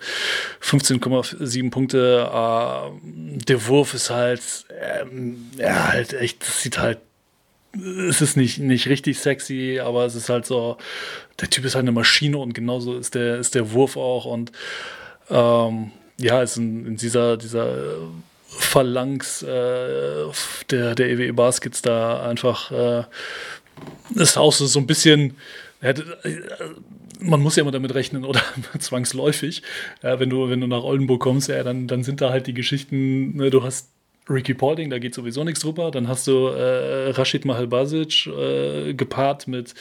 15,7 0.61 1.69
Punkte. 1.69 2.29
Äh, 2.31 3.43
der 3.43 3.67
Wurf 3.67 3.93
ist 3.93 4.09
halt, 4.09 4.41
ähm, 4.81 5.49
ja, 5.57 5.89
halt 5.89 6.13
echt, 6.13 6.43
das 6.43 6.61
sieht 6.61 6.77
halt 6.77 6.99
es 8.07 8.21
ist 8.21 8.37
nicht, 8.37 8.59
nicht 8.59 8.87
richtig 8.87 9.19
sexy, 9.19 9.79
aber 9.83 10.05
es 10.05 10.15
ist 10.15 10.29
halt 10.29 10.45
so, 10.45 10.77
der 11.39 11.49
Typ 11.49 11.65
ist 11.65 11.75
halt 11.75 11.83
eine 11.83 11.91
Maschine 11.91 12.37
und 12.37 12.53
genauso 12.53 12.97
ist 12.97 13.15
der, 13.15 13.37
ist 13.37 13.55
der 13.55 13.71
Wurf 13.71 13.97
auch 13.97 14.25
und 14.25 14.51
ähm, 15.29 15.91
ja, 16.17 16.41
ist 16.41 16.57
in, 16.57 16.85
in 16.85 16.95
dieser, 16.97 17.37
dieser 17.37 17.97
Phalanx 18.47 19.41
äh, 19.41 20.25
der, 20.69 20.95
der 20.95 21.09
EWE 21.09 21.33
Baskets 21.33 21.81
da 21.81 22.23
einfach 22.23 22.71
äh, 22.71 23.03
ist 24.13 24.37
auch 24.37 24.53
so, 24.53 24.67
so 24.67 24.79
ein 24.79 24.87
bisschen, 24.87 25.35
äh, 25.81 25.95
man 27.19 27.41
muss 27.41 27.55
ja 27.55 27.61
immer 27.61 27.71
damit 27.71 27.95
rechnen 27.95 28.25
oder? 28.25 28.41
Zwangsläufig, 28.79 29.63
wenn, 30.01 30.29
du, 30.29 30.49
wenn 30.49 30.61
du 30.61 30.67
nach 30.67 30.83
Oldenburg 30.83 31.21
kommst, 31.21 31.49
ja, 31.49 31.63
dann, 31.63 31.87
dann 31.87 32.03
sind 32.03 32.21
da 32.21 32.29
halt 32.29 32.45
die 32.45 32.53
Geschichten, 32.53 33.37
ne, 33.37 33.49
du 33.49 33.63
hast 33.63 33.92
Ricky 34.29 34.53
Paulding, 34.53 34.89
da 34.89 34.99
geht 34.99 35.15
sowieso 35.15 35.43
nichts 35.43 35.61
drüber. 35.61 35.91
Dann 35.91 36.07
hast 36.07 36.27
du 36.27 36.47
äh, 36.47 37.09
Rashid 37.11 37.45
Mahalbasic 37.45 38.27
äh, 38.27 38.93
gepaart 38.93 39.47
mit, 39.47 39.73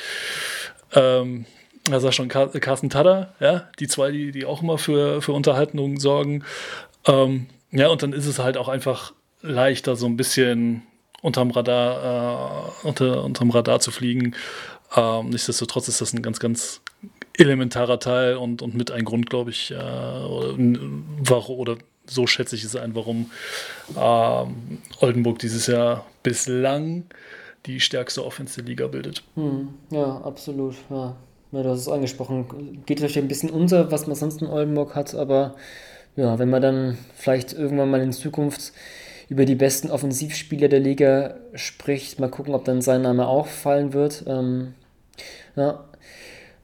ähm, 0.95 1.47
sagt 1.88 2.14
schon, 2.14 2.28
Carsten 2.28 2.90
Tada, 2.90 3.34
ja, 3.40 3.68
die 3.78 3.88
zwei, 3.88 4.11
die, 4.11 4.32
die 4.32 4.45
auch 4.45 4.62
immer 4.62 4.78
für, 4.78 5.22
für 5.22 5.32
Unterhaltung 5.32 5.99
sorgen. 5.99 6.45
Ähm, 7.07 7.47
ja, 7.70 7.88
und 7.88 8.03
dann 8.03 8.12
ist 8.12 8.26
es 8.26 8.38
halt 8.38 8.57
auch 8.57 8.68
einfach 8.68 9.12
leichter, 9.40 9.97
so 9.97 10.07
ein 10.07 10.16
bisschen 10.16 10.82
unterm 11.22 11.51
Radar, 11.51 12.72
äh, 12.82 12.86
unter, 12.86 13.24
unterm 13.24 13.51
Radar 13.51 13.80
zu 13.80 13.90
fliegen. 13.90 14.34
Ähm, 14.95 15.30
nichtsdestotrotz 15.30 15.88
ist 15.88 16.01
das 16.01 16.12
ein 16.12 16.22
ganz, 16.22 16.38
ganz 16.38 16.82
elementarer 17.36 17.99
Teil 17.99 18.36
und, 18.36 18.62
und 18.62 18.74
mit 18.74 18.90
ein 18.90 19.05
Grund, 19.05 19.30
glaube 19.30 19.51
ich, 19.51 19.70
äh, 19.70 19.74
oder, 19.74 21.49
oder 21.49 21.76
so 22.07 22.26
schätze 22.26 22.57
ich 22.57 22.64
es 22.64 22.76
ein, 22.76 22.94
warum 22.94 23.30
ähm, 23.96 24.78
Oldenburg 25.00 25.38
dieses 25.38 25.66
Jahr 25.66 26.07
bislang 26.22 27.05
die 27.66 27.80
stärkste 27.80 28.24
Offense 28.24 28.57
der 28.57 28.64
Liga 28.64 28.86
bildet. 28.88 29.22
Hm, 29.34 29.68
ja, 29.90 30.20
absolut. 30.22 30.74
Ja. 30.90 31.16
ja, 31.53 31.62
du 31.62 31.68
hast 31.68 31.80
es 31.80 31.88
angesprochen. 31.88 32.82
Geht 32.86 32.98
vielleicht 32.98 33.18
ein 33.18 33.28
bisschen 33.28 33.50
unter, 33.50 33.90
was 33.92 34.07
man 34.07 34.16
sonst 34.16 34.42
in 34.42 34.48
Oldenburg 34.48 34.94
hat, 34.94 35.14
aber 35.14 35.55
ja, 36.16 36.38
wenn 36.38 36.50
man 36.50 36.62
dann 36.62 36.98
vielleicht 37.14 37.53
irgendwann 37.53 37.90
mal 37.90 38.03
in 38.03 38.12
Zukunft 38.12 38.72
über 39.28 39.44
die 39.44 39.55
besten 39.55 39.90
Offensivspieler 39.90 40.68
der 40.68 40.80
Liga 40.80 41.36
spricht, 41.55 42.20
mal 42.20 42.28
gucken, 42.28 42.55
ob 42.55 42.64
dann 42.64 42.82
sein 42.82 43.03
Name 43.03 43.26
auch 43.26 43.46
fallen 43.46 43.92
wird. 43.92 44.24
Ähm, 44.26 44.74
ja. 45.57 45.84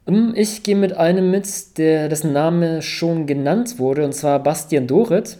Ähm, 0.09 0.33
ich 0.35 0.63
gehe 0.63 0.77
mit 0.77 0.97
einem 0.97 1.31
mit, 1.31 1.79
der, 1.79 2.09
dessen 2.09 2.33
Name 2.33 2.83
schon 2.83 3.27
genannt 3.27 3.79
wurde, 3.79 4.05
und 4.05 4.13
zwar 4.13 4.43
Bastian 4.43 4.87
Doret. 4.87 5.39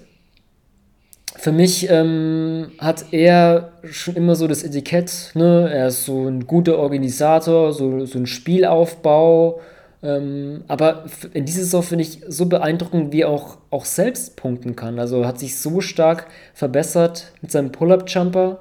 Für 1.37 1.53
mich 1.53 1.89
ähm, 1.89 2.73
hat 2.79 3.13
er 3.13 3.73
schon 3.85 4.17
immer 4.17 4.35
so 4.35 4.49
das 4.49 4.65
Etikett, 4.65 5.33
ne? 5.35 5.71
er 5.73 5.89
ist 5.89 6.05
so 6.05 6.27
ein 6.27 6.47
guter 6.47 6.79
Organisator, 6.79 7.73
so, 7.73 8.07
so 8.07 8.19
ein 8.19 8.27
Spielaufbau, 8.27 9.61
ähm, 10.03 10.65
aber 10.69 11.05
in 11.35 11.45
dieser 11.45 11.63
Saison 11.63 11.83
finde 11.83 12.03
ich 12.03 12.21
so 12.27 12.47
beeindruckend, 12.47 13.13
wie 13.13 13.23
er 13.23 13.29
auch, 13.29 13.59
auch 13.71 13.85
selbst 13.85 14.37
punkten 14.37 14.75
kann. 14.75 14.99
Also 14.99 15.27
hat 15.27 15.39
sich 15.39 15.59
so 15.59 15.81
stark 15.81 16.27
verbessert 16.55 17.33
mit 17.41 17.53
seinem 17.53 17.73
Pull-Up-Jumper, 17.73 18.61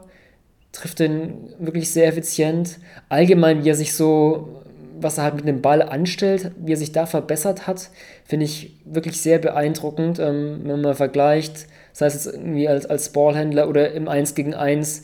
trifft 0.71 0.99
den 0.99 1.53
wirklich 1.59 1.91
sehr 1.91 2.07
effizient. 2.07 2.77
Allgemein, 3.09 3.63
wie 3.63 3.69
er 3.69 3.75
sich 3.75 3.93
so, 3.93 4.63
was 4.99 5.17
er 5.17 5.25
halt 5.25 5.35
mit 5.35 5.47
dem 5.47 5.61
Ball 5.61 5.81
anstellt, 5.81 6.51
wie 6.57 6.73
er 6.73 6.77
sich 6.77 6.91
da 6.91 7.05
verbessert 7.05 7.67
hat, 7.67 7.89
finde 8.25 8.45
ich 8.45 8.79
wirklich 8.85 9.21
sehr 9.21 9.39
beeindruckend, 9.39 10.19
ähm, 10.19 10.61
wenn 10.63 10.81
man 10.81 10.95
vergleicht, 10.95 11.67
sei 11.93 12.07
es 12.07 12.13
jetzt 12.13 12.27
irgendwie 12.27 12.67
als, 12.67 12.85
als 12.85 13.11
Ballhändler 13.11 13.69
oder 13.69 13.91
im 13.93 14.07
1 14.07 14.35
gegen 14.35 14.53
1 14.53 15.03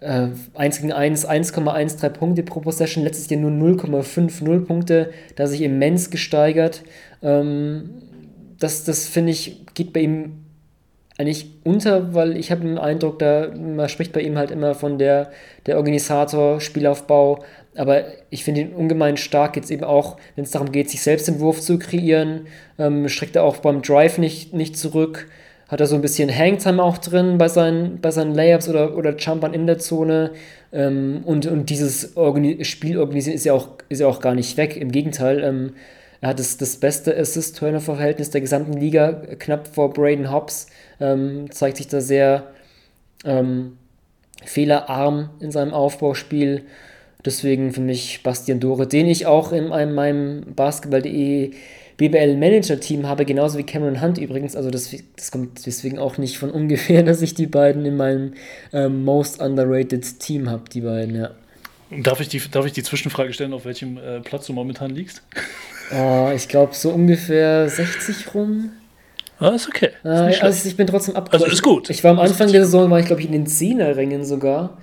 äh, 0.00 0.28
1 0.54 0.80
gegen 0.80 0.92
1, 0.92 1.28
1,13 1.28 2.08
Punkte 2.10 2.42
pro 2.42 2.60
Possession, 2.60 3.04
letztes 3.04 3.28
Jahr 3.30 3.40
nur 3.40 3.50
0,50 3.50 4.64
Punkte, 4.64 5.10
da 5.36 5.46
sich 5.46 5.62
immens 5.62 6.10
gesteigert. 6.10 6.82
Ähm, 7.22 7.90
das 8.58 8.84
das 8.84 9.06
finde 9.06 9.32
ich, 9.32 9.66
geht 9.74 9.92
bei 9.92 10.00
ihm 10.00 10.44
eigentlich 11.20 11.50
unter, 11.64 12.14
weil 12.14 12.34
ich 12.36 12.50
habe 12.50 12.62
den 12.62 12.78
Eindruck, 12.78 13.18
da 13.18 13.50
man 13.54 13.90
spricht 13.90 14.12
bei 14.14 14.22
ihm 14.22 14.38
halt 14.38 14.50
immer 14.50 14.74
von 14.74 14.98
der, 14.98 15.30
der 15.66 15.76
Organisator, 15.76 16.62
Spielaufbau, 16.62 17.44
aber 17.80 18.04
ich 18.28 18.44
finde 18.44 18.60
ihn 18.60 18.74
ungemein 18.74 19.16
stark, 19.16 19.56
jetzt 19.56 19.70
eben 19.70 19.84
auch, 19.84 20.18
wenn 20.36 20.44
es 20.44 20.50
darum 20.50 20.70
geht, 20.70 20.90
sich 20.90 21.00
selbst 21.00 21.28
den 21.28 21.40
Wurf 21.40 21.62
zu 21.62 21.78
kreieren, 21.78 22.46
ähm, 22.78 23.08
streckt 23.08 23.36
er 23.36 23.42
auch 23.42 23.56
beim 23.56 23.80
Drive 23.80 24.18
nicht, 24.18 24.52
nicht 24.52 24.76
zurück, 24.76 25.28
hat 25.66 25.80
er 25.80 25.86
so 25.86 25.94
ein 25.94 26.02
bisschen 26.02 26.28
Hangtime 26.36 26.82
auch 26.82 26.98
drin 26.98 27.38
bei 27.38 27.48
seinen, 27.48 27.98
bei 28.02 28.10
seinen 28.10 28.34
Layups 28.34 28.68
oder, 28.68 28.98
oder 28.98 29.16
Jumpern 29.16 29.54
in 29.54 29.66
der 29.66 29.78
Zone. 29.78 30.32
Ähm, 30.74 31.22
und, 31.24 31.46
und 31.46 31.70
dieses 31.70 32.18
Organi 32.18 32.66
Spiel 32.66 32.98
organisieren 32.98 33.36
ist 33.36 33.44
ja, 33.44 33.54
auch, 33.54 33.68
ist 33.88 34.00
ja 34.00 34.08
auch 34.08 34.20
gar 34.20 34.34
nicht 34.34 34.58
weg. 34.58 34.76
Im 34.76 34.92
Gegenteil, 34.92 35.42
ähm, 35.42 35.72
er 36.20 36.30
hat 36.30 36.38
das, 36.38 36.58
das 36.58 36.76
beste 36.76 37.16
Assist-Turnover-Verhältnis 37.16 38.28
der 38.28 38.42
gesamten 38.42 38.74
Liga, 38.74 39.12
knapp 39.38 39.68
vor 39.68 39.90
Braden 39.94 40.30
Hobbs. 40.30 40.66
Ähm, 41.00 41.50
zeigt 41.50 41.78
sich 41.78 41.88
da 41.88 42.02
sehr 42.02 42.48
ähm, 43.24 43.78
fehlerarm 44.44 45.30
in 45.40 45.50
seinem 45.50 45.72
Aufbauspiel. 45.72 46.66
Deswegen 47.24 47.72
für 47.72 47.80
mich 47.80 48.22
Bastian 48.22 48.60
Dore, 48.60 48.86
den 48.86 49.06
ich 49.06 49.26
auch 49.26 49.52
in 49.52 49.72
einem, 49.72 49.94
meinem 49.94 50.54
Basketball.de 50.54 51.52
BBL-Manager-Team 52.00 53.06
habe, 53.06 53.26
genauso 53.26 53.58
wie 53.58 53.62
Cameron 53.62 54.00
Hunt 54.00 54.16
übrigens. 54.16 54.56
Also 54.56 54.70
das, 54.70 54.90
das 55.16 55.30
kommt 55.30 55.66
deswegen 55.66 55.98
auch 55.98 56.16
nicht 56.16 56.38
von 56.38 56.50
ungefähr, 56.50 57.02
dass 57.02 57.20
ich 57.20 57.34
die 57.34 57.46
beiden 57.46 57.84
in 57.84 57.96
meinem 57.96 58.32
ähm, 58.72 59.04
Most 59.04 59.40
Underrated 59.40 60.18
Team 60.18 60.50
habe, 60.50 60.64
die 60.72 60.80
beiden, 60.80 61.14
ja. 61.14 61.30
Darf 61.90 62.20
ich 62.20 62.28
die, 62.28 62.40
darf 62.50 62.64
ich 62.66 62.72
die 62.72 62.84
Zwischenfrage 62.84 63.32
stellen, 63.32 63.52
auf 63.52 63.64
welchem 63.64 63.98
äh, 63.98 64.20
Platz 64.20 64.46
du 64.46 64.52
momentan 64.52 64.92
liegst? 64.92 65.22
Oh, 65.92 66.30
ich 66.34 66.48
glaube 66.48 66.72
so 66.72 66.90
ungefähr 66.90 67.68
60 67.68 68.32
rum. 68.34 68.70
Ah, 69.38 69.50
ist 69.50 69.68
okay. 69.68 69.90
Ist 70.04 70.38
äh, 70.38 70.40
also 70.40 70.68
ich 70.68 70.76
bin 70.76 70.86
trotzdem 70.86 71.16
abgerutscht. 71.16 71.44
Also 71.44 71.54
ist 71.54 71.62
gut. 71.62 71.90
Ich 71.90 72.04
war 72.04 72.12
am 72.12 72.20
Anfang 72.20 72.50
der 72.52 72.64
Saison, 72.64 72.90
war 72.90 73.00
ich 73.00 73.06
glaube 73.06 73.20
ich 73.22 73.26
in 73.26 73.32
den 73.32 73.46
10er-Rängen 73.46 74.24
sogar. 74.24 74.78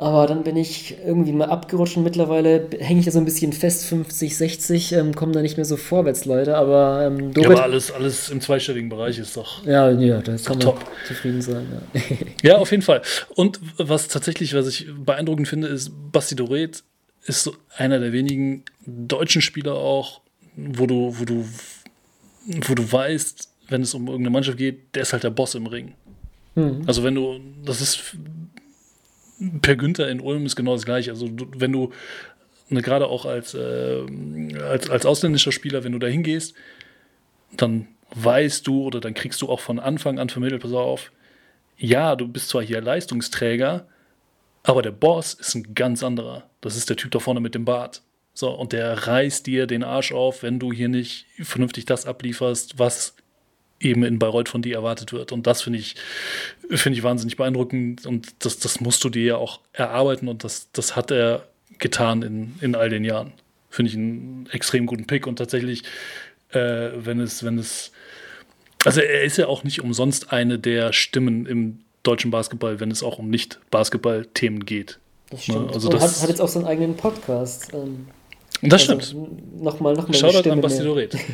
Aber 0.00 0.26
dann 0.26 0.44
bin 0.44 0.56
ich 0.56 0.96
irgendwie 1.04 1.32
mal 1.32 1.50
abgerutscht 1.50 1.98
und 1.98 2.04
mittlerweile 2.04 2.70
hänge 2.78 3.00
ich 3.00 3.04
da 3.04 3.12
so 3.12 3.18
ein 3.18 3.26
bisschen 3.26 3.52
fest, 3.52 3.84
50, 3.84 4.34
60, 4.34 4.92
ähm, 4.92 5.14
komme 5.14 5.32
da 5.32 5.42
nicht 5.42 5.58
mehr 5.58 5.66
so 5.66 5.76
vorwärts, 5.76 6.24
Leute. 6.24 6.56
Aber, 6.56 7.04
ähm, 7.04 7.32
ja, 7.36 7.50
aber 7.50 7.62
alles, 7.64 7.92
alles 7.92 8.30
im 8.30 8.40
zweistelligen 8.40 8.88
Bereich 8.88 9.18
ist 9.18 9.36
doch. 9.36 9.62
Ja, 9.66 9.90
ja, 9.90 10.22
da 10.22 10.36
kann 10.38 10.56
man 10.56 10.60
top. 10.60 10.90
zufrieden 11.06 11.42
sein. 11.42 11.66
Ja. 11.92 12.00
ja. 12.52 12.56
auf 12.56 12.70
jeden 12.70 12.82
Fall. 12.82 13.02
Und 13.34 13.60
was 13.76 14.08
tatsächlich, 14.08 14.54
was 14.54 14.68
ich 14.68 14.86
beeindruckend 14.90 15.48
finde, 15.48 15.68
ist, 15.68 15.92
Basti 16.10 16.34
Doret 16.34 16.82
ist 17.26 17.42
so 17.42 17.54
einer 17.76 17.98
der 17.98 18.14
wenigen 18.14 18.64
deutschen 18.86 19.42
Spieler 19.42 19.74
auch, 19.74 20.22
wo 20.56 20.86
du, 20.86 21.14
wo 21.18 21.26
du, 21.26 21.44
wo 22.46 22.74
du 22.74 22.90
weißt, 22.90 23.50
wenn 23.68 23.82
es 23.82 23.92
um 23.92 24.06
irgendeine 24.06 24.30
Mannschaft 24.30 24.56
geht, 24.56 24.94
der 24.94 25.02
ist 25.02 25.12
halt 25.12 25.24
der 25.24 25.30
Boss 25.30 25.54
im 25.54 25.66
Ring. 25.66 25.92
Mhm. 26.54 26.84
Also 26.86 27.04
wenn 27.04 27.14
du, 27.14 27.38
das 27.66 27.82
ist 27.82 28.16
Per 29.62 29.76
Günther 29.76 30.08
in 30.08 30.20
Ulm 30.20 30.46
ist 30.46 30.56
genau 30.56 30.74
das 30.74 30.84
gleiche. 30.84 31.10
Also 31.10 31.28
wenn 31.56 31.72
du 31.72 31.92
ne, 32.68 32.82
gerade 32.82 33.06
auch 33.06 33.24
als, 33.24 33.54
äh, 33.54 34.02
als, 34.62 34.90
als 34.90 35.06
ausländischer 35.06 35.52
Spieler, 35.52 35.84
wenn 35.84 35.92
du 35.92 35.98
da 35.98 36.06
hingehst, 36.06 36.54
dann 37.56 37.88
weißt 38.14 38.66
du 38.66 38.82
oder 38.82 39.00
dann 39.00 39.14
kriegst 39.14 39.40
du 39.42 39.48
auch 39.48 39.60
von 39.60 39.78
Anfang 39.78 40.18
an 40.18 40.28
vermittelt, 40.28 40.62
pass 40.62 40.72
auf, 40.72 41.12
ja, 41.76 42.16
du 42.16 42.28
bist 42.28 42.48
zwar 42.48 42.62
hier 42.62 42.80
Leistungsträger, 42.80 43.86
aber 44.62 44.82
der 44.82 44.90
Boss 44.90 45.34
ist 45.34 45.54
ein 45.54 45.74
ganz 45.74 46.02
anderer. 46.02 46.44
Das 46.60 46.76
ist 46.76 46.90
der 46.90 46.96
Typ 46.96 47.10
da 47.12 47.18
vorne 47.18 47.40
mit 47.40 47.54
dem 47.54 47.64
Bart. 47.64 48.02
So, 48.34 48.50
und 48.50 48.72
der 48.72 49.06
reißt 49.06 49.46
dir 49.46 49.66
den 49.66 49.82
Arsch 49.82 50.12
auf, 50.12 50.42
wenn 50.42 50.58
du 50.58 50.72
hier 50.72 50.88
nicht 50.88 51.26
vernünftig 51.40 51.86
das 51.86 52.06
ablieferst, 52.06 52.78
was 52.78 53.14
eben 53.80 54.04
in 54.04 54.18
Bayreuth 54.18 54.48
von 54.48 54.62
dir 54.62 54.76
erwartet 54.76 55.12
wird. 55.12 55.32
Und 55.32 55.46
das 55.46 55.62
finde 55.62 55.78
ich, 55.78 55.96
finde 56.70 56.98
ich 56.98 57.02
wahnsinnig 57.02 57.36
beeindruckend. 57.36 58.06
Und 58.06 58.28
das, 58.44 58.58
das 58.58 58.80
musst 58.80 59.02
du 59.02 59.08
dir 59.08 59.24
ja 59.24 59.36
auch 59.36 59.60
erarbeiten 59.72 60.28
und 60.28 60.44
das, 60.44 60.68
das 60.72 60.94
hat 60.96 61.10
er 61.10 61.46
getan 61.78 62.22
in, 62.22 62.54
in 62.60 62.74
all 62.74 62.90
den 62.90 63.04
Jahren. 63.04 63.32
Finde 63.70 63.90
ich 63.90 63.96
einen 63.96 64.48
extrem 64.52 64.86
guten 64.86 65.06
Pick 65.06 65.26
und 65.26 65.36
tatsächlich, 65.36 65.84
äh, 66.50 66.90
wenn 66.94 67.20
es, 67.20 67.42
wenn 67.44 67.58
es, 67.58 67.92
also 68.84 69.00
er 69.00 69.22
ist 69.22 69.38
ja 69.38 69.46
auch 69.46 69.64
nicht 69.64 69.82
umsonst 69.82 70.32
eine 70.32 70.58
der 70.58 70.92
Stimmen 70.92 71.46
im 71.46 71.80
deutschen 72.02 72.30
Basketball, 72.30 72.80
wenn 72.80 72.90
es 72.90 73.02
auch 73.02 73.18
um 73.18 73.30
Nicht-Basketball-Themen 73.30 74.66
geht. 74.66 74.98
Das 75.30 75.44
stimmt. 75.44 75.68
Ne? 75.68 75.74
Also 75.74 75.88
das 75.88 76.02
hat, 76.02 76.22
hat, 76.22 76.28
jetzt 76.28 76.40
auch 76.40 76.48
seinen 76.48 76.66
eigenen 76.66 76.96
Podcast. 76.96 77.72
Ähm, 77.72 78.08
das 78.62 78.88
also 78.88 79.00
stimmt. 79.00 79.62
Nochmal, 79.62 79.94
nochmal. 79.94 80.14
Shoutout 80.14 80.50
an 80.50 80.60
Basti 80.60 80.84
Doret. 80.84 81.16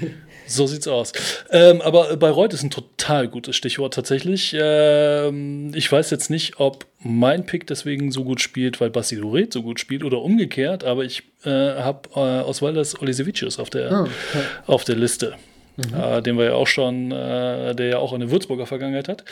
So 0.48 0.66
sieht's 0.66 0.86
aus. 0.86 1.12
Ähm, 1.50 1.80
aber 1.80 2.16
Bayreuth 2.16 2.54
ist 2.54 2.62
ein 2.62 2.70
total 2.70 3.26
gutes 3.26 3.56
Stichwort 3.56 3.94
tatsächlich. 3.94 4.54
Ähm, 4.56 5.72
ich 5.74 5.90
weiß 5.90 6.10
jetzt 6.10 6.30
nicht, 6.30 6.60
ob 6.60 6.86
mein 7.00 7.46
Pick 7.46 7.66
deswegen 7.66 8.12
so 8.12 8.22
gut 8.22 8.40
spielt, 8.40 8.80
weil 8.80 8.90
Basti 8.90 9.16
Doret 9.16 9.52
so 9.52 9.62
gut 9.62 9.80
spielt 9.80 10.04
oder 10.04 10.22
umgekehrt, 10.22 10.84
aber 10.84 11.04
ich 11.04 11.24
äh, 11.44 11.50
habe 11.50 12.08
äh, 12.14 12.44
Osvaldas 12.44 13.00
Olisevicius 13.02 13.58
auf 13.58 13.70
der, 13.70 13.90
oh, 13.90 14.02
okay. 14.02 14.44
auf 14.66 14.84
der 14.84 14.94
Liste. 14.94 15.34
Mhm. 15.76 16.00
Äh, 16.00 16.22
den 16.22 16.38
wir 16.38 16.46
ja 16.46 16.54
auch 16.54 16.68
schon, 16.68 17.12
äh, 17.12 17.74
der 17.74 17.86
ja 17.86 17.98
auch 17.98 18.12
eine 18.14 18.30
Würzburger 18.30 18.66
Vergangenheit 18.66 19.08
hat, 19.08 19.24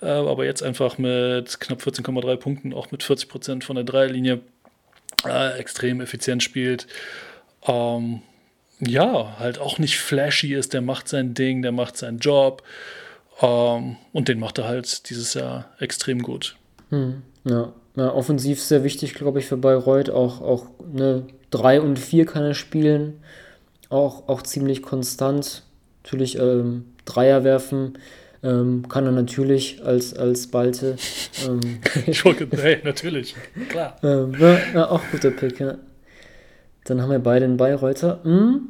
äh, 0.00 0.06
aber 0.06 0.44
jetzt 0.44 0.62
einfach 0.62 0.98
mit 0.98 1.60
knapp 1.60 1.80
14,3 1.80 2.36
Punkten, 2.36 2.72
auch 2.72 2.90
mit 2.90 3.04
40 3.04 3.28
Prozent 3.28 3.64
von 3.64 3.76
der 3.76 3.84
Dreierlinie 3.84 4.40
äh, 5.24 5.58
extrem 5.58 6.00
effizient 6.00 6.42
spielt. 6.42 6.88
Ähm, 7.66 8.22
ja, 8.80 9.38
halt 9.38 9.58
auch 9.58 9.78
nicht 9.78 9.98
flashy 9.98 10.54
ist, 10.54 10.72
der 10.72 10.80
macht 10.80 11.08
sein 11.08 11.34
Ding, 11.34 11.62
der 11.62 11.72
macht 11.72 11.96
seinen 11.96 12.18
Job. 12.18 12.62
Ähm, 13.40 13.96
und 14.12 14.28
den 14.28 14.40
macht 14.40 14.58
er 14.58 14.68
halt 14.68 15.08
dieses 15.08 15.34
Jahr 15.34 15.66
extrem 15.78 16.22
gut. 16.22 16.56
Hm, 16.90 17.22
ja. 17.44 17.72
ja, 17.96 18.12
offensiv 18.12 18.60
sehr 18.60 18.84
wichtig, 18.84 19.14
glaube 19.14 19.38
ich, 19.38 19.46
für 19.46 19.56
Bayreuth. 19.56 20.10
Auch, 20.10 20.40
auch 20.40 20.66
ne, 20.92 21.26
3 21.50 21.80
und 21.80 21.98
4 21.98 22.26
kann 22.26 22.44
er 22.44 22.54
spielen. 22.54 23.20
Auch, 23.88 24.28
auch 24.28 24.42
ziemlich 24.42 24.82
konstant. 24.82 25.62
Natürlich 26.02 26.38
ähm, 26.38 26.86
Dreier 27.04 27.44
werfen. 27.44 27.98
Ähm, 28.44 28.88
kann 28.88 29.06
er 29.06 29.12
natürlich 29.12 29.84
als, 29.84 30.14
als 30.14 30.48
Balte. 30.48 30.96
Ähm, 31.46 31.60
hey, 32.50 32.80
natürlich, 32.82 33.36
klar. 33.68 33.96
Ähm, 34.02 34.34
ja, 34.74 34.90
auch 34.90 35.00
guter 35.12 35.30
Pick, 35.30 35.60
ja. 35.60 35.78
Dann 36.84 37.00
haben 37.00 37.10
wir 37.10 37.18
beide 37.18 37.44
einen 37.44 37.56
Bayreuther. 37.56 38.20
Hm. 38.24 38.68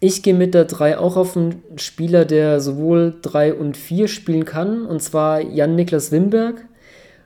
Ich 0.00 0.22
gehe 0.22 0.34
mit 0.34 0.54
der 0.54 0.66
3 0.66 0.98
auch 0.98 1.16
auf 1.16 1.36
einen 1.36 1.62
Spieler, 1.76 2.24
der 2.24 2.60
sowohl 2.60 3.14
3 3.22 3.54
und 3.54 3.76
4 3.76 4.08
spielen 4.08 4.44
kann, 4.44 4.84
und 4.84 5.02
zwar 5.02 5.40
Jan-Niklas 5.40 6.12
Wimberg 6.12 6.66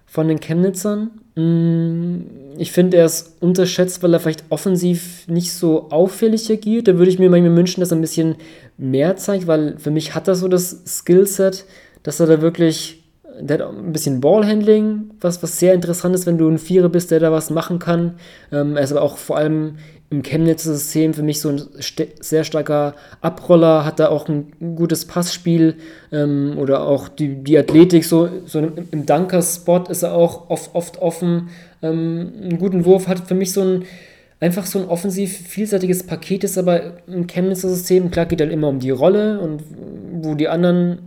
von 0.06 0.28
den 0.28 0.40
Chemnitzern. 0.40 1.10
Mm, 1.34 2.56
ich 2.56 2.72
finde, 2.72 2.96
er 2.96 3.06
ist 3.06 3.36
unterschätzt, 3.40 4.02
weil 4.02 4.14
er 4.14 4.20
vielleicht 4.20 4.44
offensiv 4.48 5.26
nicht 5.28 5.52
so 5.52 5.90
auffällig 5.90 6.50
agiert. 6.50 6.88
Da 6.88 6.98
würde 6.98 7.10
ich 7.10 7.18
mir 7.18 7.30
manchmal 7.30 7.56
wünschen, 7.56 7.80
dass 7.80 7.92
er 7.92 7.98
ein 7.98 8.02
bisschen 8.02 8.36
mehr 8.76 9.16
zeigt, 9.16 9.46
weil 9.46 9.78
für 9.78 9.90
mich 9.90 10.14
hat 10.14 10.28
er 10.28 10.34
so 10.34 10.48
das 10.48 10.82
Skillset, 10.86 11.64
dass 12.02 12.20
er 12.20 12.26
da 12.26 12.40
wirklich, 12.40 13.02
der 13.40 13.58
hat 13.58 13.68
ein 13.68 13.92
bisschen 13.92 14.20
Ballhandling, 14.20 15.10
was, 15.20 15.42
was 15.42 15.58
sehr 15.58 15.74
interessant 15.74 16.14
ist, 16.14 16.26
wenn 16.26 16.38
du 16.38 16.48
ein 16.48 16.58
Vierer 16.58 16.88
bist, 16.88 17.10
der 17.10 17.20
da 17.20 17.32
was 17.32 17.50
machen 17.50 17.78
kann. 17.78 18.14
Ähm, 18.52 18.76
er 18.76 18.82
ist 18.82 18.92
aber 18.92 19.02
auch 19.02 19.16
vor 19.16 19.36
allem 19.36 19.76
im 20.10 20.22
Chemnitzer 20.22 20.72
System 20.72 21.12
für 21.12 21.22
mich 21.22 21.40
so 21.40 21.50
ein 21.50 21.58
st 21.58 22.06
sehr 22.20 22.44
starker 22.44 22.94
Abroller, 23.20 23.84
hat 23.84 24.00
da 24.00 24.08
auch 24.08 24.28
ein, 24.28 24.52
gutes 24.76 25.04
Passspiel 25.04 25.76
ähm, 26.12 26.54
oder 26.56 26.86
auch 26.86 27.08
die, 27.08 27.36
die 27.36 27.58
Athletik, 27.58 28.04
so, 28.04 28.28
so 28.46 28.60
im, 28.60 28.72
im 28.90 29.06
Dunker-Spot 29.06 29.84
ist 29.88 30.02
er 30.02 30.14
auch 30.14 30.48
oft, 30.48 30.74
oft 30.74 30.98
offen. 30.98 31.50
Ähm, 31.82 32.32
einen 32.42 32.58
guten 32.58 32.84
Wurf, 32.84 33.06
hat 33.06 33.28
für 33.28 33.34
mich 33.34 33.52
so 33.52 33.62
ein 33.62 33.84
einfach 34.40 34.66
so 34.66 34.78
ein 34.78 34.86
offensiv 34.86 35.36
vielseitiges 35.36 36.04
Paket 36.04 36.44
ist, 36.44 36.58
aber 36.58 36.98
im 37.06 37.26
Chemnitzer 37.26 37.68
System, 37.68 38.10
klar 38.10 38.26
geht 38.26 38.40
halt 38.40 38.52
immer 38.52 38.68
um 38.68 38.78
die 38.78 38.90
Rolle 38.90 39.40
und 39.40 39.62
wo 40.22 40.34
die 40.34 40.48
anderen 40.48 40.98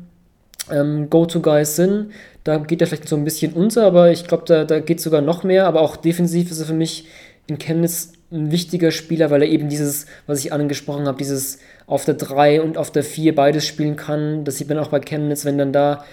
ähm, 0.70 1.10
Go-To-Guys 1.10 1.76
sind, 1.76 2.12
da 2.44 2.58
geht 2.58 2.82
er 2.82 2.88
vielleicht 2.88 3.08
so 3.08 3.16
ein 3.16 3.24
bisschen 3.24 3.54
unter, 3.54 3.86
aber 3.86 4.12
ich 4.12 4.28
glaube, 4.28 4.44
da, 4.46 4.66
da 4.66 4.80
geht 4.80 5.00
sogar 5.00 5.22
noch 5.22 5.44
mehr, 5.44 5.66
aber 5.66 5.82
auch 5.82 5.96
defensiv 5.96 6.52
ist 6.52 6.60
er 6.60 6.66
für 6.66 6.74
mich 6.74 7.08
in 7.48 7.58
Chemnitz 7.58 8.14
ein 8.32 8.52
wichtiger 8.52 8.92
Spieler, 8.92 9.30
weil 9.30 9.44
er 9.44 9.50
eben 9.50 9.70
dieses, 9.70 10.06
was 10.26 10.40
ich 10.40 10.54
angesprochen 10.54 11.08
habe, 11.08 11.18
dieses 11.18 11.60
auf 11.86 12.06
der 12.06 12.14
3 12.14 12.62
und 12.62 12.78
auf 12.78 12.92
der 12.92 13.04
4 13.04 13.36
beides 13.36 13.68
spielen 13.68 13.98
kann. 13.98 14.46
Das 14.46 14.58
sieht 14.58 14.70
man 14.70 14.78
auch 14.78 14.88
bei 14.88 15.00
Chemnitz, 15.00 15.44
wenn 15.44 15.58
dann 15.58 15.74
da 15.74 16.06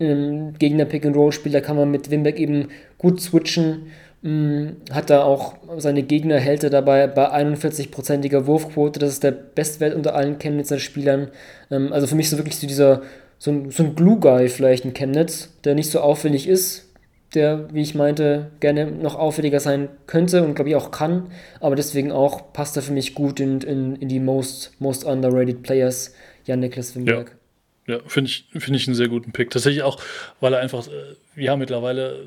ein 0.00 0.54
Gegner 0.58 0.84
Pick 0.84 1.04
and 1.04 1.16
Roll 1.16 1.32
spielt, 1.32 1.54
da 1.54 1.60
kann 1.60 1.76
man 1.76 1.90
mit 1.90 2.10
Wimbeck 2.10 2.38
eben 2.38 2.68
gut 2.96 3.20
switchen. 3.20 3.88
Hm, 4.22 4.76
hat 4.90 5.10
da 5.10 5.22
auch 5.22 5.54
seine 5.76 6.02
Gegner 6.02 6.38
hält 6.38 6.64
er 6.64 6.70
dabei 6.70 7.06
bei 7.06 7.30
41%iger 7.30 8.46
Wurfquote. 8.46 8.98
Das 8.98 9.10
ist 9.10 9.22
der 9.22 9.30
Bestwert 9.30 9.94
unter 9.94 10.14
allen 10.14 10.38
Chemnitzer 10.38 10.78
Spielern. 10.78 11.28
Ähm, 11.70 11.92
also 11.92 12.06
für 12.06 12.16
mich 12.16 12.30
so 12.30 12.36
wirklich 12.36 12.56
so 12.56 12.66
dieser, 12.66 13.02
so 13.38 13.50
ein, 13.50 13.70
so 13.70 13.82
ein 13.82 13.94
Glue-Guy 13.94 14.48
vielleicht 14.48 14.84
in 14.84 14.94
Chemnitz, 14.94 15.50
der 15.64 15.74
nicht 15.74 15.90
so 15.90 16.00
auffällig 16.00 16.48
ist, 16.48 16.88
der, 17.34 17.72
wie 17.72 17.82
ich 17.82 17.94
meinte, 17.94 18.50
gerne 18.60 18.90
noch 18.90 19.14
auffälliger 19.14 19.60
sein 19.60 19.88
könnte 20.06 20.42
und 20.42 20.54
glaube 20.54 20.70
ich 20.70 20.76
auch 20.76 20.90
kann, 20.90 21.30
aber 21.60 21.76
deswegen 21.76 22.10
auch 22.10 22.52
passt 22.52 22.76
er 22.76 22.82
für 22.82 22.92
mich 22.92 23.14
gut 23.14 23.38
in, 23.38 23.60
in, 23.60 23.96
in 23.96 24.08
die 24.08 24.20
most, 24.20 24.72
most 24.78 25.04
underrated 25.04 25.62
Players, 25.62 26.14
Jan 26.44 26.60
Niklas 26.60 26.96
Wimberg. 26.96 27.36
Ja, 27.86 27.96
ja 27.96 28.00
finde 28.06 28.30
ich, 28.30 28.48
find 28.52 28.76
ich 28.76 28.86
einen 28.88 28.96
sehr 28.96 29.08
guten 29.08 29.32
Pick. 29.32 29.50
Tatsächlich 29.50 29.82
auch, 29.82 30.00
weil 30.40 30.54
er 30.54 30.60
einfach, 30.60 30.88
äh, 30.88 31.42
ja, 31.42 31.56
mittlerweile, 31.56 32.24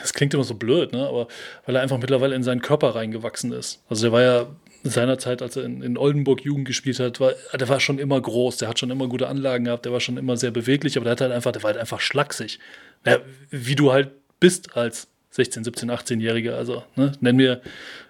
das 0.00 0.12
klingt 0.12 0.34
immer 0.34 0.44
so 0.44 0.54
blöd, 0.54 0.92
ne? 0.92 1.08
aber 1.08 1.28
weil 1.64 1.74
er 1.74 1.82
einfach 1.82 1.98
mittlerweile 1.98 2.34
in 2.34 2.42
seinen 2.42 2.60
Körper 2.60 2.94
reingewachsen 2.94 3.52
ist. 3.52 3.82
Also 3.88 4.08
er 4.08 4.12
war 4.12 4.22
ja 4.22 4.46
seinerzeit, 4.90 5.42
als 5.42 5.56
er 5.56 5.64
in, 5.64 5.82
in, 5.82 5.96
Oldenburg 5.96 6.44
Jugend 6.44 6.66
gespielt 6.66 6.98
hat, 6.98 7.20
war, 7.20 7.32
der 7.54 7.68
war 7.68 7.80
schon 7.80 7.98
immer 7.98 8.20
groß, 8.20 8.56
der 8.56 8.68
hat 8.68 8.78
schon 8.78 8.90
immer 8.90 9.08
gute 9.08 9.28
Anlagen 9.28 9.64
gehabt, 9.64 9.84
der 9.84 9.92
war 9.92 10.00
schon 10.00 10.16
immer 10.16 10.36
sehr 10.36 10.50
beweglich, 10.50 10.96
aber 10.96 11.04
der 11.04 11.12
hat 11.12 11.20
halt 11.20 11.32
einfach, 11.32 11.52
der 11.52 11.62
war 11.62 11.70
halt 11.70 11.80
einfach 11.80 12.00
schlaksig 12.00 12.58
ja, 13.06 13.18
wie 13.50 13.74
du 13.74 13.92
halt 13.92 14.10
bist 14.40 14.76
als 14.76 15.08
16, 15.30 15.64
17, 15.64 15.90
18-Jähriger. 15.90 16.52
Also 16.52 16.84
ne, 16.96 17.12
nenn 17.20 17.36
mir 17.36 17.62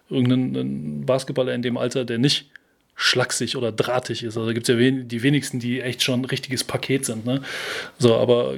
irgendeinen 0.09 1.07
Basketballer 1.07 1.55
in 1.55 1.63
dem 1.63 1.77
Alter, 1.77 2.05
der 2.05 2.19
nicht 2.19 2.51
schlaksig 3.03 3.57
oder 3.57 3.73
drahtig 3.73 4.23
ist. 4.23 4.37
Also 4.37 4.47
da 4.47 4.53
gibt 4.53 4.69
es 4.69 4.73
ja 4.73 4.79
wen 4.79 5.09
die 5.09 5.25
wenigsten, 5.25 5.59
die 5.59 5.81
echt 5.81 6.05
schon 6.05 6.21
ein 6.21 6.25
richtiges 6.25 6.63
Paket 6.63 7.05
sind. 7.05 7.27
Ne? 7.27 7.43
So, 7.99 8.15
aber 8.15 8.55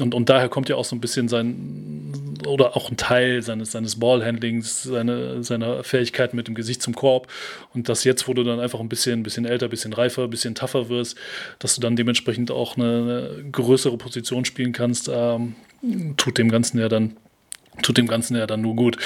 und, 0.00 0.14
und 0.14 0.28
daher 0.30 0.48
kommt 0.48 0.70
ja 0.70 0.76
auch 0.76 0.86
so 0.86 0.96
ein 0.96 1.00
bisschen 1.00 1.28
sein 1.28 2.40
oder 2.46 2.74
auch 2.74 2.90
ein 2.90 2.96
Teil 2.96 3.42
seines, 3.42 3.72
seines 3.72 4.00
Ballhandlings, 4.00 4.82
seine, 4.82 5.44
seiner 5.44 5.84
Fähigkeiten 5.84 6.36
mit 6.36 6.48
dem 6.48 6.54
Gesicht 6.54 6.80
zum 6.80 6.94
Korb. 6.94 7.28
Und 7.74 7.90
das 7.90 8.04
jetzt, 8.04 8.26
wo 8.26 8.32
du 8.32 8.44
dann 8.44 8.60
einfach 8.60 8.80
ein 8.80 8.88
bisschen, 8.88 9.20
ein 9.20 9.22
bisschen 9.22 9.44
älter, 9.44 9.66
ein 9.66 9.70
bisschen 9.70 9.92
reifer, 9.92 10.24
ein 10.24 10.30
bisschen 10.30 10.54
tougher 10.54 10.88
wirst, 10.88 11.18
dass 11.58 11.74
du 11.74 11.82
dann 11.82 11.94
dementsprechend 11.94 12.50
auch 12.50 12.78
eine, 12.78 13.28
eine 13.34 13.50
größere 13.52 13.98
Position 13.98 14.46
spielen 14.46 14.72
kannst, 14.72 15.10
ähm, 15.12 15.54
tut 16.16 16.38
dem 16.38 16.50
Ganzen 16.50 16.78
ja 16.78 16.88
dann 16.88 17.16
tut 17.80 17.96
dem 17.96 18.06
Ganzen 18.06 18.36
ja 18.36 18.46
dann 18.46 18.60
nur 18.60 18.76
gut. 18.76 18.98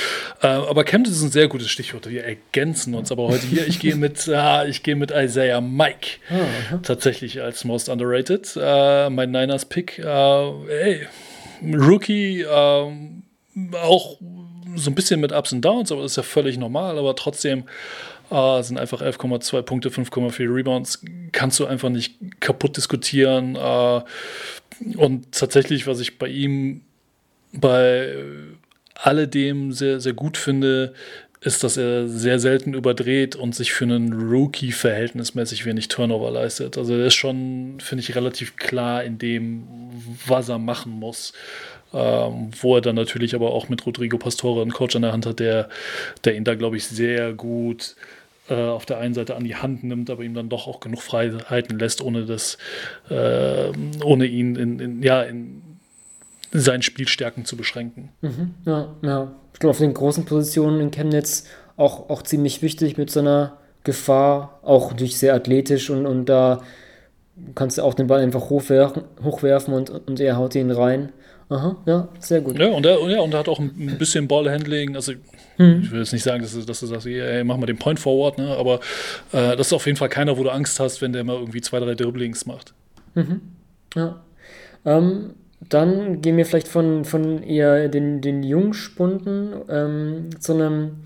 Äh, 0.42 0.48
aber 0.48 0.84
Chemnitz 0.84 1.12
ist 1.12 1.22
ein 1.22 1.30
sehr 1.30 1.48
gutes 1.48 1.70
Stichwort. 1.70 2.10
Wir 2.10 2.24
ergänzen 2.24 2.94
uns 2.94 3.12
aber 3.12 3.28
heute 3.28 3.46
hier. 3.46 3.66
Ich 3.66 3.78
gehe 3.78 3.94
mit, 3.96 4.26
äh, 4.26 4.68
ich 4.68 4.82
gehe 4.82 4.96
mit 4.96 5.12
Isaiah 5.12 5.60
Mike 5.60 6.18
oh, 6.30 6.76
tatsächlich 6.82 7.40
als 7.40 7.64
most 7.64 7.88
underrated. 7.88 8.58
Äh, 8.60 9.10
mein 9.10 9.30
Niners 9.30 9.66
Pick. 9.66 9.98
Äh, 9.98 11.06
Rookie, 11.62 12.42
ähm, 12.42 13.22
auch 13.72 14.18
so 14.74 14.90
ein 14.90 14.94
bisschen 14.94 15.20
mit 15.20 15.32
Ups 15.32 15.52
und 15.52 15.62
Downs, 15.62 15.92
aber 15.92 16.02
das 16.02 16.12
ist 16.12 16.16
ja 16.16 16.22
völlig 16.22 16.58
normal. 16.58 16.98
Aber 16.98 17.14
trotzdem 17.14 17.64
äh, 18.30 18.62
sind 18.62 18.78
einfach 18.78 19.00
11,2 19.00 19.62
Punkte, 19.62 19.88
5,4 19.90 20.54
Rebounds. 20.54 21.02
Kannst 21.32 21.60
du 21.60 21.66
einfach 21.66 21.88
nicht 21.88 22.40
kaputt 22.40 22.76
diskutieren. 22.76 23.54
Äh, 23.54 24.02
und 24.96 25.32
tatsächlich, 25.32 25.86
was 25.86 26.00
ich 26.00 26.18
bei 26.18 26.28
ihm 26.28 26.82
bei 27.60 28.14
alledem 28.94 29.72
sehr, 29.72 30.00
sehr 30.00 30.14
gut 30.14 30.36
finde, 30.36 30.94
ist, 31.40 31.62
dass 31.62 31.76
er 31.76 32.08
sehr 32.08 32.38
selten 32.38 32.74
überdreht 32.74 33.36
und 33.36 33.54
sich 33.54 33.72
für 33.72 33.84
einen 33.84 34.12
Rookie 34.12 34.72
verhältnismäßig 34.72 35.64
wenig 35.66 35.88
Turnover 35.88 36.30
leistet. 36.30 36.76
Also 36.78 36.94
er 36.94 37.06
ist 37.06 37.14
schon, 37.14 37.78
finde 37.78 38.02
ich, 38.02 38.14
relativ 38.16 38.56
klar 38.56 39.04
in 39.04 39.18
dem, 39.18 39.64
was 40.26 40.48
er 40.48 40.58
machen 40.58 40.92
muss. 40.92 41.32
Ähm, 41.94 42.50
wo 42.60 42.74
er 42.74 42.80
dann 42.80 42.96
natürlich 42.96 43.34
aber 43.34 43.52
auch 43.52 43.68
mit 43.68 43.86
Rodrigo 43.86 44.18
Pastore 44.18 44.60
einen 44.60 44.72
Coach 44.72 44.96
an 44.96 45.02
der 45.02 45.12
Hand 45.12 45.24
hat, 45.24 45.38
der, 45.38 45.68
der 46.24 46.34
ihn 46.34 46.42
da, 46.42 46.56
glaube 46.56 46.76
ich, 46.76 46.86
sehr 46.86 47.32
gut 47.32 47.94
äh, 48.48 48.54
auf 48.54 48.86
der 48.86 48.98
einen 48.98 49.14
Seite 49.14 49.36
an 49.36 49.44
die 49.44 49.54
Hand 49.54 49.84
nimmt, 49.84 50.10
aber 50.10 50.24
ihm 50.24 50.34
dann 50.34 50.48
doch 50.48 50.66
auch 50.66 50.80
genug 50.80 51.00
Freiheiten 51.00 51.78
lässt, 51.78 52.02
ohne 52.02 52.26
das, 52.26 52.58
äh, 53.08 53.70
ohne 54.02 54.26
ihn 54.26 54.56
in, 54.56 54.80
in 54.80 55.02
ja, 55.02 55.22
in 55.22 55.62
seinen 56.60 56.82
Spielstärken 56.82 57.44
zu 57.44 57.56
beschränken. 57.56 58.10
Mhm, 58.20 58.54
ja, 58.64 58.94
ja. 59.02 59.32
Ich 59.52 59.60
glaube, 59.60 59.70
auf 59.70 59.78
den 59.78 59.94
großen 59.94 60.24
Positionen 60.24 60.80
in 60.80 60.90
Chemnitz 60.90 61.44
auch, 61.76 62.10
auch 62.10 62.22
ziemlich 62.22 62.62
wichtig 62.62 62.96
mit 62.96 63.10
so 63.10 63.20
einer 63.20 63.58
Gefahr, 63.84 64.60
auch 64.62 64.90
natürlich 64.90 65.18
sehr 65.18 65.34
athletisch 65.34 65.90
und, 65.90 66.06
und 66.06 66.26
da 66.26 66.62
kannst 67.54 67.78
du 67.78 67.82
auch 67.82 67.94
den 67.94 68.06
Ball 68.06 68.20
einfach 68.20 68.50
hochwerfen, 68.50 69.04
hochwerfen 69.22 69.74
und, 69.74 69.90
und 69.90 70.20
er 70.20 70.36
haut 70.36 70.54
ihn 70.54 70.70
rein. 70.70 71.12
Aha, 71.48 71.76
ja, 71.86 72.08
sehr 72.18 72.40
gut. 72.40 72.58
Ja, 72.58 72.68
und 72.68 72.84
er, 72.84 72.98
ja, 73.08 73.20
und 73.20 73.32
er 73.32 73.38
hat 73.38 73.48
auch 73.48 73.60
ein 73.60 73.96
bisschen 73.98 74.26
Ballhandling. 74.26 74.96
Also, 74.96 75.12
hm. 75.58 75.82
ich 75.82 75.92
will 75.92 76.00
jetzt 76.00 76.12
nicht 76.12 76.24
sagen, 76.24 76.42
dass 76.42 76.54
du, 76.54 76.62
dass 76.62 76.80
du 76.80 76.86
sagst, 76.86 77.06
ey, 77.06 77.44
mach 77.44 77.56
mal 77.56 77.66
den 77.66 77.78
Point 77.78 78.00
Forward, 78.00 78.38
ne? 78.38 78.56
aber 78.56 78.80
äh, 79.32 79.56
das 79.56 79.68
ist 79.68 79.72
auf 79.72 79.86
jeden 79.86 79.96
Fall 79.96 80.08
keiner, 80.08 80.36
wo 80.38 80.42
du 80.42 80.50
Angst 80.50 80.80
hast, 80.80 81.00
wenn 81.02 81.12
der 81.12 81.22
mal 81.22 81.36
irgendwie 81.36 81.60
zwei, 81.60 81.78
drei 81.78 81.94
Dribblings 81.94 82.46
macht. 82.46 82.74
Mhm. 83.14 83.42
Ja. 83.94 84.20
Ähm, 84.84 85.34
dann 85.60 86.20
gehen 86.20 86.36
wir 86.36 86.46
vielleicht 86.46 86.68
von, 86.68 87.04
von 87.04 87.42
eher 87.42 87.88
den, 87.88 88.20
den 88.20 88.42
Jungspunden 88.42 89.54
ähm, 89.68 90.30
zu 90.38 90.54
einem 90.54 90.98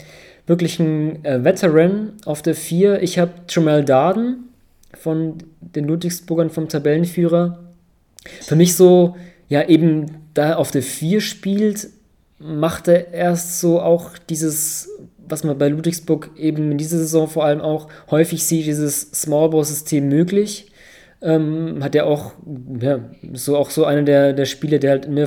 wirklichen 0.47 1.25
äh, 1.25 1.45
Veteran 1.45 2.15
auf 2.25 2.43
der 2.43 2.55
4. 2.55 3.03
Ich 3.03 3.19
habe 3.19 3.33
Jamal 3.49 3.85
Darden 3.85 4.49
von 4.95 5.39
den 5.61 5.87
Ludwigsburgern 5.87 6.51
vom 6.51 6.69
Tabellenführer. 6.69 7.61
Für 8.43 8.57
mich 8.57 8.75
so, 8.75 9.17
ja, 9.49 9.69
eben 9.69 10.07
da 10.35 10.51
er 10.51 10.59
auf 10.59 10.71
der 10.71 10.83
4 10.83 11.21
spielt, 11.21 11.89
macht 12.39 12.89
er 12.89 13.13
erst 13.13 13.61
so 13.61 13.81
auch 13.81 14.19
dieses, 14.19 14.89
was 15.29 15.45
man 15.45 15.59
bei 15.59 15.69
Ludwigsburg 15.69 16.31
eben 16.37 16.73
in 16.73 16.79
dieser 16.79 16.99
Saison 16.99 17.29
vor 17.29 17.45
allem 17.45 17.61
auch 17.61 17.89
häufig 18.11 18.45
sieht, 18.45 18.67
dieses 18.67 19.13
Small-Ball-System 19.13 20.09
möglich 20.09 20.70
ähm, 21.23 21.85
hat 21.85 21.95
er 21.95 22.07
auch, 22.07 22.33
ja, 22.81 23.01
so 23.35 23.57
auch 23.57 23.71
so 23.71 23.85
einer 23.85 24.03
der, 24.03 24.33
der 24.33 24.47
Spiele, 24.47 24.79
der 24.79 24.91
halt 24.91 25.07
eine 25.07 25.27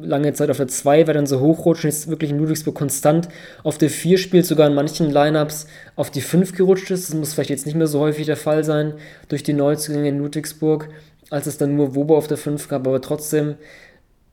lange 0.00 0.32
Zeit 0.32 0.50
auf 0.50 0.56
der 0.56 0.68
2 0.68 1.06
war, 1.06 1.14
dann 1.14 1.26
so 1.26 1.40
hochrutscht 1.40 1.84
und 1.84 1.90
jetzt 1.90 2.08
wirklich 2.08 2.30
in 2.30 2.38
Ludwigsburg 2.38 2.74
konstant 2.74 3.28
auf 3.62 3.78
der 3.78 3.90
4 3.90 4.18
spielt, 4.18 4.46
sogar 4.46 4.66
in 4.66 4.74
manchen 4.74 5.10
Lineups 5.10 5.66
auf 5.94 6.10
die 6.10 6.20
5 6.22 6.54
gerutscht 6.56 6.90
ist. 6.90 7.08
Das 7.08 7.14
muss 7.14 7.34
vielleicht 7.34 7.50
jetzt 7.50 7.66
nicht 7.66 7.76
mehr 7.76 7.86
so 7.86 8.00
häufig 8.00 8.26
der 8.26 8.36
Fall 8.36 8.64
sein 8.64 8.94
durch 9.28 9.44
die 9.44 9.52
Neuzugänge 9.52 10.08
in 10.08 10.18
Ludwigsburg, 10.18 10.88
als 11.30 11.46
es 11.46 11.56
dann 11.56 11.76
nur 11.76 11.94
Wobo 11.94 12.16
auf 12.16 12.26
der 12.26 12.36
5 12.36 12.68
gab, 12.68 12.86
aber 12.86 13.00
trotzdem, 13.00 13.54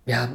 ja, 0.07 0.30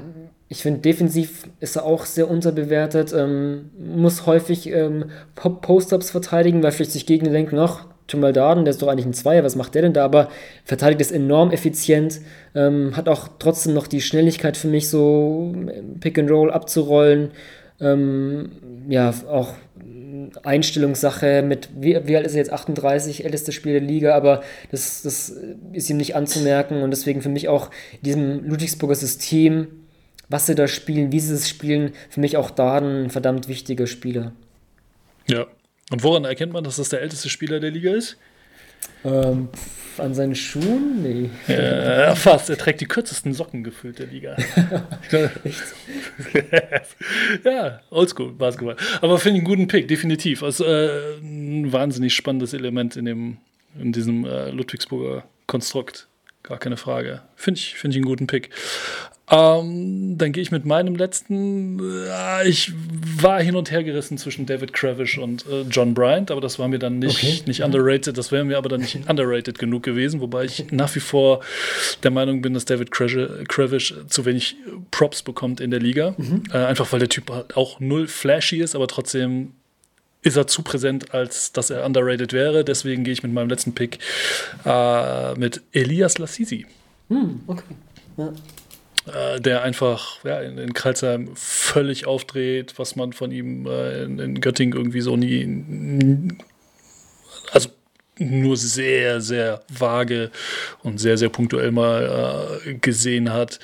ich 0.48 0.62
finde, 0.62 0.80
defensiv 0.80 1.44
ist 1.60 1.76
er 1.76 1.84
auch 1.84 2.04
sehr 2.04 2.28
unterbewertet, 2.28 3.12
ähm, 3.12 3.70
muss 3.78 4.26
häufig 4.26 4.68
ähm, 4.68 5.06
Post-Ups 5.34 6.10
verteidigen, 6.10 6.62
weil 6.62 6.72
vielleicht 6.72 6.90
sich 6.90 7.06
Gegner 7.06 7.30
denken, 7.30 7.56
ach, 7.58 7.86
Jamal 8.12 8.32
Darden, 8.32 8.64
der 8.64 8.72
ist 8.72 8.82
doch 8.82 8.88
eigentlich 8.88 9.06
ein 9.06 9.14
Zweier, 9.14 9.44
was 9.44 9.56
macht 9.56 9.74
der 9.74 9.82
denn 9.82 9.92
da? 9.92 10.04
Aber 10.04 10.28
verteidigt 10.64 11.00
ist 11.00 11.12
enorm 11.12 11.50
effizient, 11.50 12.20
ähm, 12.54 12.96
hat 12.96 13.08
auch 13.08 13.28
trotzdem 13.38 13.74
noch 13.74 13.86
die 13.86 14.00
Schnelligkeit 14.00 14.56
für 14.56 14.68
mich, 14.68 14.88
so 14.88 15.54
Pick 16.00 16.18
and 16.18 16.30
Roll 16.30 16.50
abzurollen. 16.50 17.30
Ähm, 17.80 18.50
ja, 18.88 19.14
auch 19.28 19.54
Einstellungssache 20.42 21.42
mit, 21.42 21.70
wie, 21.74 21.98
wie 22.04 22.16
alt 22.16 22.26
ist 22.26 22.32
er 22.32 22.38
jetzt? 22.38 22.52
38, 22.52 23.24
älteste 23.24 23.52
Spiel 23.52 23.72
der 23.72 23.80
Liga, 23.80 24.14
aber 24.14 24.42
das, 24.70 25.02
das 25.02 25.34
ist 25.72 25.88
ihm 25.88 25.96
nicht 25.96 26.14
anzumerken 26.14 26.82
und 26.82 26.90
deswegen 26.90 27.22
für 27.22 27.30
mich 27.30 27.48
auch 27.48 27.70
in 27.92 28.02
diesem 28.02 28.44
Ludwigsburger 28.44 28.94
System 28.94 29.68
was 30.30 30.46
sie 30.46 30.54
da 30.54 30.68
spielen, 30.68 31.12
wie 31.12 31.20
sie 31.20 31.34
es 31.34 31.48
spielen, 31.48 31.92
für 32.08 32.20
mich 32.20 32.38
auch 32.38 32.50
da 32.50 32.78
ein 32.78 33.10
verdammt 33.10 33.48
wichtiger 33.48 33.86
Spieler. 33.86 34.32
Ja. 35.26 35.46
Und 35.90 36.02
woran 36.02 36.24
erkennt 36.24 36.52
man, 36.52 36.64
dass 36.64 36.76
das 36.76 36.88
der 36.88 37.02
älteste 37.02 37.28
Spieler 37.28 37.60
der 37.60 37.70
Liga 37.70 37.92
ist? 37.92 38.16
Ähm, 39.04 39.48
an 39.98 40.14
seinen 40.14 40.34
Schuhen? 40.34 41.02
Nee. 41.02 41.30
Ja, 41.52 42.14
fast. 42.14 42.48
Er 42.50 42.56
trägt 42.56 42.80
die 42.80 42.86
kürzesten 42.86 43.34
Socken 43.34 43.64
gefüllt 43.64 43.98
der 43.98 44.06
Liga. 44.06 44.36
Ja, 47.44 47.80
oldschool 47.90 48.32
Basketball. 48.32 48.76
Aber 49.00 49.18
finde 49.18 49.38
ich 49.38 49.40
einen 49.40 49.48
guten 49.48 49.68
Pick, 49.68 49.88
definitiv. 49.88 50.42
Also 50.42 50.64
äh, 50.64 51.16
ein 51.20 51.72
wahnsinnig 51.72 52.14
spannendes 52.14 52.52
Element 52.52 52.96
in, 52.96 53.04
dem, 53.04 53.38
in 53.78 53.92
diesem 53.92 54.24
äh, 54.24 54.50
Ludwigsburger 54.50 55.24
Konstrukt. 55.46 56.06
Gar 56.42 56.58
keine 56.58 56.76
Frage. 56.76 57.22
Finde 57.36 57.58
ich, 57.58 57.74
find 57.74 57.94
ich 57.94 57.98
einen 57.98 58.06
guten 58.06 58.26
Pick. 58.26 58.50
Ähm, 59.32 60.18
dann 60.18 60.32
gehe 60.32 60.42
ich 60.42 60.50
mit 60.50 60.64
meinem 60.64 60.96
letzten. 60.96 61.78
Äh, 61.78 62.48
ich 62.48 62.72
war 63.22 63.40
hin 63.40 63.54
und 63.54 63.70
her 63.70 63.84
gerissen 63.84 64.18
zwischen 64.18 64.44
David 64.44 64.72
Kravish 64.72 65.18
und 65.18 65.46
äh, 65.46 65.62
John 65.70 65.94
Bryant, 65.94 66.32
aber 66.32 66.40
das 66.40 66.58
war 66.58 66.66
mir 66.66 66.80
dann 66.80 66.98
nicht, 66.98 67.22
okay. 67.22 67.42
nicht 67.46 67.62
underrated. 67.62 68.18
Das 68.18 68.32
wäre 68.32 68.44
mir 68.44 68.58
aber 68.58 68.68
dann 68.68 68.80
nicht 68.80 68.98
underrated 69.08 69.58
genug 69.60 69.84
gewesen, 69.84 70.20
wobei 70.20 70.44
ich 70.44 70.72
nach 70.72 70.92
wie 70.96 71.00
vor 71.00 71.40
der 72.02 72.10
Meinung 72.10 72.42
bin, 72.42 72.54
dass 72.54 72.64
David 72.64 72.90
Kravish 72.90 73.94
zu 74.08 74.24
wenig 74.24 74.56
Props 74.90 75.22
bekommt 75.22 75.60
in 75.60 75.70
der 75.70 75.80
Liga. 75.80 76.14
Mhm. 76.18 76.42
Äh, 76.52 76.58
einfach 76.58 76.92
weil 76.92 76.98
der 76.98 77.08
Typ 77.08 77.30
halt 77.30 77.56
auch 77.56 77.78
null 77.78 78.08
flashy 78.08 78.60
ist, 78.60 78.74
aber 78.74 78.88
trotzdem 78.88 79.52
ist 80.22 80.36
er 80.36 80.46
zu 80.46 80.62
präsent, 80.62 81.14
als 81.14 81.52
dass 81.52 81.70
er 81.70 81.84
underrated 81.84 82.32
wäre. 82.32 82.64
Deswegen 82.64 83.04
gehe 83.04 83.12
ich 83.12 83.22
mit 83.22 83.32
meinem 83.32 83.48
letzten 83.48 83.74
Pick 83.74 83.98
äh, 84.64 85.34
mit 85.34 85.62
Elias 85.72 86.18
Lassisi. 86.18 86.66
Hm, 87.08 87.40
okay. 87.46 87.64
Ja. 88.16 88.32
Äh, 89.06 89.40
der 89.40 89.62
einfach 89.62 90.22
ja, 90.24 90.40
in, 90.40 90.58
in 90.58 90.74
Karlsheim 90.74 91.30
völlig 91.34 92.06
aufdreht, 92.06 92.74
was 92.76 92.96
man 92.96 93.12
von 93.12 93.32
ihm 93.32 93.66
äh, 93.66 94.04
in, 94.04 94.18
in, 94.18 94.40
Göttingen 94.40 94.76
irgendwie 94.76 95.00
so 95.00 95.16
nie, 95.16 96.28
also 97.50 97.70
nur 98.18 98.58
sehr, 98.58 99.22
sehr 99.22 99.62
vage 99.68 100.30
und 100.82 100.98
sehr, 100.98 101.16
sehr 101.16 101.30
punktuell 101.30 101.72
mal 101.72 102.60
äh, 102.66 102.74
gesehen 102.74 103.32
hat. 103.32 103.58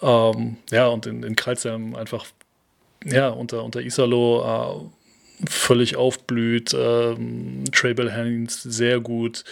Ähm, 0.00 0.56
ja, 0.70 0.86
und 0.86 1.06
in, 1.06 1.22
in 1.22 1.36
Kreuzheim 1.36 1.94
einfach 1.94 2.24
ja, 3.04 3.28
unter, 3.28 3.64
unter 3.64 3.82
Isalo 3.82 4.90
äh, 4.90 4.97
völlig 5.46 5.96
aufblüht. 5.96 6.74
Ähm, 6.74 7.64
Trable 7.72 8.14
Hands 8.14 8.62
sehr 8.62 9.00
gut, 9.00 9.44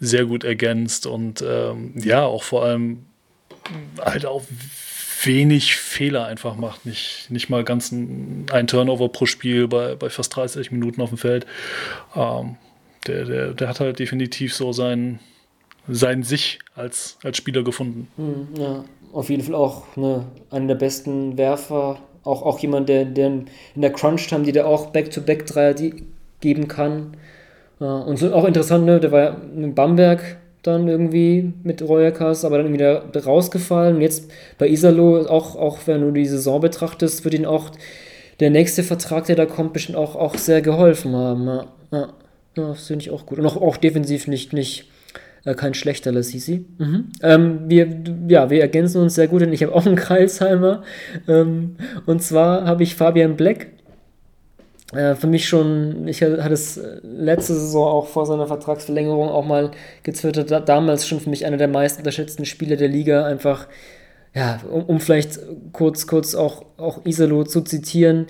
sehr 0.00 0.26
gut 0.26 0.44
ergänzt 0.44 1.06
und 1.06 1.42
ähm, 1.46 1.92
ja, 1.96 2.24
auch 2.24 2.42
vor 2.42 2.64
allem 2.64 3.06
halt 4.00 4.26
auch 4.26 4.42
wenig 5.22 5.76
Fehler 5.76 6.26
einfach 6.26 6.56
macht. 6.56 6.86
Nicht, 6.86 7.30
nicht 7.30 7.48
mal 7.48 7.64
ganz 7.64 7.92
ein, 7.92 8.46
ein 8.52 8.66
Turnover 8.66 9.08
pro 9.08 9.26
Spiel 9.26 9.68
bei, 9.68 9.94
bei 9.94 10.10
fast 10.10 10.34
30 10.36 10.70
Minuten 10.70 11.00
auf 11.00 11.10
dem 11.10 11.18
Feld. 11.18 11.46
Ähm, 12.14 12.56
der, 13.06 13.24
der, 13.24 13.54
der 13.54 13.68
hat 13.68 13.80
halt 13.80 13.98
definitiv 13.98 14.54
so 14.54 14.72
sein, 14.72 15.20
sein 15.88 16.22
Sich 16.22 16.58
als, 16.74 17.18
als 17.22 17.36
Spieler 17.36 17.62
gefunden. 17.62 18.08
Hm, 18.16 18.48
ja, 18.58 18.84
auf 19.12 19.30
jeden 19.30 19.42
Fall 19.42 19.54
auch 19.54 19.96
ne, 19.96 20.26
einer 20.50 20.68
der 20.68 20.74
besten 20.74 21.36
Werfer. 21.36 21.98
Auch, 22.24 22.42
auch 22.42 22.58
jemand, 22.58 22.88
der, 22.88 23.04
der 23.04 23.26
in 23.26 23.46
der 23.76 23.92
Crunch-Time, 23.92 24.44
die 24.44 24.52
der 24.52 24.66
auch 24.66 24.86
Back-to-Back-Dreier 24.86 25.74
geben 26.40 26.68
kann. 26.68 27.16
und 27.78 28.18
so 28.18 28.32
auch 28.32 28.44
interessant, 28.44 28.86
ne, 28.86 28.98
der 28.98 29.12
war 29.12 29.20
ja 29.20 29.36
in 29.54 29.74
Bamberg 29.74 30.38
dann 30.62 30.88
irgendwie 30.88 31.52
mit 31.62 31.82
Royakas, 31.82 32.44
aber 32.44 32.58
dann 32.58 32.72
wieder 32.72 33.04
rausgefallen. 33.14 33.96
Und 33.96 34.02
jetzt 34.02 34.30
bei 34.58 34.68
Isalo, 34.68 35.26
auch, 35.26 35.56
auch 35.56 35.78
wenn 35.86 36.00
du 36.00 36.10
die 36.10 36.26
Saison 36.26 36.60
betrachtest, 36.60 37.24
wird 37.24 37.34
ihn 37.34 37.46
auch 37.46 37.70
der 38.40 38.50
nächste 38.50 38.82
Vertrag, 38.82 39.26
der 39.26 39.36
da 39.36 39.46
kommt, 39.46 39.74
bestimmt 39.74 39.98
auch, 39.98 40.16
auch 40.16 40.36
sehr 40.36 40.62
geholfen 40.62 41.14
haben. 41.14 41.46
Ja, 41.46 41.66
ja, 41.92 42.08
das 42.56 42.86
finde 42.86 43.02
ich 43.02 43.10
auch 43.10 43.26
gut. 43.26 43.38
Und 43.38 43.46
auch, 43.46 43.60
auch 43.60 43.76
defensiv 43.76 44.26
nicht, 44.26 44.52
nicht 44.52 44.88
äh, 45.44 45.54
kein 45.54 45.74
schlechter 45.74 46.12
Lassisi. 46.12 46.64
Mhm. 46.78 47.12
Ähm, 47.22 47.60
wir, 47.68 47.88
ja, 48.28 48.50
wir 48.50 48.60
ergänzen 48.60 49.02
uns 49.02 49.14
sehr 49.14 49.28
gut, 49.28 49.42
denn 49.42 49.52
ich 49.52 49.62
habe 49.62 49.74
auch 49.74 49.86
einen 49.86 49.96
Kreisheimer. 49.96 50.82
Ähm, 51.28 51.76
und 52.06 52.22
zwar 52.22 52.64
habe 52.66 52.82
ich 52.82 52.94
Fabian 52.94 53.36
Black 53.36 53.68
äh, 54.94 55.14
für 55.14 55.26
mich 55.26 55.48
schon, 55.48 56.06
ich 56.06 56.22
hatte 56.22 56.52
es 56.52 56.80
letzte 57.02 57.54
Saison 57.54 57.88
auch 57.88 58.06
vor 58.06 58.26
seiner 58.26 58.46
Vertragsverlängerung 58.46 59.28
auch 59.28 59.44
mal 59.44 59.70
gezwittert, 60.02 60.50
da, 60.50 60.60
damals 60.60 61.06
schon 61.06 61.20
für 61.20 61.30
mich 61.30 61.46
einer 61.46 61.56
der 61.56 61.68
meist 61.68 61.98
unterschätzten 61.98 62.44
Spieler 62.44 62.76
der 62.76 62.88
Liga, 62.88 63.24
einfach, 63.24 63.66
ja, 64.34 64.60
um, 64.70 64.84
um 64.84 65.00
vielleicht 65.00 65.40
kurz, 65.72 66.06
kurz 66.06 66.34
auch, 66.34 66.64
auch 66.76 67.04
Isalo 67.04 67.44
zu 67.44 67.62
zitieren, 67.62 68.26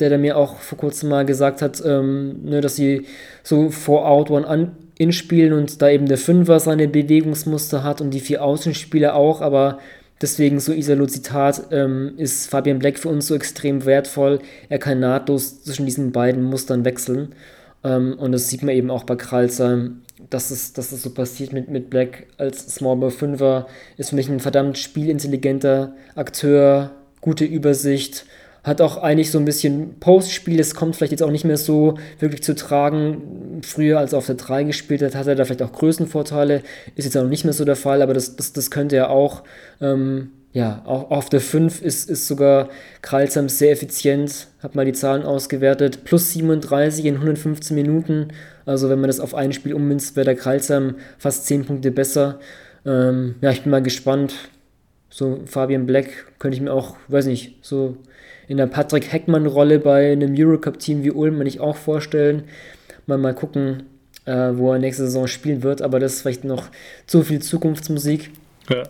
der, 0.00 0.08
der 0.08 0.18
mir 0.18 0.36
auch 0.36 0.56
vor 0.58 0.78
kurzem 0.78 1.08
mal 1.08 1.26
gesagt 1.26 1.62
hat, 1.62 1.82
ähm, 1.84 2.44
ne, 2.44 2.60
dass 2.60 2.76
sie 2.76 3.06
so 3.42 3.70
vor 3.70 4.08
Out 4.08 4.30
One 4.30 4.46
an 4.46 4.76
in 4.98 5.12
spielen 5.12 5.52
und 5.52 5.80
da 5.80 5.88
eben 5.88 6.06
der 6.06 6.18
Fünfer 6.18 6.60
seine 6.60 6.88
Bewegungsmuster 6.88 7.82
hat 7.82 8.00
und 8.00 8.10
die 8.10 8.20
vier 8.20 8.44
Außenspieler 8.44 9.14
auch, 9.14 9.40
aber 9.40 9.78
Deswegen 10.20 10.58
so 10.58 10.72
Isalo-Zitat 10.72 11.68
ähm, 11.70 12.14
ist 12.16 12.50
Fabian 12.50 12.80
Black 12.80 12.98
für 12.98 13.08
uns 13.08 13.28
so 13.28 13.34
extrem 13.36 13.84
wertvoll. 13.84 14.40
Er 14.68 14.78
kann 14.78 14.98
nahtlos 14.98 15.62
zwischen 15.62 15.86
diesen 15.86 16.10
beiden 16.10 16.42
Mustern 16.42 16.84
wechseln. 16.84 17.34
Ähm, 17.84 18.18
und 18.18 18.32
das 18.32 18.48
sieht 18.48 18.62
man 18.62 18.74
eben 18.74 18.90
auch 18.90 19.04
bei 19.04 19.14
Kralsheim, 19.14 20.02
dass 20.28 20.50
es, 20.50 20.72
dass 20.72 20.90
es 20.90 21.02
so 21.02 21.10
passiert 21.10 21.52
mit, 21.52 21.68
mit 21.68 21.88
Black 21.88 22.26
als 22.36 22.74
Small 22.74 22.96
Ball 22.96 23.10
5er. 23.10 23.66
Ist 23.96 24.10
für 24.10 24.16
mich 24.16 24.28
ein 24.28 24.40
verdammt 24.40 24.76
spielintelligenter 24.76 25.94
Akteur, 26.16 26.90
gute 27.20 27.44
Übersicht. 27.44 28.26
Hat 28.64 28.80
auch 28.80 28.98
eigentlich 28.98 29.30
so 29.30 29.38
ein 29.38 29.44
bisschen 29.44 29.98
Postspiel, 30.00 30.58
das 30.58 30.74
kommt 30.74 30.96
vielleicht 30.96 31.12
jetzt 31.12 31.22
auch 31.22 31.30
nicht 31.30 31.44
mehr 31.44 31.56
so 31.56 31.96
wirklich 32.18 32.42
zu 32.42 32.54
tragen. 32.54 33.60
Früher, 33.62 33.98
als 33.98 34.12
er 34.12 34.18
auf 34.18 34.26
der 34.26 34.34
3 34.34 34.64
gespielt 34.64 35.02
hat, 35.02 35.14
hat 35.14 35.26
er 35.26 35.36
da 35.36 35.44
vielleicht 35.44 35.62
auch 35.62 35.72
Größenvorteile. 35.72 36.62
Ist 36.96 37.04
jetzt 37.04 37.16
auch 37.16 37.24
nicht 37.24 37.44
mehr 37.44 37.54
so 37.54 37.64
der 37.64 37.76
Fall, 37.76 38.02
aber 38.02 38.14
das, 38.14 38.36
das, 38.36 38.52
das 38.52 38.70
könnte 38.70 38.96
er 38.96 39.10
auch. 39.10 39.44
Ähm, 39.80 40.32
ja, 40.52 40.82
auch 40.86 41.10
auf 41.10 41.28
der 41.28 41.40
5 41.40 41.82
ist, 41.82 42.08
ist 42.08 42.26
sogar 42.26 42.70
Kralsam 43.02 43.48
sehr 43.48 43.70
effizient. 43.70 44.48
Hab 44.62 44.74
mal 44.74 44.84
die 44.84 44.92
Zahlen 44.92 45.22
ausgewertet. 45.22 46.04
Plus 46.04 46.32
37 46.32 47.04
in 47.04 47.14
115 47.14 47.74
Minuten. 47.74 48.28
Also, 48.64 48.88
wenn 48.88 49.00
man 49.00 49.08
das 49.08 49.20
auf 49.20 49.34
ein 49.34 49.52
Spiel 49.52 49.74
ummünzt, 49.74 50.16
wäre 50.16 50.24
der 50.24 50.36
Kralsam 50.36 50.96
fast 51.18 51.46
10 51.46 51.66
Punkte 51.66 51.90
besser. 51.90 52.40
Ähm, 52.84 53.36
ja, 53.40 53.50
ich 53.50 53.62
bin 53.62 53.70
mal 53.70 53.82
gespannt. 53.82 54.34
So 55.10 55.40
Fabian 55.46 55.86
Black 55.86 56.08
könnte 56.38 56.56
ich 56.56 56.60
mir 56.62 56.72
auch, 56.72 56.96
weiß 57.08 57.26
nicht, 57.26 57.56
so 57.62 57.96
in 58.48 58.56
der 58.56 58.66
Patrick 58.66 59.12
Heckmann-Rolle 59.12 59.78
bei 59.78 60.12
einem 60.12 60.34
Eurocup-Team 60.36 61.04
wie 61.04 61.12
Ulm 61.12 61.40
ich 61.46 61.60
auch 61.60 61.76
vorstellen. 61.76 62.44
Mal, 63.06 63.18
mal 63.18 63.34
gucken, 63.34 63.84
äh, 64.24 64.50
wo 64.54 64.72
er 64.72 64.78
nächste 64.78 65.04
Saison 65.04 65.26
spielen 65.26 65.62
wird, 65.62 65.82
aber 65.82 66.00
das 66.00 66.14
ist 66.14 66.22
vielleicht 66.22 66.44
noch 66.44 66.68
zu 67.06 67.22
viel 67.22 67.40
Zukunftsmusik. 67.40 68.30
Ja. 68.68 68.82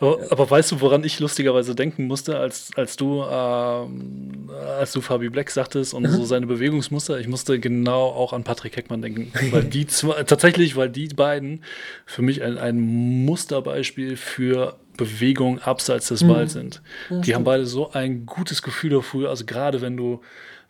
Aber, 0.00 0.18
aber, 0.30 0.50
weißt 0.50 0.72
du, 0.72 0.80
woran 0.80 1.02
ich 1.04 1.18
lustigerweise 1.20 1.74
denken 1.74 2.06
musste, 2.06 2.38
als, 2.38 2.70
als 2.76 2.96
du 2.96 3.22
ähm, 3.22 4.50
als 4.78 4.92
du 4.92 5.00
Fabi 5.00 5.28
Black 5.28 5.50
sagtest 5.50 5.94
und 5.94 6.06
so 6.06 6.24
seine 6.24 6.46
Bewegungsmuster, 6.46 7.18
ich 7.18 7.28
musste 7.28 7.58
genau 7.58 8.04
auch 8.06 8.32
an 8.32 8.44
Patrick 8.44 8.76
Heckmann 8.76 9.02
denken. 9.02 9.32
Weil 9.50 9.64
die 9.64 9.86
zwei, 9.86 10.22
tatsächlich, 10.22 10.76
weil 10.76 10.90
die 10.90 11.08
beiden 11.08 11.62
für 12.04 12.22
mich 12.22 12.42
ein, 12.42 12.58
ein 12.58 12.80
Musterbeispiel 13.24 14.16
für 14.16 14.76
Bewegung 14.96 15.60
abseits 15.60 16.08
des 16.08 16.26
Balls 16.26 16.54
mhm. 16.54 16.58
sind. 16.58 16.82
Ja, 17.10 17.18
die 17.20 17.34
haben 17.34 17.44
beide 17.44 17.66
so 17.66 17.92
ein 17.92 18.26
gutes 18.26 18.62
Gefühl 18.62 18.90
dafür, 18.90 19.30
also 19.30 19.44
gerade 19.44 19.80
wenn 19.80 19.96
du, 19.96 20.20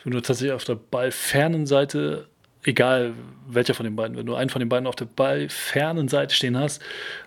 wenn 0.02 0.12
du 0.12 0.20
tatsächlich 0.20 0.52
auf 0.52 0.64
der 0.64 0.74
ballfernen 0.74 1.66
Seite, 1.66 2.26
egal 2.64 3.12
welcher 3.48 3.74
von 3.74 3.84
den 3.84 3.94
beiden, 3.94 4.16
wenn 4.16 4.26
du 4.26 4.34
einen 4.34 4.50
von 4.50 4.60
den 4.60 4.68
beiden 4.68 4.86
auf 4.86 4.96
der 4.96 5.04
ballfernen 5.04 6.08
Seite 6.08 6.34
stehen 6.34 6.58
hast, 6.58 6.82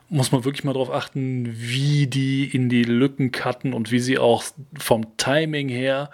muss 0.10 0.32
man 0.32 0.44
wirklich 0.44 0.64
mal 0.64 0.74
darauf 0.74 0.92
achten, 0.92 1.48
wie 1.56 2.08
die 2.08 2.46
in 2.46 2.70
die 2.70 2.84
Lücken 2.84 3.32
cutten 3.32 3.74
und 3.74 3.92
wie 3.92 4.00
sie 4.00 4.18
auch 4.18 4.44
vom 4.78 5.18
Timing 5.18 5.70
her 5.70 6.10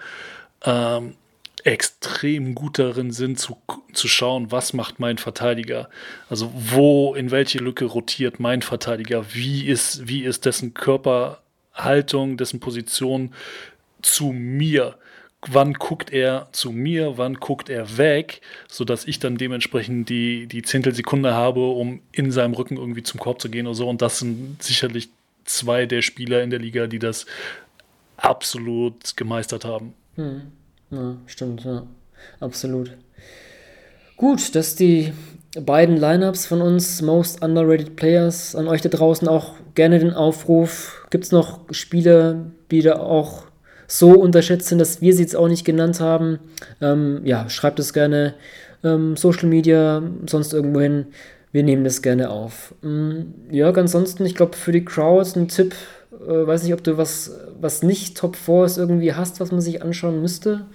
ähm, 0.64 1.14
extrem 1.64 2.54
gut 2.54 2.78
darin 2.78 3.10
sind, 3.10 3.40
zu, 3.40 3.56
zu 3.92 4.06
schauen, 4.06 4.52
was 4.52 4.72
macht 4.72 5.00
mein 5.00 5.18
Verteidiger. 5.18 5.88
Also 6.30 6.52
wo, 6.54 7.14
in 7.14 7.30
welche 7.30 7.58
Lücke 7.58 7.86
rotiert 7.86 8.38
mein 8.38 8.62
Verteidiger, 8.62 9.34
wie 9.34 9.66
ist, 9.66 10.06
wie 10.06 10.22
ist 10.22 10.44
dessen 10.44 10.74
Körperhaltung, 10.74 12.36
dessen 12.36 12.60
Position 12.60 13.34
zu 14.00 14.26
mir. 14.26 14.96
Wann 15.48 15.74
guckt 15.74 16.12
er 16.12 16.48
zu 16.52 16.72
mir, 16.72 17.18
wann 17.18 17.34
guckt 17.34 17.68
er 17.68 17.98
weg, 17.98 18.40
sodass 18.68 19.06
ich 19.06 19.18
dann 19.18 19.36
dementsprechend 19.36 20.08
die, 20.08 20.46
die 20.46 20.62
Zehntelsekunde 20.62 21.34
habe, 21.34 21.68
um 21.68 22.00
in 22.10 22.32
seinem 22.32 22.54
Rücken 22.54 22.76
irgendwie 22.76 23.02
zum 23.02 23.20
Korb 23.20 23.40
zu 23.40 23.48
gehen 23.48 23.66
oder 23.66 23.76
so. 23.76 23.88
Und 23.88 24.02
das 24.02 24.18
sind 24.18 24.62
sicherlich 24.62 25.08
zwei 25.44 25.86
der 25.86 26.02
Spieler 26.02 26.42
in 26.42 26.50
der 26.50 26.58
Liga, 26.58 26.86
die 26.86 26.98
das 26.98 27.26
absolut 28.16 29.16
gemeistert 29.16 29.64
haben. 29.64 29.94
Hm. 30.16 30.42
Ja, 30.90 31.16
stimmt, 31.26 31.64
ja. 31.64 31.86
Absolut. 32.40 32.96
Gut, 34.16 34.54
dass 34.54 34.74
die 34.74 35.12
beiden 35.60 35.96
Lineups 35.96 36.46
von 36.46 36.62
uns, 36.62 37.02
Most 37.02 37.42
Underrated 37.42 37.96
Players, 37.96 38.54
an 38.54 38.68
euch 38.68 38.82
da 38.82 38.88
draußen 38.88 39.28
auch 39.28 39.54
gerne 39.74 39.98
den 39.98 40.12
Aufruf. 40.12 41.06
Gibt 41.10 41.24
es 41.24 41.32
noch 41.32 41.60
Spieler, 41.70 42.46
die 42.70 42.82
da 42.82 42.98
auch 42.98 43.45
so 43.86 44.10
unterschätzt 44.10 44.68
sind, 44.68 44.78
dass 44.78 45.00
wir 45.00 45.14
sie 45.14 45.22
jetzt 45.22 45.36
auch 45.36 45.48
nicht 45.48 45.64
genannt 45.64 46.00
haben. 46.00 46.38
Ähm, 46.80 47.20
ja, 47.24 47.48
schreibt 47.48 47.78
es 47.78 47.92
gerne 47.92 48.34
ähm, 48.84 49.16
Social 49.16 49.48
Media, 49.48 50.02
sonst 50.28 50.52
irgendwo 50.52 50.80
hin. 50.80 51.06
Wir 51.52 51.62
nehmen 51.62 51.84
das 51.84 52.02
gerne 52.02 52.30
auf. 52.30 52.74
Ähm, 52.84 53.34
ja, 53.50 53.70
ansonsten, 53.70 54.26
ich 54.26 54.34
glaube, 54.34 54.56
für 54.56 54.72
die 54.72 54.84
Crowd 54.84 55.38
ein 55.38 55.48
Tipp. 55.48 55.74
Äh, 56.26 56.46
weiß 56.46 56.62
nicht, 56.62 56.74
ob 56.74 56.82
du 56.82 56.96
was, 56.96 57.32
was 57.60 57.82
nicht 57.82 58.16
Top 58.16 58.36
4 58.36 58.64
ist, 58.64 58.78
irgendwie 58.78 59.14
hast, 59.14 59.40
was 59.40 59.52
man 59.52 59.60
sich 59.60 59.82
anschauen 59.82 60.20
müsste. 60.20 60.66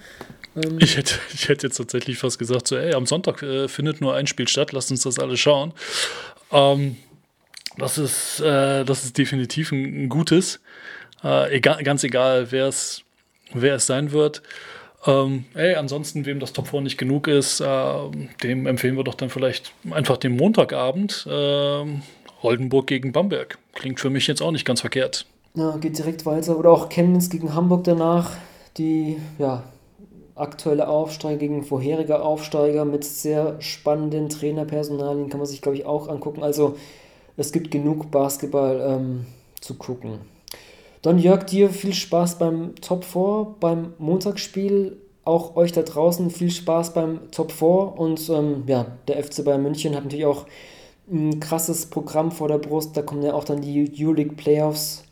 Ähm, 0.56 0.78
ich, 0.80 0.96
hätte, 0.96 1.14
ich 1.34 1.48
hätte 1.48 1.66
jetzt 1.66 1.76
tatsächlich 1.76 2.18
fast 2.18 2.38
gesagt, 2.38 2.68
so, 2.68 2.76
ey, 2.76 2.94
am 2.94 3.06
Sonntag 3.06 3.42
äh, 3.42 3.68
findet 3.68 4.00
nur 4.00 4.14
ein 4.14 4.26
Spiel 4.26 4.48
statt, 4.48 4.72
lasst 4.72 4.90
uns 4.90 5.02
das 5.02 5.18
alle 5.18 5.36
schauen. 5.36 5.72
Ähm, 6.50 6.96
das, 7.78 7.98
ist, 7.98 8.40
äh, 8.40 8.84
das 8.84 9.04
ist 9.04 9.18
definitiv 9.18 9.72
ein, 9.72 10.04
ein 10.04 10.08
gutes. 10.08 10.60
Äh, 11.24 11.56
egal, 11.56 11.82
ganz 11.82 12.04
egal, 12.04 12.50
wer 12.50 12.68
es 12.68 13.02
sein 13.86 14.12
wird. 14.12 14.42
Ähm, 15.04 15.46
ey, 15.54 15.74
ansonsten, 15.74 16.26
wem 16.26 16.38
das 16.38 16.52
Top 16.52 16.68
4 16.68 16.80
nicht 16.82 16.98
genug 16.98 17.26
ist, 17.26 17.60
äh, 17.60 17.94
dem 18.42 18.66
empfehlen 18.66 18.96
wir 18.96 19.04
doch 19.04 19.14
dann 19.14 19.30
vielleicht 19.30 19.72
einfach 19.90 20.16
den 20.16 20.36
Montagabend. 20.36 21.26
Äh, 21.28 21.84
Oldenburg 22.42 22.86
gegen 22.86 23.12
Bamberg. 23.12 23.58
Klingt 23.72 24.00
für 24.00 24.10
mich 24.10 24.26
jetzt 24.26 24.42
auch 24.42 24.50
nicht 24.50 24.64
ganz 24.64 24.80
verkehrt. 24.80 25.26
Ja, 25.54 25.76
geht 25.76 25.98
direkt 25.98 26.24
weiter. 26.26 26.58
Oder 26.58 26.70
auch 26.70 26.88
Chemnitz 26.88 27.30
gegen 27.30 27.54
Hamburg 27.54 27.84
danach. 27.84 28.32
Die, 28.78 29.18
ja, 29.38 29.64
aktuelle 30.34 30.88
Aufsteiger 30.88 31.36
gegen 31.36 31.62
vorherige 31.62 32.22
Aufsteiger 32.22 32.84
mit 32.84 33.04
sehr 33.04 33.60
spannenden 33.60 34.28
Trainerpersonalien 34.28 35.28
kann 35.28 35.38
man 35.38 35.46
sich, 35.46 35.60
glaube 35.60 35.76
ich, 35.76 35.84
auch 35.84 36.08
angucken. 36.08 36.42
Also 36.42 36.76
es 37.36 37.52
gibt 37.52 37.70
genug 37.70 38.10
Basketball 38.10 38.80
ähm, 38.80 39.26
zu 39.60 39.74
gucken. 39.74 40.20
Dann 41.02 41.18
Jörg, 41.18 41.44
dir 41.44 41.70
viel 41.70 41.92
Spaß 41.92 42.38
beim 42.38 42.76
Top 42.80 43.04
4, 43.04 43.56
beim 43.58 43.92
Montagsspiel. 43.98 44.96
Auch 45.24 45.56
euch 45.56 45.72
da 45.72 45.82
draußen 45.82 46.30
viel 46.30 46.50
Spaß 46.50 46.94
beim 46.94 47.30
Top 47.32 47.50
4. 47.50 47.68
Und 47.68 48.28
ähm, 48.28 48.62
ja, 48.66 48.86
der 49.08 49.22
FC 49.22 49.44
Bayern 49.44 49.62
München 49.62 49.96
hat 49.96 50.04
natürlich 50.04 50.26
auch 50.26 50.46
ein 51.10 51.40
krasses 51.40 51.86
Programm 51.86 52.30
vor 52.30 52.48
der 52.48 52.58
Brust. 52.58 52.96
Da 52.96 53.02
kommen 53.02 53.22
ja 53.22 53.34
auch 53.34 53.44
dann 53.44 53.60
die 53.60 53.92
Euroleague 53.98 54.36
Playoffs 54.36 55.02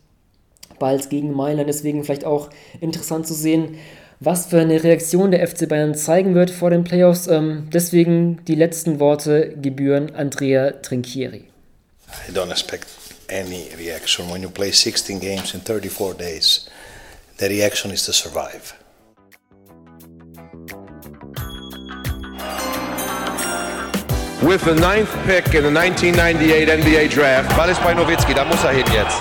bald 0.78 1.10
gegen 1.10 1.32
Mailand. 1.32 1.68
Deswegen 1.68 2.04
vielleicht 2.04 2.24
auch 2.24 2.50
interessant 2.80 3.26
zu 3.26 3.34
sehen, 3.34 3.76
was 4.20 4.46
für 4.46 4.60
eine 4.60 4.84
Reaktion 4.84 5.32
der 5.32 5.46
FC 5.46 5.68
Bayern 5.68 5.96
zeigen 5.96 6.36
wird 6.36 6.50
vor 6.50 6.70
den 6.70 6.84
Playoffs. 6.84 7.26
Ähm, 7.26 7.68
deswegen 7.72 8.44
die 8.46 8.54
letzten 8.54 9.00
Worte 9.00 9.56
gebühren 9.60 10.14
Andrea 10.14 10.70
Trinchieri. 10.70 11.46
I 12.28 12.32
don't 12.32 12.50
expect 12.50 12.99
any 13.30 13.74
reaction 13.76 14.28
when 14.28 14.42
you 14.42 14.50
play 14.50 14.72
16 14.72 15.18
games 15.18 15.54
in 15.54 15.60
34 15.60 16.14
days. 16.14 16.68
The 17.38 17.48
reaction 17.48 17.90
is 17.90 18.04
to 18.06 18.12
survive. 18.12 18.74
With 24.42 24.62
the 24.64 24.74
ninth 24.74 25.12
pick 25.24 25.54
in 25.54 25.64
the 25.64 25.70
1998 25.70 26.68
NBA 26.68 27.08
Draft. 27.14 27.56
Ball 27.56 27.70
ist 27.70 27.82
bei 27.82 27.94
Nowitzki, 27.94 28.34
da 28.34 28.44
muss 28.44 28.64
er 28.64 28.72
hin 28.72 28.86
jetzt. 28.92 29.20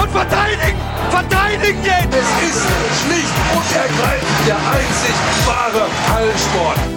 Und 0.00 0.10
verteidigen! 0.10 0.78
Verteidigen 1.10 1.82
jetzt! 1.82 2.14
Es 2.14 2.48
ist 2.48 2.66
schlicht 3.00 3.36
und 3.54 3.76
ergreifend 3.76 4.46
der 4.46 4.56
einzig 4.56 5.14
wahre 5.46 5.88
Hallensport. 6.12 6.91